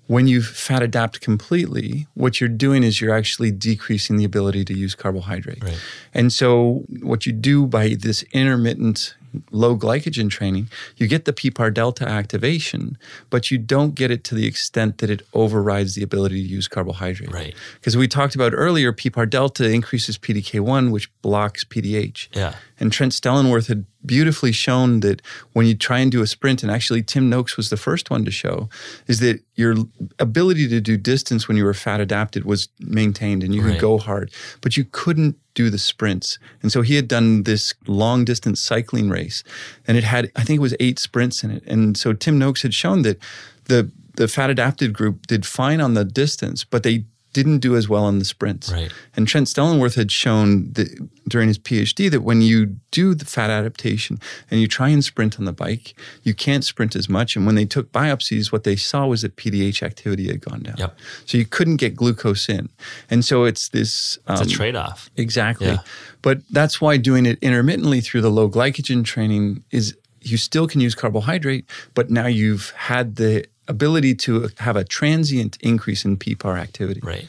when 0.06 0.26
you 0.26 0.42
fat 0.42 0.82
adapt 0.82 1.20
completely, 1.20 2.06
what 2.14 2.40
you're 2.40 2.48
doing 2.48 2.82
is 2.82 3.00
you're 3.00 3.14
actually 3.14 3.50
decreasing 3.50 4.16
the 4.16 4.24
ability 4.24 4.64
to 4.66 4.74
use 4.74 4.94
carbohydrate. 4.94 5.62
Right. 5.62 5.80
And 6.14 6.32
so, 6.32 6.84
what 7.02 7.26
you 7.26 7.32
do 7.32 7.66
by 7.66 7.96
this 7.98 8.22
intermittent 8.32 9.14
low 9.50 9.76
glycogen 9.76 10.30
training, 10.30 10.68
you 10.96 11.06
get 11.06 11.24
the 11.24 11.32
PPAR 11.32 11.72
delta 11.72 12.08
activation, 12.08 12.96
but 13.30 13.50
you 13.50 13.58
don't 13.58 13.94
get 13.94 14.10
it 14.10 14.24
to 14.24 14.34
the 14.34 14.46
extent 14.46 14.98
that 14.98 15.10
it 15.10 15.22
overrides 15.34 15.94
the 15.94 16.02
ability 16.02 16.42
to 16.42 16.48
use 16.48 16.68
carbohydrate. 16.68 17.32
Right. 17.32 17.54
Because 17.74 17.96
we 17.96 18.08
talked 18.08 18.34
about 18.34 18.52
earlier, 18.54 18.92
PPAR 18.92 19.28
delta 19.28 19.70
increases 19.70 20.18
PDK1, 20.18 20.90
which 20.90 21.10
blocks 21.22 21.64
PDH. 21.64 22.28
Yeah. 22.32 22.54
And 22.78 22.92
Trent 22.92 23.12
Stellingwerff 23.12 23.68
had 23.68 23.84
beautifully 24.06 24.52
shown 24.52 25.00
that 25.00 25.20
when 25.52 25.66
you 25.66 25.74
try 25.74 25.98
and 25.98 26.10
do 26.12 26.22
a 26.22 26.26
sprint, 26.26 26.62
and 26.62 26.70
actually 26.70 27.02
Tim 27.02 27.28
Noakes 27.28 27.56
was 27.56 27.70
the 27.70 27.76
first 27.76 28.10
one 28.10 28.24
to 28.24 28.30
show, 28.30 28.68
is 29.06 29.20
that 29.20 29.40
your 29.54 29.74
ability 30.18 30.68
to 30.68 30.80
do 30.80 30.96
distance 30.96 31.48
when 31.48 31.56
you 31.56 31.64
were 31.64 31.74
fat 31.74 32.00
adapted 32.00 32.44
was 32.44 32.68
maintained 32.80 33.42
and 33.42 33.54
you 33.54 33.62
right. 33.62 33.72
could 33.72 33.80
go 33.80 33.98
hard, 33.98 34.30
but 34.60 34.76
you 34.76 34.84
couldn't 34.84 35.36
do 35.54 35.70
the 35.70 35.78
sprints. 35.78 36.38
And 36.62 36.70
so 36.70 36.82
he 36.82 36.96
had 36.96 37.08
done 37.08 37.44
this 37.44 37.74
long 37.86 38.24
distance 38.24 38.60
cycling 38.60 39.08
race 39.08 39.42
and 39.86 39.96
it 39.96 40.04
had, 40.04 40.30
I 40.36 40.44
think 40.44 40.58
it 40.58 40.62
was 40.62 40.76
eight 40.78 40.98
sprints 40.98 41.42
in 41.42 41.50
it. 41.50 41.62
And 41.66 41.96
so 41.96 42.12
Tim 42.12 42.38
Noakes 42.38 42.62
had 42.62 42.74
shown 42.74 43.02
that 43.02 43.18
the 43.64 43.90
the 44.16 44.28
fat 44.28 44.50
adapted 44.50 44.92
group 44.92 45.26
did 45.26 45.46
fine 45.46 45.80
on 45.80 45.94
the 45.94 46.04
distance, 46.04 46.64
but 46.64 46.82
they 46.82 47.04
didn't 47.36 47.58
do 47.58 47.76
as 47.76 47.86
well 47.86 48.04
on 48.04 48.18
the 48.18 48.24
sprints. 48.24 48.72
Right. 48.72 48.90
And 49.14 49.28
Trent 49.28 49.46
Stellingwerff 49.46 49.94
had 49.94 50.10
shown 50.10 50.72
that 50.72 50.88
during 51.28 51.48
his 51.48 51.58
PhD 51.58 52.10
that 52.10 52.22
when 52.22 52.40
you 52.40 52.76
do 52.90 53.14
the 53.14 53.26
fat 53.26 53.50
adaptation 53.50 54.18
and 54.50 54.58
you 54.58 54.66
try 54.66 54.88
and 54.88 55.04
sprint 55.04 55.38
on 55.38 55.44
the 55.44 55.52
bike, 55.52 55.94
you 56.22 56.32
can't 56.32 56.64
sprint 56.64 56.96
as 56.96 57.10
much. 57.10 57.36
And 57.36 57.44
when 57.44 57.54
they 57.54 57.66
took 57.66 57.92
biopsies, 57.92 58.50
what 58.50 58.64
they 58.64 58.74
saw 58.74 59.06
was 59.06 59.20
that 59.20 59.36
PDH 59.36 59.82
activity 59.82 60.28
had 60.28 60.40
gone 60.40 60.60
down. 60.60 60.76
Yep. 60.78 60.98
So 61.26 61.36
you 61.36 61.44
couldn't 61.44 61.76
get 61.76 61.94
glucose 61.94 62.48
in. 62.48 62.70
And 63.10 63.22
so 63.22 63.44
it's 63.44 63.68
this. 63.68 64.18
Um, 64.26 64.36
it's 64.36 64.40
a 64.40 64.44
um, 64.44 64.50
trade 64.50 64.76
off. 64.76 65.10
Exactly. 65.18 65.66
Yeah. 65.66 65.80
But 66.22 66.40
that's 66.50 66.80
why 66.80 66.96
doing 66.96 67.26
it 67.26 67.38
intermittently 67.42 68.00
through 68.00 68.22
the 68.22 68.30
low 68.30 68.48
glycogen 68.48 69.04
training 69.04 69.62
is 69.70 69.94
you 70.26 70.36
still 70.36 70.66
can 70.66 70.80
use 70.80 70.94
carbohydrate, 70.94 71.68
but 71.94 72.10
now 72.10 72.26
you've 72.26 72.70
had 72.70 73.16
the 73.16 73.46
ability 73.68 74.14
to 74.14 74.48
have 74.58 74.76
a 74.76 74.84
transient 74.84 75.56
increase 75.60 76.04
in 76.04 76.16
PPAR 76.16 76.58
activity. 76.58 77.00
Right. 77.02 77.26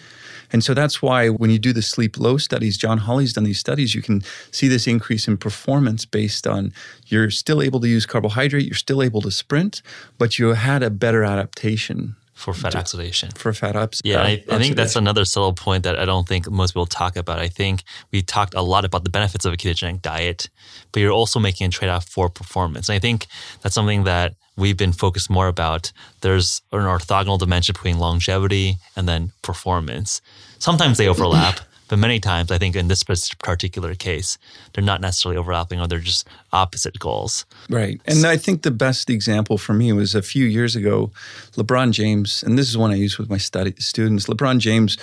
And 0.51 0.63
so 0.63 0.73
that's 0.73 1.01
why 1.01 1.27
when 1.27 1.49
you 1.49 1.59
do 1.59 1.73
the 1.73 1.81
sleep 1.81 2.17
low 2.17 2.37
studies, 2.37 2.77
John 2.77 2.99
Hawley's 2.99 3.33
done 3.33 3.43
these 3.43 3.59
studies, 3.59 3.93
you 3.93 4.01
can 4.01 4.21
see 4.51 4.67
this 4.67 4.87
increase 4.87 5.27
in 5.27 5.37
performance 5.37 6.05
based 6.05 6.47
on 6.47 6.71
you're 7.07 7.29
still 7.29 7.61
able 7.61 7.79
to 7.81 7.87
use 7.87 8.05
carbohydrate, 8.05 8.65
you're 8.65 8.75
still 8.75 9.03
able 9.03 9.21
to 9.21 9.31
sprint, 9.31 9.81
but 10.17 10.39
you 10.39 10.53
had 10.53 10.83
a 10.83 10.89
better 10.89 11.23
adaptation 11.23 12.15
for 12.37 12.53
fat 12.53 12.75
oxidation. 12.75 13.31
For 13.31 13.51
fat 13.51 13.75
ups. 13.75 13.99
Yeah, 14.05 14.21
I, 14.21 14.43
I, 14.51 14.59
think 14.59 14.75
that's 14.75 14.95
another 14.95 15.25
subtle 15.25 15.53
point 15.53 15.83
that 15.83 15.97
I 15.97 16.05
don't 16.05 16.27
think 16.27 16.47
most 16.51 16.73
people 16.73 16.85
talk 16.85 17.15
about. 17.17 17.39
I 17.39 17.47
think 17.47 17.83
we 18.11 18.21
talked 18.21 18.53
a 18.53 18.61
lot 18.61 18.85
about 18.85 19.03
the 19.03 19.09
benefits 19.09 19.43
of 19.43 19.53
a 19.53 19.57
ketogenic 19.57 20.03
diet, 20.03 20.47
but 20.91 20.99
you're 20.99 21.11
also 21.11 21.39
making 21.39 21.65
a 21.65 21.69
trade 21.71 21.89
off 21.89 22.07
for 22.07 22.29
performance. 22.29 22.89
And 22.89 22.95
I 22.95 22.99
think 22.99 23.25
that's 23.61 23.73
something 23.73 24.03
that 24.03 24.35
we've 24.55 24.77
been 24.77 24.93
focused 24.93 25.31
more 25.31 25.47
about 25.47 25.91
there's 26.21 26.61
an 26.71 26.81
orthogonal 26.81 27.39
dimension 27.39 27.73
between 27.73 27.97
longevity 27.97 28.77
and 28.95 29.09
then 29.09 29.31
performance. 29.41 30.21
Sometimes 30.59 30.99
they 30.99 31.07
overlap, 31.07 31.59
but 31.87 31.99
many 31.99 32.19
times 32.19 32.51
I 32.51 32.57
think 32.57 32.75
in 32.75 32.87
this 32.87 33.03
particular 33.03 33.95
case, 33.95 34.37
they're 34.73 34.83
not 34.83 35.01
necessarily 35.01 35.37
overlapping 35.37 35.79
or 35.79 35.87
they're 35.87 35.99
just 35.99 36.27
opposite 36.51 36.99
goals. 36.99 37.45
Right. 37.69 38.01
And 38.05 38.25
I 38.25 38.37
think 38.37 38.61
the 38.61 38.71
best 38.71 39.09
example 39.09 39.57
for 39.57 39.73
me 39.73 39.91
was 39.93 40.15
a 40.15 40.21
few 40.21 40.45
years 40.45 40.75
ago, 40.75 41.11
LeBron 41.53 41.91
James, 41.91 42.43
and 42.43 42.57
this 42.57 42.69
is 42.69 42.77
one 42.77 42.91
I 42.91 42.95
use 42.95 43.17
with 43.17 43.29
my 43.29 43.37
study 43.37 43.73
students. 43.79 44.27
LeBron 44.27 44.59
James 44.59 44.97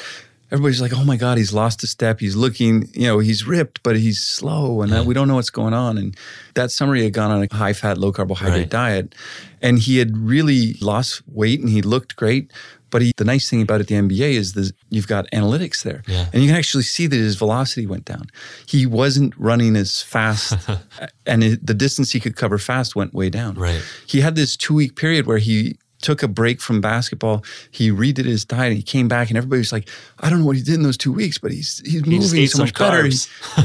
everybody's 0.54 0.80
like, 0.80 0.92
oh 0.94 1.04
my 1.04 1.16
God, 1.16 1.36
he's 1.36 1.52
lost 1.52 1.82
a 1.82 1.86
step. 1.86 2.20
He's 2.20 2.36
looking, 2.36 2.88
you 2.92 3.08
know, 3.08 3.18
he's 3.18 3.44
ripped, 3.44 3.82
but 3.82 3.96
he's 3.96 4.22
slow 4.22 4.82
and 4.82 4.92
uh, 4.92 4.96
yeah. 4.96 5.02
we 5.02 5.12
don't 5.12 5.26
know 5.26 5.34
what's 5.34 5.50
going 5.50 5.74
on. 5.74 5.98
And 5.98 6.16
that 6.54 6.70
summer 6.70 6.94
he 6.94 7.02
had 7.02 7.12
gone 7.12 7.32
on 7.32 7.42
a 7.42 7.54
high 7.54 7.72
fat, 7.72 7.98
low 7.98 8.12
carbohydrate 8.12 8.56
right. 8.56 8.70
diet 8.70 9.14
and 9.60 9.80
he 9.80 9.98
had 9.98 10.16
really 10.16 10.74
lost 10.74 11.22
weight 11.26 11.58
and 11.58 11.68
he 11.68 11.82
looked 11.82 12.14
great. 12.14 12.52
But 12.94 13.02
he, 13.02 13.12
the 13.16 13.24
nice 13.24 13.50
thing 13.50 13.60
about 13.60 13.80
it, 13.80 13.88
the 13.88 13.96
NBA 13.96 14.34
is 14.34 14.52
that 14.52 14.70
you've 14.88 15.08
got 15.08 15.28
analytics 15.32 15.82
there, 15.82 16.04
yeah. 16.06 16.26
and 16.32 16.40
you 16.40 16.48
can 16.48 16.56
actually 16.56 16.84
see 16.84 17.08
that 17.08 17.16
his 17.16 17.34
velocity 17.34 17.88
went 17.88 18.04
down. 18.04 18.28
He 18.66 18.86
wasn't 18.86 19.34
running 19.36 19.74
as 19.74 20.00
fast, 20.00 20.56
and 21.26 21.42
it, 21.42 21.66
the 21.66 21.74
distance 21.74 22.12
he 22.12 22.20
could 22.20 22.36
cover 22.36 22.56
fast 22.56 22.94
went 22.94 23.12
way 23.12 23.30
down. 23.30 23.56
Right. 23.56 23.82
He 24.06 24.20
had 24.20 24.36
this 24.36 24.56
two 24.56 24.74
week 24.74 24.94
period 24.94 25.26
where 25.26 25.38
he 25.38 25.76
took 26.02 26.22
a 26.22 26.28
break 26.28 26.60
from 26.60 26.80
basketball. 26.80 27.44
He 27.72 27.90
redid 27.90 28.26
his 28.26 28.44
diet. 28.44 28.68
And 28.68 28.76
he 28.76 28.82
came 28.84 29.08
back, 29.08 29.28
and 29.28 29.36
everybody 29.36 29.58
was 29.58 29.72
like, 29.72 29.88
"I 30.20 30.30
don't 30.30 30.38
know 30.38 30.46
what 30.46 30.54
he 30.54 30.62
did 30.62 30.74
in 30.74 30.84
those 30.84 30.96
two 30.96 31.12
weeks, 31.12 31.36
but 31.36 31.50
he's 31.50 31.82
he's 31.84 32.04
he 32.04 32.18
moving 32.18 32.46
so 32.46 32.58
much 32.58 32.74
better. 32.74 33.02
He, 33.02 33.16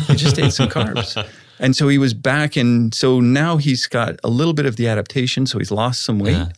he 0.08 0.16
just 0.16 0.40
ate 0.40 0.54
some 0.54 0.70
carbs." 0.70 1.24
And 1.60 1.76
so 1.76 1.90
he 1.90 1.98
was 1.98 2.14
back, 2.14 2.56
and 2.56 2.94
so 2.96 3.20
now 3.20 3.58
he's 3.58 3.86
got 3.86 4.18
a 4.24 4.30
little 4.30 4.54
bit 4.54 4.66
of 4.66 4.78
the 4.78 4.88
adaptation. 4.88 5.46
So 5.46 5.60
he's 5.60 5.72
lost 5.72 6.04
some 6.04 6.18
weight. 6.18 6.32
Yeah. 6.32 6.52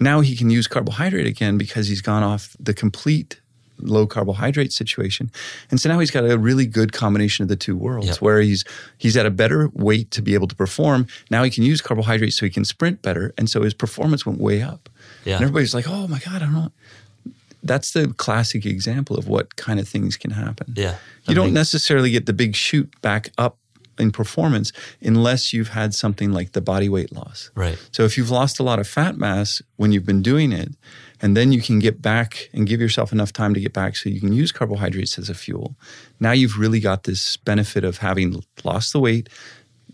Now 0.00 0.20
he 0.20 0.34
can 0.34 0.50
use 0.50 0.66
carbohydrate 0.66 1.26
again 1.26 1.58
because 1.58 1.88
he's 1.88 2.00
gone 2.00 2.22
off 2.22 2.56
the 2.58 2.74
complete 2.74 3.40
low 3.82 4.06
carbohydrate 4.06 4.72
situation. 4.72 5.30
And 5.70 5.80
so 5.80 5.88
now 5.88 5.98
he's 5.98 6.10
got 6.10 6.28
a 6.28 6.38
really 6.38 6.66
good 6.66 6.92
combination 6.92 7.42
of 7.42 7.48
the 7.48 7.56
two 7.56 7.76
worlds 7.76 8.08
yep. 8.08 8.20
where 8.20 8.40
he's 8.40 8.64
he's 8.98 9.16
at 9.16 9.26
a 9.26 9.30
better 9.30 9.70
weight 9.74 10.10
to 10.12 10.22
be 10.22 10.34
able 10.34 10.48
to 10.48 10.54
perform. 10.54 11.06
Now 11.30 11.42
he 11.42 11.50
can 11.50 11.64
use 11.64 11.80
carbohydrates 11.80 12.36
so 12.36 12.46
he 12.46 12.50
can 12.50 12.64
sprint 12.64 13.02
better. 13.02 13.32
And 13.38 13.48
so 13.48 13.62
his 13.62 13.74
performance 13.74 14.24
went 14.26 14.40
way 14.40 14.62
up. 14.62 14.88
Yeah. 15.24 15.36
And 15.36 15.42
everybody's 15.42 15.74
like, 15.74 15.86
oh 15.88 16.08
my 16.08 16.18
God, 16.18 16.36
I 16.36 16.38
don't 16.40 16.52
know. 16.52 16.72
That's 17.62 17.92
the 17.92 18.08
classic 18.16 18.64
example 18.64 19.18
of 19.18 19.28
what 19.28 19.56
kind 19.56 19.78
of 19.78 19.86
things 19.86 20.16
can 20.16 20.30
happen. 20.30 20.72
Yeah. 20.76 20.96
You 21.28 21.34
don't 21.34 21.52
necessarily 21.52 22.10
get 22.10 22.24
the 22.26 22.32
big 22.32 22.56
shoot 22.56 22.90
back 23.02 23.30
up 23.36 23.58
in 24.00 24.10
performance 24.10 24.72
unless 25.00 25.52
you've 25.52 25.68
had 25.68 25.94
something 25.94 26.32
like 26.32 26.52
the 26.52 26.60
body 26.60 26.88
weight 26.88 27.12
loss. 27.12 27.50
Right. 27.54 27.78
So 27.92 28.04
if 28.04 28.16
you've 28.16 28.30
lost 28.30 28.58
a 28.58 28.62
lot 28.62 28.78
of 28.78 28.88
fat 28.88 29.16
mass 29.16 29.62
when 29.76 29.92
you've 29.92 30.06
been 30.06 30.22
doing 30.22 30.52
it, 30.52 30.74
and 31.22 31.36
then 31.36 31.52
you 31.52 31.60
can 31.60 31.78
get 31.78 32.00
back 32.00 32.48
and 32.54 32.66
give 32.66 32.80
yourself 32.80 33.12
enough 33.12 33.32
time 33.32 33.52
to 33.52 33.60
get 33.60 33.74
back 33.74 33.94
so 33.94 34.08
you 34.08 34.20
can 34.20 34.32
use 34.32 34.52
carbohydrates 34.52 35.18
as 35.18 35.28
a 35.28 35.34
fuel. 35.34 35.76
Now 36.18 36.32
you've 36.32 36.58
really 36.58 36.80
got 36.80 37.04
this 37.04 37.36
benefit 37.36 37.84
of 37.84 37.98
having 37.98 38.42
lost 38.64 38.94
the 38.94 39.00
weight, 39.00 39.28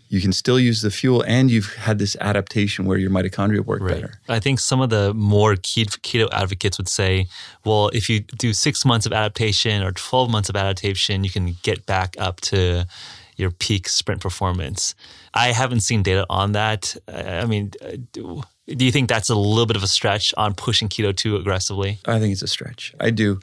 you 0.09 0.21
can 0.21 0.31
still 0.31 0.59
use 0.59 0.81
the 0.81 0.91
fuel 0.91 1.23
and 1.27 1.51
you've 1.51 1.73
had 1.75 1.99
this 1.99 2.15
adaptation 2.21 2.85
where 2.85 2.97
your 2.97 3.09
mitochondria 3.09 3.59
work 3.59 3.81
right. 3.81 3.95
better. 3.95 4.21
I 4.29 4.39
think 4.39 4.59
some 4.59 4.79
of 4.79 4.89
the 4.89 5.13
more 5.13 5.55
keto 5.55 6.29
advocates 6.31 6.77
would 6.77 6.87
say, 6.87 7.27
well, 7.65 7.89
if 7.89 8.09
you 8.09 8.21
do 8.21 8.53
six 8.53 8.85
months 8.85 9.05
of 9.05 9.13
adaptation 9.13 9.83
or 9.83 9.91
12 9.91 10.29
months 10.29 10.49
of 10.49 10.55
adaptation, 10.55 11.23
you 11.23 11.29
can 11.29 11.57
get 11.61 11.85
back 11.85 12.15
up 12.17 12.41
to 12.41 12.87
your 13.37 13.51
peak 13.51 13.87
sprint 13.87 14.21
performance. 14.21 14.95
I 15.33 15.51
haven't 15.51 15.81
seen 15.81 16.03
data 16.03 16.25
on 16.29 16.53
that. 16.53 16.95
I 17.07 17.45
mean, 17.45 17.71
do, 18.11 18.41
do 18.67 18.85
you 18.85 18.91
think 18.91 19.07
that's 19.07 19.29
a 19.29 19.35
little 19.35 19.65
bit 19.65 19.77
of 19.77 19.83
a 19.83 19.87
stretch 19.87 20.33
on 20.35 20.55
pushing 20.55 20.89
keto 20.89 21.15
too 21.15 21.35
aggressively? 21.35 21.99
I 22.05 22.19
think 22.19 22.33
it's 22.33 22.41
a 22.41 22.47
stretch. 22.47 22.93
I 22.99 23.11
do. 23.11 23.39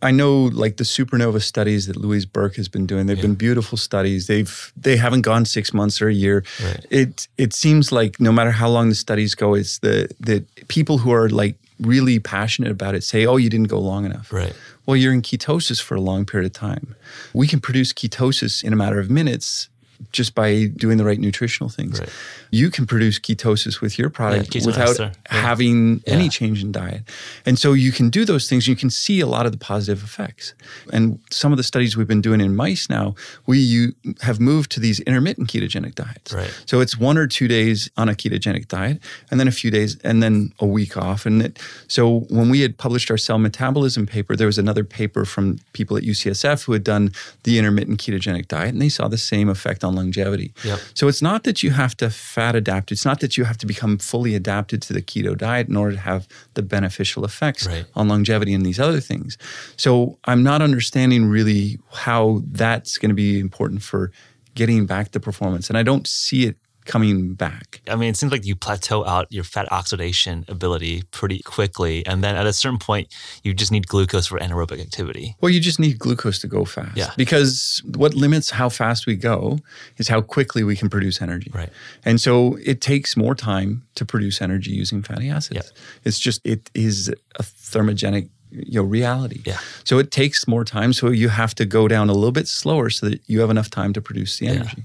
I 0.00 0.12
know 0.12 0.44
like 0.44 0.76
the 0.76 0.84
supernova 0.84 1.42
studies 1.42 1.86
that 1.86 1.96
Louise 1.96 2.24
Burke 2.24 2.54
has 2.56 2.68
been 2.68 2.86
doing. 2.86 3.06
They've 3.06 3.16
yeah. 3.16 3.22
been 3.22 3.34
beautiful 3.34 3.76
studies. 3.76 4.28
They've 4.28 4.72
they 4.76 4.96
haven't 4.96 5.22
gone 5.22 5.44
six 5.44 5.74
months 5.74 6.00
or 6.00 6.08
a 6.08 6.14
year. 6.14 6.44
Right. 6.62 6.86
It 6.90 7.28
it 7.36 7.52
seems 7.52 7.90
like 7.90 8.20
no 8.20 8.30
matter 8.30 8.52
how 8.52 8.68
long 8.68 8.90
the 8.90 8.94
studies 8.94 9.34
go, 9.34 9.54
it's 9.54 9.78
the 9.78 10.08
the 10.20 10.44
people 10.68 10.98
who 10.98 11.12
are 11.12 11.28
like 11.28 11.56
really 11.80 12.20
passionate 12.20 12.70
about 12.70 12.94
it 12.94 13.02
say, 13.02 13.26
"Oh, 13.26 13.38
you 13.38 13.50
didn't 13.50 13.68
go 13.68 13.80
long 13.80 14.04
enough." 14.04 14.32
Right. 14.32 14.54
Well, 14.88 14.96
you're 14.96 15.12
in 15.12 15.20
ketosis 15.20 15.82
for 15.82 15.96
a 15.96 16.00
long 16.00 16.24
period 16.24 16.46
of 16.46 16.54
time. 16.54 16.96
We 17.34 17.46
can 17.46 17.60
produce 17.60 17.92
ketosis 17.92 18.64
in 18.64 18.72
a 18.72 18.76
matter 18.76 18.98
of 18.98 19.10
minutes 19.10 19.68
just 20.12 20.34
by 20.34 20.66
doing 20.76 20.96
the 20.96 21.04
right 21.04 21.18
nutritional 21.18 21.68
things. 21.68 22.00
Right. 22.00 22.08
You 22.50 22.70
can 22.70 22.86
produce 22.86 23.18
ketosis 23.18 23.80
with 23.80 23.98
your 23.98 24.10
product 24.10 24.54
yeah, 24.54 24.66
without 24.66 24.98
yeah. 24.98 25.12
having 25.26 26.02
yeah. 26.06 26.14
any 26.14 26.28
change 26.28 26.62
in 26.62 26.72
diet. 26.72 27.02
And 27.44 27.58
so 27.58 27.72
you 27.72 27.92
can 27.92 28.08
do 28.08 28.24
those 28.24 28.48
things. 28.48 28.66
You 28.66 28.76
can 28.76 28.90
see 28.90 29.20
a 29.20 29.26
lot 29.26 29.46
of 29.46 29.52
the 29.52 29.58
positive 29.58 30.02
effects. 30.02 30.54
And 30.92 31.20
some 31.30 31.52
of 31.52 31.56
the 31.56 31.62
studies 31.62 31.96
we've 31.96 32.08
been 32.08 32.22
doing 32.22 32.40
in 32.40 32.56
mice 32.56 32.88
now, 32.88 33.14
we 33.46 33.58
you 33.58 33.94
have 34.22 34.40
moved 34.40 34.70
to 34.72 34.80
these 34.80 35.00
intermittent 35.00 35.48
ketogenic 35.50 35.94
diets. 35.94 36.32
Right. 36.32 36.62
So 36.66 36.80
it's 36.80 36.98
one 36.98 37.18
or 37.18 37.26
two 37.26 37.48
days 37.48 37.90
on 37.96 38.08
a 38.08 38.12
ketogenic 38.12 38.68
diet, 38.68 39.00
and 39.30 39.38
then 39.38 39.48
a 39.48 39.52
few 39.52 39.70
days, 39.70 39.98
and 40.02 40.22
then 40.22 40.52
a 40.58 40.66
week 40.66 40.96
off. 40.96 41.26
And 41.26 41.42
it, 41.42 41.58
so 41.86 42.20
when 42.30 42.48
we 42.48 42.60
had 42.60 42.78
published 42.78 43.10
our 43.10 43.18
cell 43.18 43.38
metabolism 43.38 44.06
paper, 44.06 44.36
there 44.36 44.46
was 44.46 44.58
another 44.58 44.84
paper 44.84 45.24
from 45.24 45.58
people 45.72 45.96
at 45.96 46.02
UCSF 46.02 46.64
who 46.64 46.72
had 46.72 46.84
done 46.84 47.12
the 47.42 47.58
intermittent 47.58 48.00
ketogenic 48.00 48.48
diet, 48.48 48.70
and 48.70 48.80
they 48.80 48.88
saw 48.88 49.08
the 49.08 49.18
same 49.18 49.48
effect 49.48 49.84
on 49.84 49.87
longevity. 49.94 50.52
Yep. 50.64 50.78
So 50.94 51.08
it's 51.08 51.22
not 51.22 51.44
that 51.44 51.62
you 51.62 51.70
have 51.70 51.96
to 51.98 52.10
fat 52.10 52.54
adapt. 52.54 52.92
It's 52.92 53.04
not 53.04 53.20
that 53.20 53.36
you 53.36 53.44
have 53.44 53.58
to 53.58 53.66
become 53.66 53.98
fully 53.98 54.34
adapted 54.34 54.82
to 54.82 54.92
the 54.92 55.02
keto 55.02 55.36
diet 55.36 55.68
in 55.68 55.76
order 55.76 55.92
to 55.92 56.00
have 56.00 56.28
the 56.54 56.62
beneficial 56.62 57.24
effects 57.24 57.66
right. 57.66 57.86
on 57.94 58.08
longevity 58.08 58.54
and 58.54 58.64
these 58.64 58.80
other 58.80 59.00
things. 59.00 59.38
So 59.76 60.18
I'm 60.24 60.42
not 60.42 60.62
understanding 60.62 61.26
really 61.26 61.78
how 61.92 62.42
that's 62.46 62.98
going 62.98 63.10
to 63.10 63.14
be 63.14 63.38
important 63.38 63.82
for 63.82 64.10
getting 64.54 64.86
back 64.86 65.12
the 65.12 65.20
performance. 65.20 65.68
And 65.68 65.78
I 65.78 65.82
don't 65.82 66.06
see 66.06 66.46
it 66.46 66.56
coming 66.88 67.34
back. 67.34 67.80
I 67.86 67.94
mean, 67.94 68.08
it 68.08 68.16
seems 68.16 68.32
like 68.32 68.44
you 68.44 68.56
plateau 68.56 69.04
out 69.04 69.30
your 69.30 69.44
fat 69.44 69.70
oxidation 69.70 70.44
ability 70.48 71.02
pretty 71.10 71.40
quickly. 71.40 72.04
And 72.06 72.24
then 72.24 72.34
at 72.34 72.46
a 72.46 72.52
certain 72.52 72.78
point, 72.78 73.14
you 73.44 73.54
just 73.54 73.70
need 73.70 73.86
glucose 73.86 74.26
for 74.26 74.38
anaerobic 74.38 74.80
activity. 74.80 75.36
Well, 75.40 75.50
you 75.50 75.60
just 75.60 75.78
need 75.78 75.98
glucose 75.98 76.40
to 76.40 76.48
go 76.48 76.64
fast. 76.64 76.96
Yeah. 76.96 77.10
Because 77.16 77.82
what 77.94 78.14
limits 78.14 78.50
how 78.50 78.70
fast 78.70 79.06
we 79.06 79.16
go 79.16 79.58
is 79.98 80.08
how 80.08 80.22
quickly 80.22 80.64
we 80.64 80.74
can 80.74 80.88
produce 80.88 81.20
energy. 81.22 81.50
Right. 81.54 81.70
And 82.04 82.20
so 82.20 82.58
it 82.64 82.80
takes 82.80 83.16
more 83.16 83.34
time 83.34 83.86
to 83.94 84.06
produce 84.06 84.40
energy 84.40 84.70
using 84.70 85.02
fatty 85.02 85.28
acids. 85.28 85.70
Yeah. 85.72 85.80
It's 86.04 86.18
just, 86.18 86.40
it 86.44 86.70
is 86.74 87.14
a 87.36 87.42
thermogenic 87.42 88.30
you 88.50 88.80
know 88.80 88.82
reality. 88.82 89.42
Yeah. 89.44 89.58
So 89.84 89.98
it 89.98 90.10
takes 90.10 90.48
more 90.48 90.64
time. 90.64 90.94
So 90.94 91.10
you 91.10 91.28
have 91.28 91.54
to 91.56 91.66
go 91.66 91.86
down 91.86 92.08
a 92.08 92.14
little 92.14 92.32
bit 92.32 92.48
slower 92.48 92.88
so 92.88 93.08
that 93.08 93.20
you 93.26 93.40
have 93.40 93.50
enough 93.50 93.68
time 93.68 93.92
to 93.92 94.00
produce 94.00 94.38
the 94.38 94.48
energy. 94.48 94.76
Yeah. 94.78 94.84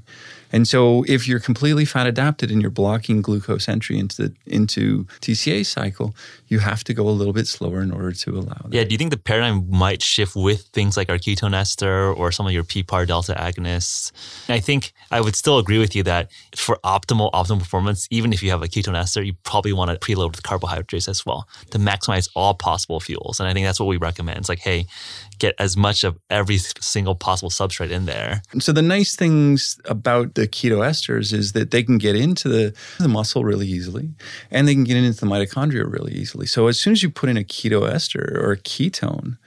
And 0.54 0.68
so 0.68 1.04
if 1.08 1.28
you're 1.28 1.40
completely 1.40 1.84
fat 1.84 2.06
adapted 2.06 2.52
and 2.52 2.62
you're 2.62 2.72
blocking 2.72 3.22
glucose 3.22 3.68
entry 3.68 3.98
into 3.98 4.16
the 4.22 4.36
into 4.46 5.06
TCA 5.20 5.66
cycle, 5.66 6.16
you 6.48 6.60
have 6.60 6.84
to 6.86 6.94
go 6.94 7.10
a 7.10 7.12
little 7.12 7.34
bit 7.34 7.48
slower 7.48 7.82
in 7.82 7.92
order 7.92 8.12
to 8.12 8.30
allow 8.32 8.62
that. 8.64 8.72
Yeah, 8.72 8.84
do 8.84 8.92
you 8.92 8.98
think 9.00 9.10
the 9.10 9.18
paradigm 9.18 9.68
might 9.70 10.04
shift 10.04 10.36
with 10.36 10.62
things 10.68 10.96
like 10.96 11.10
our 11.10 11.18
ketone 11.18 11.56
ester 11.56 12.14
or 12.14 12.32
some 12.32 12.46
of 12.46 12.54
your 12.54 12.64
PPAR 12.64 13.08
delta 13.08 13.34
agonists? 13.34 14.12
I 14.48 14.60
think 14.60 14.94
I 15.10 15.20
would 15.20 15.36
still 15.36 15.58
agree 15.58 15.80
with 15.80 15.96
you 15.96 16.04
that 16.04 16.30
for 16.56 16.80
optimal 16.86 17.32
optimal 17.32 17.60
performance, 17.60 18.08
even 18.12 18.32
if 18.32 18.44
you 18.44 18.52
have 18.52 18.62
a 18.62 18.68
ketone 18.68 18.96
ester, 18.96 19.24
you 19.24 19.34
probably 19.44 19.74
want 19.74 19.90
to 19.90 19.98
preload 19.98 20.32
with 20.32 20.44
carbohydrates 20.44 21.08
as 21.08 21.26
well 21.26 21.48
to 21.72 21.80
maximize 21.80 22.30
all 22.36 22.54
possible 22.54 23.00
fuels. 23.00 23.40
And 23.40 23.50
I 23.50 23.54
think 23.54 23.66
that's 23.66 23.80
what 23.80 23.88
we 23.88 23.98
recommend. 23.98 24.38
It's 24.38 24.50
like, 24.50 24.60
hey, 24.60 24.86
get 25.44 25.56
as 25.58 25.76
much 25.76 26.04
of 26.04 26.14
every 26.30 26.58
single 26.58 27.16
possible 27.16 27.50
substrate 27.50 27.92
in 27.92 28.06
there. 28.06 28.42
So 28.60 28.72
the 28.72 28.88
nice 28.96 29.16
things 29.16 29.80
about 29.86 30.36
the 30.36 30.44
the 30.44 30.48
keto 30.50 30.80
esters 30.80 31.32
is 31.32 31.54
that 31.54 31.72
they 31.72 31.84
can 31.84 31.98
get 31.98 32.16
into 32.16 32.50
the, 32.50 32.76
the 33.00 33.08
muscle 33.08 33.46
really 33.46 33.68
easily 33.68 34.14
and 34.52 34.68
they 34.68 34.74
can 34.74 34.84
get 34.84 34.98
into 34.98 35.20
the 35.20 35.26
mitochondria 35.26 35.90
really 35.90 36.14
easily. 36.14 36.46
So 36.46 36.68
as 36.68 36.78
soon 36.80 36.92
as 36.92 37.02
you 37.02 37.10
put 37.10 37.30
in 37.30 37.38
a 37.38 37.44
keto 37.44 37.90
ester 37.90 38.42
or 38.44 38.52
a 38.52 38.58
ketone, 38.58 39.38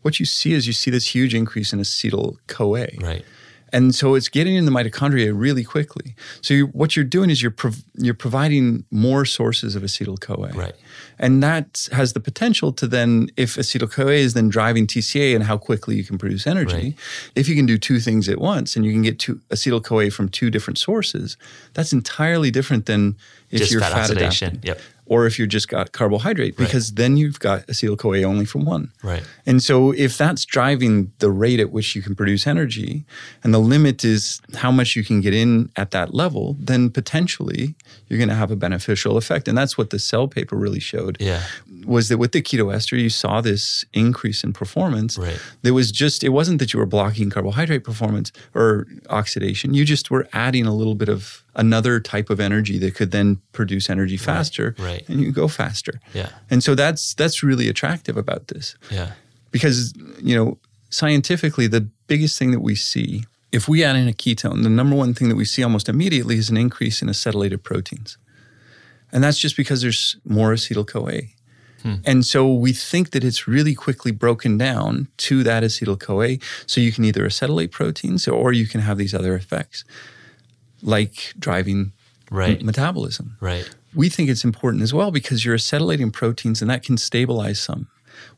what 0.00 0.18
you 0.18 0.24
see 0.24 0.54
is 0.54 0.66
you 0.66 0.72
see 0.72 0.90
this 0.90 1.14
huge 1.14 1.34
increase 1.34 1.72
in 1.72 1.80
acetyl 1.80 2.36
CoA. 2.46 2.88
Right. 3.00 3.24
And 3.72 3.94
so 3.94 4.14
it's 4.14 4.28
getting 4.28 4.54
in 4.54 4.64
the 4.64 4.70
mitochondria 4.70 5.32
really 5.34 5.64
quickly. 5.64 6.14
So 6.40 6.54
you, 6.54 6.66
what 6.68 6.94
you're 6.94 7.04
doing 7.04 7.30
is 7.30 7.42
you're 7.42 7.50
prov- 7.50 7.84
you're 7.94 8.14
providing 8.14 8.84
more 8.90 9.24
sources 9.24 9.74
of 9.74 9.82
acetyl 9.82 10.20
CoA. 10.20 10.50
Right. 10.54 10.74
And 11.18 11.42
that 11.42 11.88
has 11.92 12.12
the 12.12 12.20
potential 12.20 12.72
to 12.74 12.86
then, 12.86 13.28
if 13.36 13.56
acetyl 13.56 13.90
CoA 13.90 14.12
is 14.12 14.34
then 14.34 14.48
driving 14.48 14.86
TCA 14.86 15.34
and 15.34 15.44
how 15.44 15.58
quickly 15.58 15.96
you 15.96 16.04
can 16.04 16.16
produce 16.16 16.46
energy, 16.46 16.74
right. 16.74 16.94
if 17.34 17.48
you 17.48 17.56
can 17.56 17.66
do 17.66 17.76
two 17.76 17.98
things 17.98 18.28
at 18.28 18.38
once 18.38 18.76
and 18.76 18.84
you 18.84 18.92
can 18.92 19.02
get 19.02 19.18
two, 19.18 19.40
acetyl 19.50 19.82
CoA 19.82 20.10
from 20.10 20.28
two 20.28 20.50
different 20.50 20.78
sources, 20.78 21.36
that's 21.74 21.92
entirely 21.92 22.50
different 22.50 22.86
than 22.86 23.16
if 23.50 23.60
Just 23.60 23.72
you're 23.72 23.80
fat, 23.80 23.92
fat 23.92 24.00
oxidation. 24.02 24.48
adapting. 24.48 24.68
Yep 24.68 24.80
or 25.06 25.26
if 25.26 25.38
you 25.38 25.46
just 25.46 25.68
got 25.68 25.92
carbohydrate, 25.92 26.56
because 26.56 26.90
right. 26.90 26.96
then 26.96 27.16
you've 27.16 27.38
got 27.38 27.66
acetyl 27.68 27.96
CoA 27.96 28.22
only 28.22 28.44
from 28.44 28.64
one. 28.64 28.92
Right. 29.02 29.22
And 29.46 29.62
so 29.62 29.92
if 29.92 30.18
that's 30.18 30.44
driving 30.44 31.12
the 31.18 31.30
rate 31.30 31.60
at 31.60 31.70
which 31.70 31.94
you 31.94 32.02
can 32.02 32.14
produce 32.14 32.46
energy, 32.46 33.04
and 33.42 33.54
the 33.54 33.58
limit 33.58 34.04
is 34.04 34.40
how 34.54 34.70
much 34.70 34.96
you 34.96 35.04
can 35.04 35.20
get 35.20 35.32
in 35.32 35.70
at 35.76 35.92
that 35.92 36.12
level, 36.12 36.56
then 36.58 36.90
potentially 36.90 37.74
you're 38.08 38.18
going 38.18 38.28
to 38.28 38.34
have 38.34 38.50
a 38.50 38.56
beneficial 38.56 39.16
effect. 39.16 39.48
And 39.48 39.56
that's 39.56 39.78
what 39.78 39.90
the 39.90 39.98
cell 39.98 40.28
paper 40.28 40.56
really 40.56 40.80
showed. 40.80 41.16
Yeah. 41.20 41.42
Was 41.84 42.08
that 42.08 42.18
with 42.18 42.32
the 42.32 42.42
keto 42.42 42.74
ester, 42.74 42.96
you 42.96 43.10
saw 43.10 43.40
this 43.40 43.84
increase 43.92 44.42
in 44.42 44.52
performance. 44.52 45.16
Right. 45.16 45.38
There 45.62 45.74
was 45.74 45.92
just, 45.92 46.24
it 46.24 46.30
wasn't 46.30 46.58
that 46.58 46.72
you 46.72 46.80
were 46.80 46.86
blocking 46.86 47.30
carbohydrate 47.30 47.84
performance 47.84 48.32
or 48.54 48.86
oxidation, 49.08 49.74
you 49.74 49.84
just 49.84 50.10
were 50.10 50.28
adding 50.32 50.66
a 50.66 50.74
little 50.74 50.94
bit 50.94 51.08
of 51.08 51.44
another 51.56 51.98
type 51.98 52.30
of 52.30 52.38
energy 52.38 52.78
that 52.78 52.94
could 52.94 53.10
then 53.10 53.40
produce 53.52 53.90
energy 53.90 54.16
faster 54.16 54.74
right, 54.78 54.86
right. 54.86 55.08
and 55.08 55.20
you 55.20 55.32
go 55.32 55.48
faster. 55.48 56.00
Yeah. 56.14 56.28
And 56.50 56.62
so 56.62 56.74
that's 56.74 57.14
that's 57.14 57.42
really 57.42 57.68
attractive 57.68 58.16
about 58.16 58.48
this. 58.48 58.76
Yeah. 58.90 59.12
Because 59.50 59.92
you 60.22 60.36
know, 60.36 60.58
scientifically 60.90 61.66
the 61.66 61.88
biggest 62.06 62.38
thing 62.38 62.52
that 62.52 62.60
we 62.60 62.76
see 62.76 63.24
if 63.52 63.68
we 63.68 63.82
add 63.82 63.96
in 63.96 64.08
a 64.08 64.12
ketone, 64.12 64.62
the 64.62 64.70
number 64.70 64.94
one 64.94 65.14
thing 65.14 65.28
that 65.28 65.36
we 65.36 65.44
see 65.44 65.62
almost 65.62 65.88
immediately 65.88 66.36
is 66.36 66.50
an 66.50 66.56
increase 66.56 67.00
in 67.00 67.08
acetylated 67.08 67.62
proteins. 67.62 68.18
And 69.12 69.24
that's 69.24 69.38
just 69.38 69.56
because 69.56 69.80
there's 69.80 70.16
more 70.24 70.52
acetyl 70.52 70.86
CoA. 70.86 71.22
Hmm. 71.82 71.94
And 72.04 72.26
so 72.26 72.52
we 72.52 72.72
think 72.72 73.10
that 73.12 73.24
it's 73.24 73.46
really 73.46 73.74
quickly 73.74 74.10
broken 74.10 74.58
down 74.58 75.08
to 75.18 75.42
that 75.44 75.62
acetyl 75.62 75.98
CoA. 75.98 76.38
So 76.66 76.80
you 76.80 76.92
can 76.92 77.04
either 77.04 77.24
acetylate 77.24 77.70
proteins 77.70 78.28
or 78.28 78.52
you 78.52 78.66
can 78.66 78.80
have 78.80 78.98
these 78.98 79.14
other 79.14 79.34
effects 79.34 79.84
like 80.82 81.34
driving 81.38 81.92
right. 82.30 82.60
m- 82.60 82.66
metabolism. 82.66 83.36
Right. 83.40 83.68
We 83.94 84.08
think 84.08 84.28
it's 84.28 84.44
important 84.44 84.82
as 84.82 84.92
well 84.92 85.10
because 85.10 85.44
you're 85.44 85.56
acetylating 85.56 86.12
proteins 86.12 86.60
and 86.60 86.70
that 86.70 86.82
can 86.82 86.96
stabilize 86.96 87.58
some. 87.60 87.88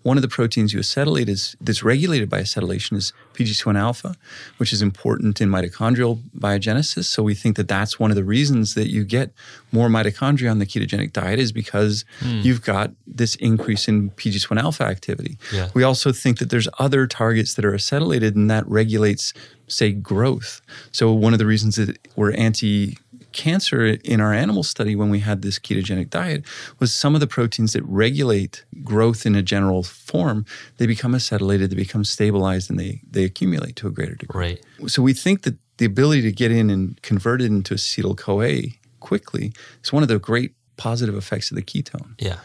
One 0.02 0.16
of 0.16 0.22
the 0.22 0.28
proteins 0.28 0.72
you 0.72 0.80
acetylate 0.80 1.28
is 1.28 1.56
that's 1.60 1.82
regulated 1.82 2.28
by 2.28 2.40
acetylation 2.40 2.96
is 2.96 3.12
PGC1 3.34 3.78
alpha, 3.78 4.16
which 4.56 4.72
is 4.72 4.82
important 4.82 5.40
in 5.40 5.48
mitochondrial 5.48 6.20
biogenesis. 6.36 7.04
So 7.04 7.22
we 7.22 7.34
think 7.34 7.56
that 7.56 7.68
that's 7.68 7.98
one 7.98 8.10
of 8.10 8.16
the 8.16 8.24
reasons 8.24 8.74
that 8.74 8.88
you 8.88 9.04
get 9.04 9.32
more 9.72 9.88
mitochondria 9.88 10.50
on 10.50 10.58
the 10.58 10.66
ketogenic 10.66 11.12
diet 11.12 11.38
is 11.38 11.52
because 11.52 12.04
mm. 12.20 12.42
you've 12.42 12.62
got 12.62 12.92
this 13.06 13.34
increase 13.36 13.88
in 13.88 14.10
PGC1 14.10 14.60
alpha 14.60 14.84
activity. 14.84 15.38
Yeah. 15.52 15.68
We 15.74 15.82
also 15.82 16.12
think 16.12 16.38
that 16.38 16.50
there's 16.50 16.68
other 16.78 17.06
targets 17.06 17.54
that 17.54 17.64
are 17.64 17.72
acetylated 17.72 18.34
and 18.34 18.50
that 18.50 18.66
regulates 18.68 19.32
say 19.66 19.92
growth. 19.92 20.60
So 20.92 21.12
one 21.12 21.32
of 21.32 21.38
the 21.38 21.46
reasons 21.46 21.76
that 21.76 21.98
we're 22.16 22.32
anti 22.32 22.96
cancer 23.38 23.86
in 23.86 24.20
our 24.20 24.34
animal 24.34 24.64
study 24.64 24.96
when 24.96 25.10
we 25.10 25.20
had 25.20 25.42
this 25.42 25.58
ketogenic 25.60 26.10
diet 26.10 26.44
was 26.80 26.92
some 26.92 27.14
of 27.14 27.20
the 27.20 27.26
proteins 27.26 27.72
that 27.72 27.84
regulate 27.84 28.64
growth 28.82 29.24
in 29.24 29.36
a 29.36 29.42
general 29.42 29.84
form, 29.84 30.44
they 30.78 30.86
become 30.86 31.12
acetylated, 31.12 31.70
they 31.70 31.76
become 31.76 32.04
stabilized, 32.04 32.68
and 32.68 32.80
they, 32.80 33.00
they 33.08 33.22
accumulate 33.22 33.76
to 33.76 33.86
a 33.86 33.90
greater 33.90 34.16
degree. 34.16 34.58
Right. 34.80 34.90
So 34.90 35.02
we 35.02 35.14
think 35.14 35.42
that 35.42 35.56
the 35.76 35.86
ability 35.86 36.22
to 36.22 36.32
get 36.32 36.50
in 36.50 36.68
and 36.68 37.00
convert 37.02 37.40
it 37.40 37.46
into 37.46 37.74
acetyl 37.74 38.18
CoA 38.18 38.74
quickly 38.98 39.52
is 39.84 39.92
one 39.92 40.02
of 40.02 40.08
the 40.08 40.18
great 40.18 40.52
positive 40.76 41.16
effects 41.16 41.52
of 41.52 41.56
the 41.56 41.62
ketone. 41.62 42.14
Yeah. 42.18 42.38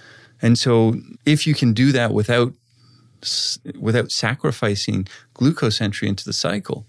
And 0.43 0.59
so 0.59 0.95
if 1.25 1.47
you 1.47 1.55
can 1.55 1.73
do 1.73 1.91
that 1.91 2.13
without 2.13 2.53
without 3.79 4.11
sacrificing 4.11 5.07
glucose 5.33 5.79
entry 5.81 6.07
into 6.09 6.25
the 6.25 6.33
cycle, 6.33 6.85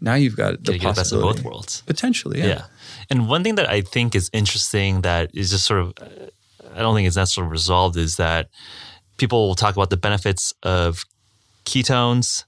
now 0.00 0.14
you've 0.14 0.36
got 0.36 0.62
the 0.64 0.78
possibility. 0.78 0.78
The 0.78 0.94
best 0.94 1.12
of 1.12 1.20
both 1.20 1.42
worlds. 1.44 1.82
Potentially, 1.86 2.38
yeah. 2.40 2.46
yeah. 2.46 2.64
And 3.10 3.28
one 3.28 3.42
thing 3.42 3.56
that 3.56 3.68
I 3.68 3.80
think 3.80 4.14
is 4.14 4.30
interesting 4.32 5.00
that 5.02 5.30
is 5.34 5.50
just 5.50 5.66
sort 5.66 5.80
of, 5.80 5.92
uh, 6.00 6.26
I 6.74 6.78
don't 6.78 6.94
think 6.94 7.08
it's 7.08 7.16
necessarily 7.16 7.50
resolved 7.50 7.96
is 7.96 8.16
that 8.16 8.48
people 9.16 9.48
will 9.48 9.56
talk 9.56 9.74
about 9.74 9.90
the 9.90 9.96
benefits 9.96 10.54
of 10.62 11.04
ketones 11.64 12.44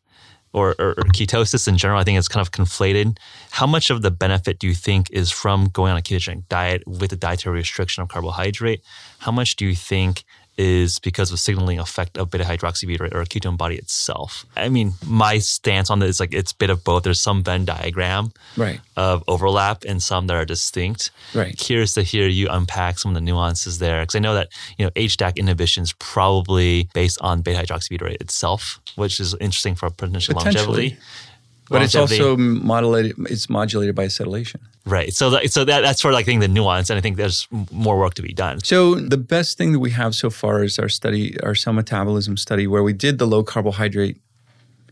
or, 0.53 0.71
or, 0.79 0.91
or, 0.91 1.05
ketosis 1.15 1.67
in 1.67 1.79
general, 1.79 1.99
I 1.99 2.05
think 2.05 2.19
it's 2.19 2.29
kind 2.29 2.47
of 2.47 2.53
conflated. 2.53 3.17
How 3.51 3.67
much 3.67 3.89
of 3.89 4.03
the 4.03 4.11
benefit 4.11 4.59
do 4.59 4.67
you 4.67 4.75
think 4.75 5.11
is 5.11 5.31
from 5.31 5.69
going 5.69 5.93
on 5.93 5.99
a 5.99 6.03
ketogenic 6.03 6.47
diet 6.49 6.87
with 6.87 7.11
a 7.13 7.17
dietary 7.17 7.57
restriction 7.57 8.03
of 8.03 8.09
carbohydrate? 8.09 8.83
How 9.21 9.33
much 9.33 9.57
do 9.57 9.65
you 9.65 9.75
think 9.75 10.25
is 10.59 10.99
because 10.99 11.33
of 11.33 11.41
signaling 11.41 11.79
effect 11.79 12.19
of 12.19 12.31
beta 12.31 12.45
hydroxybutyrate 12.45 13.15
or 13.15 13.23
a 13.23 13.27
ketone 13.27 13.57
body 13.57 13.77
itself. 13.77 14.45
I 14.57 14.69
mean, 14.69 14.93
my 15.07 15.39
stance 15.39 15.91
on 15.91 15.99
this 15.99 16.11
is 16.11 16.21
like 16.21 16.35
it's 16.35 16.53
a 16.53 16.57
bit 16.57 16.71
of 16.71 16.85
both. 16.85 17.05
There's 17.05 17.21
some 17.21 17.43
Venn 17.43 17.65
diagram 17.65 18.33
right. 18.57 18.81
of 18.97 19.25
overlap 19.29 19.85
and 19.85 20.03
some 20.03 20.27
that 20.27 20.35
are 20.35 20.45
distinct. 20.45 21.11
Right. 21.35 21.57
Curious 21.57 21.95
to 21.95 22.03
hear 22.03 22.29
you 22.29 22.49
unpack 22.51 22.99
some 22.99 23.13
of 23.13 23.15
the 23.15 23.21
nuances 23.21 23.79
there 23.79 24.03
because 24.03 24.15
I 24.15 24.19
know 24.19 24.35
that 24.35 24.49
you 24.77 24.85
know 24.85 24.91
HDAC 24.91 25.37
inhibition 25.37 25.83
is 25.83 25.95
probably 25.95 26.89
based 26.93 27.21
on 27.21 27.41
beta 27.41 27.63
hydroxybutyrate 27.63 28.21
itself, 28.21 28.81
which 28.97 29.21
is 29.21 29.35
interesting 29.41 29.75
for 29.75 29.89
potential 29.91 30.35
longevity. 30.35 30.99
But 31.69 31.83
it's 31.83 31.95
also 31.95 32.37
modulated. 32.37 33.15
It's 33.31 33.49
modulated 33.49 33.95
by 33.95 34.07
acetylation. 34.07 34.61
Right. 34.85 35.13
So, 35.13 35.31
that, 35.31 35.51
so 35.53 35.65
that, 35.65 35.81
that's 35.81 36.01
sort 36.01 36.13
of 36.13 36.17
like 36.17 36.25
I 36.25 36.27
think 36.27 36.41
the 36.41 36.49
nuance, 36.49 36.91
and 36.91 36.99
I 36.99 37.01
think 37.01 37.17
there's 37.17 37.47
more 37.71 37.99
work 37.99 38.15
to 38.15 38.23
be 38.23 38.33
done. 38.33 38.61
So 38.65 38.97
the 38.97 39.17
best 39.17 39.57
thing 39.57 39.73
that 39.73 39.79
we 39.79 39.91
have 39.91 40.15
so 40.15 40.29
far 40.29 40.65
is 40.65 40.79
our 40.79 40.89
study, 40.89 41.41
our 41.41 41.55
cell 41.55 41.73
metabolism 41.73 42.37
study, 42.37 42.67
where 42.67 42.83
we 42.83 42.93
did 42.93 43.19
the 43.19 43.27
low 43.27 43.45
carbohydrate, 43.45 44.21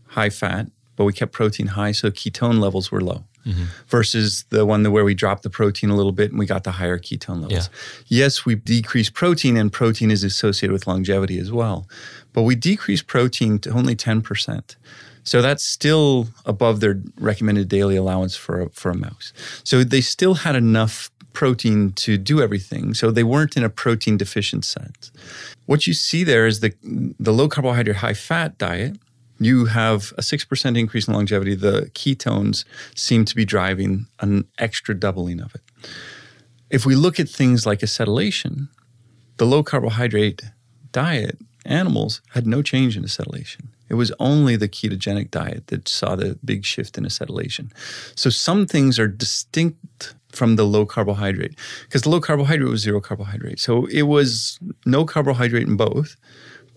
high 0.07 0.29
fat, 0.29 0.67
but 0.95 1.03
we 1.05 1.13
kept 1.13 1.33
protein 1.33 1.67
high, 1.67 1.91
so 1.91 2.09
ketone 2.09 2.59
levels 2.59 2.91
were 2.91 3.01
low. 3.01 3.25
Mm-hmm. 3.45 3.63
Versus 3.87 4.45
the 4.49 4.67
one 4.67 4.83
where 4.91 5.03
we 5.03 5.15
dropped 5.15 5.41
the 5.41 5.49
protein 5.49 5.89
a 5.89 5.95
little 5.95 6.11
bit 6.11 6.29
and 6.29 6.37
we 6.37 6.45
got 6.45 6.63
the 6.63 6.73
higher 6.73 6.99
ketone 6.99 7.41
levels. 7.41 7.71
Yeah. 8.05 8.19
Yes, 8.23 8.45
we 8.45 8.53
decreased 8.53 9.15
protein, 9.15 9.57
and 9.57 9.73
protein 9.73 10.11
is 10.11 10.23
associated 10.23 10.71
with 10.71 10.85
longevity 10.85 11.39
as 11.39 11.51
well. 11.51 11.87
But 12.33 12.43
we 12.43 12.55
decreased 12.55 13.07
protein 13.07 13.57
to 13.59 13.71
only 13.71 13.95
10%. 13.95 14.75
So 15.23 15.41
that's 15.41 15.63
still 15.63 16.27
above 16.45 16.79
their 16.79 17.01
recommended 17.19 17.69
daily 17.69 17.95
allowance 17.95 18.35
for 18.35 18.61
a, 18.61 18.69
for 18.69 18.89
a 18.91 18.95
mouse. 18.95 19.33
So 19.63 19.83
they 19.83 20.01
still 20.01 20.35
had 20.35 20.55
enough 20.55 21.09
protein 21.33 21.93
to 21.93 22.17
do 22.17 22.41
everything. 22.41 22.93
So 22.93 23.11
they 23.11 23.23
weren't 23.23 23.55
in 23.55 23.63
a 23.63 23.69
protein 23.69 24.17
deficient 24.17 24.65
sense. 24.65 25.11
What 25.65 25.87
you 25.87 25.93
see 25.93 26.23
there 26.23 26.45
is 26.45 26.59
the 26.59 26.73
the 27.19 27.33
low 27.33 27.47
carbohydrate, 27.47 27.97
high 27.97 28.13
fat 28.13 28.57
diet. 28.57 28.97
You 29.39 29.65
have 29.65 30.13
a 30.17 30.21
six 30.21 30.43
percent 30.45 30.77
increase 30.77 31.07
in 31.07 31.13
longevity. 31.13 31.55
The 31.55 31.89
ketones 31.93 32.65
seem 32.95 33.25
to 33.25 33.35
be 33.35 33.45
driving 33.45 34.07
an 34.19 34.45
extra 34.57 34.93
doubling 34.93 35.39
of 35.39 35.55
it. 35.55 35.61
If 36.69 36.85
we 36.85 36.95
look 36.95 37.19
at 37.19 37.29
things 37.29 37.65
like 37.65 37.79
acetylation, 37.79 38.67
the 39.37 39.45
low 39.45 39.63
carbohydrate 39.63 40.41
diet 40.91 41.37
animals 41.65 42.21
had 42.33 42.45
no 42.45 42.61
change 42.61 42.97
in 42.97 43.03
acetylation. 43.03 43.70
It 43.91 43.95
was 43.95 44.13
only 44.21 44.55
the 44.55 44.69
ketogenic 44.69 45.31
diet 45.31 45.67
that 45.67 45.89
saw 45.89 46.15
the 46.15 46.39
big 46.45 46.63
shift 46.63 46.97
in 46.97 47.03
acetylation. 47.03 47.73
So 48.15 48.29
some 48.29 48.65
things 48.65 48.97
are 48.97 49.07
distinct 49.09 50.15
from 50.31 50.55
the 50.55 50.63
low 50.63 50.85
carbohydrate 50.85 51.59
because 51.81 52.03
the 52.03 52.09
low 52.09 52.21
carbohydrate 52.21 52.69
was 52.69 52.79
zero 52.79 53.01
carbohydrate. 53.01 53.59
So 53.59 53.87
it 53.87 54.03
was 54.03 54.59
no 54.85 55.03
carbohydrate 55.03 55.67
in 55.67 55.75
both, 55.75 56.15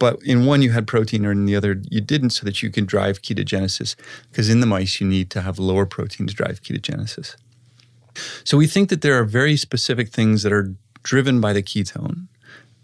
but 0.01 0.21
in 0.25 0.45
one 0.45 0.61
you 0.61 0.73
had 0.73 0.89
protein 0.89 1.25
or 1.25 1.31
in 1.31 1.47
the 1.47 1.55
other 1.55 1.81
you 1.89 2.01
didn't 2.01 2.31
so 2.31 2.45
that 2.47 2.65
you 2.65 2.69
can 2.69 2.85
drive 2.85 3.23
ketogenesis 3.23 3.95
because 4.33 4.49
in 4.49 4.59
the 4.59 4.67
mice 4.67 5.01
you 5.01 5.07
need 5.07 5.31
to 5.31 5.41
have 5.41 5.61
lower 5.61 5.87
protein 5.87 6.27
to 6.27 6.35
drive 6.35 6.63
ketogenesis. 6.63 7.37
So 8.43 8.59
we 8.59 8.67
think 8.67 8.89
that 8.89 9.03
there 9.03 9.17
are 9.17 9.25
very 9.25 9.57
specific 9.57 10.09
things 10.09 10.43
that 10.43 10.53
are 10.53 10.75
driven 11.05 11.41
by 11.41 11.53
the 11.53 11.63
ketone 11.63 12.27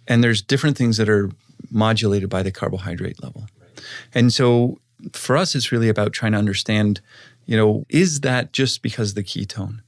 and 0.06 0.22
there's 0.22 0.40
different 0.40 0.78
things 0.78 0.98
that 0.98 1.08
are 1.08 1.32
modulated 1.68 2.30
by 2.30 2.44
the 2.44 2.52
carbohydrate 2.52 3.20
level. 3.20 3.48
And 4.14 4.32
so 4.32 4.80
for 5.12 5.36
us, 5.36 5.54
it's 5.54 5.72
really 5.72 5.88
about 5.88 6.12
trying 6.12 6.32
to 6.32 6.38
understand, 6.38 7.00
you 7.46 7.56
know, 7.56 7.84
is 7.88 8.20
that 8.20 8.52
just 8.52 8.82
because 8.82 9.10
of 9.10 9.14
the 9.16 9.22
ketone? 9.22 9.80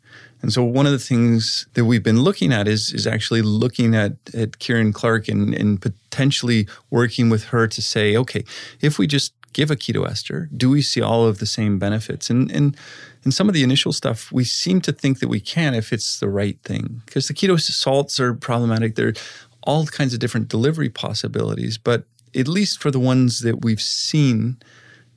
And 0.43 0.53
so 0.53 0.65
one 0.65 0.87
of 0.87 0.93
the 0.93 0.99
things 0.99 1.69
that 1.75 1.85
we've 1.85 2.03
been 2.03 2.23
looking 2.23 2.53
at 2.53 2.67
is 2.67 2.93
is 2.93 3.07
actually 3.07 3.43
looking 3.43 3.95
at, 3.95 4.15
at 4.35 4.59
Kieran 4.59 4.93
Clarke 4.93 5.29
and, 5.29 5.55
and 5.55 5.81
potentially 5.81 6.67
working 6.91 7.31
with 7.31 7.45
her 7.45 7.69
to 7.69 7.81
say, 7.81 8.17
okay, 8.17 8.45
if 8.81 8.99
we 8.99 9.07
just 9.07 9.33
give 9.53 9.71
a 9.71 9.77
keto 9.77 10.07
ester, 10.09 10.49
do 10.57 10.71
we 10.71 10.83
see 10.83 11.01
all 11.01 11.27
of 11.27 11.39
the 11.39 11.47
same 11.47 11.79
benefits? 11.79 12.29
And 12.29 12.51
and 12.51 12.77
in 13.25 13.31
some 13.31 13.49
of 13.49 13.55
the 13.55 13.63
initial 13.63 13.93
stuff, 13.93 14.33
we 14.33 14.45
seem 14.45 14.81
to 14.81 14.93
think 14.93 15.21
that 15.21 15.29
we 15.29 15.39
can 15.39 15.75
if 15.75 15.93
it's 15.93 16.19
the 16.19 16.29
right 16.29 16.59
thing. 16.65 17.03
Because 17.07 17.29
the 17.29 17.35
keto 17.35 17.61
salts 17.61 18.19
are 18.19 18.35
problematic. 18.35 18.97
They're 18.97 19.15
all 19.63 19.87
kinds 19.87 20.13
of 20.13 20.19
different 20.19 20.49
delivery 20.49 20.89
possibilities, 20.89 21.79
but 21.79 22.05
at 22.35 22.49
least 22.49 22.79
for 22.79 22.91
the 22.91 23.01
ones 23.01 23.41
that 23.41 23.65
we've 23.65 23.81
seen, 23.81 24.59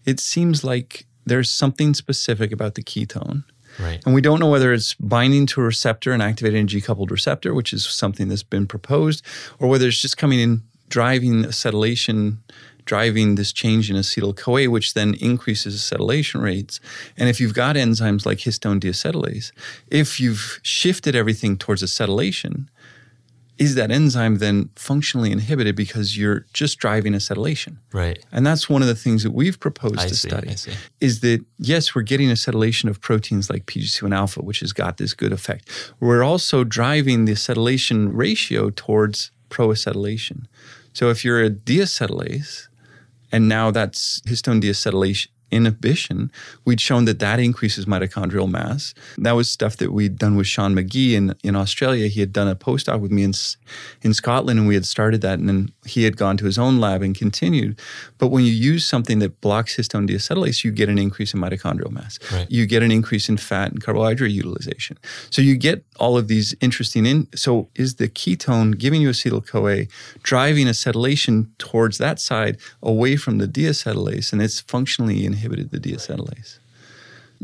it 0.06 0.20
seems 0.20 0.64
like 0.64 1.06
there's 1.26 1.52
something 1.52 1.94
specific 1.94 2.52
about 2.52 2.76
the 2.76 2.84
ketone. 2.84 3.44
Right. 3.80 4.02
And 4.06 4.14
we 4.14 4.22
don't 4.22 4.40
know 4.40 4.50
whether 4.50 4.72
it's 4.72 4.94
binding 4.96 5.46
to 5.48 5.62
a 5.62 5.66
receptor 5.66 6.14
and 6.14 6.22
activating 6.22 6.64
a 6.64 6.66
G 6.66 6.82
coupled 6.82 7.12
receptor, 7.12 7.54
which 7.54 7.74
is 7.74 7.86
something 7.86 8.30
that's 8.30 8.44
been 8.44 8.68
proposed, 8.68 9.24
or 9.60 9.68
whether 9.68 9.88
it's 9.88 10.02
just 10.02 10.18
coming 10.18 10.40
in 10.40 10.64
driving 10.88 11.44
acetylation, 11.44 12.38
driving 12.86 13.36
this 13.36 13.52
change 13.52 13.90
in 13.90 13.98
acetyl 13.98 14.36
CoA, 14.36 14.70
which 14.70 14.94
then 14.94 15.16
increases 15.16 15.76
acetylation 15.76 16.42
rates. 16.42 16.80
And 17.18 17.28
if 17.28 17.42
you've 17.42 17.54
got 17.54 17.76
enzymes 17.76 18.26
like 18.26 18.38
histone 18.38 18.80
deacetylase, 18.80 19.52
if 19.88 20.20
you've 20.20 20.60
shifted 20.62 21.16
everything 21.16 21.58
towards 21.58 21.84
acetylation, 21.84 22.68
is 23.58 23.76
that 23.76 23.92
enzyme 23.92 24.38
then 24.40 24.70
functionally 24.76 25.32
inhibited 25.32 25.76
because 25.76 26.18
you're 26.18 26.46
just 26.54 26.78
driving 26.78 27.14
acetylation? 27.14 27.78
Right. 27.94 28.24
And 28.32 28.46
that's 28.46 28.70
one 28.70 28.82
of 28.82 28.88
the 28.88 28.96
things 28.96 29.24
that 29.24 29.32
we've 29.32 29.60
proposed 29.60 30.00
I 30.00 30.08
to 30.08 30.16
see, 30.16 30.30
study 30.30 30.56
is 31.00 31.22
that 31.22 31.46
yes, 31.58 31.96
we're 31.96 32.02
getting 32.02 32.30
acetylation 32.30 32.90
of 32.90 33.00
proteins 33.00 33.50
like 33.50 33.66
PGC1 33.66 34.14
alpha, 34.14 34.42
which 34.42 34.60
has 34.60 34.74
got 34.74 34.98
this 34.98 35.14
good 35.14 35.32
effect. 35.32 35.70
We're 36.00 36.24
also 36.24 36.64
driving 36.64 37.26
the 37.26 37.34
acetylation 37.34 38.10
ratio 38.14 38.72
towards 38.72 39.32
proacetylation. 39.50 40.46
So 40.94 41.10
if 41.10 41.24
you're 41.24 41.44
a 41.44 41.50
deacetylase, 41.50 42.68
and 43.32 43.48
now 43.50 43.72
that's 43.72 44.22
histone 44.22 44.62
deacetylation 44.62 45.28
inhibition, 45.52 46.32
we'd 46.66 46.82
shown 46.82 47.06
that 47.06 47.20
that 47.20 47.40
increases 47.40 47.86
mitochondrial 47.86 48.50
mass. 48.50 48.94
That 49.18 49.34
was 49.34 49.50
stuff 49.50 49.78
that 49.78 49.92
we'd 49.92 50.18
done 50.18 50.36
with 50.36 50.48
Sean 50.48 50.76
McGee 50.76 51.14
in, 51.14 51.36
in 51.44 51.56
Australia. 51.56 52.08
He 52.08 52.20
had 52.20 52.34
done 52.34 52.48
a 52.48 52.56
postdoc 52.56 53.00
with 53.00 53.12
me 53.12 53.24
in, 53.24 53.34
in 54.02 54.14
Scotland, 54.14 54.60
and 54.60 54.68
we 54.68 54.76
had 54.76 54.86
started 54.86 55.22
that, 55.22 55.40
and 55.40 55.48
then 55.48 55.70
he 55.86 56.04
had 56.04 56.18
gone 56.18 56.38
to 56.38 56.46
his 56.46 56.58
own 56.58 56.80
lab 56.80 57.02
and 57.02 57.16
continued. 57.16 57.80
But 58.18 58.28
when 58.28 58.46
you 58.46 58.52
use 58.52 58.88
something 58.88 59.20
that 59.20 59.42
blocks 59.42 59.76
histone 59.76 60.10
deacetylase, 60.10 60.64
you 60.64 60.72
get 60.72 60.88
an 60.88 60.98
increase 60.98 61.34
in 61.34 61.42
mitochondrial 61.42 61.92
mass. 61.92 62.18
Right. 62.32 62.50
You 62.50 62.66
get 62.66 62.82
an 62.82 62.92
increase 62.92 63.28
in 63.28 63.38
fat 63.38 63.72
and 63.72 63.84
carbohydrate 63.84 64.32
utilization. 64.32 64.98
So 65.30 65.42
you 65.42 65.58
get 65.58 65.84
all 65.98 66.18
of 66.18 66.28
these 66.28 66.56
interesting 66.62 67.06
in. 67.06 67.28
So 67.36 67.70
is 67.76 67.96
the 67.96 68.08
ketone 68.08 68.78
giving 68.78 69.02
you 69.02 69.10
acetyl 69.10 69.46
CoA 69.46 69.88
driving 70.24 70.68
acetylation 70.68 71.50
towards 71.58 71.98
that 71.98 72.20
side 72.20 72.58
away 72.82 73.18
from 73.18 73.38
the 73.38 73.48
deacetylase, 73.48 74.32
and 74.32 74.42
it's 74.42 74.62
functionally 74.62 75.26
inhibited 75.26 75.72
the 75.72 75.80
deacetylase? 75.80 76.60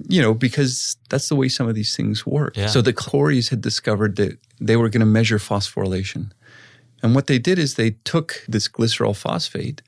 You 0.07 0.21
know, 0.21 0.33
because 0.33 0.95
that's 1.09 1.27
the 1.27 1.35
way 1.35 1.49
some 1.49 1.67
of 1.67 1.75
these 1.75 1.97
things 1.97 2.25
work. 2.25 2.55
Yeah. 2.55 2.67
So 2.67 2.81
the 2.81 2.93
Coreys 2.93 3.49
had 3.49 3.59
discovered 3.59 4.15
that 4.15 4.37
they 4.61 4.77
were 4.77 4.87
going 4.87 5.01
to 5.01 5.05
measure 5.05 5.37
phosphorylation. 5.37 6.31
And 7.03 7.13
what 7.13 7.27
they 7.27 7.39
did 7.39 7.59
is 7.59 7.75
they 7.75 7.91
took 8.05 8.41
this 8.47 8.69
glycerol 8.69 9.15
phosphate 9.15 9.81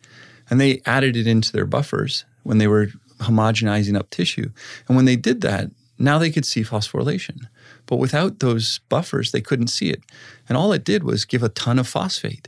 and 0.49 0.59
they 0.59 0.81
added 0.85 1.15
it 1.15 1.27
into 1.27 1.51
their 1.51 1.65
buffers 1.65 2.25
when 2.43 2.57
they 2.57 2.67
were 2.67 2.87
homogenizing 3.19 3.97
up 3.97 4.09
tissue. 4.09 4.49
And 4.87 4.95
when 4.95 5.05
they 5.05 5.15
did 5.15 5.41
that, 5.41 5.69
now 5.97 6.17
they 6.17 6.31
could 6.31 6.45
see 6.45 6.63
phosphorylation. 6.63 7.47
But 7.85 7.97
without 7.97 8.39
those 8.39 8.79
buffers, 8.89 9.31
they 9.31 9.41
couldn't 9.41 9.67
see 9.67 9.89
it. 9.89 10.01
And 10.49 10.57
all 10.57 10.73
it 10.73 10.83
did 10.83 11.03
was 11.03 11.25
give 11.25 11.43
a 11.43 11.49
ton 11.49 11.79
of 11.79 11.87
phosphate. 11.87 12.47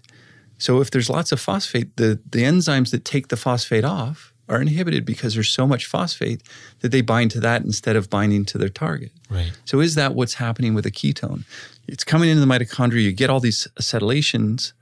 So 0.58 0.82
if 0.82 0.92
there's 0.92 1.10
lots 1.10 1.32
of 1.32 1.40
phosphate, 1.40 1.96
the, 1.98 2.20
the 2.30 2.44
enzymes 2.44 2.92
that 2.92 3.06
take 3.06 3.28
the 3.28 3.38
phosphate 3.38 3.84
off 3.84 4.34
are 4.48 4.62
inhibited 4.62 5.06
because 5.06 5.34
there's 5.34 5.50
so 5.50 5.66
much 5.66 5.86
phosphate 5.86 6.42
that 6.82 6.92
they 6.92 7.02
bind 7.02 7.32
to 7.32 7.40
that 7.40 7.64
instead 7.64 7.96
of 7.96 8.10
binding 8.10 8.46
to 8.46 8.58
their 8.58 8.70
target. 8.70 9.12
Right. 9.30 9.52
So 9.66 9.80
is 9.80 9.96
that 9.96 10.14
what's 10.14 10.36
happening 10.36 10.74
with 10.74 10.86
a 10.86 10.92
ketone? 10.92 11.44
It's 11.88 12.04
coming 12.04 12.30
into 12.30 12.46
the 12.46 12.52
mitochondria, 12.52 13.02
you 13.02 13.12
get 13.12 13.30
all 13.30 13.40
these 13.40 13.68
acetylations, 13.80 14.74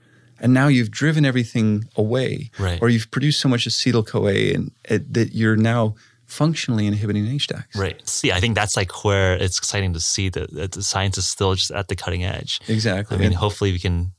and 0.43 0.53
now 0.53 0.67
you've 0.67 0.91
driven 0.91 1.25
everything 1.25 1.85
away. 1.95 2.51
Right. 2.59 2.79
Or 2.81 2.89
you've 2.89 3.09
produced 3.09 3.39
so 3.39 3.49
much 3.49 3.65
acetyl 3.65 4.05
CoA 4.05 4.53
and, 4.53 4.71
uh, 4.91 4.99
that 5.09 5.33
you're 5.33 5.55
now 5.55 5.95
functionally 6.25 6.85
inhibiting 6.85 7.25
HDACs. 7.25 7.75
Right. 7.75 8.07
See, 8.07 8.31
I 8.31 8.39
think 8.39 8.55
that's 8.55 8.75
like 8.75 9.05
where 9.05 9.33
it's 9.35 9.57
exciting 9.57 9.93
to 9.93 9.99
see 9.99 10.29
that, 10.29 10.53
that 10.53 10.73
the 10.73 10.83
science 10.83 11.17
is 11.17 11.27
still 11.27 11.55
just 11.55 11.71
at 11.71 11.87
the 11.87 11.95
cutting 11.95 12.23
edge. 12.23 12.59
Exactly. 12.67 13.15
I 13.15 13.19
mean, 13.19 13.31
hopefully 13.31 13.71
we 13.71 13.79
can 13.79 14.11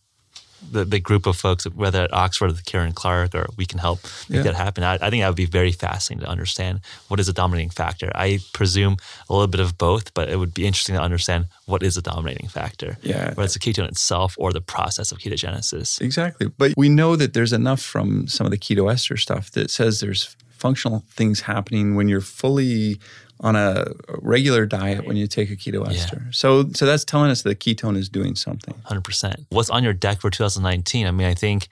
the, 0.71 0.85
the 0.85 1.01
group 1.01 1.27
of 1.27 1.37
folks, 1.37 1.65
whether 1.65 2.03
at 2.03 2.12
Oxford 2.12 2.51
or 2.51 2.55
Kieran 2.65 2.93
Clarke, 2.93 3.35
or 3.35 3.47
we 3.57 3.67
can 3.67 3.79
help 3.79 4.01
make 4.29 4.39
yeah. 4.39 4.43
that 4.43 4.55
happen. 4.55 4.85
I, 4.85 4.95
I, 4.95 5.11
think 5.11 5.23
that 5.23 5.29
would 5.29 5.37
be 5.37 5.47
very 5.47 5.73
fascinating 5.73 6.25
to 6.25 6.31
understand 6.31 6.81
what 7.09 7.21
is 7.21 7.29
a 7.29 7.33
dominating 7.33 7.71
factor. 7.71 8.11
I 8.15 8.41
presume 8.53 8.97
a 9.29 9.33
little 9.33 9.49
bit 9.49 9.61
of 9.61 9.79
both, 9.79 10.15
but 10.15 10.29
it 10.29 10.37
would 10.37 10.55
be 10.55 10.67
interesting 10.67 10.95
to 10.95 11.01
understand 11.01 11.47
what 11.67 11.83
is 11.83 11.97
a 11.97 12.03
dominating 12.03 12.49
factor. 12.49 12.99
Yeah. 13.03 13.29
Whether 13.29 13.45
it's 13.45 13.55
the 13.55 13.61
ketone 13.61 13.89
itself 13.89 14.35
or 14.39 14.53
the 14.53 14.61
process 14.61 15.12
of 15.12 15.19
ketogenesis. 15.19 16.01
Exactly. 16.01 16.49
But 16.49 16.75
we 16.77 16.89
know 16.89 17.16
that 17.16 17.35
there's 17.35 17.53
enough 17.53 17.81
from 17.81 18.28
some 18.28 18.47
of 18.47 18.51
the 18.51 18.59
keto 18.59 18.93
ester 18.93 19.16
stuff 19.16 19.51
that 19.53 19.70
says 19.70 20.01
there's 20.01 20.36
functional 20.65 21.05
things 21.11 21.43
happening 21.43 21.95
when 21.95 22.09
you're 22.09 22.23
fully 22.23 22.99
on 23.40 23.56
a 23.56 23.85
regular 24.20 24.66
diet 24.66 25.06
when 25.06 25.16
you 25.16 25.27
take 25.27 25.51
a 25.51 25.56
keto 25.56 25.86
ester. 25.89 26.23
Yeah. 26.24 26.31
So 26.31 26.70
so 26.73 26.86
that's 26.86 27.05
telling 27.05 27.31
us 27.31 27.43
that 27.43 27.61
ketone 27.61 27.97
is 27.97 28.09
doing 28.09 28.36
something. 28.36 28.74
100%. 28.86 29.47
What's 29.51 29.70
on 29.70 29.85
your 29.85 29.93
deck 29.93 30.20
for 30.20 30.31
2019? 30.31 31.06
I 31.06 31.11
mean, 31.11 31.27
I 31.27 31.35
think 31.35 31.69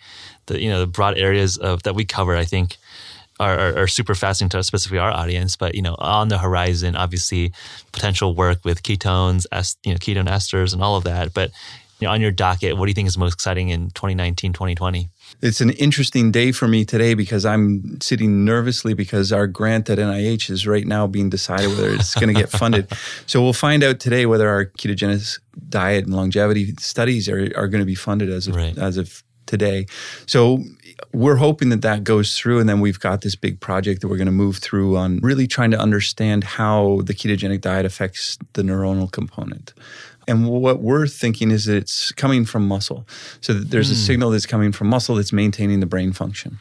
the 0.47 0.61
you 0.61 0.69
know 0.69 0.81
the 0.81 0.87
broad 0.87 1.17
areas 1.19 1.57
of 1.57 1.83
that 1.85 1.95
we 1.95 2.05
cover, 2.05 2.37
I 2.37 2.45
think 2.45 2.77
are, 3.41 3.59
are, 3.59 3.79
are, 3.79 3.87
super 3.87 4.15
fascinating 4.15 4.51
to 4.51 4.63
specifically 4.63 4.99
our 4.99 5.11
audience. 5.11 5.57
But 5.57 5.75
you 5.75 5.83
know, 5.83 5.97
on 5.99 6.29
the 6.29 6.39
horizon, 6.39 6.97
obviously, 6.97 7.53
potential 7.93 8.35
work 8.35 8.65
with 8.65 8.83
ketones, 8.83 9.47
est, 9.53 9.79
you 9.85 9.93
know, 9.93 9.99
ketone 9.99 10.29
esters, 10.29 10.73
and 10.73 10.83
all 10.83 10.97
of 10.97 11.05
that. 11.05 11.33
But 11.33 11.51
you 12.01 12.07
know, 12.07 12.13
on 12.13 12.21
your 12.21 12.31
docket, 12.31 12.77
what 12.77 12.87
do 12.87 12.91
you 12.91 12.95
think 12.95 13.09
is 13.09 13.17
most 13.17 13.35
exciting 13.35 13.69
in 13.69 13.91
2019, 13.91 14.53
2020? 14.53 15.09
It's 15.41 15.61
an 15.61 15.71
interesting 15.71 16.31
day 16.31 16.53
for 16.53 16.69
me 16.69 16.85
today 16.85 17.15
because 17.15 17.45
I'm 17.45 18.01
sitting 18.01 18.45
nervously 18.45 18.95
because 18.95 19.33
our 19.33 19.47
grant 19.47 19.91
at 19.91 19.99
NIH 19.99 20.51
is 20.51 20.67
right 20.67 20.87
now 20.87 21.07
being 21.07 21.31
decided 21.31 21.69
whether 21.69 21.91
it's 21.91 22.15
going 22.15 22.33
to 22.33 22.41
get 22.41 22.51
funded. 22.51 22.91
So 23.27 23.43
we'll 23.43 23.53
find 23.53 23.83
out 23.83 24.01
today 24.01 24.27
whether 24.27 24.49
our 24.49 24.67
ketogenic 24.67 25.39
diet 25.69 26.05
and 26.05 26.15
longevity 26.15 26.75
studies 26.79 27.29
are, 27.29 27.51
are 27.57 27.69
going 27.69 27.81
to 27.81 27.87
be 27.87 27.95
funded 27.95 28.31
as 28.31 28.47
of, 28.47 28.57
right. 28.57 28.77
as 28.77 28.97
of 28.97 29.23
today. 29.47 29.87
So 30.27 30.63
we're 31.13 31.37
hoping 31.37 31.69
that 31.71 31.83
that 31.83 32.05
goes 32.05 32.39
through, 32.39 32.59
and 32.59 32.69
then 32.69 32.81
we've 32.81 33.01
got 33.01 33.21
this 33.21 33.37
big 33.37 33.61
project 33.61 34.01
that 34.01 34.09
we're 34.09 34.17
going 34.17 34.27
to 34.27 34.33
move 34.33 34.59
through 34.59 34.97
on 34.97 35.19
really 35.19 35.47
trying 35.47 35.71
to 35.73 35.79
understand 35.79 36.45
how 36.45 37.01
the 37.05 37.15
ketogenic 37.15 37.61
diet 37.61 37.87
affects 37.87 38.39
the 38.55 38.63
neuronal 38.63 39.11
component. 39.11 39.73
And 40.29 40.49
what 40.49 40.81
we're 40.81 41.07
thinking 41.07 41.51
is 41.51 41.65
that 41.67 41.77
it's 41.77 42.13
coming 42.13 42.45
from 42.45 42.67
muscle. 42.67 43.07
So 43.41 43.53
there's 43.55 43.89
mm. 43.89 43.93
a 43.93 43.95
hmm. 43.95 44.01
signal 44.01 44.31
that's 44.31 44.47
coming 44.47 44.73
from 44.73 44.89
muscle 44.89 45.17
that's 45.17 45.33
maintaining 45.33 45.81
the 45.81 45.87
brain 45.87 46.13
function. 46.13 46.59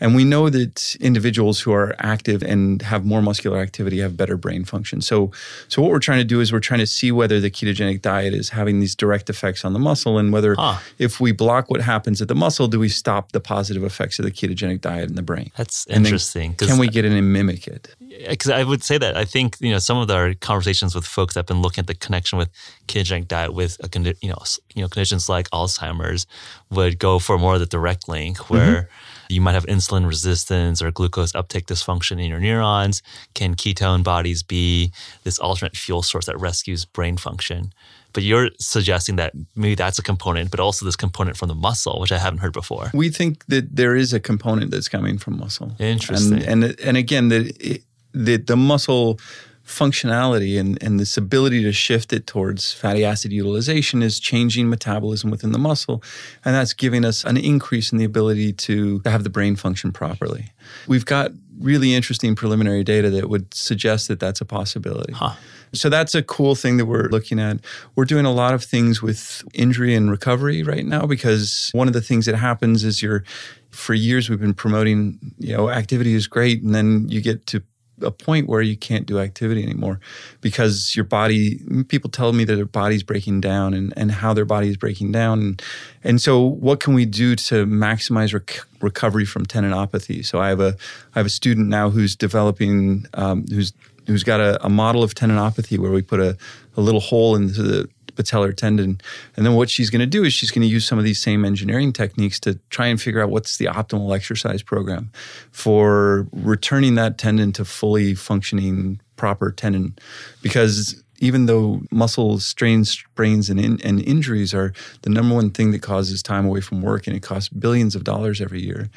And 0.00 0.14
we 0.14 0.24
know 0.24 0.48
that 0.48 0.96
individuals 1.00 1.60
who 1.60 1.72
are 1.72 1.94
active 1.98 2.42
and 2.42 2.82
have 2.82 3.04
more 3.04 3.20
muscular 3.20 3.58
activity 3.58 3.98
have 3.98 4.16
better 4.16 4.36
brain 4.36 4.64
function. 4.64 5.00
So, 5.00 5.32
so 5.68 5.82
what 5.82 5.90
we're 5.90 5.98
trying 5.98 6.18
to 6.18 6.24
do 6.24 6.40
is 6.40 6.52
we're 6.52 6.60
trying 6.60 6.80
to 6.80 6.86
see 6.86 7.10
whether 7.10 7.40
the 7.40 7.50
ketogenic 7.50 8.02
diet 8.02 8.34
is 8.34 8.50
having 8.50 8.80
these 8.80 8.94
direct 8.94 9.28
effects 9.28 9.64
on 9.64 9.72
the 9.72 9.78
muscle, 9.78 10.18
and 10.18 10.32
whether 10.32 10.54
huh. 10.54 10.78
if 10.98 11.20
we 11.20 11.32
block 11.32 11.70
what 11.70 11.80
happens 11.80 12.22
at 12.22 12.28
the 12.28 12.34
muscle, 12.34 12.68
do 12.68 12.78
we 12.78 12.88
stop 12.88 13.32
the 13.32 13.40
positive 13.40 13.84
effects 13.84 14.18
of 14.18 14.24
the 14.24 14.30
ketogenic 14.30 14.80
diet 14.80 15.08
in 15.08 15.16
the 15.16 15.22
brain? 15.22 15.50
That's 15.56 15.86
interesting. 15.88 16.54
Can 16.54 16.78
we 16.78 16.88
get 16.88 17.04
in 17.04 17.12
and 17.12 17.32
mimic 17.32 17.66
it? 17.66 17.94
Because 18.28 18.50
I 18.50 18.64
would 18.64 18.82
say 18.82 18.98
that 18.98 19.16
I 19.16 19.24
think 19.24 19.56
you 19.60 19.70
know 19.70 19.78
some 19.78 19.98
of 19.98 20.10
our 20.10 20.34
conversations 20.34 20.94
with 20.94 21.04
folks 21.04 21.34
that 21.34 21.40
have 21.40 21.46
been 21.46 21.62
looking 21.62 21.82
at 21.82 21.86
the 21.86 21.94
connection 21.94 22.38
with 22.38 22.50
ketogenic 22.86 23.28
diet 23.28 23.52
with 23.52 23.78
a 23.80 24.14
you 24.20 24.28
know 24.28 24.38
you 24.74 24.82
know 24.82 24.88
conditions 24.88 25.28
like 25.28 25.48
Alzheimer's 25.50 26.26
would 26.70 26.98
go 26.98 27.18
for 27.18 27.38
more 27.38 27.54
of 27.54 27.60
the 27.60 27.66
direct 27.66 28.08
link 28.08 28.50
where. 28.50 28.82
Mm-hmm 28.82 28.92
you 29.28 29.40
might 29.40 29.52
have 29.52 29.66
insulin 29.66 30.06
resistance 30.06 30.80
or 30.82 30.90
glucose 30.90 31.34
uptake 31.34 31.66
dysfunction 31.66 32.12
in 32.12 32.28
your 32.28 32.40
neurons. 32.40 33.02
Can 33.34 33.54
ketone 33.54 34.02
bodies 34.02 34.42
be 34.42 34.92
this 35.24 35.38
alternate 35.38 35.76
fuel 35.76 36.02
source 36.02 36.26
that 36.26 36.38
rescues 36.38 36.84
brain 36.84 37.16
function? 37.16 37.72
But 38.14 38.22
you're 38.22 38.50
suggesting 38.58 39.16
that 39.16 39.34
maybe 39.54 39.74
that's 39.74 39.98
a 39.98 40.02
component, 40.02 40.50
but 40.50 40.60
also 40.60 40.84
this 40.84 40.96
component 40.96 41.36
from 41.36 41.48
the 41.48 41.54
muscle, 41.54 42.00
which 42.00 42.10
I 42.10 42.18
haven't 42.18 42.38
heard 42.38 42.54
before. 42.54 42.90
We 42.94 43.10
think 43.10 43.44
that 43.46 43.76
there 43.76 43.94
is 43.94 44.12
a 44.12 44.20
component 44.20 44.70
that's 44.70 44.88
coming 44.88 45.18
from 45.18 45.38
muscle. 45.38 45.72
Interesting. 45.78 46.42
And 46.42 46.64
and, 46.64 46.80
and 46.80 46.96
again, 46.96 47.28
the, 47.28 47.82
the 48.12 48.38
the 48.38 48.56
muscle 48.56 49.20
functionality 49.68 50.58
and, 50.58 50.82
and 50.82 50.98
this 50.98 51.16
ability 51.16 51.62
to 51.62 51.72
shift 51.72 52.12
it 52.12 52.26
towards 52.26 52.72
fatty 52.72 53.04
acid 53.04 53.32
utilization 53.32 54.02
is 54.02 54.18
changing 54.18 54.68
metabolism 54.68 55.30
within 55.30 55.52
the 55.52 55.58
muscle. 55.58 56.02
And 56.44 56.54
that's 56.54 56.72
giving 56.72 57.04
us 57.04 57.22
an 57.24 57.36
increase 57.36 57.92
in 57.92 57.98
the 57.98 58.04
ability 58.04 58.54
to 58.54 59.02
have 59.04 59.24
the 59.24 59.30
brain 59.30 59.56
function 59.56 59.92
properly. 59.92 60.52
We've 60.86 61.04
got 61.04 61.32
really 61.60 61.94
interesting 61.94 62.34
preliminary 62.34 62.82
data 62.82 63.10
that 63.10 63.28
would 63.28 63.52
suggest 63.52 64.08
that 64.08 64.20
that's 64.20 64.40
a 64.40 64.44
possibility. 64.44 65.12
Huh. 65.12 65.34
So 65.74 65.90
that's 65.90 66.14
a 66.14 66.22
cool 66.22 66.54
thing 66.54 66.78
that 66.78 66.86
we're 66.86 67.08
looking 67.08 67.38
at. 67.38 67.58
We're 67.94 68.06
doing 68.06 68.24
a 68.24 68.32
lot 68.32 68.54
of 68.54 68.64
things 68.64 69.02
with 69.02 69.42
injury 69.52 69.94
and 69.94 70.10
recovery 70.10 70.62
right 70.62 70.86
now 70.86 71.04
because 71.04 71.70
one 71.74 71.88
of 71.88 71.94
the 71.94 72.00
things 72.00 72.24
that 72.24 72.36
happens 72.36 72.84
is 72.84 73.02
you're 73.02 73.22
for 73.70 73.92
years 73.92 74.30
we've 74.30 74.40
been 74.40 74.54
promoting, 74.54 75.18
you 75.38 75.54
know, 75.54 75.68
activity 75.68 76.14
is 76.14 76.26
great 76.26 76.62
and 76.62 76.74
then 76.74 77.06
you 77.08 77.20
get 77.20 77.46
to 77.48 77.62
a 78.02 78.10
point 78.10 78.48
where 78.48 78.60
you 78.60 78.76
can't 78.76 79.06
do 79.06 79.18
activity 79.18 79.62
anymore 79.62 80.00
because 80.40 80.94
your 80.94 81.04
body 81.04 81.60
people 81.88 82.10
tell 82.10 82.32
me 82.32 82.44
that 82.44 82.56
their 82.56 82.64
body's 82.64 83.02
breaking 83.02 83.40
down 83.40 83.74
and, 83.74 83.92
and 83.96 84.10
how 84.10 84.32
their 84.32 84.44
body 84.44 84.68
is 84.68 84.76
breaking 84.76 85.12
down. 85.12 85.40
And, 85.40 85.62
and 86.04 86.20
so 86.20 86.42
what 86.42 86.80
can 86.80 86.94
we 86.94 87.04
do 87.04 87.36
to 87.36 87.66
maximize 87.66 88.32
rec- 88.32 88.60
recovery 88.80 89.24
from 89.24 89.46
tendinopathy? 89.46 90.24
So 90.24 90.40
i 90.40 90.48
have 90.48 90.60
a 90.60 90.76
i 91.14 91.18
have 91.18 91.26
a 91.26 91.30
student 91.30 91.68
now 91.68 91.90
who's 91.90 92.16
developing 92.16 93.06
um, 93.14 93.46
who's 93.48 93.72
who's 94.06 94.24
got 94.24 94.40
a, 94.40 94.64
a 94.64 94.68
model 94.68 95.02
of 95.02 95.14
tendinopathy 95.14 95.78
where 95.78 95.92
we 95.92 96.02
put 96.02 96.20
a, 96.20 96.36
a 96.76 96.80
little 96.80 97.00
hole 97.00 97.36
into 97.36 97.62
the 97.62 97.88
patellar 98.18 98.54
tendon. 98.54 99.00
And 99.36 99.46
then 99.46 99.54
what 99.54 99.70
she's 99.70 99.90
going 99.90 100.00
to 100.00 100.06
do 100.06 100.24
is 100.24 100.32
she's 100.32 100.50
going 100.50 100.62
to 100.62 100.68
use 100.68 100.84
some 100.84 100.98
of 100.98 101.04
these 101.04 101.20
same 101.20 101.44
engineering 101.44 101.92
techniques 101.92 102.40
to 102.40 102.58
try 102.70 102.86
and 102.86 103.00
figure 103.00 103.22
out 103.22 103.30
what's 103.30 103.56
the 103.56 103.66
optimal 103.66 104.14
exercise 104.14 104.62
program 104.62 105.10
for 105.52 106.26
returning 106.32 106.94
that 106.96 107.18
tendon 107.18 107.52
to 107.52 107.64
fully 107.64 108.14
functioning 108.14 109.00
proper 109.16 109.52
tendon. 109.52 109.96
Because 110.42 111.02
even 111.20 111.46
though 111.46 111.82
muscle 111.90 112.38
strains, 112.38 112.90
sprains, 112.90 113.50
and, 113.50 113.58
in, 113.58 113.80
and 113.82 114.00
injuries 114.02 114.54
are 114.54 114.72
the 115.02 115.10
number 115.10 115.34
one 115.34 115.50
thing 115.50 115.70
that 115.72 115.82
causes 115.82 116.22
time 116.22 116.46
away 116.46 116.60
from 116.60 116.82
work, 116.82 117.06
and 117.06 117.16
it 117.16 117.20
costs 117.20 117.48
billions 117.48 117.94
of 117.96 118.04
dollars 118.04 118.40
every 118.40 118.62
year, 118.62 118.88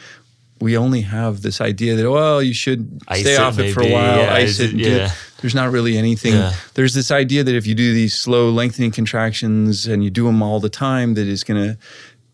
we 0.60 0.78
only 0.78 1.02
have 1.02 1.42
this 1.42 1.60
idea 1.60 1.96
that 1.96 2.10
well 2.10 2.42
you 2.42 2.54
should 2.54 3.02
ice 3.08 3.22
stay 3.22 3.36
off 3.36 3.58
it, 3.58 3.68
it 3.68 3.74
for 3.74 3.82
a 3.82 3.92
while 3.92 4.20
yeah, 4.20 4.34
ice 4.34 4.60
it, 4.60 4.74
yeah. 4.74 5.12
There's 5.42 5.56
not 5.56 5.72
really 5.72 5.98
anything 5.98 6.34
yeah. 6.34 6.54
there's 6.76 6.94
this 6.94 7.12
idea 7.12 7.44
that 7.44 7.56
if 7.56 7.68
you 7.68 7.76
do 7.76 7.94
these 7.94 8.16
slow 8.16 8.50
lengthening 8.50 8.92
contractions 8.92 9.86
and 9.86 10.04
you 10.04 10.10
do 10.10 10.26
them 10.26 10.42
all 10.42 10.60
the 10.60 10.70
time 10.70 11.14
that 11.16 11.28
is 11.28 11.44
going 11.44 11.62
to 11.62 11.78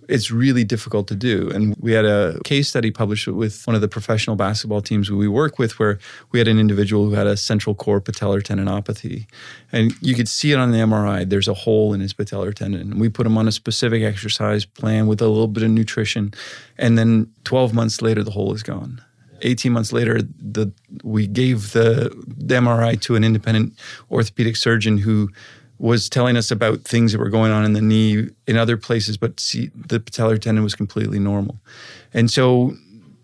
it's 0.07 0.31
really 0.31 0.63
difficult 0.63 1.07
to 1.07 1.15
do. 1.15 1.49
And 1.53 1.75
we 1.79 1.91
had 1.91 2.05
a 2.05 2.39
case 2.43 2.69
study 2.69 2.91
published 2.91 3.27
with 3.27 3.65
one 3.67 3.75
of 3.75 3.81
the 3.81 3.87
professional 3.87 4.35
basketball 4.35 4.81
teams 4.81 5.11
we 5.11 5.27
work 5.27 5.59
with 5.59 5.79
where 5.79 5.99
we 6.31 6.39
had 6.39 6.47
an 6.47 6.59
individual 6.59 7.05
who 7.05 7.15
had 7.15 7.27
a 7.27 7.37
central 7.37 7.75
core 7.75 8.01
patellar 8.01 8.41
tendinopathy. 8.41 9.25
And 9.71 9.93
you 10.01 10.15
could 10.15 10.29
see 10.29 10.51
it 10.51 10.57
on 10.57 10.71
the 10.71 10.79
MRI. 10.79 11.27
There's 11.27 11.47
a 11.47 11.53
hole 11.53 11.93
in 11.93 11.99
his 11.99 12.13
patellar 12.13 12.53
tendon. 12.53 12.91
And 12.91 13.01
we 13.01 13.09
put 13.09 13.25
him 13.25 13.37
on 13.37 13.47
a 13.47 13.51
specific 13.51 14.03
exercise 14.03 14.65
plan 14.65 15.07
with 15.07 15.21
a 15.21 15.27
little 15.27 15.47
bit 15.47 15.63
of 15.63 15.71
nutrition. 15.71 16.33
And 16.77 16.97
then 16.97 17.31
12 17.43 17.73
months 17.73 18.01
later, 18.01 18.23
the 18.23 18.31
hole 18.31 18.53
is 18.53 18.63
gone. 18.63 19.01
18 19.41 19.71
months 19.71 19.91
later, 19.93 20.21
the 20.21 20.71
we 21.03 21.27
gave 21.27 21.73
the, 21.73 22.09
the 22.25 22.55
MRI 22.55 22.99
to 23.01 23.15
an 23.15 23.23
independent 23.23 23.73
orthopedic 24.11 24.55
surgeon 24.55 24.97
who 24.97 25.29
was 25.79 26.09
telling 26.09 26.35
us 26.35 26.49
about 26.49 26.81
things 26.81 27.11
that 27.11 27.19
were 27.19 27.29
going 27.29 27.51
on 27.51 27.63
in 27.63 27.73
the 27.73 27.81
knee 27.81 28.29
in 28.47 28.57
other 28.57 28.77
places, 28.77 29.15
but 29.15 29.39
see, 29.39 29.69
the 29.75 29.99
patellar 29.99 30.39
tendon 30.39 30.63
was 30.63 30.73
completely 30.73 31.19
normal. 31.19 31.59
And 32.13 32.31
so 32.31 32.75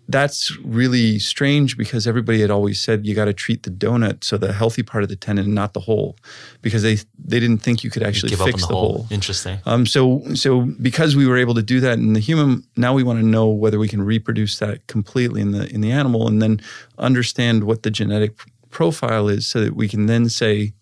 that's 0.08 0.56
really 0.58 1.18
strange 1.18 1.76
because 1.76 2.06
everybody 2.06 2.40
had 2.40 2.50
always 2.50 2.80
said 2.80 3.06
you 3.06 3.14
got 3.14 3.24
to 3.24 3.32
treat 3.32 3.62
the 3.62 3.70
donut, 3.70 4.22
so 4.22 4.36
the 4.36 4.52
healthy 4.52 4.82
part 4.82 5.02
of 5.02 5.08
the 5.08 5.16
tendon, 5.16 5.54
not 5.54 5.72
the 5.72 5.80
hole, 5.80 6.16
because 6.62 6.82
they 6.82 6.96
they 7.18 7.40
didn't 7.40 7.58
think 7.58 7.82
you 7.82 7.90
could 7.90 8.02
actually 8.02 8.30
Give 8.30 8.40
fix 8.40 8.62
the, 8.62 8.68
the 8.68 8.74
hole. 8.74 8.92
hole. 8.92 9.06
Interesting. 9.10 9.58
Um, 9.64 9.86
so 9.86 10.22
so 10.34 10.62
because 10.62 11.16
we 11.16 11.26
were 11.26 11.36
able 11.36 11.54
to 11.54 11.62
do 11.62 11.80
that 11.80 11.98
in 11.98 12.12
the 12.12 12.20
human, 12.20 12.64
now 12.76 12.92
we 12.92 13.02
want 13.02 13.20
to 13.20 13.26
know 13.26 13.48
whether 13.48 13.78
we 13.78 13.88
can 13.88 14.02
reproduce 14.02 14.58
that 14.58 14.86
completely 14.86 15.40
in 15.40 15.52
the 15.52 15.72
in 15.72 15.80
the 15.80 15.92
animal, 15.92 16.28
and 16.28 16.42
then 16.42 16.60
understand 16.98 17.64
what 17.64 17.82
the 17.82 17.90
genetic 17.90 18.38
profile 18.70 19.28
is, 19.28 19.46
so 19.46 19.60
that 19.60 19.74
we 19.74 19.88
can 19.88 20.06
then 20.06 20.28
say 20.28 20.74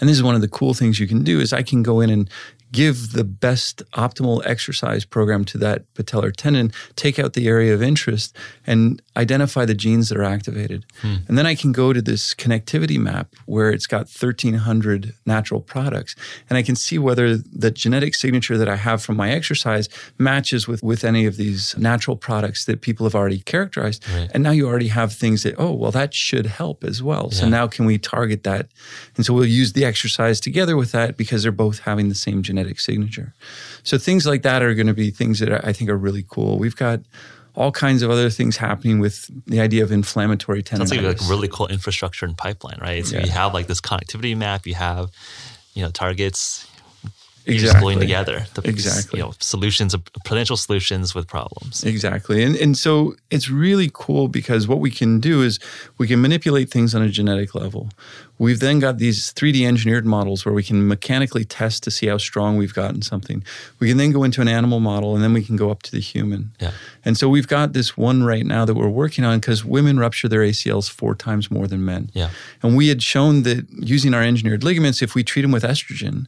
and 0.00 0.08
this 0.08 0.16
is 0.16 0.22
one 0.22 0.34
of 0.34 0.40
the 0.40 0.48
cool 0.48 0.74
things 0.74 0.98
you 0.98 1.06
can 1.06 1.22
do 1.22 1.40
is 1.40 1.52
I 1.52 1.62
can 1.62 1.82
go 1.82 2.00
in 2.00 2.10
and 2.10 2.30
give 2.72 3.12
the 3.12 3.24
best 3.24 3.82
optimal 3.92 4.42
exercise 4.46 5.04
program 5.04 5.44
to 5.44 5.58
that 5.58 5.92
patellar 5.94 6.34
tendon, 6.34 6.72
take 6.96 7.18
out 7.18 7.32
the 7.32 7.48
area 7.48 7.74
of 7.74 7.82
interest, 7.82 8.36
and 8.66 9.02
identify 9.16 9.64
the 9.64 9.74
genes 9.74 10.08
that 10.08 10.18
are 10.18 10.24
activated. 10.24 10.84
Hmm. 11.00 11.16
And 11.28 11.36
then 11.36 11.46
I 11.46 11.54
can 11.54 11.72
go 11.72 11.92
to 11.92 12.00
this 12.00 12.34
connectivity 12.34 12.98
map 12.98 13.34
where 13.46 13.70
it's 13.70 13.86
got 13.86 14.08
1,300 14.08 15.14
natural 15.26 15.60
products, 15.60 16.14
and 16.48 16.56
I 16.56 16.62
can 16.62 16.76
see 16.76 16.98
whether 16.98 17.36
the 17.36 17.70
genetic 17.70 18.14
signature 18.14 18.56
that 18.56 18.68
I 18.68 18.76
have 18.76 19.02
from 19.02 19.16
my 19.16 19.30
exercise 19.30 19.88
matches 20.18 20.68
with, 20.68 20.82
with 20.82 21.04
any 21.04 21.26
of 21.26 21.36
these 21.36 21.76
natural 21.76 22.16
products 22.16 22.64
that 22.66 22.80
people 22.80 23.04
have 23.06 23.14
already 23.14 23.40
characterized. 23.40 24.04
Right. 24.08 24.30
And 24.32 24.42
now 24.42 24.50
you 24.50 24.66
already 24.66 24.88
have 24.88 25.12
things 25.12 25.42
that, 25.42 25.54
oh, 25.58 25.72
well, 25.72 25.90
that 25.90 26.14
should 26.14 26.46
help 26.46 26.84
as 26.84 27.02
well. 27.02 27.28
Yeah. 27.32 27.38
So 27.38 27.48
now 27.48 27.66
can 27.66 27.84
we 27.84 27.98
target 27.98 28.44
that? 28.44 28.68
And 29.16 29.26
so 29.26 29.34
we'll 29.34 29.46
use 29.46 29.72
the 29.72 29.84
exercise 29.84 30.40
together 30.40 30.76
with 30.76 30.92
that 30.92 31.16
because 31.16 31.42
they're 31.42 31.52
both 31.52 31.80
having 31.80 32.08
the 32.08 32.14
same 32.14 32.42
genetic 32.42 32.59
genetic 32.60 32.80
signature. 32.80 33.34
So 33.82 33.98
things 33.98 34.26
like 34.26 34.42
that 34.42 34.62
are 34.62 34.74
going 34.74 34.86
to 34.86 34.94
be 34.94 35.10
things 35.10 35.38
that 35.40 35.64
I 35.66 35.72
think 35.72 35.90
are 35.90 35.96
really 35.96 36.24
cool. 36.28 36.58
We've 36.58 36.76
got 36.76 37.00
all 37.54 37.72
kinds 37.72 38.02
of 38.02 38.10
other 38.10 38.30
things 38.30 38.56
happening 38.56 39.00
with 39.00 39.30
the 39.46 39.60
idea 39.60 39.82
of 39.82 39.90
inflammatory 39.90 40.62
tendonitis. 40.62 40.88
Sounds 40.88 41.04
like 41.04 41.20
a 41.20 41.24
really 41.24 41.48
cool 41.48 41.66
infrastructure 41.66 42.26
and 42.26 42.36
pipeline, 42.36 42.78
right? 42.80 43.04
So 43.04 43.16
yeah. 43.16 43.24
you 43.24 43.30
have 43.32 43.54
like 43.54 43.66
this 43.66 43.80
connectivity 43.80 44.36
map, 44.36 44.66
you 44.66 44.74
have, 44.74 45.10
you 45.74 45.82
know, 45.82 45.90
targets, 45.90 46.66
Exactly. 47.46 47.80
gluing 47.80 48.00
together 48.00 48.46
the 48.54 48.68
Exactly. 48.68 49.18
you 49.18 49.24
know 49.24 49.32
solutions, 49.40 49.96
potential 50.24 50.56
solutions 50.56 51.14
with 51.14 51.26
problems. 51.26 51.82
Exactly. 51.84 52.44
And 52.44 52.54
and 52.54 52.76
so 52.76 53.14
it's 53.30 53.48
really 53.48 53.90
cool 53.92 54.28
because 54.28 54.68
what 54.68 54.78
we 54.78 54.90
can 54.90 55.20
do 55.20 55.42
is 55.42 55.58
we 55.98 56.06
can 56.06 56.20
manipulate 56.20 56.70
things 56.70 56.94
on 56.94 57.02
a 57.02 57.08
genetic 57.08 57.54
level. 57.54 57.88
We've 58.40 58.58
then 58.58 58.78
got 58.78 58.96
these 58.96 59.34
3D 59.34 59.66
engineered 59.66 60.06
models 60.06 60.46
where 60.46 60.54
we 60.54 60.62
can 60.62 60.88
mechanically 60.88 61.44
test 61.44 61.82
to 61.82 61.90
see 61.90 62.06
how 62.06 62.16
strong 62.16 62.56
we've 62.56 62.72
gotten 62.72 63.02
something. 63.02 63.44
We 63.78 63.88
can 63.88 63.98
then 63.98 64.12
go 64.12 64.24
into 64.24 64.40
an 64.40 64.48
animal 64.48 64.80
model 64.80 65.14
and 65.14 65.22
then 65.22 65.34
we 65.34 65.42
can 65.44 65.56
go 65.56 65.70
up 65.70 65.82
to 65.82 65.92
the 65.92 66.00
human. 66.00 66.52
Yeah. 66.58 66.70
And 67.04 67.18
so 67.18 67.28
we've 67.28 67.46
got 67.46 67.74
this 67.74 67.98
one 67.98 68.22
right 68.22 68.46
now 68.46 68.64
that 68.64 68.74
we're 68.74 68.88
working 68.88 69.24
on 69.24 69.40
because 69.40 69.62
women 69.62 69.98
rupture 69.98 70.26
their 70.26 70.40
ACLs 70.40 70.88
four 70.90 71.14
times 71.14 71.50
more 71.50 71.66
than 71.66 71.84
men. 71.84 72.10
Yeah. 72.14 72.30
And 72.62 72.78
we 72.78 72.88
had 72.88 73.02
shown 73.02 73.42
that 73.42 73.66
using 73.70 74.14
our 74.14 74.22
engineered 74.22 74.64
ligaments, 74.64 75.02
if 75.02 75.14
we 75.14 75.22
treat 75.22 75.42
them 75.42 75.52
with 75.52 75.62
estrogen, 75.62 76.26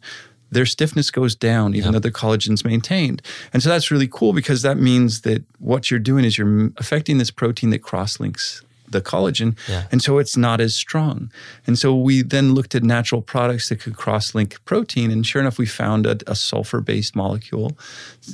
their 0.51 0.66
stiffness 0.66 1.10
goes 1.10 1.34
down, 1.34 1.74
even 1.74 1.84
Yep. 1.86 1.93
though 1.94 1.98
their 2.01 2.12
collagen's 2.12 2.62
maintained. 2.62 3.22
And 3.55 3.62
so 3.62 3.70
that's 3.70 3.90
really 3.90 4.06
cool 4.06 4.34
because 4.34 4.60
that 4.60 4.76
means 4.76 5.22
that 5.22 5.44
what 5.60 5.90
you're 5.90 5.98
doing 5.98 6.26
is 6.26 6.36
you're 6.36 6.70
affecting 6.76 7.16
this 7.16 7.30
protein 7.30 7.70
that 7.70 7.78
cross 7.78 8.20
links 8.20 8.60
the 8.93 9.01
collagen. 9.01 9.56
Yeah. 9.69 9.85
And 9.90 10.02
so 10.02 10.19
it's 10.19 10.36
not 10.36 10.60
as 10.60 10.74
strong. 10.74 11.31
And 11.66 11.78
so 11.78 11.97
we 11.97 12.23
then 12.23 12.55
looked 12.55 12.74
at 12.74 12.82
natural 12.82 13.23
products 13.23 13.69
that 13.69 13.81
could 13.81 13.97
cross 13.97 14.35
link 14.35 14.62
protein. 14.64 15.10
And 15.10 15.27
sure 15.27 15.40
enough, 15.40 15.59
we 15.59 15.66
found 15.66 16.06
a, 16.06 16.19
a 16.27 16.35
sulfur 16.35 16.81
based 16.81 17.16
molecule. 17.16 17.77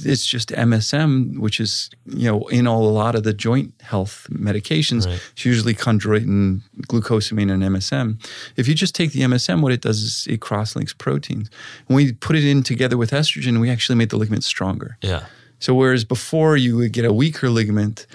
It's 0.04 0.26
just 0.26 0.50
MSM, 0.50 1.38
which 1.38 1.60
is, 1.60 1.90
you 2.06 2.30
know, 2.30 2.46
in 2.48 2.66
all, 2.66 2.88
a 2.88 2.90
lot 2.90 3.14
of 3.14 3.22
the 3.22 3.32
joint 3.32 3.74
health 3.80 4.26
medications. 4.30 5.06
Right. 5.06 5.20
It's 5.32 5.44
usually 5.44 5.74
chondroitin, 5.74 6.62
glucosamine, 6.82 7.52
and 7.52 7.62
MSM. 7.62 8.22
If 8.56 8.68
you 8.68 8.74
just 8.74 8.94
take 8.94 9.12
the 9.12 9.20
MSM, 9.20 9.62
what 9.62 9.72
it 9.72 9.80
does 9.80 10.02
is 10.02 10.26
it 10.28 10.40
cross 10.40 10.76
links 10.76 10.92
proteins. 10.92 11.50
When 11.86 11.96
we 11.96 12.12
put 12.12 12.36
it 12.36 12.44
in 12.44 12.62
together 12.62 12.96
with 12.96 13.10
estrogen, 13.10 13.60
we 13.60 13.70
actually 13.70 13.96
made 13.96 14.10
the 14.10 14.16
ligament 14.16 14.44
stronger. 14.44 14.98
Yeah. 15.02 15.26
So 15.60 15.74
whereas 15.74 16.04
before 16.04 16.56
you 16.56 16.76
would 16.76 16.92
get 16.92 17.04
a 17.04 17.12
weaker 17.12 17.50
ligament, 17.50 18.06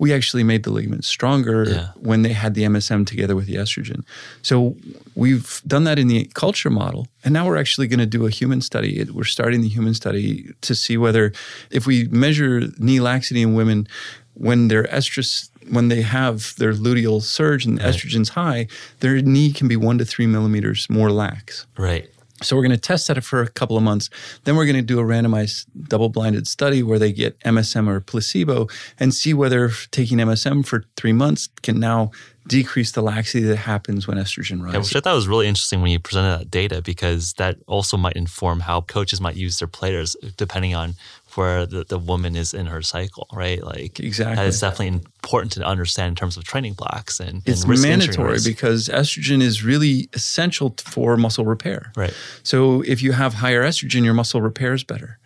we 0.00 0.14
actually 0.14 0.42
made 0.42 0.62
the 0.62 0.70
ligament 0.70 1.04
stronger 1.04 1.58
Yeah. 1.68 1.88
when 2.10 2.22
they 2.22 2.32
had 2.32 2.54
the 2.54 2.64
MSM 2.64 3.04
together 3.06 3.36
with 3.36 3.46
the 3.46 3.56
estrogen. 3.56 4.00
So 4.42 4.74
we've 5.14 5.60
done 5.66 5.84
that 5.84 5.98
in 5.98 6.08
the 6.08 6.24
culture 6.34 6.70
model, 6.70 7.06
and 7.22 7.32
now 7.34 7.46
we're 7.46 7.58
actually 7.58 7.86
going 7.86 8.00
to 8.00 8.06
do 8.18 8.26
a 8.26 8.30
human 8.30 8.60
study. 8.62 9.04
We're 9.12 9.24
starting 9.38 9.60
the 9.60 9.68
human 9.68 9.92
study 9.94 10.52
to 10.62 10.74
see 10.74 10.96
whether 10.96 11.32
if 11.70 11.86
we 11.86 12.08
measure 12.08 12.62
knee 12.78 12.98
laxity 13.00 13.42
in 13.42 13.54
women 13.54 13.86
when 14.34 14.68
their 14.68 14.84
estrus 14.84 15.48
when 15.68 15.88
they 15.88 16.00
have 16.02 16.54
their 16.56 16.72
luteal 16.72 17.20
surge 17.22 17.66
and 17.66 17.78
estrogen's 17.80 18.30
high, 18.30 18.66
their 19.00 19.20
knee 19.20 19.52
can 19.52 19.68
be 19.68 19.76
one 19.76 19.98
to 19.98 20.04
three 20.04 20.26
millimeters 20.26 20.88
more 20.88 21.12
lax. 21.12 21.66
Right. 21.76 22.08
So 22.42 22.56
we're 22.56 22.62
going 22.62 22.70
to 22.72 22.78
test 22.78 23.08
that 23.08 23.22
for 23.22 23.42
a 23.42 23.48
couple 23.48 23.76
of 23.76 23.82
months. 23.82 24.08
Then 24.44 24.56
we're 24.56 24.64
going 24.64 24.76
to 24.76 24.82
do 24.82 24.98
a 24.98 25.02
randomized 25.02 25.66
double-blinded 25.88 26.46
study 26.46 26.82
where 26.82 26.98
they 26.98 27.12
get 27.12 27.38
MSM 27.40 27.88
or 27.88 28.00
placebo 28.00 28.68
and 28.98 29.12
see 29.12 29.34
whether 29.34 29.70
taking 29.90 30.18
MSM 30.18 30.64
for 30.64 30.84
three 30.96 31.12
months 31.12 31.48
can 31.62 31.78
now 31.78 32.10
decrease 32.46 32.92
the 32.92 33.02
laxity 33.02 33.44
that 33.44 33.56
happens 33.56 34.08
when 34.08 34.16
estrogen 34.16 34.60
Yeah, 34.72 34.78
which 34.78 34.96
I 34.96 35.00
thought 35.00 35.14
was 35.14 35.28
really 35.28 35.46
interesting 35.46 35.82
when 35.82 35.90
you 35.90 36.00
presented 36.00 36.40
that 36.40 36.50
data 36.50 36.82
because 36.82 37.34
that 37.34 37.58
also 37.66 37.96
might 37.96 38.16
inform 38.16 38.60
how 38.60 38.80
coaches 38.80 39.20
might 39.20 39.36
use 39.36 39.58
their 39.58 39.68
players 39.68 40.16
depending 40.36 40.74
on 40.74 40.94
where 41.34 41.66
the, 41.66 41.84
the 41.84 41.98
woman 41.98 42.34
is 42.34 42.54
in 42.54 42.66
her 42.66 42.82
cycle, 42.82 43.28
right? 43.32 43.62
Like 43.62 44.00
Exactly. 44.00 44.36
that 44.36 44.46
is 44.46 44.60
definitely 44.60 45.02
important 45.22 45.52
to 45.52 45.62
understand 45.64 46.08
in 46.08 46.14
terms 46.14 46.36
of 46.36 46.44
training 46.44 46.72
blocks 46.74 47.20
and, 47.20 47.42
it's 47.46 47.62
and 47.62 47.70
risk 47.70 47.82
mandatory 47.82 48.38
because 48.44 48.88
estrogen 48.88 49.42
is 49.42 49.62
really 49.62 50.08
essential 50.14 50.74
for 50.78 51.16
muscle 51.16 51.44
repair. 51.44 51.92
Right. 51.96 52.14
So 52.42 52.82
if 52.82 53.02
you 53.02 53.12
have 53.12 53.34
higher 53.34 53.62
estrogen, 53.62 54.04
your 54.04 54.14
muscle 54.14 54.40
repairs 54.40 54.82
better. 54.82 55.18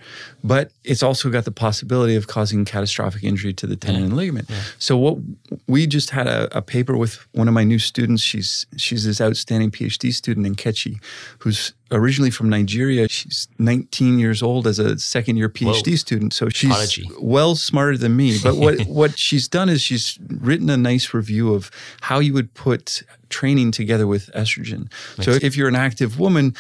But 0.43 0.73
it's 0.83 1.03
also 1.03 1.31
got 1.31 1.45
the 1.45 1.53
possibility 1.53 2.17
of 2.17 2.27
causing 2.27 2.65
catastrophic 2.65 3.25
injury 3.25 3.55
to 3.55 3.67
the 3.67 3.77
tendon 3.77 4.05
and 4.05 4.17
ligament. 4.17 4.51
So 4.79 4.99
what 4.99 5.19
we 5.67 5.87
just 5.87 6.11
had 6.11 6.27
a, 6.27 6.55
a 6.57 6.61
paper 6.61 6.97
with 6.97 7.27
one 7.33 7.49
of 7.49 7.55
my 7.55 7.65
new 7.65 7.79
students. 7.79 8.23
She's 8.23 8.67
she's 8.77 9.05
this 9.05 9.21
outstanding 9.21 9.71
PhD 9.71 10.13
student 10.13 10.47
Nkechi, 10.47 11.01
who's 11.39 11.73
originally 11.91 12.31
from 12.31 12.49
Nigeria. 12.49 13.09
She's 13.09 13.49
19 13.59 14.19
years 14.19 14.43
old 14.43 14.67
as 14.67 14.79
a 14.79 14.99
second 14.99 15.37
year 15.37 15.49
PhD 15.49 15.91
Whoa. 15.91 15.97
student. 15.97 16.33
So 16.33 16.49
she's 16.49 16.71
Prodigy. 16.71 17.09
well 17.21 17.55
smarter 17.55 17.97
than 17.97 18.17
me. 18.17 18.39
But 18.43 18.57
what 18.57 18.81
what 18.87 19.19
she's 19.19 19.49
done 19.49 19.69
is 19.69 19.81
she's 19.85 20.19
written 20.29 20.71
a 20.71 20.77
nice 20.77 21.15
review 21.15 21.55
of 21.55 21.71
how 22.01 22.19
you 22.19 22.33
would 22.33 22.53
put 22.55 23.03
training 23.29 23.71
together 23.71 24.07
with 24.07 24.31
estrogen. 24.33 24.91
so 25.21 25.33
if 25.33 25.57
you're 25.57 25.69
an 25.69 25.77
active 25.77 26.19
woman, 26.19 26.55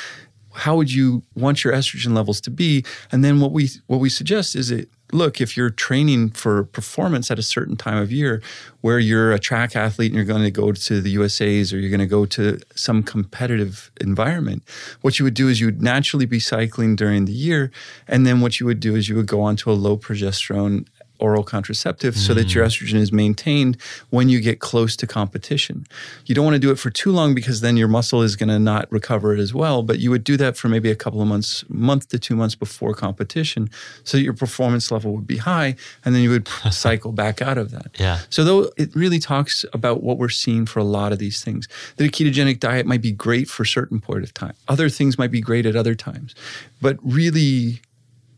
how 0.52 0.76
would 0.76 0.92
you 0.92 1.22
want 1.34 1.64
your 1.64 1.72
estrogen 1.72 2.14
levels 2.14 2.40
to 2.42 2.50
be? 2.50 2.84
And 3.10 3.24
then 3.24 3.40
what 3.40 3.52
we 3.52 3.70
what 3.86 3.98
we 3.98 4.08
suggest 4.08 4.54
is 4.54 4.70
it 4.70 4.88
look, 5.12 5.40
if 5.40 5.56
you're 5.56 5.70
training 5.70 6.30
for 6.30 6.64
performance 6.64 7.30
at 7.30 7.38
a 7.38 7.42
certain 7.42 7.76
time 7.76 7.96
of 7.96 8.10
year, 8.10 8.42
where 8.80 8.98
you're 8.98 9.32
a 9.32 9.38
track 9.38 9.76
athlete 9.76 10.10
and 10.10 10.16
you're 10.16 10.24
going 10.24 10.42
to 10.42 10.50
go 10.50 10.72
to 10.72 11.00
the 11.00 11.10
USA's 11.10 11.72
or 11.72 11.78
you're 11.78 11.90
going 11.90 12.00
to 12.00 12.06
go 12.06 12.26
to 12.26 12.58
some 12.74 13.02
competitive 13.02 13.90
environment, 14.00 14.62
what 15.02 15.18
you 15.18 15.24
would 15.24 15.34
do 15.34 15.48
is 15.48 15.60
you 15.60 15.66
would 15.66 15.82
naturally 15.82 16.26
be 16.26 16.40
cycling 16.40 16.96
during 16.96 17.24
the 17.26 17.32
year, 17.32 17.70
and 18.08 18.26
then 18.26 18.40
what 18.40 18.58
you 18.58 18.66
would 18.66 18.80
do 18.80 18.96
is 18.96 19.08
you 19.08 19.14
would 19.14 19.26
go 19.26 19.40
onto 19.40 19.70
a 19.70 19.72
low 19.72 19.96
progesterone 19.96 20.86
oral 21.18 21.42
contraceptive 21.42 22.16
so 22.16 22.34
that 22.34 22.54
your 22.54 22.64
hmm. 22.64 22.68
estrogen 22.68 22.94
is 22.94 23.12
maintained 23.12 23.80
when 24.10 24.28
you 24.28 24.40
get 24.40 24.60
close 24.60 24.96
to 24.96 25.06
competition. 25.06 25.86
You 26.26 26.34
don't 26.34 26.44
want 26.44 26.54
to 26.54 26.60
do 26.60 26.70
it 26.70 26.78
for 26.78 26.90
too 26.90 27.12
long 27.12 27.34
because 27.34 27.60
then 27.60 27.76
your 27.76 27.88
muscle 27.88 28.22
is 28.22 28.36
going 28.36 28.48
to 28.48 28.58
not 28.58 28.90
recover 28.90 29.34
it 29.34 29.40
as 29.40 29.54
well, 29.54 29.82
but 29.82 29.98
you 29.98 30.10
would 30.10 30.24
do 30.24 30.36
that 30.36 30.56
for 30.56 30.68
maybe 30.68 30.90
a 30.90 30.96
couple 30.96 31.22
of 31.22 31.28
months, 31.28 31.64
month 31.68 32.08
to 32.08 32.18
2 32.18 32.36
months 32.36 32.54
before 32.54 32.94
competition 32.94 33.70
so 34.02 34.16
that 34.16 34.22
your 34.22 34.32
performance 34.32 34.90
level 34.90 35.14
would 35.14 35.26
be 35.26 35.38
high 35.38 35.76
and 36.04 36.14
then 36.14 36.22
you 36.22 36.30
would 36.30 36.48
cycle 36.70 37.12
back 37.12 37.40
out 37.40 37.58
of 37.58 37.70
that. 37.70 37.90
Yeah. 37.98 38.20
So 38.30 38.44
though 38.44 38.70
it 38.76 38.94
really 38.94 39.18
talks 39.18 39.64
about 39.72 40.02
what 40.02 40.18
we're 40.18 40.28
seeing 40.28 40.66
for 40.66 40.80
a 40.80 40.84
lot 40.84 41.12
of 41.12 41.18
these 41.18 41.42
things. 41.42 41.68
That 41.96 42.06
a 42.06 42.08
ketogenic 42.08 42.60
diet 42.60 42.86
might 42.86 43.02
be 43.02 43.12
great 43.12 43.48
for 43.48 43.62
a 43.62 43.66
certain 43.66 44.00
point 44.00 44.22
of 44.22 44.34
time. 44.34 44.54
Other 44.68 44.88
things 44.88 45.18
might 45.18 45.30
be 45.30 45.40
great 45.40 45.66
at 45.66 45.76
other 45.76 45.94
times. 45.94 46.34
But 46.80 46.98
really 47.02 47.80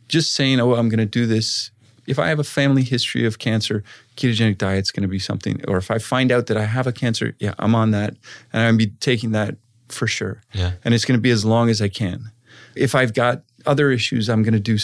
just 0.08 0.34
saying, 0.34 0.60
oh, 0.60 0.74
I'm 0.74 0.88
going 0.88 0.98
to 0.98 1.06
do 1.06 1.26
this. 1.26 1.70
If 2.06 2.18
I 2.18 2.28
have 2.28 2.38
a 2.38 2.44
family 2.44 2.82
history 2.82 3.26
of 3.26 3.38
cancer, 3.38 3.82
ketogenic 4.16 4.58
diet's 4.58 4.90
going 4.90 5.02
to 5.02 5.08
be 5.08 5.18
something. 5.18 5.60
Or 5.68 5.76
if 5.76 5.90
I 5.90 5.98
find 5.98 6.30
out 6.30 6.46
that 6.46 6.56
I 6.56 6.64
have 6.64 6.86
a 6.86 6.92
cancer, 6.92 7.34
yeah, 7.38 7.54
I'm 7.58 7.74
on 7.74 7.90
that, 7.90 8.14
and 8.52 8.62
I'm 8.62 8.76
be 8.76 8.86
taking 8.86 9.32
that 9.32 9.56
for 9.88 10.06
sure. 10.06 10.42
Yeah. 10.52 10.72
And 10.84 10.94
it's 10.94 11.04
going 11.04 11.18
to 11.18 11.22
be 11.22 11.30
as 11.30 11.44
long 11.44 11.68
as 11.70 11.80
I 11.80 11.88
can. 11.88 12.30
If 12.74 12.94
I've 12.94 13.14
got 13.14 13.42
other 13.64 13.90
issues, 13.90 14.28
I'm 14.28 14.42
going 14.42 14.54
to 14.54 14.60
do. 14.60 14.78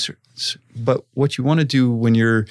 But 0.76 1.04
what 1.14 1.38
you 1.38 1.44
want 1.44 1.60
to 1.60 1.66
do 1.66 1.92
when 1.92 2.14
you're 2.14 2.46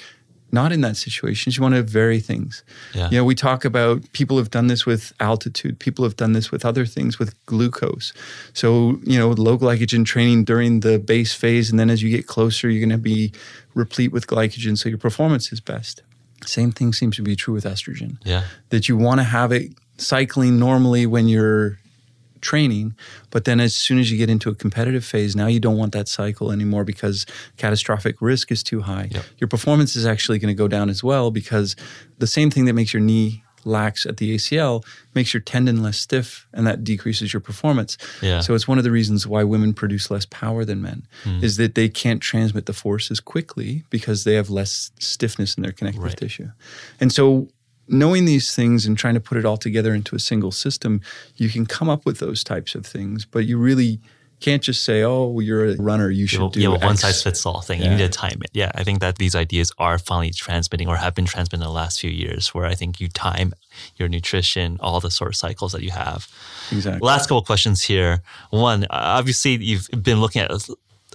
not 0.52 0.70
in 0.70 0.82
that 0.82 0.96
situation 0.96 1.50
you 1.52 1.62
want 1.62 1.74
to 1.74 1.82
vary 1.82 2.20
things. 2.20 2.62
Yeah. 2.94 3.08
You 3.10 3.18
know, 3.18 3.24
we 3.24 3.34
talk 3.34 3.64
about 3.64 4.12
people 4.12 4.36
have 4.36 4.50
done 4.50 4.66
this 4.66 4.84
with 4.84 5.12
altitude. 5.18 5.78
People 5.78 6.04
have 6.04 6.16
done 6.16 6.32
this 6.32 6.52
with 6.52 6.64
other 6.64 6.84
things 6.84 7.18
with 7.18 7.34
glucose. 7.46 8.12
So, 8.52 9.00
you 9.02 9.18
know, 9.18 9.30
low 9.30 9.56
glycogen 9.58 10.04
training 10.04 10.44
during 10.44 10.80
the 10.80 10.98
base 10.98 11.34
phase. 11.34 11.70
And 11.70 11.80
then 11.80 11.90
as 11.90 12.02
you 12.02 12.10
get 12.10 12.26
closer, 12.26 12.68
you're 12.68 12.86
going 12.86 12.90
to 12.90 13.02
be 13.02 13.32
replete 13.74 14.12
with 14.12 14.26
glycogen. 14.26 14.76
So 14.76 14.88
your 14.88 14.98
performance 14.98 15.52
is 15.52 15.60
best. 15.60 16.02
Same 16.44 16.72
thing 16.72 16.92
seems 16.92 17.16
to 17.16 17.22
be 17.22 17.34
true 17.34 17.54
with 17.54 17.64
estrogen. 17.64 18.18
Yeah. 18.24 18.44
That 18.68 18.88
you 18.88 18.96
want 18.96 19.20
to 19.20 19.24
have 19.24 19.52
it 19.52 19.72
cycling 19.96 20.58
normally 20.58 21.06
when 21.06 21.28
you're 21.28 21.78
training, 22.42 22.94
but 23.30 23.44
then 23.46 23.58
as 23.60 23.74
soon 23.74 23.98
as 23.98 24.10
you 24.10 24.18
get 24.18 24.28
into 24.28 24.50
a 24.50 24.54
competitive 24.54 25.04
phase, 25.04 25.34
now 25.34 25.46
you 25.46 25.60
don't 25.60 25.78
want 25.78 25.92
that 25.92 26.08
cycle 26.08 26.52
anymore 26.52 26.84
because 26.84 27.24
catastrophic 27.56 28.20
risk 28.20 28.52
is 28.52 28.62
too 28.62 28.82
high. 28.82 29.08
Yep. 29.10 29.24
Your 29.38 29.48
performance 29.48 29.96
is 29.96 30.04
actually 30.04 30.38
going 30.38 30.54
to 30.54 30.58
go 30.58 30.68
down 30.68 30.90
as 30.90 31.02
well 31.02 31.30
because 31.30 31.74
the 32.18 32.26
same 32.26 32.50
thing 32.50 32.66
that 32.66 32.74
makes 32.74 32.92
your 32.92 33.00
knee 33.00 33.42
lax 33.64 34.04
at 34.06 34.16
the 34.16 34.34
ACL 34.34 34.84
makes 35.14 35.32
your 35.32 35.40
tendon 35.40 35.84
less 35.84 35.96
stiff 35.96 36.48
and 36.52 36.66
that 36.66 36.82
decreases 36.82 37.32
your 37.32 37.38
performance. 37.40 37.96
Yeah. 38.20 38.40
So 38.40 38.54
it's 38.56 38.66
one 38.66 38.76
of 38.78 38.82
the 38.82 38.90
reasons 38.90 39.24
why 39.24 39.44
women 39.44 39.72
produce 39.72 40.10
less 40.10 40.26
power 40.26 40.64
than 40.64 40.82
men 40.82 41.06
Hmm. 41.22 41.44
is 41.44 41.58
that 41.58 41.76
they 41.76 41.88
can't 41.88 42.20
transmit 42.20 42.66
the 42.66 42.72
forces 42.72 43.20
quickly 43.20 43.84
because 43.88 44.24
they 44.24 44.34
have 44.34 44.50
less 44.50 44.90
stiffness 44.98 45.54
in 45.54 45.62
their 45.62 45.70
connective 45.70 46.02
Right. 46.02 46.16
tissue. 46.16 46.48
And 47.00 47.12
so 47.12 47.48
knowing 47.92 48.24
these 48.24 48.54
things 48.54 48.86
and 48.86 48.96
trying 48.96 49.14
to 49.14 49.20
put 49.20 49.38
it 49.38 49.44
all 49.44 49.56
together 49.56 49.94
into 49.94 50.16
a 50.16 50.18
single 50.18 50.50
system, 50.50 51.00
you 51.36 51.48
can 51.48 51.66
come 51.66 51.88
up 51.88 52.04
with 52.04 52.18
those 52.18 52.42
types 52.42 52.74
of 52.74 52.86
things, 52.86 53.24
but 53.24 53.44
you 53.44 53.58
really 53.58 54.00
can't 54.42 54.62
just 54.62 54.82
say, 54.82 55.02
"Oh, 55.02 55.38
you're 55.38 55.66
a 55.66 55.76
runner, 55.76 56.10
you 56.10 56.26
should 56.26 56.52
do 56.52 56.60
yeah, 56.60 56.68
well, 56.68 56.80
one 56.80 56.96
size 56.96 57.22
fits 57.22 57.46
all 57.46 57.60
thing. 57.60 57.80
You 57.80 57.90
need 57.90 57.98
to 57.98 58.08
time 58.08 58.40
it. 58.42 58.50
Yeah, 58.52 58.72
I 58.74 58.82
think 58.82 59.00
that 59.00 59.16
these 59.16 59.34
ideas 59.34 59.70
are 59.78 59.98
finally 59.98 60.32
transmitting 60.32 60.88
or 60.88 60.96
have 60.96 61.14
been 61.14 61.24
transmitted 61.24 61.62
in 61.62 61.68
the 61.68 61.72
last 61.72 62.00
few 62.00 62.10
years 62.10 62.48
where 62.48 62.66
I 62.66 62.74
think 62.74 63.00
you 63.00 63.08
time 63.08 63.54
your 63.96 64.08
nutrition, 64.08 64.78
all 64.80 65.00
the 65.00 65.10
sort 65.10 65.30
of 65.30 65.36
cycles 65.36 65.72
that 65.72 65.82
you 65.82 65.92
have. 65.92 66.28
Exactly. 66.72 67.06
Last 67.06 67.28
couple 67.28 67.42
questions 67.42 67.82
here. 67.82 68.22
One, 68.50 68.86
obviously, 68.90 69.56
you've 69.62 69.88
been 70.02 70.20
looking 70.20 70.42
at 70.42 70.50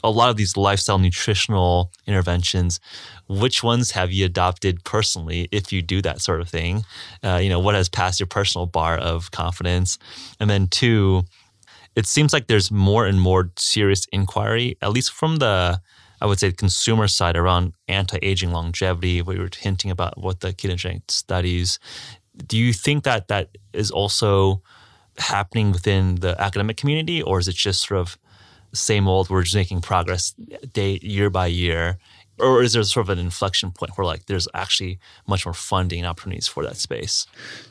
a 0.04 0.10
lot 0.10 0.30
of 0.30 0.38
these 0.38 0.58
lifestyle 0.58 1.00
nutritional 1.00 1.92
interventions. 2.06 2.80
Which 3.28 3.64
ones 3.64 3.92
have 3.92 4.12
you 4.12 4.26
adopted 4.26 4.84
personally 4.84 5.50
if 5.52 5.72
you 5.74 5.82
do 5.82 6.02
that 6.02 6.22
sort 6.22 6.42
of 6.42 6.50
thing? 6.50 6.84
Uh, 7.24 7.40
you 7.42 7.50
know, 7.50 7.60
what 7.60 7.76
has 7.76 7.90
passed 7.90 8.20
your 8.20 8.28
personal 8.28 8.66
bar 8.66 8.98
of 8.98 9.32
confidence? 9.32 9.98
And 10.40 10.50
then 10.50 10.68
two, 10.68 11.24
it 11.96 12.06
seems 12.06 12.34
like 12.34 12.48
there's 12.48 12.72
more 12.72 13.06
and 13.06 13.20
more 13.20 13.52
serious 13.58 14.06
inquiry, 14.12 14.78
at 14.82 14.92
least 14.92 15.12
from 15.12 15.38
the 15.38 15.82
I 16.20 16.26
would 16.26 16.40
say 16.40 16.52
consumer 16.52 17.08
side 17.08 17.38
around 17.38 17.74
anti-aging 17.88 18.52
longevity. 18.52 19.22
We 19.22 19.38
were 19.38 19.50
hinting 19.56 19.92
about 19.92 20.18
what 20.18 20.40
the 20.40 20.52
ketogenic 20.52 21.12
studies. 21.12 21.80
Do 22.36 22.58
you 22.58 22.74
think 22.74 23.04
that 23.04 23.28
that 23.28 23.58
is 23.74 23.92
also 23.92 24.62
happening 25.18 25.72
within 25.72 26.16
the 26.16 26.40
academic 26.42 26.78
community, 26.78 27.22
or 27.22 27.40
is 27.40 27.48
it 27.48 27.56
just 27.56 27.88
sort 27.88 28.00
of 28.00 28.18
same 28.78 29.08
old? 29.08 29.30
We're 29.30 29.44
just 29.44 29.56
making 29.56 29.82
progress 29.82 30.32
day 30.74 31.00
year 31.02 31.30
by 31.30 31.48
year, 31.48 31.98
or 32.40 32.62
is 32.62 32.74
there 32.74 32.84
sort 32.84 33.06
of 33.06 33.10
an 33.10 33.20
inflection 33.20 33.72
point 33.72 33.98
where 33.98 34.06
like 34.06 34.26
there's 34.26 34.48
actually 34.54 35.00
much 35.28 35.46
more 35.46 35.54
funding 35.54 36.06
opportunities 36.06 36.48
for 36.48 36.64
that 36.64 36.78
space? 36.78 37.26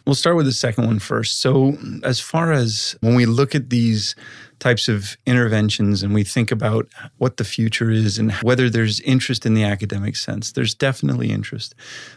We'll 0.05 0.15
start 0.15 0.37
with 0.37 0.47
the 0.47 0.53
second 0.53 0.87
one 0.87 0.99
first. 0.99 1.41
So, 1.41 1.79
as 2.03 2.21
far 2.21 2.53
as 2.53 2.97
when 3.01 3.15
we 3.15 3.27
look 3.27 3.55
at 3.55 3.71
these 3.71 4.15
types 4.59 4.89
of 4.89 5.17
interventions 5.27 6.03
and 6.03 6.15
we 6.15 6.25
think 6.25 6.51
about 6.51 6.89
what 7.19 7.37
the 7.37 7.45
future 7.45 7.91
is 7.91 8.19
and 8.19 8.33
whether 8.35 8.71
there's 8.71 9.01
interest 9.01 9.45
in 9.45 9.55
the 9.55 9.65
academic 9.65 10.17
sense, 10.17 10.53
there's 10.53 10.75
definitely 10.75 11.31
interest. 11.31 11.75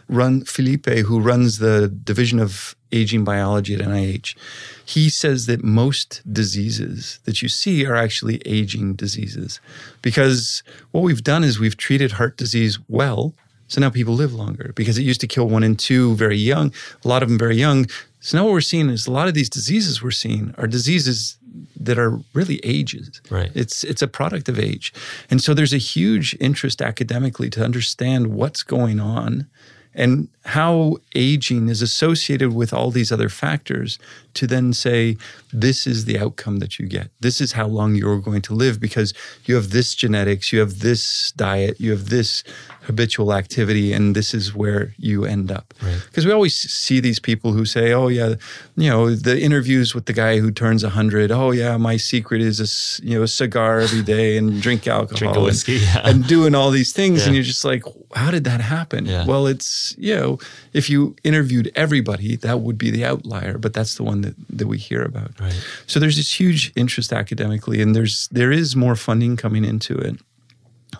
Run 0.08 0.44
Felipe, 0.44 0.86
who 0.86 1.20
runs 1.20 1.58
the 1.58 1.88
division 1.88 2.38
of 2.38 2.74
aging 2.92 3.24
biology 3.24 3.74
at 3.74 3.80
NIH, 3.80 4.36
he 4.84 5.08
says 5.10 5.46
that 5.46 5.62
most 5.62 6.22
diseases 6.32 7.20
that 7.24 7.42
you 7.42 7.48
see 7.48 7.86
are 7.86 7.94
actually 7.94 8.40
aging 8.46 8.94
diseases 8.94 9.60
because 10.02 10.62
what 10.90 11.02
we've 11.02 11.22
done 11.22 11.44
is 11.44 11.60
we've 11.60 11.76
treated 11.76 12.12
heart 12.12 12.36
disease 12.36 12.78
well. 12.88 13.34
So 13.68 13.80
now 13.80 13.90
people 13.90 14.14
live 14.14 14.34
longer 14.34 14.72
because 14.74 14.98
it 14.98 15.02
used 15.02 15.20
to 15.20 15.28
kill 15.28 15.48
one 15.48 15.62
in 15.62 15.76
two 15.76 16.16
very 16.16 16.36
young, 16.36 16.72
a 17.04 17.08
lot 17.08 17.22
of 17.22 17.28
them 17.28 17.38
very 17.38 17.56
young. 17.56 17.86
So 18.18 18.36
now 18.36 18.44
what 18.44 18.52
we're 18.52 18.60
seeing 18.60 18.90
is 18.90 19.06
a 19.06 19.12
lot 19.12 19.28
of 19.28 19.34
these 19.34 19.48
diseases 19.48 20.02
we're 20.02 20.10
seeing 20.10 20.54
are 20.58 20.66
diseases 20.66 21.38
that 21.78 21.98
are 21.98 22.18
really 22.34 22.60
ages. 22.64 23.20
Right. 23.30 23.50
It's 23.54 23.84
it's 23.84 24.02
a 24.02 24.08
product 24.08 24.48
of 24.48 24.58
age. 24.58 24.92
And 25.30 25.42
so 25.42 25.54
there's 25.54 25.72
a 25.72 25.78
huge 25.78 26.36
interest 26.40 26.82
academically 26.82 27.50
to 27.50 27.64
understand 27.64 28.28
what's 28.28 28.62
going 28.62 29.00
on 29.00 29.48
and 29.94 30.28
how 30.44 30.96
aging 31.14 31.68
is 31.68 31.82
associated 31.82 32.54
with 32.54 32.72
all 32.72 32.90
these 32.90 33.10
other 33.10 33.28
factors 33.28 33.98
to 34.34 34.46
then 34.46 34.72
say 34.72 35.16
this 35.52 35.86
is 35.86 36.04
the 36.04 36.18
outcome 36.18 36.58
that 36.58 36.78
you 36.78 36.86
get 36.86 37.10
this 37.20 37.40
is 37.40 37.52
how 37.52 37.66
long 37.66 37.94
you're 37.94 38.20
going 38.20 38.42
to 38.42 38.54
live 38.54 38.78
because 38.78 39.12
you 39.46 39.54
have 39.56 39.70
this 39.70 39.94
genetics 39.94 40.52
you 40.52 40.60
have 40.60 40.78
this 40.78 41.32
diet 41.32 41.80
you 41.80 41.90
have 41.90 42.08
this 42.08 42.44
habitual 42.90 43.32
activity 43.32 43.92
and 43.92 44.16
this 44.16 44.34
is 44.34 44.52
where 44.52 44.92
you 44.98 45.24
end 45.24 45.48
up 45.52 45.66
because 46.06 46.24
right. 46.24 46.30
we 46.30 46.32
always 46.32 46.56
see 46.56 46.98
these 46.98 47.20
people 47.20 47.52
who 47.52 47.64
say 47.64 47.92
oh 47.92 48.08
yeah 48.08 48.34
you 48.76 48.90
know 48.90 49.14
the 49.14 49.40
interviews 49.40 49.94
with 49.94 50.06
the 50.06 50.12
guy 50.12 50.40
who 50.40 50.50
turns 50.50 50.82
100 50.82 51.30
oh 51.30 51.52
yeah 51.52 51.76
my 51.76 51.96
secret 51.96 52.40
is 52.42 52.58
a 52.58 52.68
you 53.06 53.16
know 53.16 53.22
a 53.22 53.28
cigar 53.28 53.78
every 53.78 54.02
day 54.02 54.36
and 54.36 54.60
drink 54.60 54.88
alcohol 54.88 55.18
drink 55.32 55.36
whiskey 55.36 55.76
and, 55.76 55.84
yeah. 55.84 56.08
and, 56.08 56.26
doing 56.26 56.52
all 56.52 56.70
these 56.72 56.92
things 56.92 57.20
yeah. 57.20 57.26
and 57.26 57.34
you're 57.36 57.44
just 57.44 57.64
like 57.64 57.84
how 58.14 58.30
did 58.32 58.42
that 58.42 58.60
happen 58.60 59.06
yeah. 59.06 59.24
well 59.24 59.46
it's 59.46 59.94
you 59.96 60.14
know 60.16 60.36
if 60.72 60.90
you 60.90 61.14
interviewed 61.22 61.70
everybody 61.76 62.34
that 62.34 62.60
would 62.60 62.76
be 62.76 62.90
the 62.90 63.04
outlier 63.04 63.56
but 63.56 63.72
that's 63.72 63.94
the 63.94 64.02
one 64.02 64.22
that, 64.22 64.34
that 64.48 64.66
we 64.66 64.78
hear 64.78 65.02
about 65.04 65.30
right. 65.38 65.64
so 65.86 66.00
there's 66.00 66.16
this 66.16 66.40
huge 66.40 66.72
interest 66.74 67.12
academically 67.12 67.80
and 67.80 67.94
there's 67.94 68.26
there 68.28 68.50
is 68.50 68.74
more 68.74 68.96
funding 68.96 69.36
coming 69.36 69.64
into 69.64 69.96
it 69.96 70.16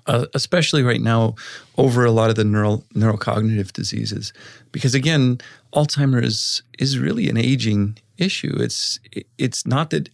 uh, 0.06 0.26
especially 0.34 0.82
right 0.82 1.00
now 1.00 1.34
over 1.76 2.04
a 2.04 2.10
lot 2.10 2.30
of 2.30 2.36
the 2.36 2.44
neural 2.44 2.84
neurocognitive 2.94 3.72
diseases. 3.72 4.32
Because 4.72 4.94
again 4.94 5.40
alzheimer's 5.74 6.62
is 6.78 6.98
really 6.98 7.28
an 7.28 7.36
aging 7.36 7.98
issue. 8.18 8.56
It's 8.58 8.98
it's 9.38 9.66
not 9.66 9.90
that 9.90 10.08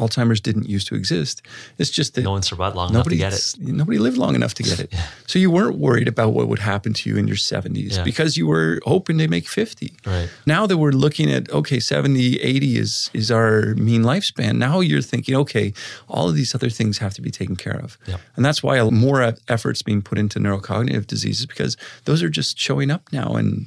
Alzheimer's 0.00 0.40
didn't 0.40 0.68
used 0.68 0.88
to 0.88 0.94
exist. 0.94 1.42
It's 1.78 1.90
just 1.90 2.14
that 2.14 2.22
no 2.22 2.32
one 2.32 2.42
survived 2.42 2.74
long 2.74 2.90
enough 2.90 3.06
to 3.08 3.16
get 3.16 3.32
it. 3.32 3.54
Nobody 3.58 3.98
lived 3.98 4.16
long 4.16 4.34
enough 4.34 4.54
to 4.54 4.62
get 4.62 4.80
it. 4.84 4.92
yeah. 4.92 5.06
So 5.26 5.38
you 5.38 5.50
weren't 5.50 5.76
worried 5.78 6.08
about 6.08 6.32
what 6.32 6.48
would 6.48 6.58
happen 6.58 6.92
to 6.94 7.10
you 7.10 7.16
in 7.16 7.28
your 7.28 7.36
70s 7.36 7.96
yeah. 7.96 8.04
because 8.04 8.36
you 8.36 8.46
were 8.46 8.80
hoping 8.84 9.18
to 9.18 9.28
make 9.28 9.46
50. 9.46 9.92
Right. 10.06 10.30
Now 10.46 10.66
that 10.66 10.78
we're 10.78 10.92
looking 10.92 11.30
at 11.30 11.50
okay, 11.50 11.80
70, 11.80 12.40
80 12.40 12.78
is 12.78 13.10
is 13.12 13.30
our 13.30 13.74
mean 13.74 14.02
lifespan. 14.02 14.56
Now 14.56 14.80
you're 14.80 15.02
thinking, 15.02 15.36
okay, 15.36 15.72
all 16.08 16.28
of 16.28 16.34
these 16.34 16.54
other 16.54 16.70
things 16.70 16.98
have 16.98 17.14
to 17.14 17.22
be 17.22 17.30
taken 17.30 17.56
care 17.56 17.78
of. 17.78 17.98
Yeah. 18.06 18.16
And 18.36 18.44
that's 18.44 18.62
why 18.62 18.82
more 18.90 19.34
efforts 19.48 19.82
being 19.82 20.02
put 20.02 20.18
into 20.18 20.38
neurocognitive 20.38 21.06
diseases 21.06 21.46
because 21.46 21.76
those 22.04 22.22
are 22.22 22.30
just 22.30 22.58
showing 22.58 22.90
up 22.90 23.12
now 23.12 23.34
and 23.34 23.66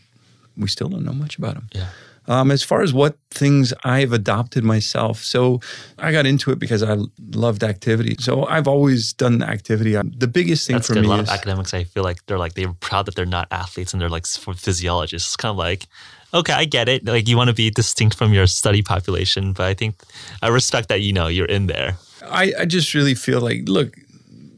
we 0.57 0.67
still 0.67 0.89
don't 0.89 1.03
know 1.03 1.13
much 1.13 1.37
about 1.37 1.55
them. 1.55 1.69
Yeah. 1.73 1.87
Um, 2.27 2.51
as 2.51 2.63
far 2.63 2.81
as 2.81 2.93
what 2.93 3.17
things 3.31 3.73
I've 3.83 4.13
adopted 4.13 4.63
myself, 4.63 5.23
so 5.23 5.59
I 5.99 6.11
got 6.11 6.25
into 6.25 6.51
it 6.51 6.59
because 6.59 6.81
I 6.81 6.97
loved 7.33 7.63
activity. 7.63 8.15
So 8.19 8.45
I've 8.45 8.67
always 8.67 9.11
done 9.11 9.43
activity. 9.43 9.93
The 9.93 10.27
biggest 10.27 10.65
thing 10.67 10.77
That's 10.77 10.87
for 10.87 10.93
good. 10.93 11.01
me 11.01 11.07
a 11.07 11.09
lot 11.09 11.19
is 11.19 11.29
of 11.29 11.35
academics. 11.35 11.73
I 11.73 11.83
feel 11.83 12.03
like 12.03 12.25
they're 12.25 12.37
like 12.37 12.53
they're 12.53 12.71
proud 12.73 13.07
that 13.07 13.15
they're 13.15 13.25
not 13.25 13.47
athletes 13.51 13.93
and 13.93 14.01
they're 14.01 14.09
like 14.09 14.25
physiologists. 14.25 15.29
It's 15.29 15.35
kind 15.35 15.51
of 15.51 15.57
like 15.57 15.85
okay, 16.33 16.53
I 16.53 16.65
get 16.65 16.89
it. 16.89 17.05
Like 17.05 17.27
you 17.27 17.37
want 17.37 17.49
to 17.49 17.53
be 17.53 17.69
distinct 17.69 18.15
from 18.15 18.33
your 18.33 18.47
study 18.47 18.81
population, 18.81 19.53
but 19.53 19.67
I 19.67 19.73
think 19.73 20.01
I 20.41 20.47
respect 20.47 20.89
that 20.89 21.01
you 21.01 21.13
know 21.13 21.27
you're 21.27 21.45
in 21.45 21.67
there. 21.67 21.97
I, 22.25 22.53
I 22.59 22.65
just 22.65 22.93
really 22.93 23.15
feel 23.15 23.41
like 23.41 23.67
look, 23.67 23.95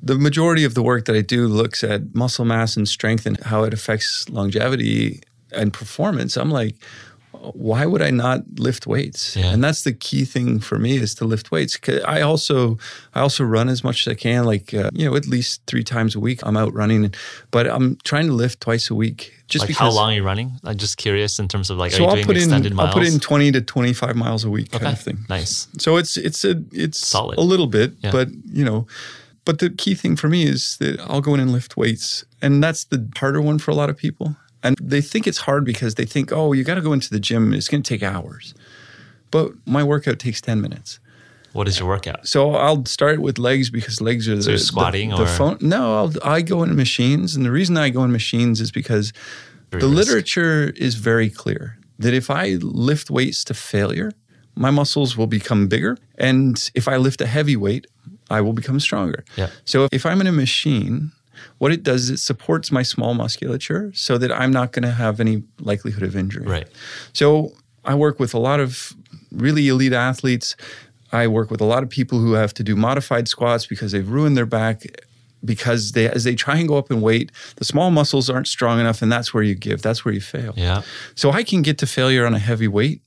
the 0.01 0.15
majority 0.15 0.63
of 0.63 0.75
the 0.75 0.83
work 0.83 1.05
that 1.05 1.15
I 1.15 1.21
do 1.21 1.47
looks 1.47 1.83
at 1.83 2.13
muscle 2.15 2.45
mass 2.45 2.77
and 2.77 2.87
strength 2.87 3.25
and 3.25 3.39
how 3.43 3.63
it 3.63 3.73
affects 3.73 4.29
longevity 4.29 5.21
and 5.51 5.73
performance. 5.73 6.37
I'm 6.37 6.51
like, 6.51 6.75
why 7.53 7.85
would 7.85 8.01
I 8.01 8.09
not 8.09 8.41
lift 8.57 8.87
weights? 8.87 9.35
Yeah. 9.35 9.51
And 9.51 9.63
that's 9.63 9.83
the 9.83 9.93
key 9.93 10.25
thing 10.25 10.59
for 10.59 10.77
me 10.79 10.97
is 10.97 11.15
to 11.15 11.25
lift 11.25 11.51
weights. 11.51 11.77
I 12.05 12.21
also 12.21 12.77
I 13.13 13.21
also 13.21 13.43
run 13.43 13.69
as 13.69 13.83
much 13.83 14.07
as 14.07 14.11
I 14.11 14.15
can, 14.15 14.45
like 14.45 14.73
uh, 14.73 14.89
you 14.93 15.09
know, 15.09 15.15
at 15.15 15.27
least 15.27 15.61
three 15.67 15.83
times 15.83 16.15
a 16.15 16.19
week. 16.19 16.39
I'm 16.43 16.57
out 16.57 16.73
running, 16.73 17.13
but 17.51 17.67
I'm 17.67 17.97
trying 18.03 18.27
to 18.27 18.33
lift 18.33 18.61
twice 18.61 18.89
a 18.89 18.95
week. 18.95 19.33
Just 19.47 19.63
like 19.63 19.69
because, 19.69 19.79
how 19.79 19.91
long 19.91 20.11
are 20.11 20.15
you 20.15 20.23
running? 20.23 20.53
I'm 20.63 20.77
just 20.77 20.97
curious 20.97 21.37
in 21.37 21.47
terms 21.47 21.69
of 21.69 21.77
like, 21.77 21.91
so 21.91 21.97
are 21.97 22.01
you 22.01 22.07
I'll 22.07 22.15
doing 22.15 22.25
put 22.25 22.37
extended 22.37 22.71
in, 22.71 22.75
miles? 22.75 22.89
I'll 22.89 22.93
put 22.93 23.07
in 23.07 23.19
20 23.19 23.51
to 23.51 23.61
25 23.61 24.15
miles 24.15 24.43
a 24.43 24.49
week 24.49 24.73
okay. 24.73 24.83
kind 24.83 24.97
of 24.97 25.01
thing. 25.01 25.25
Nice. 25.29 25.67
So 25.77 25.97
it's 25.97 26.17
it's 26.17 26.43
a 26.43 26.63
it's 26.71 27.05
Solid. 27.05 27.37
a 27.37 27.41
little 27.41 27.67
bit, 27.67 27.93
Yeah. 28.01 28.11
but 28.11 28.29
you 28.51 28.65
know. 28.65 28.87
But 29.45 29.59
the 29.59 29.69
key 29.69 29.93
thing 29.93 30.15
for 30.15 30.27
me 30.27 30.45
is 30.45 30.77
that 30.77 30.99
I'll 31.01 31.21
go 31.21 31.35
in 31.35 31.39
and 31.39 31.51
lift 31.51 31.77
weights, 31.77 32.25
and 32.41 32.63
that's 32.63 32.85
the 32.85 33.07
harder 33.15 33.39
one 33.39 33.59
for 33.59 33.69
a 33.69 33.75
lot 33.75 33.91
of 33.91 33.95
people. 33.95 34.35
And 34.65 34.75
they 34.81 35.01
think 35.01 35.27
it's 35.27 35.37
hard 35.47 35.63
because 35.63 35.95
they 35.95 36.05
think, 36.05 36.31
oh, 36.31 36.51
you 36.53 36.63
got 36.63 36.75
to 36.75 36.81
go 36.81 36.91
into 36.93 37.09
the 37.09 37.19
gym. 37.19 37.53
It's 37.53 37.67
going 37.69 37.83
to 37.83 37.87
take 37.93 38.03
hours. 38.03 38.53
But 39.31 39.51
my 39.65 39.83
workout 39.83 40.19
takes 40.19 40.41
10 40.41 40.59
minutes. 40.61 40.99
What 41.53 41.67
is 41.69 41.79
your 41.79 41.87
workout? 41.87 42.27
So 42.27 42.55
I'll 42.55 42.83
start 42.85 43.19
with 43.19 43.37
legs 43.39 43.69
because 43.69 44.01
legs 44.01 44.27
are 44.27 44.35
So 44.41 44.45
the, 44.45 44.51
you're 44.51 44.57
squatting 44.57 45.09
the, 45.11 45.17
the 45.17 45.23
or- 45.23 45.27
phone. 45.27 45.57
No, 45.61 45.95
I'll, 45.97 46.13
I 46.23 46.41
go 46.41 46.63
into 46.63 46.75
machines. 46.75 47.35
And 47.35 47.45
the 47.45 47.51
reason 47.51 47.77
I 47.77 47.89
go 47.89 48.03
in 48.03 48.11
machines 48.11 48.59
is 48.59 48.71
because 48.71 49.13
Very 49.71 49.81
the 49.81 49.87
risk. 49.87 49.97
literature 50.09 50.73
is 50.75 50.95
very 50.95 51.29
clear 51.29 51.77
that 51.99 52.13
if 52.13 52.29
I 52.29 52.55
lift 52.61 53.09
weights 53.09 53.43
to 53.45 53.53
failure, 53.53 54.11
my 54.55 54.69
muscles 54.71 55.15
will 55.15 55.27
become 55.27 55.67
bigger. 55.67 55.97
And 56.17 56.69
if 56.75 56.87
I 56.87 56.97
lift 56.97 57.21
a 57.21 57.25
heavy 57.27 57.55
weight, 57.55 57.87
I 58.29 58.41
will 58.41 58.53
become 58.53 58.79
stronger. 58.79 59.23
Yeah. 59.37 59.49
So 59.63 59.87
if 59.91 60.05
I'm 60.05 60.19
in 60.21 60.27
a 60.27 60.31
machine, 60.33 61.11
what 61.57 61.71
it 61.71 61.83
does 61.83 62.05
is 62.05 62.09
it 62.09 62.17
supports 62.17 62.71
my 62.71 62.83
small 62.83 63.13
musculature 63.13 63.91
so 63.93 64.17
that 64.17 64.31
I'm 64.31 64.51
not 64.51 64.71
going 64.71 64.83
to 64.83 64.91
have 64.91 65.19
any 65.19 65.43
likelihood 65.59 66.03
of 66.03 66.15
injury. 66.15 66.45
Right. 66.45 66.67
So 67.13 67.53
I 67.83 67.95
work 67.95 68.19
with 68.19 68.33
a 68.33 68.39
lot 68.39 68.59
of 68.59 68.93
really 69.31 69.67
elite 69.67 69.93
athletes. 69.93 70.55
I 71.11 71.27
work 71.27 71.51
with 71.51 71.61
a 71.61 71.65
lot 71.65 71.83
of 71.83 71.89
people 71.89 72.19
who 72.19 72.33
have 72.33 72.53
to 72.55 72.63
do 72.63 72.75
modified 72.75 73.27
squats 73.27 73.65
because 73.65 73.91
they've 73.91 74.09
ruined 74.09 74.35
their 74.35 74.45
back 74.45 74.83
because 75.43 75.91
they 75.91 76.09
as 76.09 76.23
they 76.23 76.35
try 76.35 76.57
and 76.57 76.67
go 76.67 76.77
up 76.77 76.89
in 76.89 77.01
weight, 77.01 77.31
the 77.57 77.65
small 77.65 77.91
muscles 77.91 78.29
aren't 78.29 78.47
strong 78.47 78.79
enough 78.79 79.01
and 79.01 79.11
that's 79.11 79.33
where 79.33 79.43
you 79.43 79.55
give. 79.55 79.81
That's 79.81 80.03
where 80.03 80.13
you 80.13 80.21
fail. 80.21 80.53
Yeah. 80.57 80.81
So 81.13 81.31
I 81.31 81.43
can 81.43 81.61
get 81.61 81.77
to 81.79 81.87
failure 81.87 82.25
on 82.25 82.33
a 82.33 82.39
heavy 82.39 82.67
weight 82.67 83.01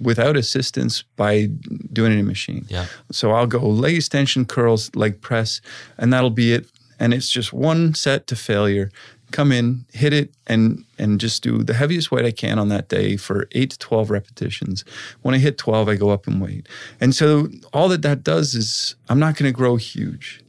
without 0.00 0.36
assistance 0.36 1.02
by 1.16 1.46
doing 1.92 2.12
it 2.12 2.16
in 2.16 2.20
a 2.20 2.24
machine. 2.24 2.66
Yeah. 2.68 2.86
So 3.10 3.30
I'll 3.30 3.46
go 3.46 3.60
leg 3.60 3.96
extension, 3.96 4.44
curls, 4.44 4.94
leg 4.94 5.20
press, 5.20 5.60
and 5.98 6.12
that'll 6.12 6.30
be 6.30 6.52
it. 6.52 6.66
And 7.02 7.12
it's 7.12 7.30
just 7.30 7.52
one 7.52 7.94
set 7.94 8.26
to 8.28 8.36
failure. 8.36 8.90
Come 9.32 9.50
in, 9.50 9.86
hit 9.92 10.12
it, 10.12 10.30
and 10.46 10.84
and 10.98 11.20
just 11.20 11.42
do 11.42 11.64
the 11.64 11.74
heaviest 11.74 12.12
weight 12.12 12.24
I 12.24 12.30
can 12.30 12.58
on 12.58 12.68
that 12.68 12.88
day 12.88 13.16
for 13.16 13.48
eight 13.52 13.70
to 13.70 13.78
twelve 13.78 14.10
repetitions. 14.10 14.84
When 15.22 15.34
I 15.34 15.38
hit 15.38 15.58
twelve, 15.58 15.88
I 15.88 15.96
go 15.96 16.10
up 16.10 16.28
in 16.28 16.38
weight. 16.38 16.68
And 17.00 17.14
so 17.14 17.48
all 17.72 17.88
that 17.88 18.02
that 18.02 18.22
does 18.22 18.54
is 18.54 18.94
I'm 19.08 19.18
not 19.18 19.36
going 19.36 19.52
to 19.52 19.56
grow 19.56 19.76
huge. 19.76 20.40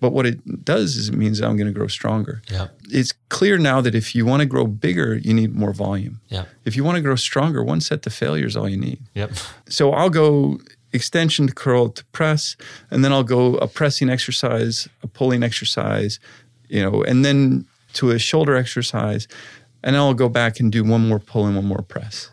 But 0.00 0.12
what 0.12 0.26
it 0.26 0.64
does 0.64 0.96
is 0.96 1.08
it 1.08 1.16
means 1.16 1.40
I'm 1.40 1.56
going 1.56 1.66
to 1.66 1.78
grow 1.78 1.88
stronger. 1.88 2.40
Yeah. 2.48 2.68
It's 2.88 3.12
clear 3.30 3.58
now 3.58 3.80
that 3.80 3.94
if 3.96 4.14
you 4.14 4.24
want 4.24 4.40
to 4.42 4.46
grow 4.46 4.66
bigger, 4.66 5.16
you 5.16 5.34
need 5.34 5.56
more 5.56 5.72
volume. 5.72 6.20
Yeah. 6.28 6.44
If 6.64 6.76
you 6.76 6.84
want 6.84 6.96
to 6.96 7.02
grow 7.02 7.16
stronger, 7.16 7.64
one 7.64 7.80
set 7.80 8.02
to 8.02 8.10
failure 8.10 8.46
is 8.46 8.56
all 8.56 8.68
you 8.68 8.76
need. 8.76 9.00
Yep. 9.14 9.32
So 9.68 9.92
I'll 9.92 10.10
go 10.10 10.60
extension 10.92 11.46
to 11.46 11.54
curl 11.54 11.88
to 11.90 12.04
press, 12.06 12.56
and 12.90 13.04
then 13.04 13.12
I'll 13.12 13.24
go 13.24 13.56
a 13.56 13.66
pressing 13.68 14.08
exercise, 14.10 14.88
a 15.02 15.06
pulling 15.06 15.42
exercise, 15.42 16.18
you 16.68 16.82
know, 16.82 17.02
and 17.02 17.24
then 17.24 17.66
to 17.94 18.10
a 18.10 18.18
shoulder 18.18 18.56
exercise, 18.56 19.26
and 19.82 19.94
then 19.94 20.00
I'll 20.02 20.14
go 20.14 20.28
back 20.28 20.60
and 20.60 20.70
do 20.72 20.84
one 20.84 21.08
more 21.08 21.18
pull 21.18 21.46
and 21.46 21.56
one 21.56 21.64
more 21.66 21.82
press. 21.82 22.30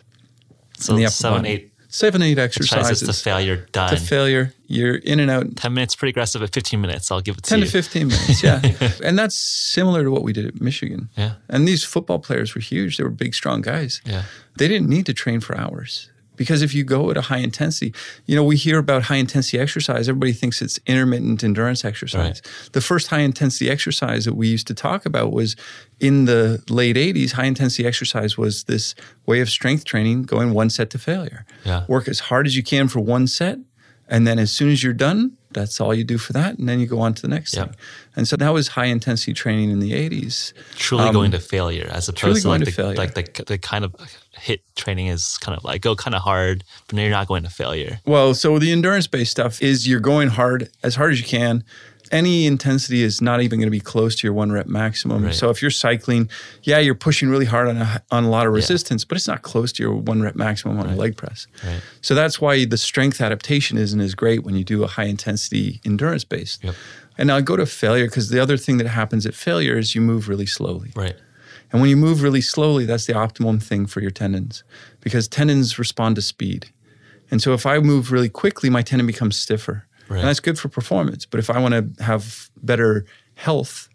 So 0.78 0.96
the 0.96 1.08
seven, 1.08 1.40
body. 1.40 1.50
eight 1.50 1.72
seven 1.88 2.22
eight 2.22 2.38
exercises 2.38 3.00
to 3.02 3.14
failure 3.14 3.66
done. 3.72 3.90
To 3.92 3.98
failure, 3.98 4.54
you're 4.68 4.96
in 4.96 5.20
and 5.22 5.32
out. 5.32 5.56
Ten 5.56 5.74
minutes, 5.74 5.96
pretty 5.96 6.10
aggressive. 6.10 6.44
At 6.44 6.54
fifteen 6.54 6.82
minutes, 6.82 7.12
I'll 7.12 7.22
give 7.22 7.38
it 7.38 7.44
to 7.44 7.50
ten 7.50 7.60
you. 7.60 7.66
to 7.66 7.72
fifteen 7.72 8.08
minutes. 8.10 8.44
Yeah, 8.44 8.62
and 9.04 9.18
that's 9.18 9.38
similar 9.38 10.04
to 10.04 10.12
what 10.12 10.24
we 10.24 10.34
did 10.34 10.46
at 10.46 10.60
Michigan. 10.60 11.10
Yeah, 11.18 11.36
and 11.48 11.68
these 11.68 11.84
football 11.84 12.20
players 12.20 12.54
were 12.56 12.62
huge. 12.62 12.98
They 12.98 13.04
were 13.04 13.10
big, 13.10 13.34
strong 13.34 13.62
guys. 13.62 14.02
Yeah, 14.06 14.24
they 14.58 14.68
didn't 14.68 14.90
need 14.90 15.06
to 15.06 15.14
train 15.14 15.40
for 15.40 15.58
hours. 15.58 16.10
Because 16.36 16.62
if 16.62 16.74
you 16.74 16.84
go 16.84 17.10
at 17.12 17.18
a 17.18 17.22
high 17.22 17.38
intensity, 17.38 17.94
you 18.26 18.36
know, 18.36 18.44
we 18.44 18.56
hear 18.56 18.78
about 18.78 19.04
high 19.04 19.16
intensity 19.16 19.60
exercise. 19.60 20.10
Everybody 20.10 20.34
thinks 20.34 20.62
it's 20.62 20.80
intermittent 20.86 21.44
endurance 21.44 21.86
exercise. 21.86 22.42
Right. 22.46 22.72
The 22.74 22.82
first 22.82 23.08
high 23.08 23.20
intensity 23.20 23.70
exercise 23.70 24.26
that 24.26 24.36
we 24.36 24.48
used 24.48 24.68
to 24.68 24.74
talk 24.74 25.06
about 25.06 25.32
was 25.32 25.56
in 26.00 26.26
the 26.26 26.64
late 26.70 26.96
80s. 26.96 27.34
High 27.34 27.46
intensity 27.46 27.88
exercise 27.88 28.38
was 28.38 28.66
this 28.66 28.96
way 29.26 29.42
of 29.42 29.50
strength 29.50 29.86
training, 29.86 30.24
going 30.24 30.54
one 30.54 30.70
set 30.70 30.90
to 30.92 31.00
failure. 31.00 31.46
Yeah. 31.64 31.86
Work 31.88 32.08
as 32.08 32.20
hard 32.20 32.48
as 32.48 32.56
you 32.56 32.64
can 32.64 32.88
for 32.88 33.00
one 33.00 33.28
set. 33.28 33.60
And 34.08 34.28
then 34.28 34.38
as 34.38 34.52
soon 34.52 34.70
as 34.70 34.84
you're 34.84 34.94
done, 34.94 35.36
that's 35.52 35.80
all 35.82 35.94
you 35.94 36.04
do 36.04 36.18
for 36.18 36.34
that. 36.34 36.60
And 36.60 36.70
then 36.70 36.80
you 36.80 36.86
go 36.86 37.00
on 37.00 37.14
to 37.16 37.22
the 37.22 37.28
next 37.28 37.56
yep. 37.56 37.70
thing. 37.70 37.76
And 38.16 38.28
so 38.28 38.36
that 38.36 38.50
was 38.50 38.68
high 38.70 38.86
intensity 38.86 39.34
training 39.34 39.72
in 39.72 39.80
the 39.80 39.94
80s. 39.94 40.54
Truly 40.76 41.06
um, 41.06 41.14
going 41.14 41.32
to 41.32 41.40
failure 41.40 41.88
as 41.92 42.08
opposed 42.08 42.44
to, 42.44 42.50
like, 42.50 42.60
to 42.60 42.66
the, 42.66 42.72
failure. 42.72 42.96
like 42.96 43.16
the, 43.16 43.44
the 43.46 43.58
kind 43.58 43.84
of 43.84 43.96
HIIT 44.46 44.60
training 44.76 45.08
is 45.08 45.38
kind 45.40 45.58
of 45.58 45.64
like 45.64 45.82
go 45.82 45.96
kind 45.96 46.16
of 46.16 46.22
hard, 46.22 46.64
but 46.88 46.98
you're 46.98 47.10
not 47.10 47.28
going 47.28 47.44
to 47.44 47.50
failure. 47.50 48.00
Well, 48.06 48.34
so 48.34 48.60
the 48.60 48.72
endurance 48.72 49.08
based 49.08 49.32
stuff 49.32 49.62
is 49.62 49.88
you're 49.88 50.00
going 50.00 50.30
hard 50.30 50.70
as 50.84 50.96
hard 50.96 51.14
as 51.14 51.20
you 51.20 51.26
can. 51.26 51.64
Any 52.12 52.46
intensity 52.46 53.02
is 53.02 53.20
not 53.20 53.42
even 53.42 53.58
going 53.58 53.66
to 53.66 53.72
be 53.72 53.80
close 53.80 54.16
to 54.18 54.28
your 54.28 54.34
one 54.34 54.52
rep 54.52 54.68
maximum. 54.68 55.24
Right. 55.24 55.34
So 55.34 55.50
if 55.50 55.64
you're 55.64 55.72
cycling, 55.72 56.30
yeah, 56.62 56.78
you're 56.78 56.94
pushing 56.94 57.30
really 57.30 57.46
hard 57.46 57.68
on 57.68 57.78
a, 57.78 58.04
on 58.12 58.26
a 58.26 58.30
lot 58.30 58.46
of 58.46 58.54
resistance, 58.54 59.02
yeah. 59.02 59.08
but 59.10 59.18
it's 59.18 59.28
not 59.28 59.42
close 59.42 59.72
to 59.74 59.84
your 59.84 59.96
one 59.96 60.22
rep 60.22 60.36
maximum 60.36 60.78
on 60.78 60.86
right. 60.86 60.94
a 60.94 61.00
leg 61.00 61.18
press. 61.18 61.48
Right. 61.66 61.82
So 62.02 62.14
that's 62.14 62.40
why 62.40 62.66
the 62.66 62.78
strength 62.78 63.22
adaptation 63.22 63.80
isn't 63.80 64.00
as 64.00 64.14
great 64.14 64.44
when 64.44 64.56
you 64.56 64.64
do 64.64 64.84
a 64.84 64.88
high 64.88 65.06
intensity 65.06 65.82
endurance 65.84 66.24
based. 66.24 66.64
Yep. 66.64 66.76
And 67.18 67.32
I'll 67.32 67.42
go 67.42 67.56
to 67.56 67.66
failure 67.66 68.06
because 68.06 68.30
the 68.30 68.40
other 68.40 68.58
thing 68.58 68.78
that 68.78 68.88
happens 68.88 69.26
at 69.26 69.34
failure 69.34 69.78
is 69.78 69.96
you 69.96 70.02
move 70.02 70.30
really 70.30 70.46
slowly. 70.46 70.92
Right. 70.96 71.16
And 71.76 71.82
when 71.82 71.90
you 71.90 71.98
move 71.98 72.22
really 72.22 72.40
slowly, 72.40 72.86
that's 72.86 73.06
the 73.06 73.18
optimum 73.18 73.60
thing 73.60 73.86
for 73.86 74.00
your 74.00 74.10
tendons 74.10 74.64
because 75.02 75.28
tendons 75.28 75.78
respond 75.78 76.16
to 76.16 76.22
speed. 76.22 76.72
And 77.32 77.42
so 77.42 77.52
if 77.52 77.66
I 77.66 77.80
move 77.80 78.14
really 78.14 78.30
quickly, 78.30 78.70
my 78.70 78.82
tendon 78.82 79.06
becomes 79.06 79.36
stiffer. 79.36 79.86
Right. 80.08 80.20
And 80.20 80.26
that's 80.30 80.40
good 80.40 80.58
for 80.58 80.70
performance. 80.70 81.26
But 81.26 81.42
if 81.42 81.50
I 81.50 81.60
want 81.60 81.74
to 81.74 82.02
have 82.02 82.50
better 82.64 83.06
health 83.34 83.90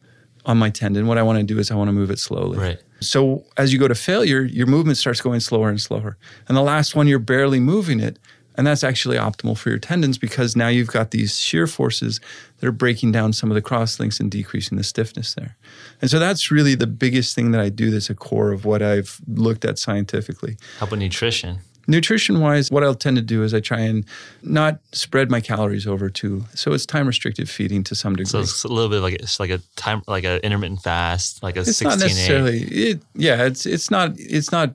on 0.44 0.58
my 0.58 0.68
tendon, 0.68 1.06
what 1.06 1.16
I 1.16 1.22
want 1.22 1.38
to 1.38 1.42
do 1.42 1.58
is 1.58 1.70
I 1.70 1.74
want 1.74 1.88
to 1.88 1.92
move 1.92 2.10
it 2.10 2.18
slowly. 2.18 2.58
Right. 2.58 2.82
So 3.00 3.46
as 3.56 3.72
you 3.72 3.78
go 3.78 3.88
to 3.88 3.94
failure, 3.94 4.42
your 4.42 4.66
movement 4.66 4.98
starts 4.98 5.22
going 5.22 5.40
slower 5.40 5.70
and 5.70 5.80
slower. 5.80 6.18
And 6.48 6.58
the 6.58 6.62
last 6.62 6.94
one, 6.94 7.08
you're 7.08 7.18
barely 7.18 7.60
moving 7.60 7.98
it. 7.98 8.18
And 8.60 8.66
that's 8.66 8.84
actually 8.84 9.16
optimal 9.16 9.56
for 9.56 9.70
your 9.70 9.78
tendons 9.78 10.18
because 10.18 10.54
now 10.54 10.68
you've 10.68 10.88
got 10.88 11.12
these 11.12 11.38
shear 11.38 11.66
forces 11.66 12.20
that 12.58 12.66
are 12.66 12.72
breaking 12.72 13.10
down 13.10 13.32
some 13.32 13.50
of 13.50 13.54
the 13.54 13.62
crosslinks 13.62 14.20
and 14.20 14.30
decreasing 14.30 14.76
the 14.76 14.84
stiffness 14.84 15.32
there. 15.32 15.56
And 16.02 16.10
so 16.10 16.18
that's 16.18 16.50
really 16.50 16.74
the 16.74 16.86
biggest 16.86 17.34
thing 17.34 17.52
that 17.52 17.60
I 17.62 17.70
do 17.70 17.90
that's 17.90 18.10
a 18.10 18.14
core 18.14 18.52
of 18.52 18.66
what 18.66 18.82
I've 18.82 19.18
looked 19.26 19.64
at 19.64 19.78
scientifically. 19.78 20.58
How 20.78 20.86
about 20.86 20.98
nutrition? 20.98 21.60
Nutrition 21.86 22.40
wise, 22.40 22.70
what 22.70 22.84
I'll 22.84 22.94
tend 22.94 23.16
to 23.16 23.22
do 23.22 23.42
is 23.42 23.52
I 23.52 23.60
try 23.60 23.80
and 23.80 24.04
not 24.42 24.78
spread 24.92 25.30
my 25.30 25.40
calories 25.40 25.86
over 25.86 26.08
too. 26.08 26.44
So 26.54 26.72
it's 26.72 26.86
time 26.86 27.06
restricted 27.06 27.48
feeding 27.48 27.82
to 27.84 27.94
some 27.94 28.14
degree. 28.14 28.26
So 28.26 28.40
it's 28.40 28.64
a 28.64 28.68
little 28.68 28.90
bit 28.90 29.00
like 29.00 29.14
it's 29.14 29.40
like 29.40 29.50
a 29.50 29.58
time 29.76 30.02
like 30.06 30.24
an 30.24 30.40
intermittent 30.40 30.82
fast, 30.82 31.42
like 31.42 31.56
a 31.56 31.60
it's 31.60 31.78
16 31.78 31.88
not 31.88 31.98
necessarily 31.98 32.62
it, 32.62 33.02
yeah, 33.14 33.44
it's 33.44 33.66
it's 33.66 33.90
not 33.90 34.12
it's 34.16 34.52
not 34.52 34.74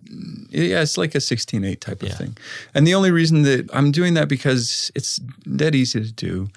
yeah, 0.50 0.82
it's 0.82 0.98
like 0.98 1.16
a 1.16 1.20
16-8 1.20 1.80
type 1.80 2.02
of 2.02 2.10
yeah. 2.10 2.16
thing. 2.16 2.38
And 2.74 2.88
the 2.88 2.96
only 2.96 3.12
reason 3.12 3.44
that 3.44 3.70
I'm 3.74 3.92
doing 3.92 4.14
that 4.14 4.28
because 4.28 4.92
it's 4.96 5.18
dead 5.56 5.76
easy 5.76 6.02
to 6.02 6.12
do. 6.12 6.50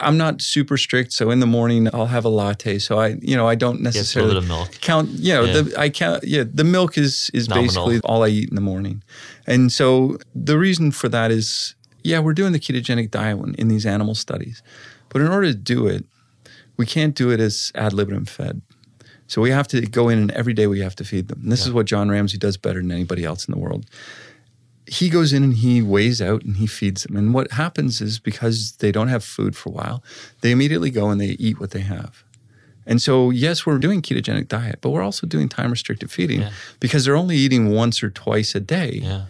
I'm 0.00 0.16
not 0.16 0.42
super 0.42 0.76
strict, 0.76 1.12
so 1.12 1.30
in 1.30 1.38
the 1.38 1.46
morning 1.46 1.88
I'll 1.94 2.06
have 2.06 2.24
a 2.24 2.28
latte. 2.28 2.80
So 2.80 2.98
I, 2.98 3.16
you 3.20 3.36
know, 3.36 3.46
I 3.46 3.54
don't 3.54 3.80
necessarily 3.80 4.34
yeah, 4.34 4.48
milk. 4.48 4.72
count. 4.80 5.08
You 5.10 5.34
know, 5.34 5.44
yeah. 5.44 5.52
the 5.52 5.80
I 5.80 5.88
count. 5.88 6.24
Yeah, 6.24 6.44
the 6.52 6.64
milk 6.64 6.98
is 6.98 7.30
is 7.32 7.48
Nominal. 7.48 7.66
basically 7.66 8.00
all 8.00 8.24
I 8.24 8.28
eat 8.28 8.48
in 8.48 8.56
the 8.56 8.60
morning, 8.60 9.04
and 9.48 9.72
so 9.72 10.18
the 10.34 10.58
reason 10.58 10.92
for 10.92 11.08
that 11.08 11.32
is, 11.32 11.74
yeah, 12.04 12.20
we're 12.20 12.34
doing 12.34 12.52
the 12.52 12.60
ketogenic 12.60 13.10
diet 13.10 13.38
in 13.58 13.68
these 13.68 13.84
animal 13.84 14.14
studies, 14.14 14.62
but 15.08 15.20
in 15.20 15.28
order 15.28 15.48
to 15.48 15.54
do 15.54 15.86
it, 15.88 16.04
we 16.76 16.86
can't 16.86 17.14
do 17.14 17.30
it 17.30 17.40
as 17.40 17.72
ad 17.74 17.92
libitum 17.92 18.26
fed. 18.26 18.62
So 19.26 19.42
we 19.42 19.50
have 19.50 19.66
to 19.68 19.80
go 19.82 20.08
in 20.08 20.18
and 20.18 20.30
every 20.30 20.54
day 20.54 20.66
we 20.66 20.80
have 20.80 20.94
to 20.96 21.04
feed 21.04 21.28
them. 21.28 21.40
And 21.42 21.52
this 21.52 21.62
yeah. 21.62 21.68
is 21.68 21.72
what 21.72 21.86
Jon 21.86 22.08
Ramsey 22.08 22.38
does 22.38 22.56
better 22.56 22.80
than 22.80 22.92
anybody 22.92 23.24
else 23.24 23.46
in 23.46 23.52
the 23.52 23.58
world 23.58 23.84
he 24.88 25.10
goes 25.10 25.32
in 25.32 25.44
and 25.44 25.54
he 25.54 25.82
weighs 25.82 26.20
out 26.22 26.42
and 26.42 26.56
he 26.56 26.66
feeds 26.66 27.04
them. 27.04 27.16
And 27.16 27.34
what 27.34 27.52
happens 27.52 28.00
is 28.00 28.18
because 28.18 28.72
they 28.78 28.90
don't 28.90 29.08
have 29.08 29.22
food 29.22 29.54
for 29.54 29.68
a 29.68 29.72
while, 29.72 30.02
they 30.40 30.50
immediately 30.50 30.90
go 30.90 31.10
and 31.10 31.20
they 31.20 31.36
eat 31.38 31.60
what 31.60 31.72
they 31.72 31.80
have. 31.80 32.24
And 32.86 33.02
so, 33.02 33.28
yes, 33.28 33.66
we're 33.66 33.78
doing 33.78 34.00
ketogenic 34.00 34.48
diet, 34.48 34.78
but 34.80 34.90
we're 34.90 35.02
also 35.02 35.26
doing 35.26 35.48
time 35.48 35.70
restricted 35.70 36.10
feeding 36.10 36.40
yeah. 36.40 36.50
because 36.80 37.04
they're 37.04 37.16
only 37.16 37.36
eating 37.36 37.70
once 37.70 38.02
or 38.02 38.08
twice 38.08 38.54
a 38.54 38.60
day. 38.60 39.00
Yeah. 39.02 39.26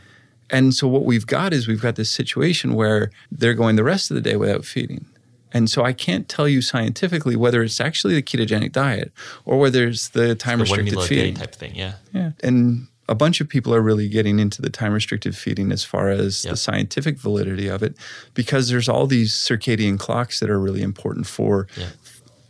And 0.50 0.74
so, 0.74 0.88
what 0.88 1.04
we've 1.04 1.26
got 1.26 1.52
is 1.52 1.68
we've 1.68 1.82
got 1.82 1.96
this 1.96 2.10
situation 2.10 2.74
where 2.74 3.10
they're 3.30 3.54
going 3.54 3.76
the 3.76 3.84
rest 3.84 4.10
of 4.10 4.14
the 4.14 4.20
day 4.20 4.36
without 4.36 4.64
feeding. 4.64 5.06
And 5.52 5.70
so 5.70 5.84
I 5.84 5.92
can't 5.92 6.28
tell 6.28 6.48
you 6.48 6.60
scientifically 6.60 7.36
whether 7.36 7.62
it's 7.62 7.80
actually 7.80 8.14
the 8.14 8.22
ketogenic 8.22 8.72
diet 8.72 9.12
or 9.44 9.58
whether 9.58 9.88
it's 9.88 10.08
the 10.08 10.34
time 10.34 10.60
restricted 10.60 11.00
feeding 11.00 11.34
type 11.34 11.54
thing. 11.54 11.74
Yeah. 11.74 11.94
Yeah. 12.12 12.32
And 12.42 12.88
a 13.08 13.14
bunch 13.14 13.40
of 13.40 13.48
people 13.48 13.74
are 13.74 13.80
really 13.80 14.08
getting 14.08 14.38
into 14.38 14.60
the 14.60 14.68
time 14.68 14.92
restricted 14.92 15.34
feeding 15.34 15.72
as 15.72 15.82
far 15.82 16.10
as 16.10 16.44
yep. 16.44 16.52
the 16.52 16.56
scientific 16.56 17.16
validity 17.16 17.66
of 17.66 17.82
it 17.82 17.96
because 18.34 18.68
there's 18.68 18.88
all 18.88 19.06
these 19.06 19.32
circadian 19.32 19.98
clocks 19.98 20.40
that 20.40 20.50
are 20.50 20.60
really 20.60 20.82
important 20.82 21.26
for 21.26 21.66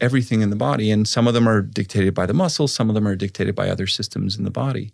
everything 0.00 0.42
in 0.42 0.50
the 0.50 0.56
body. 0.56 0.90
And 0.90 1.06
some 1.06 1.26
of 1.26 1.34
them 1.34 1.48
are 1.48 1.60
dictated 1.60 2.14
by 2.14 2.26
the 2.26 2.34
muscles, 2.34 2.72
some 2.72 2.88
of 2.88 2.94
them 2.94 3.06
are 3.06 3.16
dictated 3.16 3.54
by 3.54 3.68
other 3.68 3.86
systems 3.86 4.36
in 4.36 4.44
the 4.44 4.50
body. 4.50 4.92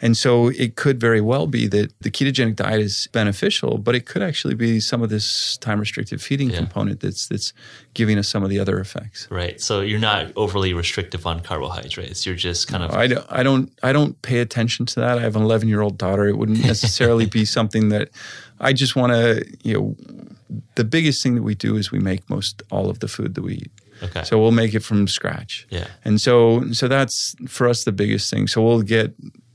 And 0.00 0.16
so 0.16 0.48
it 0.48 0.76
could 0.76 1.00
very 1.00 1.20
well 1.20 1.46
be 1.46 1.66
that 1.68 1.92
the 2.00 2.10
ketogenic 2.10 2.56
diet 2.56 2.80
is 2.80 3.08
beneficial, 3.12 3.78
but 3.78 3.94
it 3.94 4.06
could 4.06 4.22
actually 4.22 4.54
be 4.54 4.80
some 4.80 5.02
of 5.02 5.10
this 5.10 5.56
time 5.58 5.80
restricted 5.80 6.20
feeding 6.20 6.50
yeah. 6.50 6.58
component 6.58 7.00
that's 7.00 7.28
that's 7.28 7.52
giving 7.94 8.18
us 8.18 8.28
some 8.28 8.42
of 8.42 8.50
the 8.50 8.58
other 8.58 8.78
effects. 8.78 9.28
Right. 9.30 9.60
So 9.60 9.80
you're 9.80 10.00
not 10.00 10.32
overly 10.36 10.74
restrictive 10.74 11.26
on 11.26 11.40
carbohydrates. 11.40 12.26
You're 12.26 12.34
just 12.34 12.68
kind 12.68 12.82
no, 12.82 12.88
of 12.88 12.94
I 12.94 13.06
don't 13.06 13.26
I 13.30 13.42
don't 13.42 13.72
I 13.82 13.92
don't 13.92 14.20
pay 14.22 14.40
attention 14.40 14.86
to 14.86 15.00
that. 15.00 15.18
I 15.18 15.22
have 15.22 15.36
an 15.36 15.42
11 15.42 15.68
year 15.68 15.80
old 15.80 15.96
daughter. 15.96 16.26
It 16.26 16.36
wouldn't 16.36 16.64
necessarily 16.64 17.26
be 17.26 17.44
something 17.44 17.88
that 17.90 18.10
I 18.60 18.72
just 18.72 18.96
want 18.96 19.12
to, 19.12 19.44
you 19.62 19.74
know, 19.74 19.96
the 20.74 20.84
biggest 20.84 21.22
thing 21.22 21.34
that 21.34 21.42
we 21.42 21.54
do 21.54 21.76
is 21.76 21.90
we 21.90 21.98
make 21.98 22.28
most 22.30 22.62
all 22.70 22.90
of 22.90 23.00
the 23.00 23.08
food 23.08 23.34
that 23.34 23.42
we 23.42 23.54
eat. 23.54 23.72
Okay. 24.02 24.22
So 24.24 24.38
we'll 24.38 24.50
make 24.52 24.74
it 24.74 24.80
from 24.80 25.08
scratch. 25.08 25.66
Yeah. 25.70 25.86
And 26.04 26.20
so 26.20 26.70
so 26.72 26.88
that's 26.88 27.34
for 27.48 27.68
us 27.68 27.84
the 27.84 27.92
biggest 27.92 28.30
thing. 28.30 28.46
So 28.46 28.62
we'll 28.62 28.82
get 28.82 29.14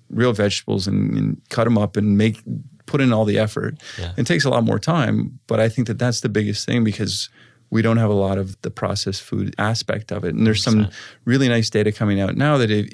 real 0.10 0.34
vegetables 0.34 0.88
and, 0.88 1.18
and 1.18 1.42
cut 1.50 1.66
them 1.66 1.78
up 1.78 1.96
and 1.96 2.18
make 2.18 2.42
put 2.86 3.02
in 3.02 3.14
all 3.14 3.26
the 3.26 3.38
effort. 3.38 3.76
Yeah. 4.00 4.14
It 4.18 4.26
takes 4.26 4.46
a 4.46 4.50
lot 4.50 4.64
more 4.64 4.80
time, 4.80 5.40
but 5.46 5.60
I 5.60 5.70
think 5.70 5.88
that 5.88 6.00
that's 6.00 6.22
the 6.22 6.30
biggest 6.30 6.66
thing 6.66 6.84
because 6.84 7.30
we 7.70 7.84
don't 7.84 7.98
have 7.98 8.10
a 8.10 8.14
lot 8.14 8.40
of 8.40 8.60
the 8.64 8.72
processed 8.72 9.22
food 9.22 9.54
aspect 9.60 10.12
of 10.12 10.26
it. 10.26 10.34
And 10.34 10.46
there's 10.46 10.64
some 10.64 10.90
really 11.26 11.48
nice 11.48 11.70
data 11.70 11.92
coming 11.92 12.20
out 12.20 12.36
now 12.36 12.58
that 12.58 12.72
if, 12.72 12.90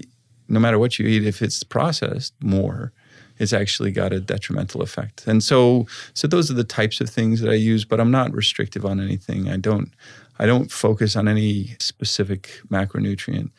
no 0.49 0.59
matter 0.59 0.77
what 0.77 0.99
you 0.99 1.07
eat, 1.07 1.25
if 1.25 1.41
it's 1.41 1.63
processed 1.63 2.33
more, 2.41 2.91
it's 3.37 3.53
actually 3.53 3.91
got 3.91 4.13
a 4.13 4.19
detrimental 4.19 4.81
effect. 4.81 5.25
And 5.27 5.43
so, 5.43 5.87
so 6.13 6.27
those 6.27 6.51
are 6.51 6.53
the 6.53 6.63
types 6.63 7.01
of 7.01 7.09
things 7.09 7.41
that 7.41 7.49
I 7.49 7.55
use. 7.55 7.85
But 7.85 7.99
I'm 7.99 8.11
not 8.11 8.33
restrictive 8.33 8.85
on 8.85 8.99
anything. 8.99 9.49
I 9.49 9.57
don't. 9.57 9.91
I 10.39 10.45
don't 10.45 10.71
focus 10.71 11.15
on 11.15 11.27
any 11.27 11.75
specific 11.79 12.61
macronutrient. 12.69 13.51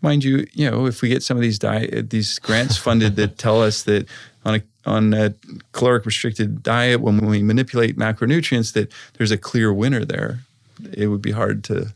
Mind 0.00 0.24
you, 0.24 0.46
you 0.52 0.68
know, 0.68 0.86
if 0.86 1.00
we 1.00 1.08
get 1.08 1.22
some 1.22 1.36
of 1.36 1.42
these 1.42 1.58
diet, 1.58 2.10
these 2.10 2.38
grants 2.40 2.76
funded 2.76 3.16
that 3.16 3.38
tell 3.38 3.62
us 3.62 3.84
that 3.84 4.08
on 4.44 4.56
a 4.56 4.62
on 4.84 5.14
a 5.14 5.32
caloric 5.70 6.04
restricted 6.04 6.62
diet, 6.62 7.00
when 7.00 7.18
we 7.18 7.42
manipulate 7.42 7.96
macronutrients, 7.96 8.72
that 8.72 8.92
there's 9.14 9.30
a 9.30 9.38
clear 9.38 9.72
winner 9.72 10.04
there, 10.04 10.40
it 10.92 11.06
would 11.06 11.22
be 11.22 11.30
hard 11.30 11.62
to 11.64 11.92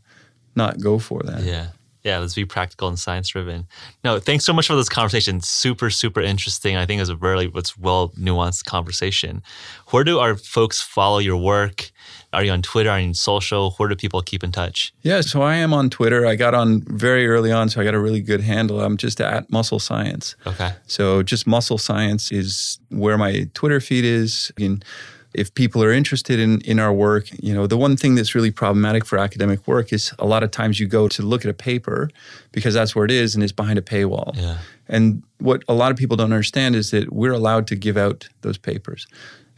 not 0.54 0.80
go 0.80 0.98
for 0.98 1.20
that. 1.24 1.42
Yeah. 1.42 1.68
Yeah, 2.04 2.18
let's 2.18 2.36
be 2.36 2.44
practical 2.44 2.86
and 2.86 2.96
science 2.96 3.26
driven. 3.30 3.66
No, 4.04 4.20
thanks 4.20 4.44
so 4.44 4.52
much 4.52 4.68
for 4.68 4.76
this 4.76 4.88
conversation. 4.88 5.40
Super, 5.40 5.90
super 5.90 6.20
interesting. 6.20 6.76
I 6.76 6.86
think 6.86 6.98
it 6.98 7.02
was 7.02 7.08
a 7.08 7.16
really 7.16 7.50
it's 7.52 7.76
well 7.76 8.10
nuanced 8.10 8.64
conversation. 8.64 9.42
Where 9.88 10.04
do 10.04 10.20
our 10.20 10.36
folks 10.36 10.80
follow 10.80 11.18
your 11.18 11.36
work? 11.36 11.90
Are 12.36 12.44
you 12.44 12.52
on 12.52 12.60
Twitter? 12.60 12.90
Are 12.90 13.00
you 13.00 13.08
on 13.08 13.14
social? 13.14 13.70
Where 13.78 13.88
do 13.88 13.96
people 13.96 14.20
keep 14.20 14.44
in 14.44 14.52
touch? 14.52 14.92
Yeah, 15.00 15.22
so 15.22 15.40
I 15.40 15.54
am 15.54 15.72
on 15.72 15.88
Twitter. 15.88 16.26
I 16.26 16.34
got 16.36 16.52
on 16.52 16.82
very 16.82 17.26
early 17.26 17.50
on, 17.50 17.70
so 17.70 17.80
I 17.80 17.84
got 17.84 17.94
a 17.94 17.98
really 17.98 18.20
good 18.20 18.42
handle. 18.42 18.82
I'm 18.82 18.98
just 18.98 19.22
at 19.22 19.50
Muscle 19.50 19.78
Science. 19.78 20.36
Okay. 20.46 20.72
So 20.86 21.22
just 21.22 21.46
Muscle 21.46 21.78
Science 21.78 22.30
is 22.30 22.78
where 22.90 23.16
my 23.16 23.48
Twitter 23.54 23.80
feed 23.80 24.04
is. 24.04 24.52
And 24.60 24.84
if 25.32 25.54
people 25.54 25.82
are 25.82 25.90
interested 25.90 26.38
in, 26.38 26.60
in 26.60 26.78
our 26.78 26.92
work, 26.92 27.26
you 27.42 27.54
know, 27.54 27.66
the 27.66 27.78
one 27.78 27.96
thing 27.96 28.16
that's 28.16 28.34
really 28.34 28.50
problematic 28.50 29.06
for 29.06 29.16
academic 29.16 29.66
work 29.66 29.90
is 29.90 30.12
a 30.18 30.26
lot 30.26 30.42
of 30.42 30.50
times 30.50 30.78
you 30.78 30.86
go 30.86 31.08
to 31.08 31.22
look 31.22 31.42
at 31.42 31.50
a 31.50 31.54
paper 31.54 32.10
because 32.52 32.74
that's 32.74 32.94
where 32.94 33.06
it 33.06 33.10
is 33.10 33.34
and 33.34 33.42
it's 33.42 33.50
behind 33.50 33.78
a 33.78 33.82
paywall. 33.82 34.36
Yeah. 34.36 34.58
And 34.88 35.22
what 35.38 35.64
a 35.68 35.74
lot 35.74 35.90
of 35.90 35.96
people 35.96 36.18
don't 36.18 36.34
understand 36.34 36.76
is 36.76 36.90
that 36.90 37.14
we're 37.14 37.32
allowed 37.32 37.66
to 37.68 37.76
give 37.76 37.96
out 37.96 38.28
those 38.42 38.58
papers. 38.58 39.06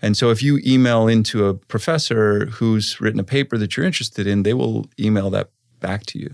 And 0.01 0.16
so 0.16 0.31
if 0.31 0.43
you 0.43 0.61
email 0.65 1.09
into 1.09 1.47
a 1.47 1.55
professor 1.55 2.47
who's 2.47 3.01
written 3.01 3.20
a 3.20 3.25
paper 3.25 3.59
that 3.59 3.77
you're 3.77 3.87
interested 3.87 4.27
in, 4.27 4.43
they 4.43 4.55
will 4.55 4.89
email 4.99 5.31
that 5.31 5.51
back 5.81 6.07
to 6.07 6.19
you. 6.19 6.33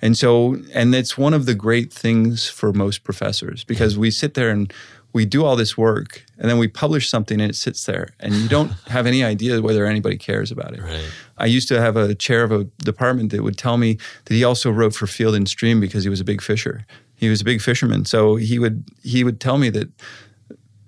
And 0.00 0.16
so, 0.16 0.56
and 0.72 0.94
it's 0.94 1.18
one 1.18 1.34
of 1.34 1.46
the 1.46 1.54
great 1.54 1.92
things 1.92 2.48
for 2.48 2.72
most 2.72 3.04
professors 3.04 3.64
because 3.64 3.98
we 3.98 4.10
sit 4.10 4.34
there 4.34 4.50
and 4.50 4.72
we 5.12 5.24
do 5.24 5.44
all 5.44 5.56
this 5.56 5.78
work 5.78 6.24
and 6.38 6.50
then 6.50 6.58
we 6.58 6.68
publish 6.68 7.08
something 7.08 7.40
and 7.40 7.50
it 7.50 7.54
sits 7.54 7.86
there 7.86 8.10
and 8.20 8.34
you 8.34 8.48
don't 8.48 8.68
have 8.88 9.06
any 9.06 9.24
idea 9.24 9.62
whether 9.62 9.86
anybody 9.86 10.18
cares 10.18 10.50
about 10.50 10.74
it. 10.74 10.82
Right. 10.82 11.10
I 11.38 11.46
used 11.46 11.68
to 11.68 11.80
have 11.80 11.96
a 11.96 12.14
chair 12.14 12.42
of 12.42 12.52
a 12.52 12.64
department 12.84 13.32
that 13.32 13.42
would 13.42 13.56
tell 13.56 13.78
me 13.78 13.98
that 14.26 14.34
he 14.34 14.44
also 14.44 14.70
wrote 14.70 14.94
for 14.94 15.06
Field 15.06 15.34
and 15.34 15.48
Stream 15.48 15.80
because 15.80 16.04
he 16.04 16.10
was 16.10 16.20
a 16.20 16.24
big 16.24 16.42
fisher. 16.42 16.86
He 17.14 17.30
was 17.30 17.40
a 17.40 17.44
big 17.44 17.62
fisherman. 17.62 18.04
So 18.04 18.36
he 18.36 18.58
would 18.58 18.84
he 19.02 19.24
would 19.24 19.40
tell 19.40 19.56
me 19.56 19.70
that 19.70 19.88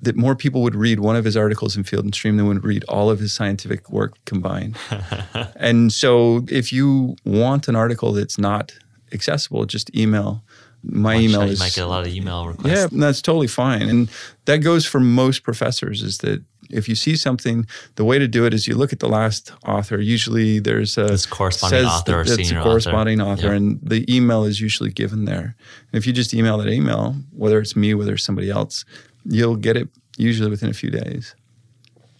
that 0.03 0.16
more 0.16 0.35
people 0.37 0.62
would 0.62 0.75
read 0.77 1.01
one 1.01 1.16
of 1.16 1.25
his 1.25 1.37
articles 1.37 1.77
in 1.77 1.83
Field 1.85 2.05
and 2.05 2.15
Stream 2.15 2.37
than 2.37 2.47
would 2.47 2.65
read 2.65 2.85
all 2.85 3.11
of 3.11 3.19
his 3.19 3.33
scientific 3.33 3.91
work 3.91 4.12
combined. 4.27 4.77
and 5.57 5.93
so 5.93 6.45
if 6.49 6.73
you 6.73 7.16
want 7.25 7.69
an 7.69 7.77
article 7.77 8.12
that's 8.12 8.39
not 8.39 8.73
accessible, 9.12 9.65
just 9.65 9.95
email. 9.97 10.43
My 10.85 11.16
email 11.16 11.43
is 11.43 11.59
you 11.59 11.65
might 11.65 11.75
get 11.75 11.85
a 11.85 11.89
lot 11.89 12.07
of 12.07 12.12
email 12.15 12.47
requests. 12.47 12.73
yeah, 12.73 12.87
that's 12.93 13.20
totally 13.20 13.49
fine. 13.49 13.83
And 13.89 14.09
that 14.45 14.59
goes 14.59 14.87
for 14.87 15.01
most 15.01 15.43
professors 15.43 16.03
is 16.03 16.19
that 16.19 16.45
if 16.70 16.89
you 16.89 16.95
see 16.95 17.16
something, 17.16 17.66
the 17.97 18.05
way 18.05 18.19
to 18.19 18.29
do 18.29 18.45
it 18.45 18.55
is 18.55 18.69
you 18.69 18.77
look 18.77 18.93
at 18.93 19.01
the 19.01 19.09
last 19.09 19.53
author. 19.66 19.99
Usually 19.99 20.61
there's 20.61 20.97
a 20.99 21.05
This 21.07 21.27
corresponding 21.27 21.81
says 21.81 21.87
author 21.87 22.20
or 22.20 22.25
that 22.25 22.37
that's 22.37 22.51
a 22.53 22.55
author. 22.57 22.62
corresponding 22.62 23.20
author, 23.20 23.49
Yeah. 23.49 23.53
and 23.55 23.81
the 23.83 24.05
email 24.15 24.45
is 24.45 24.61
usually 24.61 24.91
given 24.91 25.25
there. 25.25 25.57
And 25.93 25.99
if 25.99 26.07
you 26.07 26.12
just 26.12 26.33
email 26.35 26.59
that 26.59 26.69
email, 26.69 27.16
whether 27.33 27.59
it's 27.59 27.75
me, 27.75 27.95
whether 27.95 28.12
it's 28.15 28.23
somebody 28.23 28.51
else, 28.51 28.85
you'll 29.29 29.57
get 29.57 29.77
it 29.77 29.89
usually 30.17 30.51
within 30.51 30.71
a 30.71 30.75
few 30.75 30.91
days. 30.91 31.35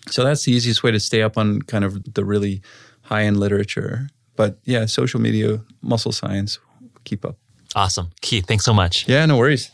So 0.09 0.25
that's 0.25 0.45
the 0.45 0.53
easiest 0.53 0.83
way 0.83 0.91
to 0.91 1.01
stay 1.01 1.23
up 1.23 1.37
on 1.37 1.63
kind 1.63 1.85
of 1.85 2.15
the 2.15 2.25
really 2.25 2.63
high 3.03 3.25
end 3.25 3.39
literature. 3.39 4.09
But 4.37 4.59
yeah, 4.65 4.87
social 4.87 5.21
media, 5.21 5.61
muscle 5.83 6.13
science, 6.13 6.59
keep 7.05 7.25
up. 7.25 7.37
Awesome. 7.75 8.11
Keith, 8.21 8.47
thanks 8.47 8.65
so 8.65 8.73
much. 8.73 9.09
Yeah, 9.09 9.27
no 9.27 9.37
worries. 9.37 9.71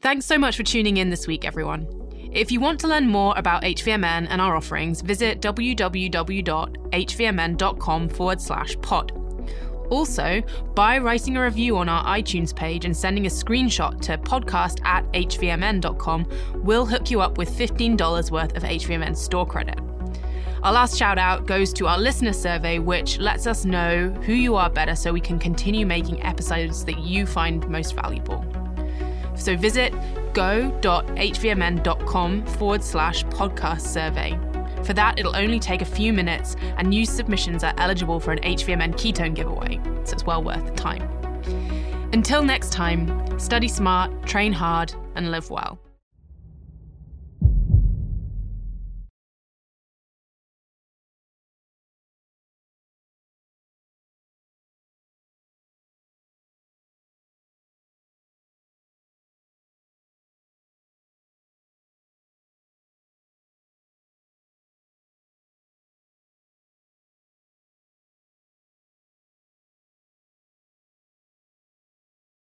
Thanks 0.00 0.26
so 0.26 0.38
much 0.38 0.56
for 0.56 0.62
tuning 0.62 0.96
in 0.98 1.10
this 1.10 1.26
week, 1.26 1.44
everyone. 1.44 1.88
If 2.32 2.52
you 2.52 2.60
want 2.60 2.78
to 2.80 2.88
learn 2.88 3.08
more 3.08 3.34
about 3.36 3.62
HVMN 3.62 4.28
and 4.30 4.40
our 4.40 4.54
offerings, 4.54 5.00
visit 5.00 5.40
www.hvmn.com 5.40 6.48
forward 8.08 8.40
slash 8.40 8.76
pod. 8.80 9.27
Also, 9.90 10.42
by 10.74 10.98
writing 10.98 11.36
a 11.36 11.42
review 11.42 11.76
on 11.76 11.88
our 11.88 12.04
iTunes 12.04 12.54
page 12.54 12.84
and 12.84 12.96
sending 12.96 13.26
a 13.26 13.30
screenshot 13.30 14.00
to 14.02 14.18
podcast 14.18 14.84
at 14.84 15.10
hvmn.com, 15.12 16.28
we'll 16.56 16.86
hook 16.86 17.10
you 17.10 17.20
up 17.20 17.38
with 17.38 17.50
$15 17.50 18.30
worth 18.30 18.56
of 18.56 18.62
HVMN 18.62 19.16
store 19.16 19.46
credit. 19.46 19.78
Our 20.62 20.72
last 20.72 20.98
shout 20.98 21.18
out 21.18 21.46
goes 21.46 21.72
to 21.74 21.86
our 21.86 21.98
listener 21.98 22.32
survey, 22.32 22.78
which 22.80 23.18
lets 23.18 23.46
us 23.46 23.64
know 23.64 24.08
who 24.24 24.32
you 24.32 24.56
are 24.56 24.68
better 24.68 24.96
so 24.96 25.12
we 25.12 25.20
can 25.20 25.38
continue 25.38 25.86
making 25.86 26.22
episodes 26.24 26.84
that 26.84 26.98
you 26.98 27.26
find 27.26 27.68
most 27.68 27.94
valuable. 27.94 28.44
So 29.36 29.56
visit 29.56 29.94
go.hvmn.com 30.34 30.86
forward 32.46 32.82
slash 32.82 33.24
podcast 33.26 33.82
survey. 33.82 34.47
For 34.84 34.92
that, 34.94 35.18
it'll 35.18 35.36
only 35.36 35.58
take 35.58 35.82
a 35.82 35.86
few 35.86 36.12
minutes, 36.12 36.56
and 36.76 36.88
new 36.88 37.04
submissions 37.04 37.64
are 37.64 37.74
eligible 37.78 38.20
for 38.20 38.32
an 38.32 38.38
HVMN 38.40 38.94
ketone 38.94 39.34
giveaway, 39.34 39.80
so 40.04 40.12
it's 40.14 40.24
well 40.24 40.42
worth 40.42 40.64
the 40.64 40.72
time. 40.72 41.02
Until 42.12 42.42
next 42.42 42.72
time, 42.72 43.38
study 43.38 43.68
smart, 43.68 44.26
train 44.26 44.52
hard, 44.52 44.94
and 45.14 45.30
live 45.30 45.50
well. 45.50 45.78